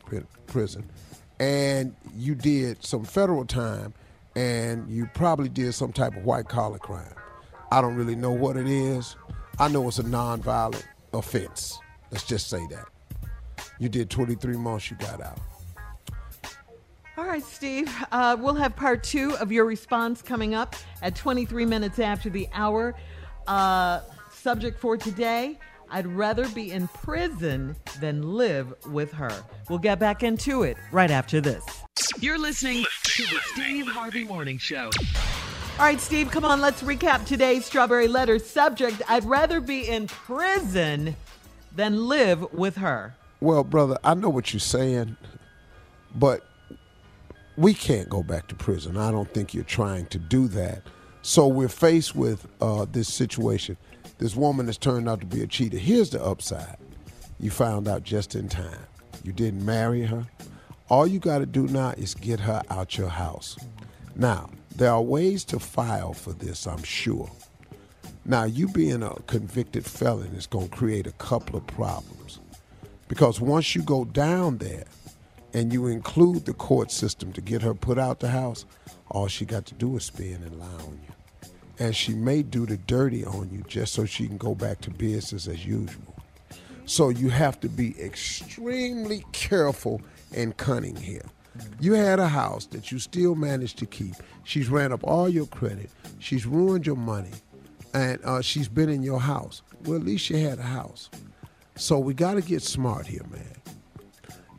prison, 0.47 0.83
and 1.39 1.95
you 2.13 2.35
did 2.35 2.83
some 2.85 3.05
federal 3.05 3.45
time, 3.45 3.93
and 4.35 4.89
you 4.89 5.09
probably 5.13 5.47
did 5.47 5.73
some 5.73 5.93
type 5.93 6.17
of 6.17 6.25
white 6.25 6.49
collar 6.49 6.77
crime. 6.77 7.15
I 7.71 7.79
don't 7.79 7.95
really 7.95 8.15
know 8.15 8.31
what 8.31 8.57
it 8.57 8.67
is. 8.67 9.15
I 9.59 9.67
know 9.67 9.87
it's 9.87 9.99
a 9.99 10.03
nonviolent 10.03 10.83
offense. 11.13 11.79
Let's 12.11 12.25
just 12.25 12.49
say 12.49 12.65
that. 12.71 12.87
You 13.79 13.89
did 13.89 14.09
23 14.09 14.57
months, 14.57 14.89
you 14.89 14.97
got 14.97 15.21
out. 15.21 15.39
All 17.17 17.25
right, 17.25 17.43
Steve. 17.43 17.93
Uh, 18.11 18.35
we'll 18.39 18.55
have 18.55 18.75
part 18.75 19.03
two 19.03 19.35
of 19.37 19.51
your 19.51 19.65
response 19.65 20.21
coming 20.21 20.55
up 20.55 20.75
at 21.01 21.15
23 21.15 21.65
minutes 21.65 21.99
after 21.99 22.29
the 22.29 22.47
hour. 22.53 22.95
Uh, 23.47 24.01
subject 24.31 24.79
for 24.79 24.97
today 24.97 25.57
I'd 25.93 26.07
rather 26.07 26.47
be 26.49 26.71
in 26.71 26.87
prison 26.87 27.75
than 27.99 28.23
live 28.23 28.73
with 28.87 29.11
her. 29.11 29.31
We'll 29.69 29.77
get 29.77 29.99
back 29.99 30.23
into 30.23 30.63
it 30.63 30.75
right 30.91 31.11
after 31.11 31.39
this. 31.39 31.63
You're 32.19 32.39
listening 32.39 32.83
to 33.03 33.23
the 33.23 33.39
Steve 33.53 33.87
Harvey 33.87 34.23
Morning 34.23 34.57
Show. 34.57 34.89
All 35.79 35.85
right, 35.85 35.99
Steve, 35.99 36.29
come 36.29 36.45
on, 36.45 36.61
let's 36.61 36.83
recap 36.83 37.25
today's 37.25 37.65
Strawberry 37.65 38.07
Letter 38.07 38.37
subject. 38.37 39.01
I'd 39.09 39.25
rather 39.25 39.59
be 39.59 39.89
in 39.89 40.05
prison 40.05 41.15
than 41.75 42.07
live 42.07 42.53
with 42.53 42.75
her. 42.75 43.15
Well, 43.41 43.63
brother, 43.63 43.97
I 44.03 44.13
know 44.13 44.29
what 44.29 44.53
you're 44.53 44.59
saying, 44.59 45.17
but 46.13 46.45
we 47.57 47.73
can't 47.73 48.07
go 48.07 48.21
back 48.21 48.47
to 48.49 48.55
prison. 48.55 48.97
I 48.97 49.09
don't 49.09 49.33
think 49.33 49.55
you're 49.55 49.63
trying 49.63 50.05
to 50.07 50.19
do 50.19 50.47
that. 50.49 50.83
So 51.23 51.47
we're 51.47 51.67
faced 51.67 52.15
with 52.15 52.45
uh, 52.61 52.85
this 52.91 53.11
situation. 53.11 53.75
This 54.19 54.35
woman 54.35 54.67
has 54.67 54.77
turned 54.77 55.09
out 55.09 55.21
to 55.21 55.25
be 55.25 55.41
a 55.41 55.47
cheater. 55.47 55.77
Here's 55.77 56.11
the 56.11 56.23
upside 56.23 56.77
you 57.39 57.49
found 57.49 57.87
out 57.87 58.03
just 58.03 58.35
in 58.35 58.47
time. 58.47 58.77
You 59.23 59.31
didn't 59.33 59.65
marry 59.65 60.03
her. 60.03 60.23
All 60.89 61.07
you 61.07 61.17
got 61.17 61.39
to 61.39 61.47
do 61.47 61.67
now 61.67 61.89
is 61.97 62.13
get 62.13 62.39
her 62.41 62.61
out 62.69 62.95
your 62.95 63.09
house. 63.09 63.57
Now, 64.15 64.51
there 64.75 64.91
are 64.91 65.01
ways 65.01 65.43
to 65.45 65.59
file 65.59 66.13
for 66.13 66.33
this, 66.33 66.65
I'm 66.67 66.83
sure. 66.83 67.29
Now, 68.25 68.45
you 68.45 68.67
being 68.67 69.03
a 69.03 69.15
convicted 69.27 69.85
felon 69.85 70.33
is 70.35 70.47
going 70.47 70.69
to 70.69 70.75
create 70.75 71.07
a 71.07 71.11
couple 71.13 71.57
of 71.57 71.67
problems. 71.67 72.39
Because 73.07 73.41
once 73.41 73.75
you 73.75 73.83
go 73.83 74.05
down 74.05 74.57
there 74.57 74.85
and 75.53 75.71
you 75.71 75.87
include 75.87 76.45
the 76.45 76.53
court 76.53 76.89
system 76.89 77.33
to 77.33 77.41
get 77.41 77.61
her 77.61 77.73
put 77.73 77.99
out 77.99 78.19
the 78.19 78.29
house, 78.29 78.65
all 79.11 79.27
she 79.27 79.45
got 79.45 79.65
to 79.67 79.75
do 79.75 79.97
is 79.97 80.05
spin 80.05 80.41
and 80.43 80.59
lie 80.59 80.65
on 80.65 80.99
you. 81.03 81.49
And 81.79 81.95
she 81.95 82.13
may 82.13 82.43
do 82.43 82.65
the 82.65 82.77
dirty 82.77 83.25
on 83.25 83.49
you 83.51 83.63
just 83.67 83.93
so 83.93 84.05
she 84.05 84.27
can 84.27 84.37
go 84.37 84.55
back 84.55 84.81
to 84.81 84.89
business 84.89 85.47
as 85.47 85.65
usual. 85.65 86.15
So 86.85 87.09
you 87.09 87.29
have 87.29 87.59
to 87.59 87.69
be 87.69 87.99
extremely 88.01 89.25
careful 89.31 90.01
and 90.33 90.55
cunning 90.57 90.95
here. 90.95 91.25
You 91.79 91.93
had 91.93 92.19
a 92.19 92.27
house 92.27 92.65
that 92.67 92.91
you 92.91 92.99
still 92.99 93.35
managed 93.35 93.77
to 93.79 93.85
keep. 93.85 94.15
She's 94.43 94.69
ran 94.69 94.91
up 94.91 95.03
all 95.03 95.29
your 95.29 95.45
credit. 95.47 95.89
She's 96.19 96.45
ruined 96.45 96.85
your 96.85 96.95
money. 96.95 97.31
And 97.93 98.19
uh, 98.23 98.41
she's 98.41 98.67
been 98.67 98.89
in 98.89 99.03
your 99.03 99.19
house. 99.19 99.61
Well, 99.85 99.97
at 99.97 100.03
least 100.03 100.29
you 100.29 100.37
had 100.37 100.59
a 100.59 100.63
house. 100.63 101.09
So 101.75 101.99
we 101.99 102.13
got 102.13 102.35
to 102.35 102.41
get 102.41 102.63
smart 102.63 103.05
here, 103.05 103.25
man. 103.29 103.55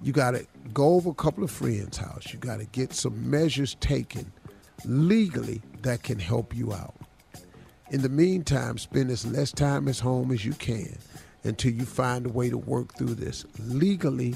You 0.03 0.13
got 0.13 0.33
to 0.33 0.47
go 0.73 0.95
over 0.95 1.11
a 1.11 1.15
couple 1.15 1.43
of 1.43 1.51
friends' 1.51 1.97
house. 1.97 2.33
You 2.33 2.39
got 2.39 2.59
to 2.59 2.67
get 2.67 2.93
some 2.93 3.31
measures 3.31 3.75
taken 3.77 4.31
legally 4.85 5.63
that 5.83 6.03
can 6.03 6.19
help 6.19 6.55
you 6.55 6.73
out. 6.73 6.95
In 7.91 8.03
the 8.03 8.09
meantime, 8.09 8.79
spend 8.79 9.11
as 9.11 9.27
less 9.27 9.53
time 9.53 9.89
at 9.89 9.99
home 9.99 10.31
as 10.31 10.45
you 10.45 10.53
can 10.53 10.99
until 11.45 11.73
you 11.73 11.85
find 11.85 12.27
a 12.27 12.31
way 12.31 12.51
to 12.51 12.59
work 12.59 12.95
through 12.97 13.15
this 13.15 13.45
legally. 13.59 14.35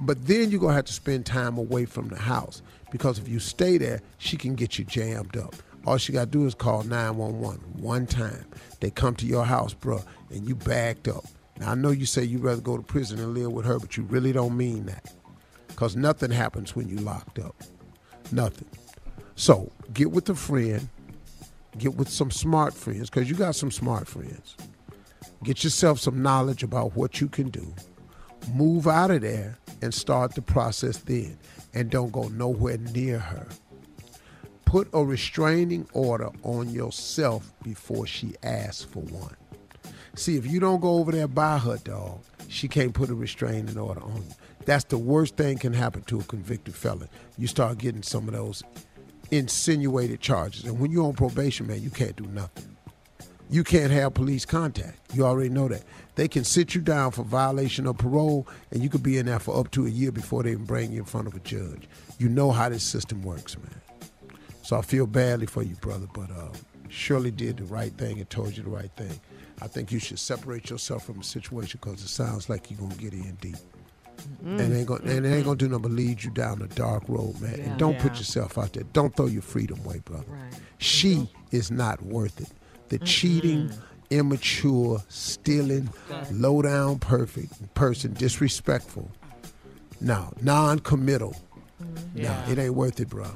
But 0.00 0.26
then 0.26 0.50
you're 0.50 0.60
going 0.60 0.72
to 0.72 0.76
have 0.76 0.84
to 0.86 0.92
spend 0.92 1.26
time 1.26 1.58
away 1.58 1.84
from 1.84 2.08
the 2.08 2.18
house 2.18 2.62
because 2.90 3.18
if 3.18 3.28
you 3.28 3.40
stay 3.40 3.78
there, 3.78 4.00
she 4.18 4.36
can 4.36 4.54
get 4.54 4.78
you 4.78 4.84
jammed 4.84 5.36
up. 5.36 5.54
All 5.86 5.96
she 5.96 6.12
got 6.12 6.26
to 6.26 6.30
do 6.30 6.46
is 6.46 6.54
call 6.54 6.82
911 6.82 7.60
one 7.80 8.06
time. 8.06 8.44
They 8.80 8.90
come 8.90 9.14
to 9.16 9.26
your 9.26 9.44
house, 9.44 9.74
bro, 9.74 10.02
and 10.30 10.46
you 10.46 10.54
backed 10.54 11.08
up. 11.08 11.24
Now, 11.58 11.72
I 11.72 11.74
know 11.74 11.90
you 11.90 12.06
say 12.06 12.22
you'd 12.22 12.42
rather 12.42 12.60
go 12.60 12.76
to 12.76 12.82
prison 12.82 13.18
and 13.18 13.34
live 13.34 13.50
with 13.52 13.64
her, 13.66 13.78
but 13.78 13.96
you 13.96 14.04
really 14.04 14.32
don't 14.32 14.56
mean 14.56 14.86
that 14.86 15.12
because 15.68 15.96
nothing 15.96 16.30
happens 16.30 16.76
when 16.76 16.88
you 16.88 16.96
locked 16.96 17.38
up. 17.38 17.56
Nothing. 18.30 18.68
So 19.34 19.72
get 19.92 20.10
with 20.10 20.28
a 20.28 20.34
friend, 20.34 20.88
get 21.76 21.94
with 21.94 22.08
some 22.08 22.30
smart 22.30 22.74
friends 22.74 23.10
because 23.10 23.28
you 23.28 23.36
got 23.36 23.56
some 23.56 23.70
smart 23.70 24.06
friends. 24.06 24.56
Get 25.42 25.64
yourself 25.64 26.00
some 26.00 26.22
knowledge 26.22 26.62
about 26.62 26.96
what 26.96 27.20
you 27.20 27.28
can 27.28 27.48
do. 27.48 27.72
Move 28.52 28.86
out 28.86 29.10
of 29.10 29.22
there 29.22 29.56
and 29.82 29.92
start 29.92 30.34
the 30.34 30.42
process 30.42 30.98
then. 30.98 31.38
And 31.74 31.90
don't 31.90 32.12
go 32.12 32.28
nowhere 32.28 32.78
near 32.78 33.18
her. 33.18 33.46
Put 34.64 34.88
a 34.92 35.04
restraining 35.04 35.88
order 35.92 36.30
on 36.42 36.70
yourself 36.70 37.52
before 37.62 38.06
she 38.06 38.34
asks 38.42 38.84
for 38.84 39.00
one. 39.00 39.36
See, 40.14 40.36
if 40.36 40.46
you 40.46 40.60
don't 40.60 40.80
go 40.80 40.94
over 40.94 41.12
there 41.12 41.28
by 41.28 41.58
her 41.58 41.76
dog, 41.78 42.20
she 42.48 42.68
can't 42.68 42.92
put 42.92 43.10
a 43.10 43.14
restraining 43.14 43.78
order 43.78 44.02
on 44.02 44.16
you. 44.16 44.34
That's 44.64 44.84
the 44.84 44.98
worst 44.98 45.36
thing 45.36 45.58
can 45.58 45.72
happen 45.72 46.02
to 46.02 46.20
a 46.20 46.24
convicted 46.24 46.74
felon. 46.74 47.08
You 47.38 47.46
start 47.46 47.78
getting 47.78 48.02
some 48.02 48.28
of 48.28 48.34
those 48.34 48.62
insinuated 49.30 50.20
charges. 50.20 50.64
And 50.64 50.78
when 50.78 50.90
you're 50.90 51.06
on 51.06 51.14
probation, 51.14 51.66
man, 51.66 51.82
you 51.82 51.90
can't 51.90 52.16
do 52.16 52.26
nothing. 52.26 52.76
You 53.50 53.64
can't 53.64 53.90
have 53.92 54.12
police 54.14 54.44
contact. 54.44 54.98
You 55.14 55.24
already 55.24 55.48
know 55.48 55.68
that. 55.68 55.84
They 56.18 56.26
can 56.26 56.42
sit 56.42 56.74
you 56.74 56.80
down 56.80 57.12
for 57.12 57.22
violation 57.22 57.86
of 57.86 57.96
parole, 57.96 58.48
and 58.72 58.82
you 58.82 58.88
could 58.88 59.04
be 59.04 59.18
in 59.18 59.26
there 59.26 59.38
for 59.38 59.56
up 59.56 59.70
to 59.70 59.86
a 59.86 59.88
year 59.88 60.10
before 60.10 60.42
they 60.42 60.50
even 60.50 60.64
bring 60.64 60.90
you 60.90 60.98
in 60.98 61.04
front 61.04 61.28
of 61.28 61.36
a 61.36 61.38
judge. 61.38 61.88
You 62.18 62.28
know 62.28 62.50
how 62.50 62.68
this 62.68 62.82
system 62.82 63.22
works, 63.22 63.56
man. 63.56 63.80
So 64.62 64.76
I 64.76 64.82
feel 64.82 65.06
badly 65.06 65.46
for 65.46 65.62
you, 65.62 65.76
brother, 65.76 66.08
but 66.12 66.28
uh, 66.32 66.48
Shirley 66.88 67.30
did 67.30 67.58
the 67.58 67.64
right 67.66 67.92
thing 67.92 68.18
and 68.18 68.28
told 68.28 68.56
you 68.56 68.64
the 68.64 68.68
right 68.68 68.90
thing. 68.96 69.20
I 69.62 69.68
think 69.68 69.92
you 69.92 70.00
should 70.00 70.18
separate 70.18 70.70
yourself 70.70 71.06
from 71.06 71.18
the 71.18 71.24
situation 71.24 71.78
because 71.80 72.02
it 72.02 72.08
sounds 72.08 72.48
like 72.48 72.68
you're 72.68 72.80
gonna 72.80 72.96
get 72.96 73.12
in 73.12 73.36
deep. 73.40 73.54
Mm. 74.44 74.58
And 74.58 74.72
it 74.72 74.76
ain't 74.76 74.88
gonna 74.88 75.04
and 75.04 75.24
it 75.24 75.28
ain't 75.32 75.44
gonna 75.44 75.56
do 75.56 75.68
nothing 75.68 75.82
but 75.82 75.92
lead 75.92 76.24
you 76.24 76.32
down 76.32 76.60
a 76.62 76.66
dark 76.66 77.04
road, 77.06 77.40
man. 77.40 77.54
Yeah. 77.56 77.64
And 77.64 77.78
don't 77.78 77.96
put 78.00 78.16
yourself 78.16 78.58
out 78.58 78.72
there. 78.72 78.82
Don't 78.92 79.14
throw 79.14 79.26
your 79.26 79.42
freedom 79.42 79.78
away, 79.84 80.00
brother. 80.00 80.24
Right. 80.26 80.60
She 80.78 81.30
is 81.52 81.70
not 81.70 82.02
worth 82.02 82.40
it. 82.40 82.50
The 82.88 82.98
cheating, 82.98 83.70
immature, 84.10 85.02
stealing, 85.08 85.88
low 86.32 86.62
down 86.62 86.98
perfect 86.98 87.74
person, 87.74 88.12
disrespectful. 88.14 89.10
No, 90.00 90.32
non 90.40 90.78
committal. 90.78 91.36
Yeah. 92.14 92.42
No, 92.46 92.52
it 92.52 92.58
ain't 92.58 92.74
worth 92.74 93.00
it, 93.00 93.08
bro. 93.08 93.26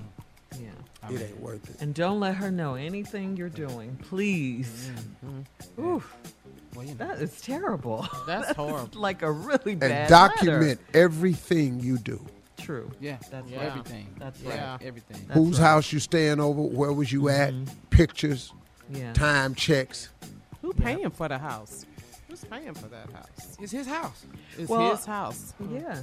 Yeah. 0.59 0.69
It 1.11 1.21
ain't 1.21 1.41
worth 1.41 1.69
it. 1.69 1.81
And 1.81 1.95
don't 1.95 2.21
let 2.21 2.37
her 2.37 2.51
know 2.51 2.75
anything 2.75 3.37
you're 3.37 3.49
doing, 3.49 3.97
please. 4.03 4.91
Mm-hmm. 5.25 5.85
Oof. 5.85 6.15
that 6.99 7.19
is 7.21 7.41
terrible. 7.41 8.07
That's 8.27 8.55
horrible. 8.57 9.01
like 9.01 9.23
a 9.23 9.31
really 9.31 9.75
bad 9.75 9.91
And 9.91 10.09
document 10.09 10.63
letter. 10.63 10.79
everything 10.95 11.81
you 11.81 11.99
do. 11.99 12.25
True. 12.59 12.91
Yeah, 13.01 13.19
That's 13.31 13.49
yeah. 13.51 13.59
right. 13.59 13.67
everything. 13.67 14.15
That's 14.19 14.41
Yeah, 14.41 14.71
right. 14.73 14.83
everything. 14.83 15.25
That's 15.27 15.35
Whose 15.39 15.59
right. 15.59 15.67
house 15.67 15.93
you 15.93 15.99
staying 15.99 16.39
over? 16.39 16.63
Where 16.63 16.93
was 16.93 17.11
you 17.13 17.29
at? 17.29 17.53
Mm-hmm. 17.53 17.75
Pictures, 17.91 18.53
Yeah. 18.89 19.13
time 19.15 19.57
checks. 19.57 20.11
Who 20.63 20.73
paying 20.73 21.11
for 21.11 21.29
the 21.29 21.39
house? 21.39 21.85
Who's 22.29 22.45
paying 22.45 22.73
for 22.75 22.87
that 22.89 23.11
house? 23.13 23.57
It's 23.61 23.73
his 23.73 23.87
house. 23.87 24.25
It's 24.57 24.69
Well, 24.71 24.91
his 24.97 25.05
house. 25.05 25.53
Yeah. 25.61 25.79
Mm-hmm. 25.81 26.01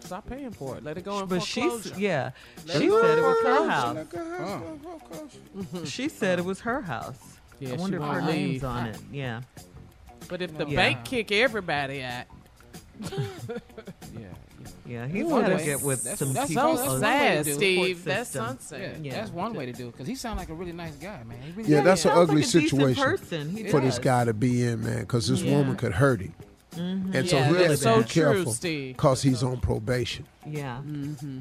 Stop 0.00 0.26
paying 0.28 0.50
for 0.52 0.76
it. 0.76 0.84
Let 0.84 0.96
it 0.96 1.04
go 1.04 1.18
in 1.20 1.26
But 1.26 1.42
she's 1.42 1.64
foreclosure. 1.64 1.94
yeah. 2.00 2.30
Let 2.66 2.80
She 2.80 2.88
said 2.88 3.18
it 3.18 3.22
was 3.22 3.42
her 3.44 3.68
house. 3.68 4.06
Oh. 4.14 5.84
She 5.84 6.08
said 6.08 6.38
it 6.38 6.44
was 6.44 6.60
her 6.60 6.80
house. 6.80 7.18
Yeah, 7.60 7.72
I 7.72 7.76
wonder 7.76 7.96
if 7.96 8.02
her 8.04 8.08
won't 8.08 8.26
name's 8.26 8.64
on 8.64 8.86
it. 8.86 8.98
Yeah. 9.12 9.40
But 10.28 10.40
if 10.42 10.56
the 10.56 10.66
Yeah. 10.66 10.76
bank 10.76 11.04
kick 11.04 11.32
everybody 11.32 12.02
out, 12.04 12.26
yeah, 13.10 14.28
Yeah, 14.86 15.06
he's 15.06 15.24
One 15.24 15.42
got 15.42 15.58
to 15.58 15.64
get 15.64 15.82
with 15.82 16.02
That's- 16.04 16.18
some 16.18 16.32
that's 16.32 16.48
people. 16.48 16.76
so 16.76 17.00
sad, 17.00 17.46
Steve. 17.46 18.04
That's 18.04 18.30
sunset. 18.30 18.80
Yeah, 18.80 18.96
Yeah. 19.02 19.20
that's 19.20 19.30
one 19.30 19.54
way 19.54 19.66
to 19.66 19.72
do 19.72 19.88
it 19.88 19.92
because 19.92 20.06
he 20.06 20.14
sounds 20.14 20.38
like 20.38 20.48
a 20.48 20.54
really 20.54 20.72
nice 20.72 20.94
guy, 20.96 21.22
man. 21.24 21.38
He 21.42 21.52
really 21.52 21.70
Yeah, 21.70 21.82
that's 21.82 22.04
an 22.04 22.12
ugly 22.12 22.36
like 22.36 22.44
a 22.44 22.48
situation 22.48 23.02
person. 23.02 23.50
He 23.56 23.64
for 23.68 23.80
this 23.80 23.98
guy 23.98 24.24
to 24.24 24.32
be 24.34 24.64
in, 24.64 24.82
man, 24.84 25.00
because 25.00 25.28
this 25.28 25.42
Yeah. 25.42 25.56
woman 25.58 25.76
could 25.76 25.92
hurt 25.92 26.20
him. 26.20 26.34
Mhm. 26.76 27.14
And 27.14 27.28
so 27.28 27.36
Yeah, 27.38 27.46
he 27.48 27.52
that's 27.54 27.66
has 27.68 27.78
to 27.80 27.84
so 27.84 27.98
be 28.02 28.08
careful 28.08 28.52
Steve. 28.52 28.96
because 28.96 29.22
he's 29.22 29.42
on 29.42 29.58
probation. 29.60 30.26
Yeah. 30.46 30.80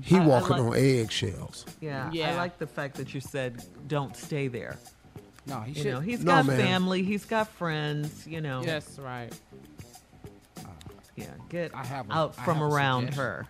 He 0.03 0.18
I- 0.18 0.22
I 0.23 0.26
walking 0.26 0.57
like- 0.57 0.61
on 0.61 0.76
eggshells. 0.76 1.65
Yeah, 1.81 2.10
I 2.14 2.35
like 2.35 2.60
the 2.60 2.68
fact 2.68 2.95
that 2.98 3.14
you 3.14 3.22
said 3.22 3.64
don't 3.88 4.15
stay 4.15 4.48
there. 4.48 4.77
No, 5.45 5.61
he 5.61 5.72
You 5.73 5.81
should. 5.84 5.94
know, 5.94 5.99
he's 6.02 6.19
No, 6.19 6.31
got 6.34 6.45
man. 6.48 6.57
family, 6.60 7.03
he's 7.03 7.23
got 7.26 7.48
friends. 7.53 8.26
You 8.27 8.41
know. 8.41 8.64
Yes, 8.65 8.99
right. 8.99 9.31
Yeah, 11.18 11.26
get 11.49 11.76
I 11.76 11.84
have 11.85 12.10
a- 12.10 12.14
out 12.14 12.35
I 12.38 12.44
from 12.45 12.57
have 12.60 12.72
around 12.72 13.14
her. 13.15 13.48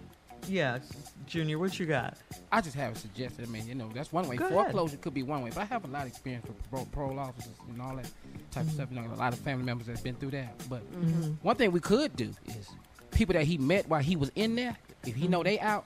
yeah, 0.48 0.78
Junior, 1.26 1.58
what 1.58 1.78
you 1.78 1.84
got? 1.86 2.16
I 2.50 2.60
just 2.62 2.74
have 2.76 2.94
a 2.94 2.98
suggestion. 2.98 3.44
I 3.44 3.48
mean, 3.48 3.68
you 3.68 3.74
know, 3.74 3.90
that's 3.94 4.10
one 4.12 4.26
way. 4.26 4.36
Go 4.36 4.46
ahead. 4.46 4.54
Foreclosure 4.56 4.96
could 4.96 5.12
be 5.14 5.22
one 5.22 5.42
way, 5.42 5.50
but 5.50 5.58
I 5.60 5.64
have 5.66 5.84
a 5.84 5.88
lot 5.88 6.02
of 6.02 6.08
experience 6.08 6.46
with 6.46 6.70
parole, 6.70 6.88
parole 6.90 7.18
officers 7.18 7.52
and 7.68 7.80
all 7.80 7.94
that 7.96 8.10
type 8.50 8.64
of 8.64 8.72
stuff. 8.72 8.88
You 8.90 9.00
know, 9.00 9.06
a 9.12 9.16
lot 9.16 9.32
of 9.34 9.38
family 9.40 9.64
members 9.64 9.86
that's 9.86 10.00
been 10.00 10.14
through 10.16 10.30
that. 10.30 10.54
But 10.68 10.82
Mhm. 10.92 11.36
one 11.42 11.56
thing 11.56 11.72
we 11.72 11.80
could 11.80 12.16
do 12.16 12.32
is 12.46 12.68
people 13.10 13.34
that 13.34 13.44
he 13.44 13.58
met 13.58 13.86
while 13.86 14.02
he 14.02 14.16
was 14.16 14.32
in 14.34 14.56
there, 14.56 14.76
if 15.06 15.14
he 15.14 15.28
know 15.28 15.42
they 15.42 15.58
out, 15.60 15.84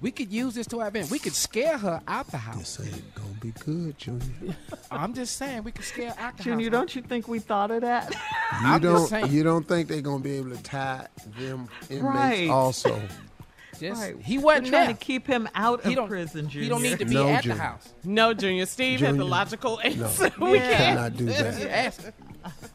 we 0.00 0.10
could 0.10 0.30
use 0.32 0.54
this 0.54 0.66
to 0.68 0.80
our 0.80 0.88
advantage. 0.88 1.10
We 1.10 1.18
could 1.18 1.34
scare 1.34 1.78
her 1.78 2.00
out 2.06 2.26
the 2.30 2.36
house. 2.38 2.76
This 2.76 2.92
ain't 2.94 3.14
gonna 3.14 3.28
be 3.40 3.52
good, 3.64 3.96
Junior. 3.98 4.56
I'm 4.90 5.14
just 5.14 5.36
saying, 5.36 5.64
we 5.64 5.72
could 5.72 5.84
scare 5.84 6.10
her 6.12 6.20
out 6.20 6.36
the 6.36 6.42
Junior, 6.44 6.66
house. 6.66 6.72
don't 6.72 6.96
you 6.96 7.02
think 7.02 7.26
we 7.28 7.38
thought 7.38 7.70
of 7.70 7.80
that? 7.82 8.10
You 8.12 8.18
I'm 8.52 8.80
don't. 8.80 9.06
saying. 9.06 9.32
You 9.32 9.42
don't 9.42 9.66
think 9.66 9.88
they're 9.88 10.00
gonna 10.02 10.22
be 10.22 10.32
able 10.36 10.50
to 10.50 10.62
tie 10.62 11.06
them 11.38 11.68
inmates 11.88 12.02
Right. 12.04 12.48
also? 12.50 13.00
Just, 13.80 14.00
Right. 14.00 14.14
He 14.22 14.38
We're 14.38 14.44
wasn't 14.44 14.66
trying 14.68 14.86
there. 14.86 14.94
to 14.94 15.00
keep 15.00 15.26
him 15.26 15.48
out 15.56 15.82
He 15.82 15.90
of 15.90 15.96
don't- 15.96 16.08
prison, 16.08 16.48
Junior. 16.48 16.62
He 16.62 16.68
don't 16.68 16.82
need 16.82 16.98
to 17.00 17.04
be 17.06 17.14
No, 17.14 17.28
at 17.28 17.42
Junior. 17.42 17.56
the 17.56 17.62
house. 17.62 17.92
No, 18.04 18.32
Junior. 18.32 18.66
Steve 18.66 19.00
had 19.00 19.08
the 19.14 19.18
Junior. 19.18 19.24
logical 19.24 19.76
No, 19.78 19.80
answer. 20.04 20.30
we 20.38 20.50
we 20.52 20.58
Yeah. 20.58 20.76
cannot 20.76 21.16
do 21.16 21.24
that. 21.26 21.36
Just 21.54 21.66
ask. 21.66 22.02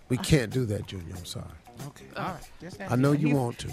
We 0.09 0.17
can't 0.17 0.51
do 0.51 0.65
that, 0.65 0.87
Junior. 0.87 1.15
I'm 1.17 1.23
sorry. 1.25 1.45
Okay, 1.87 2.05
all 2.17 2.23
right. 2.33 2.43
Just 2.59 2.81
ask 2.81 2.91
I 2.91 2.95
know 2.97 3.13
you 3.13 3.33
want 3.33 3.57
to. 3.59 3.69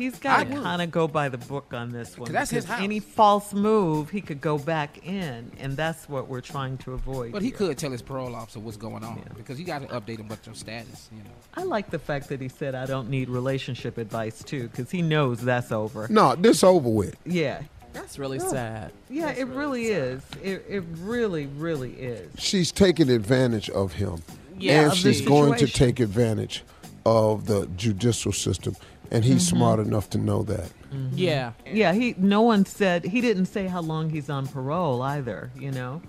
He's 0.00 0.18
got 0.18 0.48
to 0.48 0.54
kind 0.54 0.82
of 0.82 0.90
go 0.90 1.06
by 1.06 1.28
the 1.28 1.38
book 1.38 1.72
on 1.72 1.90
this 1.90 2.16
one. 2.18 2.32
that's 2.32 2.50
his 2.50 2.64
house. 2.64 2.80
Any 2.80 3.00
false 3.00 3.52
move, 3.52 4.10
he 4.10 4.20
could 4.20 4.40
go 4.40 4.58
back 4.58 5.06
in, 5.06 5.50
and 5.58 5.76
that's 5.76 6.08
what 6.08 6.28
we're 6.28 6.40
trying 6.40 6.78
to 6.78 6.94
avoid. 6.94 7.32
But 7.32 7.42
he 7.42 7.48
here. 7.48 7.58
could 7.58 7.78
tell 7.78 7.90
his 7.90 8.02
parole 8.02 8.34
officer 8.34 8.60
what's 8.60 8.76
going 8.76 9.04
on 9.04 9.22
because 9.36 9.58
you 9.60 9.66
got 9.66 9.82
to 9.82 9.88
update 9.88 10.18
him 10.18 10.28
with 10.28 10.44
your 10.46 10.54
status. 10.54 11.08
You 11.12 11.22
know. 11.22 11.30
I 11.54 11.62
like 11.64 11.90
the 11.90 11.98
fact 11.98 12.28
that 12.28 12.40
he 12.40 12.48
said, 12.48 12.74
"I 12.74 12.86
don't 12.86 13.10
need 13.10 13.28
relationship 13.28 13.98
advice 13.98 14.42
too," 14.42 14.68
because 14.68 14.90
he 14.90 15.02
knows 15.02 15.40
that's 15.40 15.72
over. 15.72 16.06
No, 16.08 16.34
this 16.34 16.64
over 16.64 16.88
with. 16.88 17.16
Yeah, 17.24 17.62
That's 17.92 18.18
really 18.20 18.38
Yeah. 18.38 18.48
sad. 18.48 18.92
yeah, 19.08 19.26
That's 19.26 19.40
it 19.40 19.46
really 19.48 19.86
is. 19.86 20.22
It 20.42 20.64
it 20.68 20.84
really, 21.00 21.46
really 21.46 21.92
is. 21.92 22.30
She's 22.38 22.70
taking 22.70 23.10
advantage 23.10 23.68
of 23.70 23.94
him, 23.94 24.22
Yeah, 24.56 24.82
and 24.84 24.92
of 24.92 25.02
the 25.02 25.12
she's 25.12 25.20
going 25.22 25.54
to 25.58 25.66
take 25.66 25.98
advantage 26.00 26.62
of 27.04 27.46
the 27.46 27.66
judicial 27.76 28.32
system, 28.32 28.76
and 29.10 29.24
he's 29.24 29.46
Mm-hmm. 29.46 29.56
smart 29.56 29.80
enough 29.80 30.10
to 30.10 30.18
know 30.18 30.42
that. 30.44 30.70
Yeah. 31.12 31.52
Yeah, 31.66 31.92
he. 31.92 32.14
No 32.18 32.42
one 32.42 32.64
said 32.66 33.04
he 33.04 33.20
didn't 33.20 33.46
say 33.46 33.66
how 33.66 33.80
long 33.80 34.10
he's 34.10 34.28
on 34.30 34.46
parole 34.46 35.02
either. 35.02 35.50
You 35.58 35.70
know, 35.72 36.02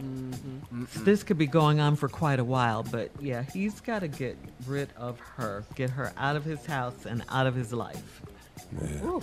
Mm-hmm. 0.00 1.04
this 1.04 1.22
could 1.22 1.38
be 1.38 1.46
going 1.46 1.78
on 1.80 1.96
for 1.96 2.08
quite 2.08 2.38
a 2.40 2.44
while. 2.44 2.82
But 2.82 3.10
yeah, 3.20 3.42
he's 3.52 3.80
got 3.80 4.00
to 4.00 4.08
get 4.08 4.36
rid 4.66 4.88
of 4.96 5.18
her, 5.20 5.64
get 5.74 5.90
her 5.90 6.12
out 6.16 6.34
of 6.36 6.44
his 6.44 6.64
house 6.66 7.04
and 7.06 7.22
out 7.28 7.46
of 7.46 7.54
his 7.54 7.72
life. 7.72 8.22
Man, 8.72 9.20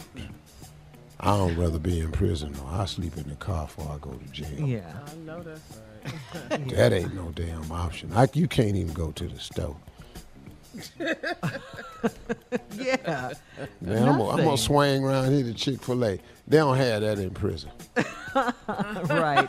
I 1.19 1.35
don't 1.37 1.57
rather 1.57 1.79
be 1.79 1.99
in 1.99 2.11
prison. 2.11 2.53
though. 2.53 2.67
I 2.67 2.85
sleep 2.85 3.17
in 3.17 3.27
the 3.27 3.35
car 3.35 3.65
before 3.65 3.91
I 3.93 3.97
go 3.99 4.11
to 4.11 4.25
jail. 4.31 4.59
Yeah, 4.59 4.81
I 5.11 5.15
know 5.25 5.41
that's 5.41 5.61
right. 5.71 6.69
That 6.75 6.93
ain't 6.93 7.13
no 7.13 7.29
damn 7.35 7.69
option. 7.71 8.11
I, 8.13 8.27
you 8.33 8.47
can't 8.47 8.75
even 8.75 8.93
go 8.93 9.11
to 9.11 9.27
the 9.27 9.39
store. 9.39 9.75
yeah. 12.75 13.33
Man, 13.81 13.97
I'm 14.07 14.17
gonna- 14.17 14.23
I'm 14.23 14.27
Nothing. 14.29 14.45
gonna 14.45 14.57
swing 14.57 15.03
around 15.03 15.31
here 15.33 15.43
to 15.43 15.53
Chick 15.53 15.81
Fil 15.83 16.05
A. 16.05 16.19
They 16.49 16.57
don't 16.57 16.77
have 16.77 17.01
that 17.01 17.19
in 17.19 17.29
prison. 17.29 17.69
right. 18.35 19.47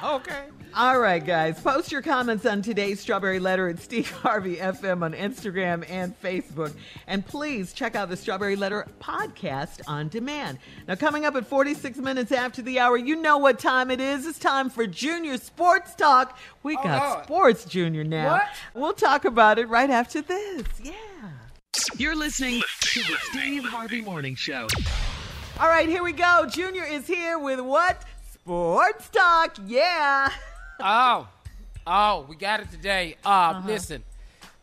okay. 0.04 0.44
All 0.76 1.00
right, 1.00 1.24
guys. 1.24 1.58
Post 1.60 1.90
your 1.90 2.02
comments 2.02 2.46
on 2.46 2.62
today's 2.62 3.00
Strawberry 3.00 3.40
Letter 3.40 3.68
at 3.68 3.80
Steve 3.80 4.08
Harvey 4.10 4.56
FM 4.56 5.02
on 5.02 5.12
Instagram 5.12 5.84
and 5.90 6.14
Facebook. 6.22 6.72
And 7.08 7.26
please 7.26 7.72
check 7.72 7.96
out 7.96 8.10
the 8.10 8.16
Strawberry 8.16 8.54
Letter 8.54 8.86
podcast 9.00 9.80
on 9.88 10.08
demand. 10.08 10.58
Now, 10.86 10.94
coming 10.94 11.24
up 11.24 11.34
at 11.34 11.46
46 11.46 11.98
minutes 11.98 12.30
after 12.30 12.62
the 12.62 12.78
hour, 12.78 12.96
you 12.96 13.16
know 13.16 13.38
what 13.38 13.58
time 13.58 13.90
it 13.90 14.00
is. 14.00 14.24
It's 14.24 14.38
time 14.38 14.70
for 14.70 14.86
Junior 14.86 15.38
Sports 15.38 15.96
Talk. 15.96 16.38
We 16.62 16.76
oh, 16.76 16.82
got 16.84 17.02
Oh, 17.02 17.22
sports, 17.24 17.64
Junior, 17.64 18.04
now. 18.04 18.34
What? 18.34 18.46
We'll 18.74 18.92
talk 18.92 19.24
about 19.24 19.58
it 19.58 19.68
right 19.68 19.90
after 19.90 20.22
this. 20.22 20.64
Yeah. 20.80 20.92
You're 21.96 22.16
listening 22.16 22.62
to 22.82 23.00
the 23.00 23.16
Steve 23.30 23.64
Harvey 23.64 24.00
Morning 24.00 24.36
Show. 24.36 24.68
All 25.58 25.68
right, 25.68 25.88
here 25.88 26.02
we 26.04 26.12
go. 26.12 26.46
Junior 26.50 26.84
is 26.84 27.06
here 27.06 27.38
with 27.38 27.60
what? 27.60 28.02
Sports 28.34 29.08
Talk. 29.10 29.56
Yeah. 29.66 30.30
Oh, 30.78 31.26
oh, 31.86 32.26
we 32.28 32.36
got 32.36 32.60
it 32.60 32.70
today. 32.70 33.16
Uh, 33.24 33.62
listen, 33.64 34.04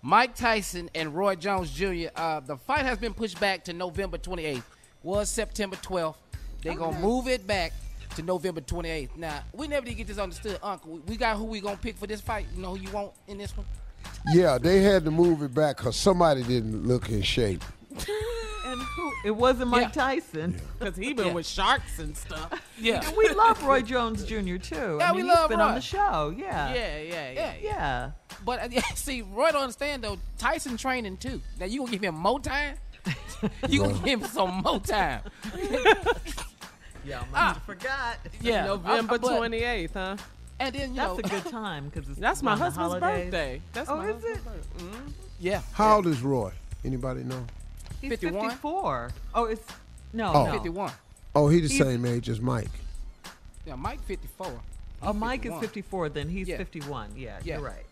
Mike 0.04 0.36
Tyson 0.36 0.92
and 0.94 1.16
Roy 1.16 1.34
Jones 1.34 1.72
Jr. 1.72 2.10
Uh, 2.16 2.40
the 2.40 2.56
fight 2.56 2.86
has 2.86 3.00
been 3.00 3.16
pushed 3.16 3.40
back 3.40 3.64
to 3.64 3.74
November 3.74 4.20
28th. 4.20 4.62
Was 5.02 5.32
September 5.32 5.76
12th. 5.78 6.14
They're 6.62 6.76
gonna 6.76 7.00
move 7.00 7.28
it 7.28 7.48
back 7.48 7.74
to 8.16 8.22
November 8.22 8.62
28th. 8.62 9.18
Now 9.18 9.42
we 9.54 9.68
never 9.68 9.88
did 9.88 9.96
get 9.96 10.06
this 10.06 10.20
understood, 10.20 10.60
Uncle. 10.62 10.92
We- 10.92 11.00
We 11.08 11.18
got 11.18 11.36
who 11.36 11.46
we 11.46 11.60
gonna 11.62 11.78
pick 11.78 11.98
for 11.98 12.06
this 12.06 12.22
fight. 12.22 12.46
You 12.56 12.62
know 12.62 12.76
who 12.76 12.84
you 12.84 12.92
want 12.92 13.14
in 13.28 13.40
this 13.40 13.58
one? 13.58 13.66
Yeah, 14.32 14.60
they 14.60 14.84
had 14.84 15.04
to 15.06 15.10
move 15.12 15.42
it 15.42 15.52
back 15.56 15.78
because 15.78 15.96
somebody 15.96 16.44
didn't 16.44 16.88
look 16.88 17.10
in 17.10 17.24
shape. 17.24 17.64
And 18.74 18.82
who? 18.82 19.12
It 19.24 19.32
wasn't 19.32 19.70
Mike 19.70 19.96
Yeah. 19.96 20.04
Tyson. 20.04 20.60
Because 20.80 20.96
he 21.04 21.14
been 21.14 21.28
Yeah. 21.28 21.34
with 21.34 21.46
sharks 21.46 22.00
and 22.00 22.18
stuff. 22.18 22.52
Yeah. 22.78 23.08
And 23.08 23.16
we 23.16 23.30
love 23.30 23.62
Roy 23.64 23.82
Jones 23.94 24.24
Jr. 24.26 24.58
too. 24.58 24.98
Yeah, 25.00 25.10
I 25.10 25.12
we 25.12 25.18
mean, 25.22 25.28
love 25.28 25.42
he's 25.50 25.50
been 25.50 25.62
on 25.62 25.76
the 25.76 25.82
show. 25.82 26.34
Yeah. 26.36 26.74
Yeah, 26.74 26.98
yeah, 27.02 27.32
yeah. 27.32 27.54
Yeah. 27.62 28.12
But 28.44 28.64
uh, 28.64 28.68
yeah, 28.72 28.82
see, 28.96 29.22
Roy 29.22 29.52
don't 29.52 29.62
understand 29.62 30.04
though. 30.04 30.18
Tyson 30.38 30.76
training 30.76 31.18
too. 31.18 31.40
Now 31.60 31.68
you 31.68 31.80
gonna 31.82 31.92
give 31.92 32.04
him 32.04 32.16
more 32.16 32.40
time? 32.40 32.76
you 33.70 33.82
gonna 33.82 33.94
give 34.04 34.22
him 34.22 34.28
some 34.30 34.62
more 34.64 34.80
time? 34.80 35.22
Yeah, 37.06 37.20
I 37.20 37.26
Ah. 37.34 37.62
forgot. 37.66 38.18
Yeah, 38.42 38.66
November 38.66 39.18
but- 39.20 39.30
28th, 39.40 39.94
huh? 39.94 40.18
And 40.60 40.74
then 40.74 40.92
you 40.92 40.96
That's 40.96 41.12
know, 41.12 41.20
a 41.20 41.22
good 41.42 41.52
time 41.52 41.90
because 41.90 42.08
it's 42.10 42.20
That's 42.20 42.42
my 42.42 42.52
around 42.52 42.60
the 42.60 42.64
husband's 42.66 42.94
holidays. 42.94 43.24
birthday. 43.26 43.62
That's 43.74 43.90
Oh, 43.90 43.98
my 43.98 44.08
is 44.08 44.14
husband's 44.14 44.38
it? 44.40 44.46
birthday. 44.46 44.84
Mhm. 44.86 45.12
yeah, 45.40 45.62
How 45.74 45.96
old 45.98 46.08
is 46.08 46.22
Roy? 46.22 46.54
Anybody 46.86 47.24
know? 47.24 47.46
He's 48.04 48.10
51? 48.20 48.50
54. 48.50 49.12
Oh, 49.34 49.46
it's 49.46 49.66
no, 50.12 50.32
Oh. 50.34 50.46
no. 50.48 50.52
51. 50.52 50.92
Oh, 51.36 51.48
he 51.48 51.62
the 51.62 51.68
He's- 51.70 51.82
same 51.82 52.06
age 52.06 52.28
as 52.30 52.42
Mike. 52.42 52.70
Yeah, 53.66 53.76
Mike 53.76 54.02
54. 54.04 54.60
Oh, 55.02 55.14
Mike 55.14 55.44
51. 55.44 55.58
is 55.64 55.68
54. 55.70 56.10
Then 56.10 56.30
he's 56.30 56.48
Yeah. 56.50 56.58
51. 56.58 57.12
Yeah, 57.16 57.40
Yeah. 57.44 57.56
you're 57.56 57.64
right. 57.66 57.86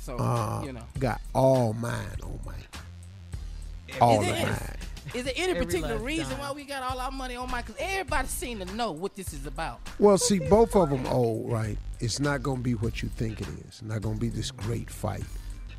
So 0.00 0.16
Uh, 0.16 0.62
you 0.64 0.72
know, 0.72 0.82
got 0.98 1.20
all 1.34 1.74
mine 1.74 2.16
on 2.22 2.40
Mike. 2.46 4.00
All 4.00 4.22
Is 4.22 4.28
of 4.30 4.36
it- 4.36 4.42
mine. 4.46 4.76
is 5.14 5.24
there 5.24 5.34
any 5.36 5.54
particular 5.54 5.98
reason 5.98 6.30
dime. 6.30 6.38
why 6.38 6.52
we 6.52 6.64
got 6.64 6.82
all 6.82 6.98
our 6.98 7.10
money 7.10 7.36
on 7.36 7.50
Mike? 7.50 7.66
Because 7.66 7.80
everybody 7.82 8.28
seem 8.28 8.60
to 8.60 8.64
know 8.74 8.90
what 8.92 9.14
this 9.16 9.34
is 9.34 9.44
about. 9.46 9.80
Well, 9.98 10.16
see, 10.16 10.38
both 10.38 10.74
of 10.74 10.88
them 10.90 11.06
old, 11.06 11.52
right? 11.52 11.76
It's 12.00 12.18
not 12.20 12.42
going 12.42 12.58
to 12.58 12.62
be 12.62 12.74
what 12.74 13.02
you 13.02 13.10
think 13.10 13.40
it 13.42 13.48
is. 13.48 13.64
It's 13.66 13.82
not 13.82 14.00
going 14.00 14.14
to 14.14 14.20
be 14.20 14.30
this 14.30 14.50
great 14.50 14.88
fight 14.90 15.24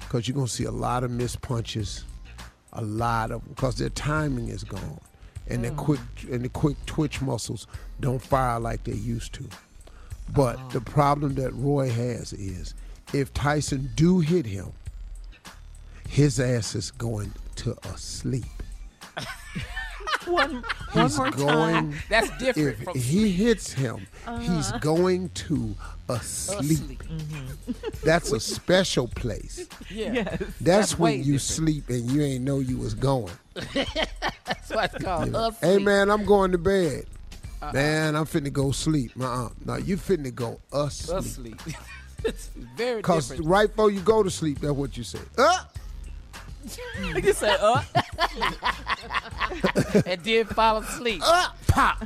because 0.01 0.27
you're 0.27 0.35
going 0.35 0.47
to 0.47 0.53
see 0.53 0.65
a 0.65 0.71
lot 0.71 1.03
of 1.03 1.09
missed 1.09 1.41
punches, 1.41 2.03
a 2.73 2.81
lot 2.81 3.31
of 3.31 3.47
because 3.49 3.75
their 3.75 3.89
timing 3.89 4.47
is 4.47 4.63
gone, 4.63 4.99
and 5.47 5.63
their 5.63 5.71
mm. 5.71 5.77
quick 5.77 5.99
and 6.31 6.43
the 6.43 6.49
quick 6.49 6.77
twitch 6.85 7.21
muscles 7.21 7.67
don't 7.99 8.21
fire 8.21 8.59
like 8.59 8.83
they 8.83 8.93
used 8.93 9.33
to. 9.33 9.45
But 10.33 10.69
the 10.69 10.79
oh. 10.79 10.91
problem 10.91 11.35
that 11.35 11.53
Roy 11.53 11.89
has 11.89 12.33
is 12.33 12.73
if 13.13 13.33
Tyson 13.33 13.89
do 13.95 14.19
hit 14.19 14.45
him, 14.45 14.71
his 16.07 16.39
ass 16.39 16.75
is 16.75 16.91
going 16.91 17.33
to 17.57 17.77
a 17.83 17.97
sleep. 17.97 18.45
One, 20.27 20.63
one 20.93 21.05
He's 21.05 21.17
more 21.17 21.31
going. 21.31 21.73
time. 21.73 21.93
That's 22.09 22.29
different 22.37 22.77
If 22.79 22.83
from 22.83 22.97
he 22.99 23.31
hits 23.31 23.73
him, 23.73 24.05
he's 24.41 24.71
going 24.73 25.29
to 25.29 25.75
a 26.09 26.19
sleep. 26.19 26.77
sleep. 26.77 27.03
That's 28.03 28.31
a 28.31 28.39
special 28.39 29.07
place. 29.07 29.67
Yeah, 29.89 30.13
Yes. 30.13 30.43
That's, 30.61 30.99
way 30.99 31.17
when 31.17 31.19
you 31.19 31.33
different. 31.33 31.41
sleep 31.41 31.89
and 31.89 32.09
you 32.11 32.21
ain't 32.21 32.43
know 32.45 32.59
you 32.59 32.77
was 32.77 32.93
going. 32.93 33.33
that's 33.53 34.69
why 34.69 34.85
it's 34.85 35.03
called 35.03 35.35
us. 35.35 35.59
Hey 35.59 35.79
man, 35.79 36.09
I'm 36.09 36.23
going 36.25 36.51
to 36.53 36.57
bed. 36.57 37.05
Man, 37.73 38.15
I'm 38.15 38.25
finna 38.25 38.51
go 38.51 38.71
sleep. 38.71 39.11
Uh-uh. 39.19 39.49
No, 39.65 39.75
you 39.75 39.97
finna 39.97 40.33
go 40.33 40.59
asleep. 40.73 41.17
Asleep. 41.19 41.61
it's 42.23 42.47
very 42.77 43.01
Cause 43.01 43.27
different. 43.29 43.49
right 43.49 43.67
before 43.69 43.91
you 43.91 43.99
go 44.01 44.23
to 44.23 44.29
sleep, 44.31 44.59
that's 44.61 44.73
what 44.73 44.95
you 44.97 45.03
say. 45.03 45.19
Uh, 45.37 45.59
you 47.15 47.33
said, 47.33 47.57
uh. 47.59 47.81
and 50.05 50.23
then 50.23 50.45
fall 50.45 50.77
asleep. 50.77 51.21
Uh, 51.23 51.49
pop. 51.67 52.03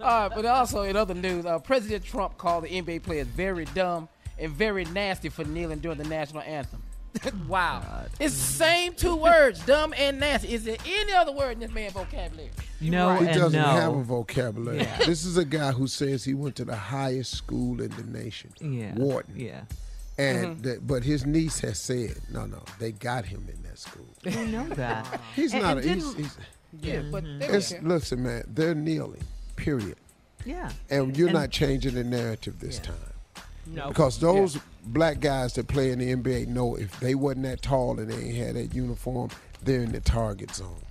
All 0.00 0.28
right, 0.28 0.30
but 0.34 0.44
also 0.44 0.82
in 0.82 0.96
other 0.96 1.14
news, 1.14 1.46
uh, 1.46 1.58
President 1.58 2.04
Trump 2.04 2.38
called 2.38 2.64
the 2.64 2.68
NBA 2.68 3.02
players 3.02 3.26
very 3.26 3.64
dumb 3.66 4.08
and 4.38 4.52
very 4.52 4.84
nasty 4.86 5.28
for 5.28 5.44
kneeling 5.44 5.78
during 5.78 5.98
the 5.98 6.04
national 6.04 6.42
anthem. 6.42 6.82
wow. 7.48 7.80
God. 7.84 8.10
It's 8.18 8.34
the 8.34 8.52
same 8.54 8.94
two 8.94 9.14
words, 9.16 9.64
dumb 9.64 9.94
and 9.96 10.18
nasty. 10.18 10.52
Is 10.52 10.64
there 10.64 10.76
any 10.84 11.12
other 11.12 11.32
word 11.32 11.52
in 11.52 11.60
this 11.60 11.70
man's 11.70 11.92
vocabulary? 11.92 12.50
No, 12.80 13.14
he 13.16 13.26
doesn't 13.26 13.52
no. 13.52 13.66
have 13.66 13.94
a 13.94 14.02
vocabulary. 14.02 14.78
Yeah. 14.78 14.98
This 14.98 15.24
is 15.24 15.36
a 15.36 15.44
guy 15.44 15.72
who 15.72 15.86
says 15.86 16.24
he 16.24 16.34
went 16.34 16.56
to 16.56 16.64
the 16.64 16.76
highest 16.76 17.32
school 17.32 17.80
in 17.80 17.90
the 17.90 18.02
nation, 18.02 18.52
Yeah. 18.60 18.94
Wharton. 18.94 19.38
Yeah. 19.38 19.62
And 20.16 20.58
Mhm. 20.58 20.62
that, 20.62 20.86
but 20.86 21.02
his 21.02 21.26
niece 21.26 21.58
has 21.60 21.78
said, 21.78 22.16
no, 22.30 22.46
no, 22.46 22.62
they 22.78 22.92
got 22.92 23.24
him 23.24 23.48
in 23.52 23.62
that 23.64 23.78
school. 23.78 24.06
We 24.24 24.30
know 24.46 24.68
that. 24.74 25.20
He's 25.34 25.52
And- 25.52 25.62
not. 25.62 25.78
and 25.78 25.86
a, 25.86 25.94
he's, 25.94 26.04
didn't- 26.04 26.16
he's, 26.24 26.36
Yeah, 26.80 27.02
but 27.10 27.24
they 27.24 27.46
it's, 27.48 27.72
listen, 27.82 28.22
man, 28.22 28.44
they're 28.48 28.74
kneeling. 28.74 29.22
Period. 29.56 29.96
Yeah. 30.44 30.70
And 30.90 31.16
you're 31.16 31.28
And- 31.28 31.34
not 31.38 31.50
changing 31.50 31.94
the 31.94 32.04
narrative 32.04 32.60
this 32.60 32.78
time. 32.78 32.94
No. 33.66 33.88
Because 33.88 34.18
those 34.18 34.58
black 34.84 35.20
guys 35.20 35.54
that 35.54 35.68
play 35.68 35.90
in 35.90 35.98
the 35.98 36.10
NBA 36.14 36.46
know 36.46 36.76
if 36.76 37.00
they 37.00 37.14
wasn't 37.14 37.44
that 37.44 37.62
tall 37.62 37.98
and 37.98 38.10
they 38.10 38.16
ain't 38.28 38.36
had 38.36 38.54
that 38.56 38.74
uniform, 38.74 39.30
they're 39.62 39.80
in 39.82 39.92
the 39.92 40.00
target 40.00 40.54
zone. 40.54 40.82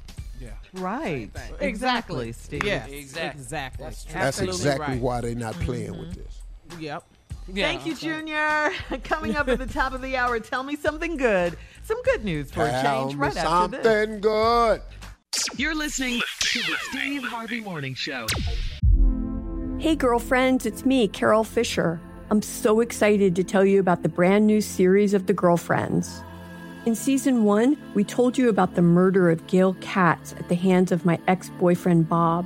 Yeah. 0.42 0.50
Right. 0.74 1.30
Exactly, 1.62 2.32
Steve. 2.32 2.64
Yes, 2.66 2.90
Exactly. 2.90 3.42
exactly. 3.42 3.86
That's 3.86 4.04
true. 4.06 4.14
That's 4.20 4.42
exactly 4.42 4.94
right. 4.96 5.02
why 5.02 5.22
they're 5.22 5.36
not 5.36 5.54
playing 5.56 5.98
with 5.98 6.16
this. 6.16 6.42
Yep. 6.80 7.04
Thank 7.52 7.86
you, 7.86 7.96
Junior. 7.96 8.72
Coming 9.04 9.36
up 9.36 9.48
at 9.50 9.60
the 9.60 9.66
top 9.66 9.94
of 9.94 10.02
the 10.02 10.16
hour, 10.16 10.40
tell 10.40 10.64
me 10.64 10.76
something 10.76 11.18
good. 11.18 11.58
Some 11.84 12.02
good 12.04 12.24
news 12.24 12.52
for 12.52 12.66
a 12.66 12.82
change 12.82 13.14
me 13.14 13.20
right 13.20 13.36
after 13.38 13.78
this. 13.78 13.84
something 13.84 14.22
good. 14.22 14.82
You're 15.58 15.76
listening 15.76 16.22
to 16.40 16.60
the 16.60 16.76
Steve 16.90 17.24
Harvey 17.24 17.60
Morning 17.60 17.96
Show. 17.96 18.28
Hey, 19.80 19.96
girlfriends, 19.96 20.66
it's 20.66 20.86
me, 20.86 21.08
Carol 21.08 21.44
Fisher. 21.44 22.00
I'm 22.30 22.42
so 22.42 22.80
excited 22.80 23.36
to 23.36 23.44
tell 23.44 23.66
you 23.66 23.80
about 23.80 24.04
the 24.04 24.10
brand 24.10 24.48
new 24.48 24.62
series 24.62 25.14
of 25.14 25.26
The 25.28 25.34
Girlfriends. 25.34 26.24
In 26.86 26.96
season 26.96 27.44
one, 27.44 27.78
we 27.94 28.04
told 28.04 28.38
you 28.38 28.50
about 28.50 28.76
the 28.76 28.82
murder 28.82 29.30
of 29.30 29.46
Gail 29.48 29.76
Katz 29.82 30.34
at 30.34 30.50
the 30.50 30.56
hands 30.56 30.92
of 30.92 31.06
my 31.06 31.20
ex 31.28 31.50
boyfriend 31.60 32.08
Bob. 32.08 32.46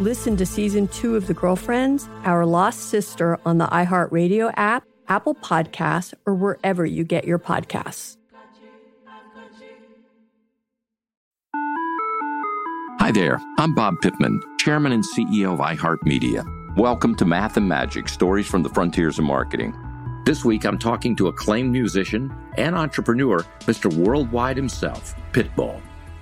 Listen 0.00 0.34
to 0.38 0.46
season 0.46 0.88
two 0.88 1.14
of 1.14 1.26
The 1.26 1.34
Girlfriends, 1.34 2.08
Our 2.24 2.46
Lost 2.46 2.88
Sister 2.88 3.38
on 3.44 3.58
the 3.58 3.66
iHeartRadio 3.66 4.50
app, 4.56 4.84
Apple 5.08 5.34
Podcasts, 5.34 6.14
or 6.24 6.34
wherever 6.34 6.86
you 6.86 7.04
get 7.04 7.26
your 7.26 7.38
podcasts. 7.38 8.16
Hi 12.98 13.12
there, 13.12 13.38
I'm 13.58 13.74
Bob 13.74 13.96
Pittman, 14.00 14.40
Chairman 14.58 14.92
and 14.92 15.04
CEO 15.04 15.52
of 15.52 15.58
iHeartMedia. 15.58 16.78
Welcome 16.78 17.14
to 17.16 17.26
Math 17.26 17.58
and 17.58 17.68
Magic 17.68 18.08
Stories 18.08 18.46
from 18.46 18.62
the 18.62 18.70
Frontiers 18.70 19.18
of 19.18 19.26
Marketing. 19.26 19.76
This 20.24 20.46
week 20.46 20.64
I'm 20.64 20.78
talking 20.78 21.14
to 21.16 21.28
acclaimed 21.28 21.72
musician 21.72 22.34
and 22.56 22.74
entrepreneur, 22.74 23.40
Mr. 23.66 23.94
Worldwide 23.94 24.56
himself, 24.56 25.14
Pitbull. 25.32 25.78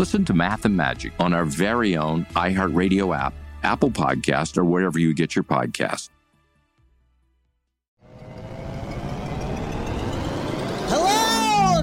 Listen 0.00 0.24
to 0.24 0.32
Math 0.32 0.64
and 0.64 0.74
Magic 0.74 1.12
on 1.20 1.34
our 1.34 1.44
very 1.44 1.94
own 1.94 2.24
iHeartRadio 2.34 3.14
app, 3.14 3.34
Apple 3.62 3.90
Podcast, 3.90 4.56
or 4.56 4.64
wherever 4.64 4.98
you 4.98 5.12
get 5.12 5.36
your 5.36 5.44
podcasts. 5.44 6.08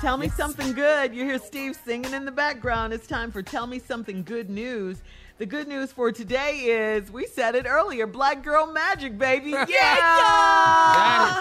Tell 0.00 0.16
me 0.16 0.28
something 0.28 0.74
good. 0.74 1.12
You 1.12 1.24
hear 1.24 1.40
Steve 1.40 1.76
singing 1.84 2.12
in 2.14 2.24
the 2.24 2.30
background. 2.30 2.92
It's 2.92 3.08
time 3.08 3.32
for 3.32 3.42
Tell 3.42 3.66
Me 3.66 3.80
Something 3.80 4.22
Good 4.22 4.48
News. 4.48 5.02
The 5.38 5.46
good 5.46 5.66
news 5.66 5.90
for 5.90 6.12
today 6.12 6.58
is 6.66 7.10
we 7.10 7.26
said 7.26 7.56
it 7.56 7.66
earlier 7.68 8.06
Black 8.06 8.44
Girl 8.44 8.72
Magic, 8.72 9.18
baby. 9.18 9.50
Yeah! 9.68 11.40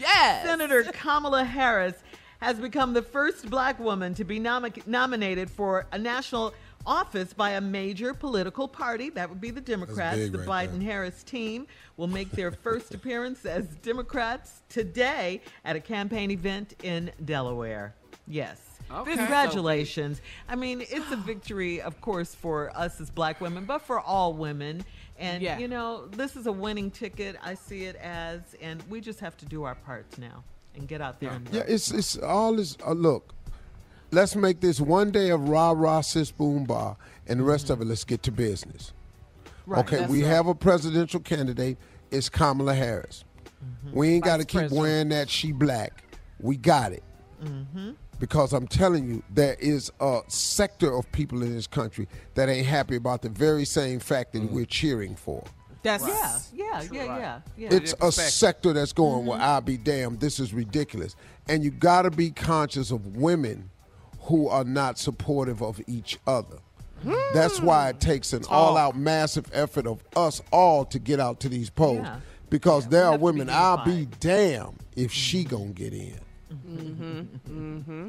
yes! 0.00 0.46
Senator 0.46 0.84
Kamala 0.84 1.44
Harris 1.44 1.96
has 2.40 2.58
become 2.58 2.94
the 2.94 3.02
first 3.02 3.50
black 3.50 3.78
woman 3.78 4.14
to 4.14 4.24
be 4.24 4.38
nom- 4.38 4.72
nominated 4.86 5.50
for 5.50 5.86
a 5.92 5.98
national 5.98 6.54
office 6.86 7.32
by 7.32 7.50
a 7.50 7.60
major 7.60 8.14
political 8.14 8.68
party. 8.68 9.10
That 9.10 9.28
would 9.28 9.40
be 9.40 9.50
the 9.50 9.60
Democrats. 9.60 10.30
The 10.30 10.38
right 10.38 10.68
Biden 10.70 10.82
Harris 10.82 11.22
team 11.22 11.66
will 11.96 12.06
make 12.08 12.30
their 12.30 12.50
first 12.52 12.94
appearance 12.98 13.44
as 13.46 13.66
Democrats 13.76 14.62
today 14.68 15.40
at 15.64 15.76
a 15.76 15.80
campaign 15.80 16.30
event 16.30 16.74
in 16.82 17.10
Delaware. 17.24 17.94
Yes. 18.26 18.60
Okay. 18.92 19.16
Congratulations. 19.16 20.20
I 20.48 20.56
mean, 20.56 20.82
it's 20.82 21.10
a 21.10 21.16
victory, 21.16 21.80
of 21.80 22.00
course, 22.00 22.34
for 22.34 22.70
us 22.76 23.00
as 23.00 23.10
black 23.10 23.40
women, 23.40 23.64
but 23.64 23.80
for 23.82 23.98
all 24.00 24.34
women. 24.34 24.84
And, 25.18 25.42
Yeah. 25.42 25.58
you 25.58 25.68
know, 25.68 26.06
this 26.08 26.36
is 26.36 26.46
a 26.46 26.52
winning 26.52 26.90
ticket. 26.90 27.36
I 27.42 27.54
see 27.54 27.84
it 27.84 27.96
as, 27.96 28.40
and 28.60 28.82
we 28.90 29.00
just 29.00 29.20
have 29.20 29.36
to 29.38 29.46
do 29.46 29.62
our 29.64 29.74
parts 29.74 30.18
now 30.18 30.44
and 30.74 30.86
get 30.88 31.00
out 31.00 31.20
there 31.20 31.30
and 31.30 31.48
Yeah, 31.50 31.62
it's 31.66 31.92
it's 31.92 32.18
all 32.18 32.54
this. 32.56 32.76
Uh, 32.84 32.92
look, 32.92 33.32
let's 34.14 34.36
make 34.36 34.60
this 34.60 34.80
one 34.80 35.10
day 35.10 35.30
of 35.30 35.48
rah 35.48 35.72
rah 35.72 36.00
sis 36.00 36.30
boom 36.30 36.64
bar, 36.64 36.96
and 37.26 37.40
the 37.40 37.44
rest 37.44 37.70
of 37.70 37.80
it, 37.80 37.86
let's 37.86 38.04
get 38.04 38.22
to 38.24 38.32
business. 38.32 38.92
Right, 39.66 39.80
okay, 39.80 40.06
we 40.06 40.22
right. 40.22 40.30
have 40.30 40.46
a 40.46 40.54
presidential 40.54 41.20
candidate. 41.20 41.78
It's 42.10 42.28
Kamala 42.28 42.74
Harris. 42.74 43.24
Mm-hmm. 43.64 43.96
We 43.96 44.08
ain't 44.10 44.24
got 44.24 44.38
to 44.38 44.44
keep 44.44 44.60
president. 44.60 44.80
wearing 44.80 45.08
that 45.08 45.28
she 45.28 45.52
black. 45.52 46.04
We 46.40 46.56
got 46.56 46.92
it. 46.92 47.02
Mm-hmm. 47.42 47.92
Because 48.20 48.52
I'm 48.52 48.68
telling 48.68 49.08
you, 49.08 49.22
there 49.30 49.56
is 49.58 49.90
a 50.00 50.20
sector 50.28 50.94
of 50.94 51.10
people 51.12 51.42
in 51.42 51.52
this 51.52 51.66
country 51.66 52.06
that 52.34 52.48
ain't 52.48 52.66
happy 52.66 52.96
about 52.96 53.22
the 53.22 53.28
very 53.28 53.64
same 53.64 53.98
fact 53.98 54.32
that 54.34 54.42
mm-hmm. 54.42 54.54
we're 54.54 54.66
cheering 54.66 55.16
for. 55.16 55.42
That's 55.82 56.06
Yeah, 56.54 56.82
yeah, 56.82 56.82
yeah, 56.92 57.18
yeah, 57.18 57.40
yeah. 57.56 57.68
It's 57.72 57.94
a 58.00 58.12
sector 58.12 58.72
that's 58.72 58.92
going, 58.92 59.26
well, 59.26 59.38
mm-hmm. 59.38 59.46
I'll 59.46 59.60
be 59.60 59.76
damned, 59.76 60.20
this 60.20 60.40
is 60.40 60.54
ridiculous. 60.54 61.16
And 61.48 61.62
you 61.62 61.70
got 61.70 62.02
to 62.02 62.10
be 62.10 62.30
conscious 62.30 62.90
of 62.90 63.16
women 63.16 63.70
who 64.24 64.48
are 64.48 64.64
not 64.64 64.98
supportive 64.98 65.62
of 65.62 65.80
each 65.86 66.18
other. 66.26 66.58
That's 67.34 67.60
why 67.60 67.90
it 67.90 68.00
takes 68.00 68.32
an 68.32 68.44
all 68.48 68.76
out 68.78 68.96
massive 68.96 69.46
effort 69.52 69.86
of 69.86 70.02
us 70.16 70.40
all 70.50 70.84
to 70.86 70.98
get 70.98 71.20
out 71.20 71.40
to 71.40 71.48
these 71.48 71.68
polls. 71.68 72.00
Yeah. 72.02 72.20
Because 72.48 72.88
there 72.88 73.04
are 73.04 73.18
women, 73.18 73.50
I'll 73.50 73.84
be 73.84 74.06
damned 74.20 74.78
if 74.96 75.12
she 75.12 75.44
gonna 75.44 75.72
get 75.72 75.92
in. 75.92 76.20
Mm-hmm. 76.52 77.20
Mm-hmm. 77.48 78.08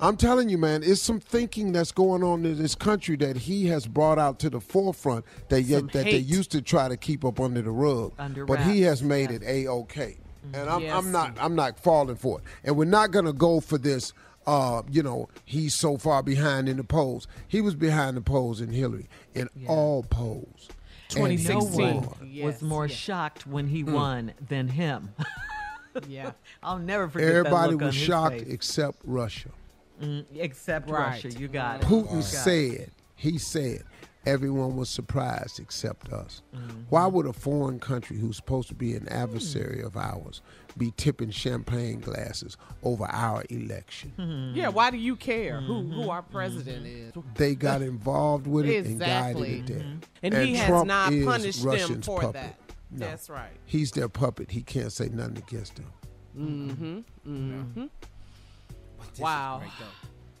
I'm 0.00 0.16
telling 0.16 0.48
you, 0.48 0.58
man, 0.58 0.82
it's 0.84 1.00
some 1.02 1.18
thinking 1.18 1.72
that's 1.72 1.90
going 1.90 2.22
on 2.22 2.44
in 2.44 2.56
this 2.58 2.74
country 2.74 3.16
that 3.16 3.36
he 3.36 3.66
has 3.66 3.86
brought 3.86 4.18
out 4.18 4.38
to 4.40 4.50
the 4.50 4.60
forefront 4.60 5.24
that 5.48 5.62
yet 5.62 5.90
that 5.92 6.04
they 6.04 6.18
used 6.18 6.52
to 6.52 6.62
try 6.62 6.88
to 6.88 6.96
keep 6.96 7.24
up 7.24 7.40
under 7.40 7.62
the 7.62 7.70
rug. 7.70 8.12
Under 8.18 8.44
but 8.44 8.60
he 8.60 8.82
has 8.82 9.02
made 9.02 9.30
it 9.30 9.42
a 9.42 9.66
okay, 9.68 10.18
and 10.52 10.68
I'm, 10.68 10.82
Yes. 10.82 10.94
I'm 10.94 11.10
not 11.10 11.36
I'm 11.40 11.54
not 11.56 11.80
falling 11.80 12.16
for 12.16 12.38
it. 12.38 12.44
And 12.64 12.76
we're 12.76 12.84
not 12.84 13.10
gonna 13.10 13.32
go 13.32 13.60
for 13.60 13.78
this. 13.78 14.12
Uh, 14.48 14.82
you 14.90 15.02
know, 15.02 15.28
he's 15.44 15.74
so 15.74 15.98
far 15.98 16.22
behind 16.22 16.68
in 16.70 16.78
the 16.78 16.84
polls. 16.84 17.26
He 17.46 17.60
was 17.60 17.74
behind 17.74 18.16
the 18.16 18.22
polls 18.22 18.62
in 18.62 18.70
Hillary 18.70 19.06
in 19.34 19.48
all 19.66 20.02
polls. 20.04 20.68
And 21.16 21.30
he 21.32 21.36
2016. 21.36 22.44
was 22.44 22.62
more 22.62 22.86
yes. 22.86 22.96
shocked 22.96 23.46
when 23.46 23.68
he 23.68 23.80
Hmm. 23.82 23.92
won 23.92 24.32
than 24.48 24.68
him. 24.68 25.10
Yeah. 26.06 26.30
I'll 26.62 26.78
never 26.78 27.08
forget 27.08 27.28
that 27.28 27.34
Everybody 27.38 27.72
look 27.72 27.80
on 27.82 27.86
was 27.88 27.94
his 27.96 28.04
shocked 28.04 28.38
face. 28.40 28.46
except 28.48 28.98
Russia. 29.04 29.48
Mm, 30.00 30.24
except 30.36 30.88
Right. 30.88 31.22
Russia. 31.24 31.30
You 31.32 31.48
got 31.48 31.82
it. 31.82 31.86
Putin 31.88 32.14
You 32.16 32.22
said, 32.22 32.90
he 33.16 33.36
said, 33.36 33.82
everyone 34.24 34.76
was 34.76 34.88
surprised 34.88 35.58
except 35.58 36.12
us. 36.12 36.42
Mm-hmm. 36.54 36.82
Why 36.90 37.06
would 37.06 37.26
a 37.26 37.32
foreign 37.32 37.80
country 37.80 38.16
who's 38.18 38.36
supposed 38.36 38.68
to 38.68 38.74
be 38.76 38.94
an 38.94 39.08
adversary 39.08 39.82
of 39.82 39.96
ours 39.96 40.40
be 40.78 40.92
tipping 40.96 41.30
champagne 41.30 42.00
glasses 42.00 42.56
over 42.82 43.04
our 43.04 43.44
election? 43.50 44.12
Mm-hmm. 44.18 44.56
Yeah, 44.56 44.68
why 44.68 44.90
do 44.90 44.96
you 44.96 45.16
care 45.16 45.60
who 45.60 45.82
who 45.82 46.10
our 46.10 46.22
president 46.22 46.86
is? 46.86 47.12
They 47.34 47.54
got 47.54 47.82
involved 47.82 48.46
with 48.46 48.66
it 48.66 48.86
Exactly. 48.86 49.58
and 49.58 49.66
guided 49.66 49.70
it 49.70 50.00
there. 50.22 50.32
And, 50.38 50.46
he 50.48 50.54
has 50.56 50.68
Trump 50.68 50.86
not 50.86 51.12
is 51.12 51.24
punished 51.24 51.62
them 51.64 52.02
for 52.02 52.20
puppet. 52.20 52.34
that. 52.34 52.58
No. 52.90 53.06
That's 53.06 53.28
right. 53.28 53.50
He's 53.66 53.90
their 53.92 54.08
puppet. 54.08 54.50
He 54.50 54.62
can't 54.62 54.92
say 54.92 55.08
nothing 55.10 55.38
against 55.38 55.76
them. 55.76 55.92
Mm-hmm. 56.38 56.98
Mm-hmm. 57.28 57.86
Wow. 59.18 59.62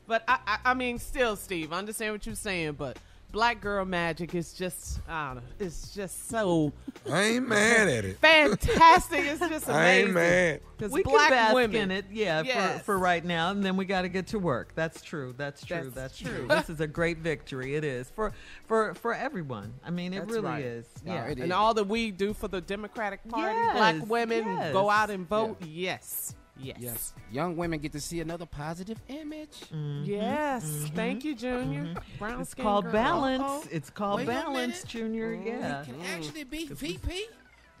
But 0.06 0.24
I, 0.26 0.38
I, 0.46 0.58
I 0.66 0.74
mean, 0.74 0.98
still, 0.98 1.36
Steve, 1.36 1.72
I 1.72 1.78
understand 1.78 2.12
what 2.12 2.24
you're 2.24 2.34
saying, 2.34 2.72
but 2.72 2.96
Black 3.30 3.60
Girl 3.60 3.84
Magic 3.84 4.34
is 4.34 4.54
just, 4.54 5.00
I 5.06 5.26
don't 5.28 5.36
know, 5.36 5.42
it's 5.58 5.94
just 5.94 6.30
so 6.30 6.72
I 7.12 7.22
ain't 7.24 7.46
mad 7.46 7.86
at 7.86 8.04
it. 8.06 8.16
fantastic. 8.18 9.20
It's 9.26 9.38
just 9.40 9.68
amazing. 9.68 9.74
I 9.74 9.90
ain't 9.98 10.12
mad. 10.12 10.60
Because 10.78 10.92
We 10.92 11.02
black 11.02 11.28
can 11.28 11.36
bask 11.36 11.54
women, 11.54 11.76
in 11.82 11.90
it, 11.90 12.06
yeah, 12.10 12.42
Yes. 12.42 12.78
for, 12.78 12.84
for 12.84 12.98
right 12.98 13.22
now, 13.22 13.50
and 13.50 13.62
then 13.62 13.76
we 13.76 13.84
got 13.84 14.02
to 14.02 14.08
get 14.08 14.28
to 14.28 14.38
work. 14.38 14.72
That's 14.74 15.02
true. 15.02 15.34
That's 15.36 15.62
true. 15.64 15.76
That's 15.90 15.94
That's, 15.94 16.18
true. 16.18 16.30
true. 16.38 16.48
this 16.48 16.70
is 16.70 16.80
a 16.80 16.86
great 16.86 17.18
victory. 17.18 17.74
It 17.74 17.84
is 17.84 18.08
for 18.10 18.32
for 18.66 18.94
for 18.94 19.12
everyone. 19.12 19.74
I 19.84 19.90
mean, 19.90 20.14
it 20.14 20.20
That's 20.20 20.32
really 20.32 20.46
right. 20.46 20.64
is. 20.64 20.86
No, 21.04 21.12
Yeah. 21.12 21.24
it 21.26 21.36
and 21.38 21.46
is. 21.46 21.50
all 21.52 21.74
that 21.74 21.84
we 21.86 22.10
do 22.12 22.32
for 22.32 22.48
the 22.48 22.60
Democratic 22.62 23.28
Party, 23.28 23.52
Yes, 23.54 23.76
black 23.76 24.08
women 24.08 24.72
go 24.72 24.88
out 24.88 25.10
and 25.10 25.28
vote. 25.28 25.58
Yes. 25.66 26.34
Yes. 26.60 26.76
Yes. 26.80 27.12
Young 27.30 27.56
women 27.56 27.78
get 27.78 27.92
to 27.92 28.00
see 28.00 28.20
another 28.20 28.46
positive 28.46 28.98
image. 29.08 29.62
Yes. 30.04 30.90
Thank 30.94 31.24
you, 31.24 31.34
Junior. 31.34 31.94
Mm-hmm. 32.20 32.40
It's 32.40 32.50
skin 32.50 32.64
called 32.64 32.84
girl. 32.84 32.92
balance. 32.92 33.42
Uh-oh. 33.42 33.62
It's 33.70 33.90
called 33.90 34.18
Wait 34.20 34.26
balance, 34.26 34.56
minute. 34.56 34.84
Junior. 34.86 35.32
Yeah. 35.34 35.84
Can 35.84 35.94
actually 36.14 36.44
be 36.44 36.66
VP. 36.66 36.98
Because 36.98 37.28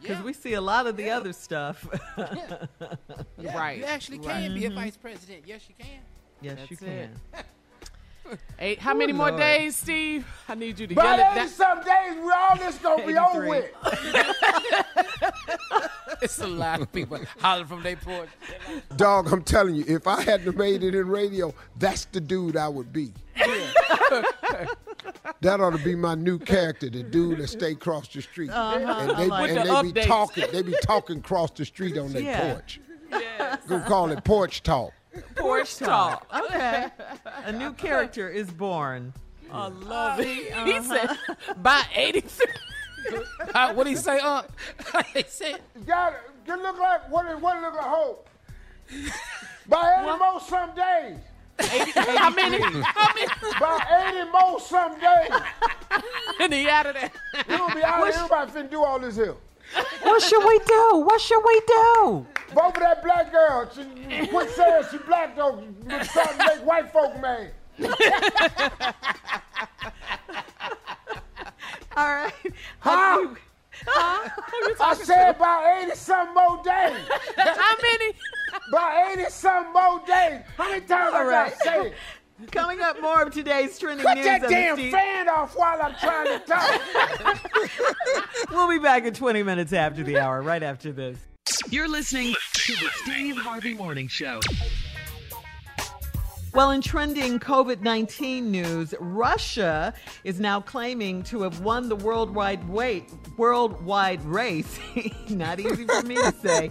Yeah. 0.18 0.22
we 0.22 0.32
see 0.32 0.54
a 0.54 0.60
lot 0.60 0.86
of 0.86 0.96
the 0.96 1.10
other 1.10 1.32
stuff. 1.32 1.86
Yeah, 3.40 3.56
Right, 3.56 3.78
You 3.78 3.84
actually 3.84 4.18
right. 4.18 4.42
can 4.42 4.54
be 4.54 4.64
a 4.66 4.70
vice 4.70 4.96
president. 4.96 5.42
Yes, 5.46 5.62
you 5.68 5.74
can. 5.78 6.00
yes, 6.40 6.56
That's 6.58 6.70
you 6.70 6.86
it. 6.86 7.10
can. 7.32 7.44
Eight. 8.58 8.78
How 8.78 8.92
many 8.94 9.12
Ooh, 9.12 9.16
more 9.16 9.28
Lord. 9.28 9.40
days, 9.40 9.76
Steve? 9.76 10.26
I 10.48 10.54
need 10.54 10.78
you 10.78 10.86
to 10.86 10.94
But 10.94 11.02
get 11.16 11.18
it. 11.18 11.22
eighty 11.38 11.48
That, 11.48 11.50
some 11.50 11.78
days, 11.84 12.24
we 12.24 12.30
all 12.32 12.56
this 12.56 12.78
gonna 12.78 13.06
be 13.06 13.16
over 13.16 13.46
with. 13.48 13.70
it's 16.22 16.38
a 16.40 16.46
lot 16.46 16.80
of 16.80 16.92
people 16.92 17.18
hollering 17.40 17.66
from 17.68 17.82
their 17.82 17.96
porch. 17.96 18.28
Dog, 18.96 19.32
I'm 19.32 19.42
telling 19.42 19.74
you, 19.76 19.84
if 19.86 20.06
I 20.06 20.22
hadn't 20.22 20.56
made 20.56 20.82
it 20.82 20.94
in 20.94 21.08
radio, 21.08 21.54
that's 21.78 22.04
the 22.06 22.20
dude 22.20 22.56
I 22.56 22.68
would 22.68 22.92
be. 22.92 23.12
that 25.40 25.60
ought 25.60 25.70
to 25.76 25.84
be 25.84 25.94
my 25.94 26.14
new 26.14 26.38
character, 26.38 26.90
the 26.90 27.02
dude 27.02 27.38
that 27.38 27.48
stay 27.48 27.72
across 27.72 28.08
the 28.08 28.20
street. 28.22 28.50
Uh-huh, 28.50 28.78
and 29.00 29.10
they, 29.18 29.26
like 29.28 29.50
and 29.50 29.68
the 29.68 29.82
they 29.82 29.92
be 29.92 30.00
talking, 30.06 30.44
they 30.52 30.62
be 30.62 30.74
talking 30.82 31.18
across 31.18 31.50
the 31.52 31.64
street 31.64 31.96
on 31.98 32.12
their 32.12 32.22
Yeah. 32.22 32.52
porch. 32.54 32.80
Gonna 33.68 33.84
call 33.86 34.10
it 34.10 34.22
porch 34.24 34.62
talk. 34.62 34.92
Porch 35.36 35.76
talk. 35.76 36.26
Okay. 36.34 36.88
A 37.44 37.52
new 37.52 37.72
character 37.72 38.28
is 38.28 38.50
born. 38.50 39.12
I 39.50 39.68
love 39.68 40.20
it. 40.20 40.26
He 40.26 40.82
said, 40.82 41.16
by 41.62 41.82
83. 41.94 42.46
Uh, 43.54 43.72
what 43.74 43.84
did 43.84 43.90
he 43.90 43.96
say, 43.96 44.18
uh? 44.18 44.42
he 45.14 45.24
said, 45.28 45.60
Got 45.86 46.14
it. 46.14 46.18
It 46.48 46.60
look 46.60 46.78
like 46.78 47.08
what 47.10 47.26
it 47.26 47.40
what 47.40 47.56
it 47.56 47.60
look 47.60 47.74
like 47.74 47.84
hope. 47.84 48.28
By 49.68 49.96
80 50.00 50.18
more 50.18 50.40
some 50.40 50.74
days. 50.74 51.16
how 52.18 52.30
many? 52.30 52.58
How 52.60 53.14
many? 53.14 53.26
By 53.60 54.14
80 54.16 54.30
more 54.30 54.60
some 54.60 54.98
days. 54.98 55.30
and 56.40 56.52
he 56.52 56.68
out 56.68 56.86
of 56.86 56.94
there. 56.94 57.10
We 57.48 57.56
gonna 57.56 57.74
be 57.74 57.82
out 57.82 58.06
here. 58.06 58.14
Everybody 58.16 58.50
finna 58.50 58.70
do 58.70 58.82
all 58.82 58.98
this 58.98 59.16
here. 59.16 59.34
What 60.02 60.22
should 60.22 60.46
we 60.46 60.58
do? 60.66 60.96
What 61.04 61.20
should 61.20 61.42
we 61.44 61.60
do? 61.66 62.26
Vote 62.54 62.74
for 62.74 62.80
that 62.80 63.02
black 63.02 63.30
girl. 63.30 63.70
She 63.74 64.26
quit 64.28 64.50
saying 64.50 64.84
she 64.90 64.98
black 64.98 65.36
though. 65.36 65.62
Starting 66.04 66.38
to 66.38 66.46
make 66.46 66.66
white 66.66 66.92
folk 66.92 67.20
mad. 67.20 67.52
All 71.96 72.14
right. 72.14 72.32
Huh? 72.80 73.34
I 74.80 74.94
said 75.02 75.30
about 75.36 75.82
80 75.84 75.94
some 75.94 76.34
more 76.34 76.56
days. 76.64 76.96
How 77.36 77.76
many? 77.82 78.12
About 78.68 79.18
80 79.18 79.30
some 79.30 79.72
more 79.72 80.00
days. 80.06 80.40
How 80.56 80.68
many 80.68 80.80
times 80.86 81.14
All 81.14 81.20
I 81.20 81.24
right. 81.24 81.52
gotta 81.52 81.64
say 81.64 81.86
it? 81.88 81.94
Coming 82.52 82.80
up 82.80 83.00
more 83.02 83.22
of 83.22 83.32
today's 83.34 83.76
trending 83.78 84.06
Cut 84.06 84.14
news. 84.16 84.24
that 84.26 84.48
damn 84.48 84.76
Steve- 84.76 84.92
fan 84.92 85.28
off 85.28 85.56
while 85.56 85.80
I'm 85.82 85.94
trying 85.96 86.38
to 86.38 86.46
talk. 86.46 86.80
We'll 88.50 88.68
be 88.68 88.78
back 88.78 89.04
in 89.04 89.12
20 89.12 89.42
minutes 89.42 89.72
after 89.72 90.02
the 90.02 90.18
hour, 90.18 90.40
right 90.42 90.62
after 90.62 90.92
this. 90.92 91.18
You're 91.70 91.88
listening 91.88 92.34
to 92.52 92.72
the 92.72 92.88
Steve 93.02 93.36
Harvey 93.36 93.74
Morning 93.74 94.08
Show. 94.08 94.40
Well, 96.54 96.70
in 96.70 96.80
trending 96.80 97.38
COVID 97.38 97.82
19 97.82 98.50
news, 98.50 98.94
Russia 99.00 99.92
is 100.24 100.40
now 100.40 100.60
claiming 100.60 101.22
to 101.24 101.42
have 101.42 101.60
won 101.60 101.88
the 101.88 101.96
worldwide 101.96 102.66
weight, 102.68 103.10
worldwide 103.36 104.24
race. 104.24 104.78
Not 105.28 105.60
easy 105.60 105.84
for 105.84 106.02
me 106.02 106.14
to 106.16 106.32
say. 106.42 106.70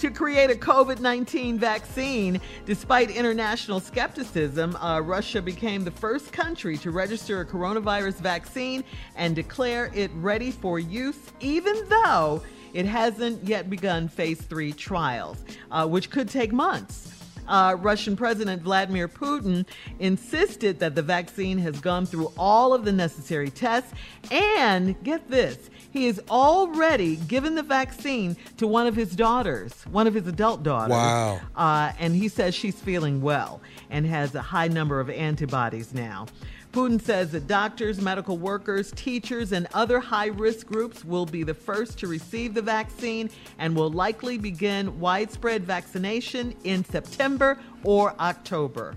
To 0.00 0.10
create 0.10 0.50
a 0.50 0.54
COVID 0.54 1.00
19 1.00 1.58
vaccine. 1.58 2.40
Despite 2.64 3.10
international 3.10 3.80
skepticism, 3.80 4.74
uh, 4.76 5.00
Russia 5.00 5.42
became 5.42 5.84
the 5.84 5.90
first 5.90 6.32
country 6.32 6.78
to 6.78 6.90
register 6.90 7.42
a 7.42 7.44
coronavirus 7.44 8.14
vaccine 8.14 8.82
and 9.14 9.36
declare 9.36 9.90
it 9.94 10.10
ready 10.14 10.52
for 10.52 10.78
use, 10.78 11.18
even 11.40 11.86
though 11.90 12.42
it 12.72 12.86
hasn't 12.86 13.46
yet 13.46 13.68
begun 13.68 14.08
phase 14.08 14.40
three 14.40 14.72
trials, 14.72 15.44
uh, 15.70 15.86
which 15.86 16.08
could 16.08 16.30
take 16.30 16.50
months. 16.50 17.20
Uh, 17.46 17.76
Russian 17.80 18.16
President 18.16 18.62
Vladimir 18.62 19.08
Putin 19.08 19.66
insisted 19.98 20.78
that 20.78 20.94
the 20.94 21.02
vaccine 21.02 21.58
has 21.58 21.78
gone 21.80 22.06
through 22.06 22.32
all 22.38 22.72
of 22.72 22.84
the 22.84 22.92
necessary 22.92 23.50
tests. 23.50 23.92
And 24.30 25.02
get 25.02 25.28
this, 25.28 25.68
he 25.90 26.06
has 26.06 26.20
already 26.30 27.16
given 27.16 27.54
the 27.54 27.62
vaccine 27.62 28.36
to 28.56 28.66
one 28.66 28.86
of 28.86 28.94
his 28.96 29.14
daughters, 29.16 29.72
one 29.90 30.06
of 30.06 30.14
his 30.14 30.26
adult 30.26 30.62
daughters. 30.62 30.90
Wow. 30.92 31.40
Uh, 31.56 31.92
and 31.98 32.14
he 32.14 32.28
says 32.28 32.54
she's 32.54 32.78
feeling 32.80 33.20
well 33.20 33.60
and 33.90 34.06
has 34.06 34.34
a 34.34 34.42
high 34.42 34.68
number 34.68 35.00
of 35.00 35.10
antibodies 35.10 35.92
now. 35.92 36.26
Putin 36.72 37.02
says 37.02 37.32
that 37.32 37.48
doctors, 37.48 38.00
medical 38.00 38.38
workers, 38.38 38.92
teachers, 38.92 39.50
and 39.50 39.66
other 39.74 39.98
high 39.98 40.28
risk 40.28 40.68
groups 40.68 41.04
will 41.04 41.26
be 41.26 41.42
the 41.42 41.52
first 41.54 41.98
to 41.98 42.06
receive 42.06 42.54
the 42.54 42.62
vaccine 42.62 43.28
and 43.58 43.74
will 43.74 43.90
likely 43.90 44.38
begin 44.38 45.00
widespread 45.00 45.64
vaccination 45.64 46.54
in 46.62 46.84
September 46.84 47.58
or 47.82 48.14
October. 48.20 48.94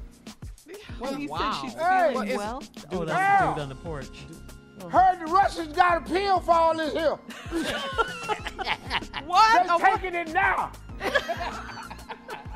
Well, 0.99 1.15
he 1.15 1.25
Wow. 1.27 1.37
said 1.53 1.61
she's 1.61 1.73
feeling 1.73 2.27
It's- 2.27 2.37
well. 2.37 2.63
Oh, 2.91 2.99
Dude, 2.99 3.07
that's 3.09 3.41
the 3.43 3.49
dude 3.53 3.61
on 3.63 3.69
the 3.69 3.75
porch. 3.75 4.07
Heard 4.89 5.19
the 5.19 5.31
Russians 5.31 5.75
got 5.75 5.97
a 5.97 6.01
pill 6.01 6.39
for 6.39 6.51
all 6.51 6.77
this 6.77 6.93
here. 6.93 7.17
What? 9.25 9.67
They 9.67 9.85
taking 9.91 10.15
it 10.15 10.33
now. 10.33 10.71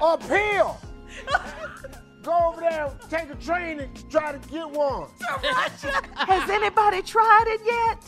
a 0.01 0.17
pill. 0.17 0.77
Go 2.21 2.37
over 2.49 2.61
there, 2.61 2.91
take 3.09 3.29
a 3.29 3.35
train, 3.35 3.79
and 3.79 4.11
try 4.11 4.33
to 4.33 4.49
get 4.49 4.69
one. 4.69 5.07
Has 6.15 6.49
anybody 6.49 7.01
tried 7.01 7.45
it 7.47 7.61
yet? 7.65 8.03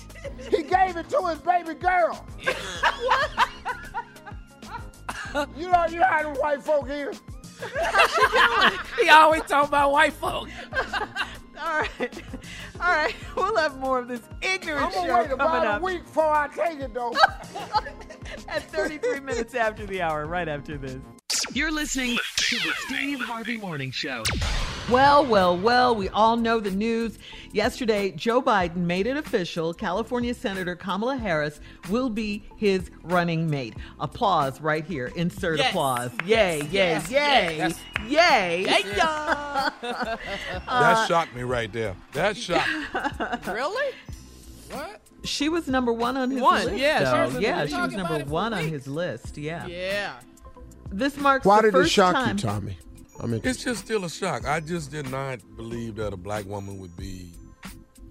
He 0.51 0.63
gave 0.63 0.97
it 0.97 1.09
to 1.09 1.25
his 1.27 1.39
baby 1.39 1.73
girl. 1.73 2.25
you 5.57 5.69
know, 5.69 5.85
you 5.87 5.99
know 5.99 6.05
how 6.05 6.23
them 6.23 6.35
white 6.35 6.61
folk 6.61 6.87
here. 6.87 7.13
he 9.01 9.09
always 9.09 9.41
talking 9.43 9.69
about 9.69 9.91
white 9.91 10.13
folk. 10.13 10.49
All 11.61 11.79
right. 11.79 12.23
All 12.81 12.88
right. 12.88 13.15
We'll 13.35 13.56
have 13.56 13.80
more 13.80 13.99
of 13.99 14.07
this 14.07 14.22
ignorant 14.41 14.85
I'm 14.88 14.91
gonna 14.91 15.07
show 15.07 15.18
wait 15.18 15.30
coming 15.30 15.34
about 15.34 15.65
up 15.65 15.81
a 15.81 15.85
week 15.85 16.03
before 16.03 16.34
I 16.34 16.47
take 16.49 16.80
it 16.81 16.93
though. 16.93 17.14
at 18.49 18.64
33 18.64 19.22
minutes 19.22 19.56
after 19.56 19.85
the 19.85 20.01
hour, 20.01 20.26
right 20.26 20.47
after 20.47 20.77
this. 20.77 20.97
You're 21.53 21.72
listening 21.72 22.18
to 22.38 22.56
the 22.57 22.73
Steve 22.88 23.22
Harvey 23.22 23.57
Morning 23.57 23.91
Show. 23.91 24.23
Well, 24.89 25.26
well, 25.26 25.57
well, 25.57 25.95
we 25.95 26.10
all 26.10 26.35
know 26.35 26.60
the 26.60 26.72
news. 26.72 27.18
Yesterday, 27.51 28.11
Joe 28.11 28.41
Biden 28.41 28.77
made 28.77 29.07
it 29.07 29.17
official. 29.17 29.73
California 29.73 30.34
Senator 30.34 30.76
Kamala 30.76 31.17
Harris 31.17 31.59
will 31.89 32.09
be 32.09 32.43
his 32.57 32.91
running 33.03 33.49
mate. 33.49 33.73
Applause 33.99 34.61
right 34.61 34.85
here. 34.85 35.11
Insert 35.15 35.57
Yes. 35.57 35.69
applause. 35.69 36.11
Yay, 36.26 36.61
yay, 36.71 37.01
yay, 37.09 37.57
yes. 37.57 37.80
yay. 38.07 38.65
Yeah. 38.67 39.69
that 39.81 40.19
uh, 40.67 41.07
shocked 41.07 41.35
me 41.35 41.41
right 41.43 41.71
there. 41.73 41.95
That 42.13 42.38
shocked 42.38 42.67
me. 42.69 43.53
really? 43.53 43.93
What? 44.71 45.01
She 45.23 45.49
was 45.49 45.67
number 45.67 45.91
one 45.91 46.15
on 46.17 46.31
his 46.31 46.41
One, 46.41 46.65
list. 46.65 46.77
yeah, 46.77 46.99
she 47.27 47.34
was- 47.35 47.43
yeah, 47.43 47.65
she 47.65 47.73
was 47.76 47.91
number 47.91 48.01
about 48.13 48.21
it 48.21 48.27
for 48.27 48.31
one 48.34 48.53
on 48.53 48.63
his 48.67 48.88
list. 48.88 49.38
Yeah. 49.38 49.65
Yeah. 49.67 50.13
This 50.91 51.17
marks 51.17 51.45
Why 51.45 51.61
the 51.61 51.71
did 51.71 51.81
it 51.85 51.89
shock 51.89 52.13
time. 52.15 52.38
you, 52.38 52.41
Tommy? 52.43 52.77
I 53.21 53.26
mean, 53.26 53.41
It's 53.43 53.61
just 53.63 53.84
still 53.84 54.05
a 54.05 54.09
shock. 54.09 54.47
I 54.47 54.59
just 54.61 54.91
did 54.91 55.11
not 55.11 55.39
believe 55.57 55.95
that 55.97 56.13
a 56.13 56.17
black 56.17 56.45
woman 56.45 56.80
would 56.80 56.95
be. 56.95 57.31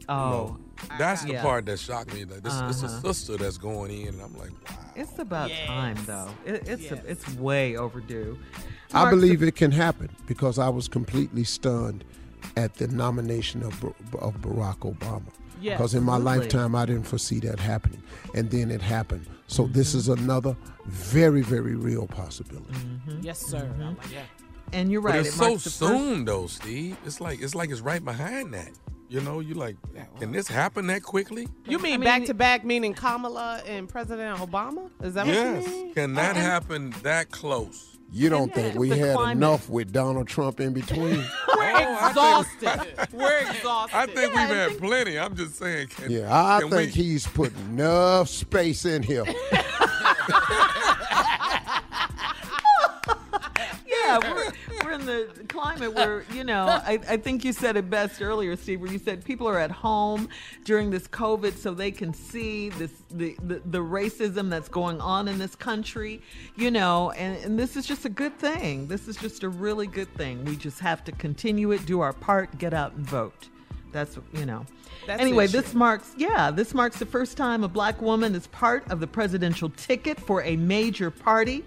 Oh, 0.09 0.15
No. 0.15 0.59
That's 0.97 1.23
the 1.25 1.33
Yeah. 1.33 1.43
part 1.43 1.67
that 1.67 1.79
shocked 1.81 2.15
me. 2.15 2.23
That 2.25 2.45
this 2.45 2.55
it's 2.69 2.83
a 2.83 2.87
Uh-huh. 2.87 3.01
sister 3.03 3.37
that's 3.37 3.59
going 3.59 3.91
in, 3.91 4.09
and 4.15 4.23
I'm 4.23 4.37
like, 4.39 4.51
wow. 4.71 4.77
it's 4.95 5.19
about 5.19 5.51
Yes. 5.51 5.67
time 5.67 5.97
though. 6.07 6.29
It, 6.47 6.69
it's 6.69 6.83
Yes. 6.85 7.01
it's 7.07 7.29
way 7.35 7.77
overdue. 7.77 8.39
I 8.95 8.99
Marks 9.03 9.11
the- 9.17 9.21
believe 9.21 9.43
it 9.43 9.57
can 9.57 9.73
happen 9.73 10.09
because 10.27 10.59
I 10.59 10.69
was 10.69 10.87
completely 10.89 11.43
stunned 11.45 12.05
at 12.57 12.75
the 12.75 12.87
nomination 12.89 13.63
of, 13.65 13.85
of 14.21 14.41
Barack 14.41 14.79
Obama. 14.79 15.23
Yes, 15.61 15.77
Because 15.77 15.95
in 15.95 16.05
my 16.05 16.15
absolutely. 16.15 16.39
lifetime, 16.43 16.75
I 16.77 16.87
didn't 16.87 17.03
foresee 17.09 17.41
that 17.41 17.59
happening. 17.59 18.01
And 18.35 18.49
then 18.51 18.71
it 18.71 18.81
happened. 18.81 19.27
So 19.49 19.67
this 19.67 19.89
Mm-hmm. 19.91 19.99
is 19.99 20.09
another 20.09 20.57
very, 20.87 21.43
very 21.43 21.75
real 21.75 22.07
possibility. 22.07 22.73
Yes, 23.21 23.41
sir. 23.45 23.69
I'm 23.81 23.97
like, 23.97 24.13
yeah. 24.13 24.23
And 24.73 24.93
you're 24.93 25.03
But 25.03 25.09
right. 25.11 25.21
it's 25.21 25.31
it 25.31 25.33
so 25.39 25.49
marks 25.49 25.65
the 25.65 25.71
first- 25.71 25.81
soon 25.81 26.25
though, 26.25 26.47
Steve. 26.47 26.97
It's 27.05 27.21
like 27.21 27.43
it's 27.43 27.55
like 27.57 27.71
it's 27.71 27.81
right 27.81 28.05
behind 28.05 28.55
that. 28.55 28.71
You 29.11 29.23
know, 29.23 29.41
you 29.41 29.55
like, 29.55 29.77
can 30.21 30.33
this 30.33 30.49
happen 30.49 30.87
that 30.89 31.03
quickly? 31.03 31.49
You 31.65 31.79
mean 31.79 32.01
back 32.01 32.27
to 32.27 32.35
back, 32.35 32.63
meaning 32.65 32.93
Kamala 32.93 33.63
and 33.67 33.89
President 33.89 34.39
Obama? 34.39 34.91
Is 35.03 35.15
that 35.15 35.27
what 35.27 35.35
you 35.35 35.41
Yes. 35.41 35.95
Can 35.95 36.15
that 36.15 36.37
happen 36.37 36.91
that 37.03 37.31
close? 37.31 37.97
You 38.13 38.29
don't 38.29 38.55
think 38.55 38.75
we 38.75 38.89
the 38.91 38.97
had 38.97 39.17
climate. 39.17 39.37
enough 39.39 39.69
with 39.71 39.93
Donald 39.93 40.29
Trump 40.29 40.61
in 40.61 40.73
between? 40.75 41.25
Oh, 41.51 41.97
I 42.01 42.09
Exhausted. 42.11 43.09
We're 43.13 43.39
exhausted. 43.51 43.97
I 43.97 44.07
think 44.07 44.33
Yeah, 44.35 44.47
we've 44.47 44.57
had 44.57 44.69
think- 44.71 44.81
plenty. 44.81 45.19
I'm 45.19 45.35
just 45.37 45.57
saying. 45.57 45.89
Can, 45.89 46.11
yeah, 46.11 46.29
I 46.33 46.61
can 46.61 46.71
think 46.71 46.95
we, 46.95 47.03
he's 47.03 47.27
put 47.27 47.53
enough 47.71 48.29
space 48.29 48.85
in 48.85 49.03
here. 49.03 49.25
Yeah, 54.09 54.19
we're, 54.35 54.85
we're 54.85 54.93
in 54.93 55.07
the 55.07 55.29
climate 55.49 55.95
where, 55.95 56.25
you 56.33 56.45
know, 56.45 56.67
I, 56.67 56.99
I 57.09 57.17
think 57.17 57.45
you 57.45 57.53
said 57.53 57.77
it 57.77 57.91
best 57.91 58.23
earlier, 58.23 58.57
Steve, 58.57 58.81
where 58.81 58.91
you 58.91 58.99
said 58.99 59.25
people 59.25 59.49
are 59.49 59.59
at 59.59 59.71
home 59.71 60.29
during 60.65 60.91
this 60.91 61.07
COVID 61.09 61.57
so 61.57 61.75
they 61.75 61.91
can 61.91 62.13
see 62.15 62.71
this 62.71 62.93
the, 63.11 63.37
the, 63.43 63.63
the 63.65 63.79
racism 63.79 64.51
that's 64.51 64.69
going 64.69 65.01
on 65.01 65.29
in 65.29 65.39
this 65.39 65.55
country, 65.55 66.23
you 66.57 66.71
know, 66.71 67.11
and, 67.13 67.37
and 67.45 67.59
this 67.59 67.77
is 67.77 67.87
just 67.87 68.05
a 68.05 68.11
good 68.11 68.39
thing. 68.39 68.87
This 68.87 69.09
is 69.09 69.17
just 69.17 69.43
a 69.43 69.49
really 69.49 69.87
good 69.87 70.13
thing. 70.15 70.45
We 70.45 70.57
just 70.57 70.81
have 70.81 71.05
to 71.05 71.13
continue 71.13 71.73
it, 71.73 71.87
do 71.87 72.01
our 72.01 72.13
part, 72.13 72.59
get 72.59 72.75
out 72.75 72.95
and 72.95 73.07
vote. 73.07 73.49
That's 73.93 74.19
you 74.33 74.47
know. 74.47 74.67
That's 75.07 75.21
anyway, 75.21 75.47
this 75.47 75.75
marks 75.75 76.13
yeah, 76.17 76.51
this 76.51 76.75
marks 76.75 76.99
the 76.99 77.07
first 77.07 77.37
time 77.37 77.65
a 77.65 77.69
black 77.69 78.01
woman 78.03 78.35
is 78.35 78.47
part 78.49 78.89
of 78.91 79.01
the 79.01 79.07
presidential 79.07 79.71
ticket 79.71 80.21
for 80.21 80.43
a 80.43 80.57
major 80.57 81.11
party. 81.11 81.65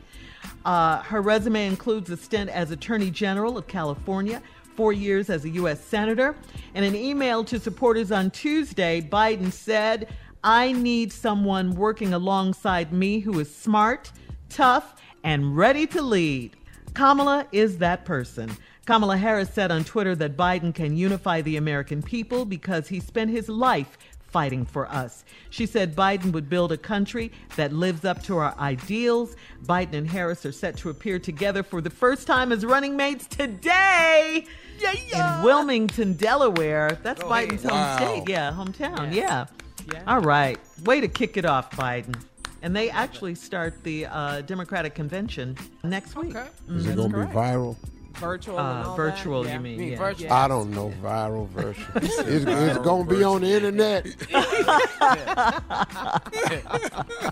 Uh, 0.65 1.01
her 1.03 1.21
resume 1.21 1.65
includes 1.65 2.09
a 2.09 2.17
stint 2.17 2.49
as 2.49 2.71
Attorney 2.71 3.11
General 3.11 3.57
of 3.57 3.67
California, 3.67 4.41
four 4.75 4.93
years 4.93 5.29
as 5.29 5.45
a 5.45 5.49
U.S. 5.49 5.83
Senator. 5.83 6.35
In 6.75 6.83
an 6.83 6.95
email 6.95 7.43
to 7.45 7.59
supporters 7.59 8.11
on 8.11 8.31
Tuesday, 8.31 9.01
Biden 9.01 9.51
said, 9.51 10.07
I 10.43 10.71
need 10.71 11.13
someone 11.13 11.75
working 11.75 12.13
alongside 12.13 12.91
me 12.91 13.19
who 13.19 13.39
is 13.39 13.53
smart, 13.53 14.11
tough, 14.49 14.95
and 15.23 15.55
ready 15.55 15.85
to 15.87 16.01
lead. 16.01 16.55
Kamala 16.93 17.47
is 17.51 17.77
that 17.77 18.05
person. 18.05 18.51
Kamala 18.85 19.17
Harris 19.17 19.53
said 19.53 19.71
on 19.71 19.83
Twitter 19.83 20.15
that 20.15 20.35
Biden 20.35 20.73
can 20.73 20.97
unify 20.97 21.41
the 21.41 21.57
American 21.57 22.01
people 22.01 22.45
because 22.45 22.87
he 22.87 22.99
spent 22.99 23.29
his 23.29 23.47
life 23.47 23.97
fighting 24.31 24.65
for 24.65 24.87
us. 24.89 25.23
She 25.49 25.65
said 25.65 25.95
Biden 25.95 26.31
would 26.31 26.49
build 26.49 26.71
a 26.71 26.77
country 26.77 27.31
that 27.55 27.73
lives 27.73 28.05
up 28.05 28.23
to 28.23 28.37
our 28.37 28.55
ideals. 28.57 29.35
Biden 29.65 29.93
and 29.93 30.09
Harris 30.09 30.45
are 30.45 30.51
set 30.51 30.77
to 30.77 30.89
appear 30.89 31.19
together 31.19 31.63
for 31.63 31.81
the 31.81 31.89
first 31.89 32.27
time 32.27 32.51
as 32.51 32.65
running 32.65 32.95
mates 32.95 33.27
today 33.27 34.45
yeah, 34.79 34.93
yeah. 35.09 35.39
in 35.39 35.45
Wilmington, 35.45 36.13
Delaware. 36.13 36.97
That's 37.03 37.21
Go 37.21 37.29
Biden's 37.29 37.65
ahead. 37.65 37.99
home 37.99 38.23
state. 38.23 38.29
Yeah, 38.29 38.51
hometown. 38.51 39.13
Yes. 39.13 39.15
Yeah. 39.15 39.45
Yeah. 39.93 40.03
All 40.07 40.21
right. 40.21 40.59
Way 40.83 41.01
to 41.01 41.07
kick 41.07 41.37
it 41.37 41.45
off, 41.45 41.71
Biden. 41.71 42.15
And 42.61 42.75
they 42.75 42.89
actually 42.91 43.33
start 43.35 43.83
the 43.83 44.05
uh, 44.05 44.41
Democratic 44.41 44.93
convention 44.93 45.57
next 45.83 46.15
week. 46.15 46.35
Is 46.69 46.85
it 46.85 46.95
going 46.95 47.11
to 47.11 47.17
be 47.17 47.25
viral? 47.33 47.75
Virtual 48.13 48.57
Uh, 48.59 48.77
and 48.79 48.87
all 48.87 48.95
virtual, 48.95 49.43
that? 49.43 49.53
you 49.53 49.59
mean, 49.59 49.79
Yeah. 49.79 49.85
yeah. 49.91 49.97
Virtual. 49.97 50.33
I 50.33 50.47
don't 50.47 50.71
know 50.71 50.91
viral 51.01 51.47
virtual 51.49 51.85
it's 51.95 52.45
it's 52.45 52.77
going 52.79 53.07
to 53.07 53.15
be 53.15 53.23
on 53.23 53.41
the 53.41 53.51
internet. 53.51 54.05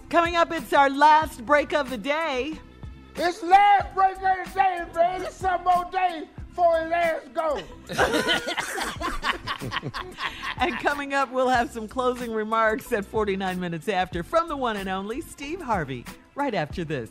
Coming 0.10 0.36
up, 0.36 0.52
it's 0.52 0.72
our 0.72 0.90
last 0.90 1.44
break 1.46 1.72
of 1.72 1.90
the 1.90 1.98
day. 1.98 2.54
It's 3.16 3.42
last 3.42 3.94
break 3.94 4.16
of 4.16 4.22
the 4.22 4.50
day, 4.54 4.84
man. 4.94 5.22
It's 5.22 5.36
some 5.36 5.62
more 5.64 5.84
days 5.92 6.24
before 6.48 6.78
it 6.80 6.88
last 6.90 7.34
go. 7.34 7.60
And 10.58 10.78
coming 10.80 11.14
up, 11.14 11.30
we'll 11.32 11.48
have 11.48 11.70
some 11.70 11.88
closing 11.88 12.32
remarks 12.32 12.92
at 12.92 13.04
49 13.04 13.60
minutes 13.60 13.88
after 13.88 14.22
from 14.22 14.48
the 14.48 14.56
one 14.56 14.76
and 14.76 14.88
only 14.88 15.20
Steve 15.20 15.60
Harvey, 15.60 16.04
right 16.34 16.54
after 16.54 16.84
this. 16.84 17.10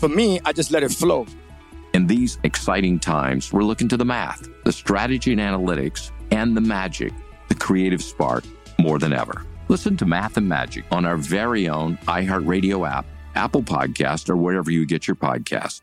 For 0.00 0.08
me, 0.08 0.40
I 0.46 0.54
just 0.54 0.70
let 0.70 0.82
it 0.82 0.92
flow. 0.92 1.26
In 1.92 2.06
these 2.06 2.38
exciting 2.42 2.98
times, 2.98 3.52
we're 3.52 3.64
looking 3.64 3.86
to 3.88 3.98
the 3.98 4.04
math, 4.06 4.48
the 4.64 4.72
strategy 4.72 5.30
and 5.30 5.40
analytics, 5.42 6.10
and 6.30 6.56
the 6.56 6.60
magic, 6.62 7.12
the 7.48 7.54
creative 7.54 8.02
spark, 8.02 8.44
more 8.78 8.98
than 8.98 9.12
ever. 9.12 9.44
Listen 9.68 9.98
to 9.98 10.06
Math 10.06 10.38
and 10.38 10.48
Magic 10.48 10.86
on 10.90 11.04
our 11.04 11.18
very 11.18 11.68
own 11.68 11.98
iHeartRadio 12.06 12.88
app, 12.88 13.04
Apple 13.34 13.62
Podcast, 13.62 14.30
or 14.30 14.38
wherever 14.38 14.70
you 14.70 14.86
get 14.86 15.06
your 15.06 15.16
podcasts. 15.16 15.82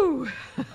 Woo! 0.00 0.28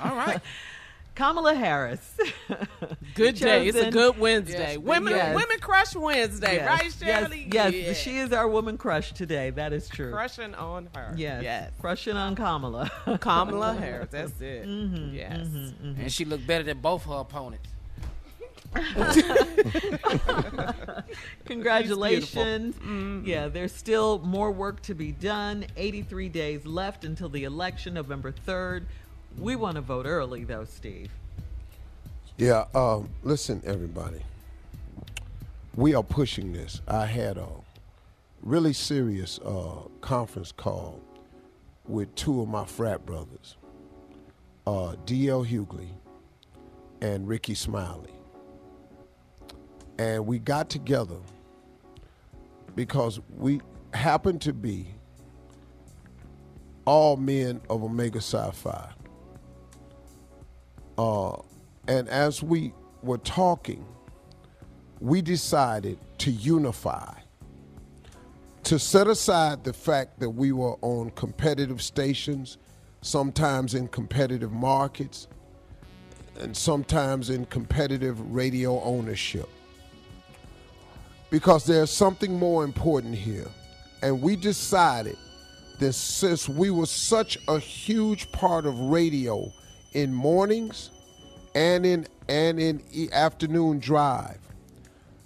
All 0.04 0.16
right. 0.16 0.40
Kamala 1.16 1.54
Harris. 1.56 2.18
Good 3.16 3.36
day. 3.36 3.68
It's 3.70 3.78
a 3.78 3.90
good 3.90 4.20
Wednesday. 4.20 4.74
Yes, 4.74 4.78
women 4.80 5.14
yes. 5.14 5.34
Women 5.34 5.60
Crush 5.62 5.96
Wednesday, 5.96 6.56
Yes, 6.56 6.68
right, 6.68 6.92
Shirley? 7.24 7.48
Yes, 7.50 7.74
yes 7.74 7.88
Yeah. 7.88 7.94
she 7.94 8.18
is 8.18 8.34
our 8.34 8.50
woman 8.50 8.78
crush 8.78 9.14
today. 9.14 9.50
That 9.52 9.72
is 9.72 9.88
true. 9.88 10.12
Crushing 10.12 10.54
on 10.56 10.90
her. 10.94 11.14
Yes, 11.16 11.42
Yes. 11.42 11.72
crushing 11.80 12.18
on 12.18 12.36
Kamala. 12.36 12.92
Kamala 13.22 13.76
Harris. 13.80 14.10
That's 14.12 14.42
it. 14.42 14.68
Mhm, 14.68 15.14
yes. 15.14 15.48
mhm, 15.48 16.00
And 16.02 16.12
she 16.12 16.26
looked 16.26 16.46
better 16.46 16.66
than 16.66 16.80
both 16.80 17.06
her 17.06 17.14
opponents. 17.14 17.70
Congratulations. 21.46 22.76
Mm-hmm. 22.76 23.26
Yeah, 23.26 23.48
there's 23.48 23.72
still 23.72 24.20
more 24.20 24.52
work 24.52 24.82
to 24.84 24.94
be 24.94 25.12
done. 25.12 25.66
83 25.78 26.30
days 26.30 26.66
left 26.66 27.06
until 27.06 27.30
the 27.30 27.44
election, 27.44 27.94
November 27.94 28.32
3rd. 28.32 28.86
We 29.38 29.56
want 29.56 29.76
to 29.76 29.82
vote 29.82 30.06
early, 30.06 30.44
though, 30.44 30.66
Steve. 30.66 31.12
Yeah, 32.38 32.66
um, 32.74 33.10
listen, 33.24 33.62
everybody. 33.66 34.22
We 35.76 35.94
are 35.94 36.04
pushing 36.04 36.54
this. 36.54 36.82
I 36.88 37.06
had 37.06 37.38
a 37.38 37.48
really 38.42 38.74
serious 38.74 39.40
uh, 39.40 39.88
conference 40.02 40.52
call 40.52 41.02
with 41.88 42.14
two 42.16 42.42
of 42.42 42.48
my 42.48 42.66
frat 42.66 43.06
brothers, 43.06 43.58
uh, 44.66 44.96
D.L. 45.06 45.46
Hughley 45.46 45.90
and 47.02 47.28
Rickey 47.28 47.56
Smiley. 47.56 48.15
And 49.98 50.26
we 50.26 50.40
got 50.40 50.70
together 50.70 51.18
because 52.76 53.20
we 53.38 53.62
happened 53.94 54.42
to 54.42 54.54
be 54.54 54.88
all 56.86 57.18
men 57.18 57.62
of 57.70 57.84
Omega 57.84 58.22
Psi 58.22 58.52
Phi. 58.52 58.90
Uh, 60.98 61.38
and 61.88 62.08
as 62.10 62.42
we 62.44 62.74
were 63.02 63.18
talking, 63.20 63.86
we 65.00 65.22
decided 65.22 66.00
to 66.20 66.32
unify, 66.32 67.14
to 68.64 68.80
set 68.80 69.08
aside 69.08 69.64
the 69.64 69.74
fact 69.74 70.20
that 70.20 70.30
we 70.30 70.52
were 70.52 70.76
on 70.82 71.12
competitive 71.12 71.82
stations, 71.82 72.58
sometimes 73.02 73.76
in 73.76 73.88
competitive 73.88 74.52
markets, 74.52 75.28
and 76.40 76.56
sometimes 76.56 77.30
in 77.30 77.46
competitive 77.46 78.20
radio 78.34 78.82
ownership. 78.82 79.50
Because 81.30 81.66
there's 81.66 81.92
something 81.92 82.38
more 82.38 82.64
important 82.64 83.16
here. 83.16 83.48
And 84.02 84.22
we 84.22 84.36
decided 84.36 85.18
that 85.80 85.94
since 85.94 86.48
we 86.48 86.70
were 86.70 86.86
such 86.86 87.38
a 87.48 87.60
huge 87.60 88.32
part 88.32 88.66
of 88.66 88.80
radio 88.80 89.52
in 89.94 90.14
mornings 90.14 90.92
and 91.54 91.86
in 91.86 92.08
and 92.28 92.60
in 92.60 92.82
afternoon 93.12 93.80
drive, 93.80 94.40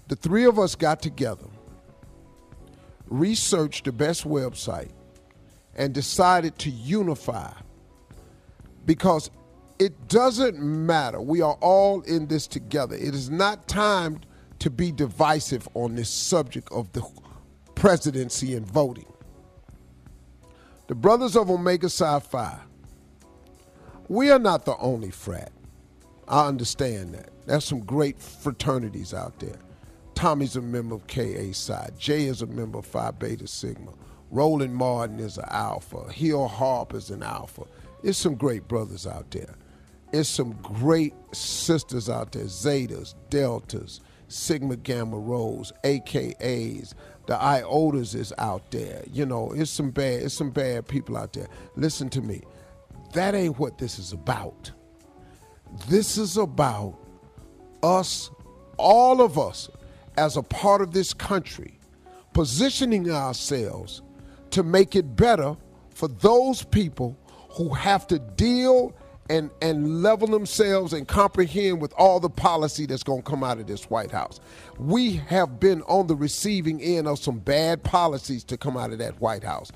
the 0.07 0.15
three 0.15 0.45
of 0.45 0.59
us 0.59 0.75
got 0.75 1.01
together, 1.01 1.45
researched 3.07 3.85
the 3.85 3.91
best 3.91 4.27
website, 4.27 4.91
and 5.75 5.93
decided 5.93 6.57
to 6.59 6.69
unify 6.69 7.51
because 8.85 9.29
it 9.77 10.07
doesn't 10.07 10.59
matter. 10.59 11.21
We 11.21 11.41
are 11.41 11.57
all 11.61 12.01
in 12.01 12.27
this 12.27 12.47
together. 12.47 12.95
It 12.95 13.13
is 13.13 13.29
not 13.29 13.67
time 13.67 14.19
to 14.59 14.69
be 14.69 14.91
divisive 14.91 15.67
on 15.73 15.95
this 15.95 16.09
subject 16.09 16.71
of 16.71 16.91
the 16.93 17.03
presidency 17.75 18.55
and 18.55 18.65
voting. 18.65 19.11
The 20.87 20.95
brothers 20.95 21.35
of 21.35 21.49
Omega 21.49 21.89
Psi 21.89 22.19
Phi, 22.19 22.59
we 24.07 24.31
are 24.31 24.39
not 24.39 24.65
the 24.65 24.75
only 24.77 25.11
frat. 25.11 25.51
I 26.27 26.47
understand 26.47 27.13
that. 27.13 27.29
There's 27.45 27.65
some 27.65 27.79
great 27.79 28.19
fraternities 28.19 29.13
out 29.13 29.39
there. 29.39 29.57
Tommy's 30.13 30.55
a 30.55 30.61
member 30.61 30.95
of 30.95 31.07
KA 31.07 31.51
Psi. 31.53 31.89
Jay 31.97 32.25
is 32.25 32.41
a 32.41 32.47
member 32.47 32.79
of 32.79 32.85
Phi 32.85 33.11
Beta 33.11 33.47
Sigma. 33.47 33.93
Roland 34.31 34.75
Martin 34.75 35.19
is 35.19 35.37
an 35.37 35.45
alpha. 35.49 36.11
Hill 36.11 36.47
Harper 36.47 36.97
is 36.97 37.09
an 37.09 37.23
alpha. 37.23 37.63
There's 38.03 38.17
some 38.17 38.35
great 38.35 38.67
brothers 38.67 39.07
out 39.07 39.31
there. 39.31 39.55
There's 40.11 40.27
some 40.27 40.53
great 40.61 41.13
sisters 41.31 42.09
out 42.09 42.31
there, 42.31 42.45
Zetas, 42.45 43.13
Deltas, 43.29 44.01
Sigma 44.29 44.77
Gamma 44.77 45.17
Rhos, 45.17 45.73
AKAs. 45.83 46.93
The 47.25 47.35
Iotas 47.35 48.15
is 48.15 48.33
out 48.37 48.71
there. 48.71 49.03
You 49.11 49.25
know, 49.25 49.51
it's 49.51 49.69
some 49.69 49.91
bad, 49.91 50.23
it's 50.23 50.33
some 50.33 50.51
bad 50.51 50.87
people 50.87 51.17
out 51.17 51.33
there. 51.33 51.47
Listen 51.75 52.09
to 52.11 52.21
me. 52.21 52.41
That 53.13 53.35
ain't 53.35 53.59
what 53.59 53.77
this 53.77 53.99
is 53.99 54.13
about. 54.13 54.71
This 55.87 56.17
is 56.17 56.37
about 56.37 56.97
us, 57.83 58.31
all 58.77 59.21
of 59.21 59.37
us, 59.37 59.69
as 60.17 60.37
a 60.37 60.43
part 60.43 60.81
of 60.81 60.91
this 60.91 61.13
country, 61.13 61.79
positioning 62.33 63.11
ourselves 63.11 64.01
to 64.51 64.63
make 64.63 64.95
it 64.95 65.15
better 65.15 65.55
for 65.93 66.07
those 66.07 66.63
people 66.63 67.17
who 67.51 67.69
have 67.73 68.07
to 68.07 68.19
deal 68.19 68.93
and, 69.29 69.51
and 69.61 70.01
level 70.01 70.27
themselves 70.27 70.93
and 70.93 71.07
comprehend 71.07 71.79
with 71.79 71.93
all 71.97 72.19
the 72.19 72.29
policy 72.29 72.85
that's 72.85 73.03
going 73.03 73.21
to 73.21 73.29
come 73.29 73.43
out 73.43 73.59
of 73.59 73.67
this 73.67 73.89
White 73.89 74.11
House. 74.11 74.39
We 74.77 75.17
have 75.27 75.59
been 75.59 75.83
on 75.83 76.07
the 76.07 76.15
receiving 76.15 76.81
end 76.81 77.07
of 77.07 77.19
some 77.19 77.37
bad 77.37 77.83
policies 77.83 78.43
to 78.45 78.57
come 78.57 78.75
out 78.75 78.91
of 78.91 78.97
that 78.97 79.21
White 79.21 79.43
House. 79.43 79.71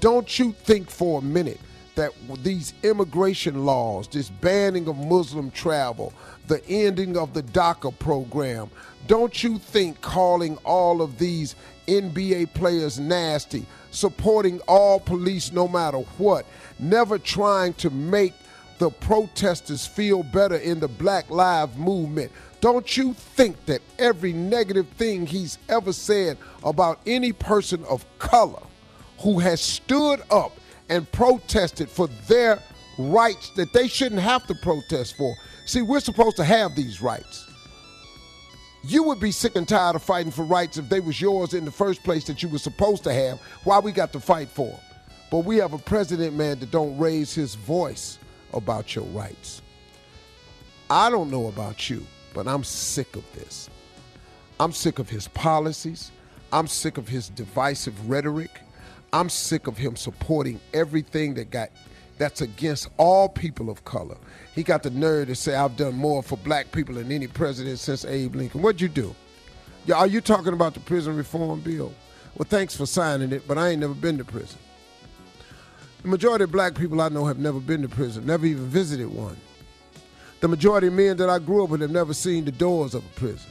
Don't 0.00 0.38
you 0.38 0.52
think 0.52 0.90
for 0.90 1.20
a 1.20 1.22
minute 1.22 1.60
that 1.94 2.12
these 2.42 2.74
immigration 2.82 3.64
laws, 3.64 4.06
this 4.08 4.30
banning 4.30 4.86
of 4.86 4.96
Muslim 4.96 5.50
travel, 5.50 6.12
the 6.46 6.64
ending 6.68 7.16
of 7.16 7.34
the 7.34 7.42
DACA 7.42 7.98
program, 7.98 8.70
don't 9.06 9.42
you 9.42 9.58
think 9.58 10.00
calling 10.00 10.56
all 10.58 11.02
of 11.02 11.18
these 11.18 11.56
NBA 11.86 12.54
players 12.54 13.00
nasty, 13.00 13.66
supporting 13.90 14.60
all 14.68 15.00
police 15.00 15.52
no 15.52 15.66
matter 15.66 15.98
what, 16.18 16.46
never 16.78 17.18
trying 17.18 17.74
to 17.74 17.90
make 17.90 18.34
the 18.80 18.90
protesters 18.90 19.86
feel 19.86 20.22
better 20.22 20.56
in 20.56 20.80
the 20.80 20.88
Black 20.88 21.30
Lives 21.30 21.76
Movement, 21.76 22.32
don't 22.62 22.96
you 22.96 23.12
think 23.12 23.66
that 23.66 23.82
every 23.98 24.32
negative 24.32 24.88
thing 24.96 25.26
he's 25.26 25.58
ever 25.68 25.92
said 25.92 26.38
about 26.64 26.98
any 27.06 27.30
person 27.30 27.84
of 27.84 28.06
color 28.18 28.62
who 29.18 29.38
has 29.38 29.60
stood 29.60 30.22
up 30.30 30.52
and 30.88 31.10
protested 31.12 31.90
for 31.90 32.06
their 32.26 32.58
rights 32.98 33.50
that 33.56 33.70
they 33.74 33.86
shouldn't 33.86 34.22
have 34.22 34.46
to 34.46 34.54
protest 34.62 35.14
for? 35.16 35.34
See, 35.66 35.82
we're 35.82 36.00
supposed 36.00 36.36
to 36.36 36.44
have 36.44 36.74
these 36.74 37.02
rights. 37.02 37.46
You 38.82 39.02
would 39.02 39.20
be 39.20 39.30
sick 39.30 39.56
and 39.56 39.68
tired 39.68 39.94
of 39.94 40.02
fighting 40.02 40.32
for 40.32 40.44
rights 40.44 40.78
if 40.78 40.88
they 40.88 41.00
was 41.00 41.20
yours 41.20 41.52
in 41.52 41.66
the 41.66 41.70
first 41.70 42.02
place 42.02 42.24
that 42.24 42.42
you 42.42 42.48
were 42.48 42.58
supposed 42.58 43.04
to 43.04 43.12
have. 43.12 43.42
Why 43.64 43.78
we 43.78 43.92
got 43.92 44.10
to 44.14 44.20
fight 44.20 44.48
for? 44.48 44.74
But 45.30 45.40
we 45.40 45.58
have 45.58 45.74
a 45.74 45.78
president, 45.78 46.34
man, 46.34 46.58
that 46.60 46.70
don't 46.70 46.96
raise 46.96 47.34
his 47.34 47.54
voice 47.56 48.18
about 48.52 48.94
your 48.94 49.04
rights. 49.06 49.62
I 50.88 51.10
don't 51.10 51.30
know 51.30 51.48
about 51.48 51.88
you, 51.88 52.04
but 52.34 52.48
I'm 52.48 52.64
sick 52.64 53.16
of 53.16 53.24
this. 53.34 53.70
I'm 54.58 54.72
sick 54.72 54.98
of 54.98 55.08
his 55.08 55.28
policies. 55.28 56.10
I'm 56.52 56.66
sick 56.66 56.98
of 56.98 57.08
his 57.08 57.28
divisive 57.28 58.10
rhetoric. 58.10 58.50
I'm 59.12 59.28
sick 59.28 59.66
of 59.66 59.76
him 59.76 59.96
supporting 59.96 60.60
everything 60.74 61.34
that 61.34 61.50
got 61.50 61.70
that's 62.18 62.42
against 62.42 62.90
all 62.98 63.30
people 63.30 63.70
of 63.70 63.84
color. 63.86 64.16
He 64.54 64.62
got 64.62 64.82
the 64.82 64.90
nerve 64.90 65.28
to 65.28 65.34
say, 65.34 65.54
I've 65.54 65.76
done 65.76 65.94
more 65.94 66.22
for 66.22 66.36
black 66.36 66.70
people 66.70 66.96
than 66.96 67.10
any 67.10 67.26
president 67.26 67.78
since 67.78 68.04
Abe 68.04 68.34
Lincoln. 68.34 68.60
What'd 68.60 68.80
you 68.80 68.88
do? 68.88 69.14
Are 69.94 70.06
you 70.06 70.20
talking 70.20 70.52
about 70.52 70.74
the 70.74 70.80
prison 70.80 71.16
reform 71.16 71.60
bill? 71.60 71.94
Well, 72.36 72.46
thanks 72.46 72.76
for 72.76 72.84
signing 72.84 73.32
it, 73.32 73.48
but 73.48 73.56
I 73.56 73.70
ain't 73.70 73.80
never 73.80 73.94
been 73.94 74.18
to 74.18 74.24
prison. 74.24 74.58
The 76.02 76.08
majority 76.08 76.44
of 76.44 76.52
black 76.52 76.74
people 76.74 77.00
I 77.00 77.10
know 77.10 77.26
have 77.26 77.38
never 77.38 77.60
been 77.60 77.82
to 77.82 77.88
prison, 77.88 78.26
never 78.26 78.46
even 78.46 78.64
visited 78.66 79.08
one. 79.08 79.36
The 80.40 80.48
majority 80.48 80.86
of 80.86 80.94
men 80.94 81.18
that 81.18 81.28
I 81.28 81.38
grew 81.38 81.62
up 81.62 81.70
with 81.70 81.82
have 81.82 81.90
never 81.90 82.14
seen 82.14 82.46
the 82.46 82.52
doors 82.52 82.94
of 82.94 83.04
a 83.04 83.08
prison. 83.20 83.50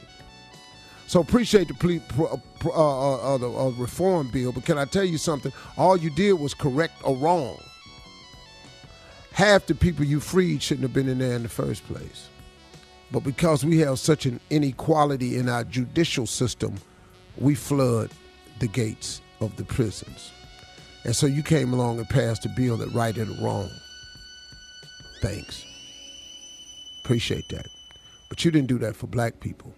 So 1.05 1.19
appreciate 1.19 1.67
the 1.67 2.01
uh, 2.19 2.37
uh, 2.65 3.15
uh, 3.15 3.37
the 3.37 3.51
uh, 3.51 3.69
reform 3.71 4.29
bill, 4.31 4.51
but 4.51 4.65
can 4.65 4.77
I 4.77 4.85
tell 4.85 5.03
you 5.03 5.17
something? 5.17 5.51
All 5.77 5.97
you 5.97 6.09
did 6.11 6.33
was 6.33 6.53
correct 6.53 6.93
a 7.05 7.13
wrong. 7.13 7.57
Half 9.31 9.67
the 9.67 9.75
people 9.75 10.05
you 10.05 10.19
freed 10.19 10.61
shouldn't 10.61 10.83
have 10.83 10.93
been 10.93 11.07
in 11.07 11.19
there 11.19 11.33
in 11.33 11.43
the 11.43 11.49
first 11.49 11.83
place. 11.85 12.29
But 13.11 13.21
because 13.21 13.65
we 13.65 13.79
have 13.79 13.97
such 13.99 14.25
an 14.25 14.39
inequality 14.49 15.37
in 15.37 15.49
our 15.49 15.63
judicial 15.63 16.27
system, 16.27 16.75
we 17.37 17.55
flood 17.55 18.11
the 18.59 18.67
gates 18.67 19.21
of 19.39 19.55
the 19.55 19.63
prisons. 19.63 20.31
And 21.05 21.15
so 21.15 21.25
you 21.25 21.43
came 21.43 21.73
along 21.73 21.97
and 21.99 22.09
passed 22.09 22.45
a 22.45 22.49
bill 22.49 22.77
that 22.77 22.93
righted 22.93 23.29
a 23.29 23.43
wrong. 23.43 23.69
Thanks. 25.21 25.65
Appreciate 27.03 27.47
that. 27.49 27.67
But 28.29 28.43
you 28.45 28.51
didn't 28.51 28.67
do 28.67 28.77
that 28.79 28.95
for 28.95 29.07
black 29.07 29.39
people. 29.39 29.73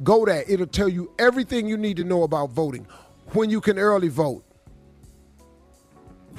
Go 0.04 0.26
there. 0.26 0.44
It'll 0.48 0.68
tell 0.68 0.90
you 0.90 1.12
everything 1.20 1.68
you 1.68 1.78
need 1.78 1.98
to 1.98 2.04
know 2.04 2.24
about 2.24 2.52
voting. 2.52 2.86
When 3.34 3.50
you 3.50 3.62
can 3.62 3.80
early 3.80 4.10
vote, 4.10 4.44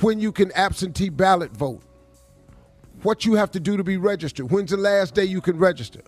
when 0.00 0.20
you 0.20 0.30
can 0.30 0.52
absentee 0.52 1.08
ballot 1.08 1.50
vote, 1.52 1.82
what 3.02 3.24
you 3.24 3.34
have 3.34 3.50
to 3.52 3.60
do 3.60 3.76
to 3.76 3.84
be 3.84 3.96
registered, 3.96 4.50
when's 4.50 4.70
the 4.70 4.76
last 4.76 5.14
day 5.14 5.24
you 5.24 5.40
can 5.40 5.58
register. 5.58 6.02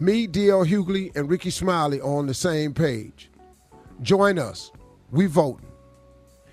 Me, 0.00 0.26
D.L. 0.26 0.64
Hughley, 0.64 1.14
and 1.16 1.28
Rickey 1.28 1.50
Smiley 1.50 2.00
on 2.00 2.26
the 2.26 2.34
same 2.34 2.72
page. 2.72 3.30
Join 4.02 4.38
us. 4.38 4.70
We 5.10 5.26
voting. 5.26 5.66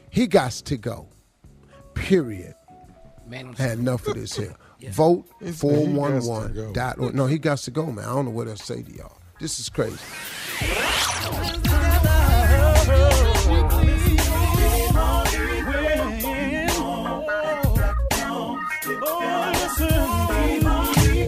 He 0.10 0.28
got 0.28 0.52
to 0.52 0.78
go. 0.78 1.10
Period. 1.94 2.56
Man, 3.28 3.54
Had 3.54 3.80
enough 3.80 4.08
of 4.08 4.16
this 4.16 4.36
here. 4.36 4.56
Vote 4.92 5.26
411. 5.54 6.74
Dot, 6.74 7.00
org. 7.00 7.16
no, 7.16 7.26
he 7.26 7.38
got 7.38 7.60
to 7.60 7.72
go, 7.72 7.86
man. 7.92 8.06
I 8.06 8.14
don't 8.14 8.26
know 8.26 8.32
what 8.32 8.48
else 8.48 8.60
to 8.60 8.66
say 8.66 8.84
to 8.84 8.92
y'all. 8.92 9.18
This 9.40 9.60
is 9.60 9.70
crazy. 9.70 9.98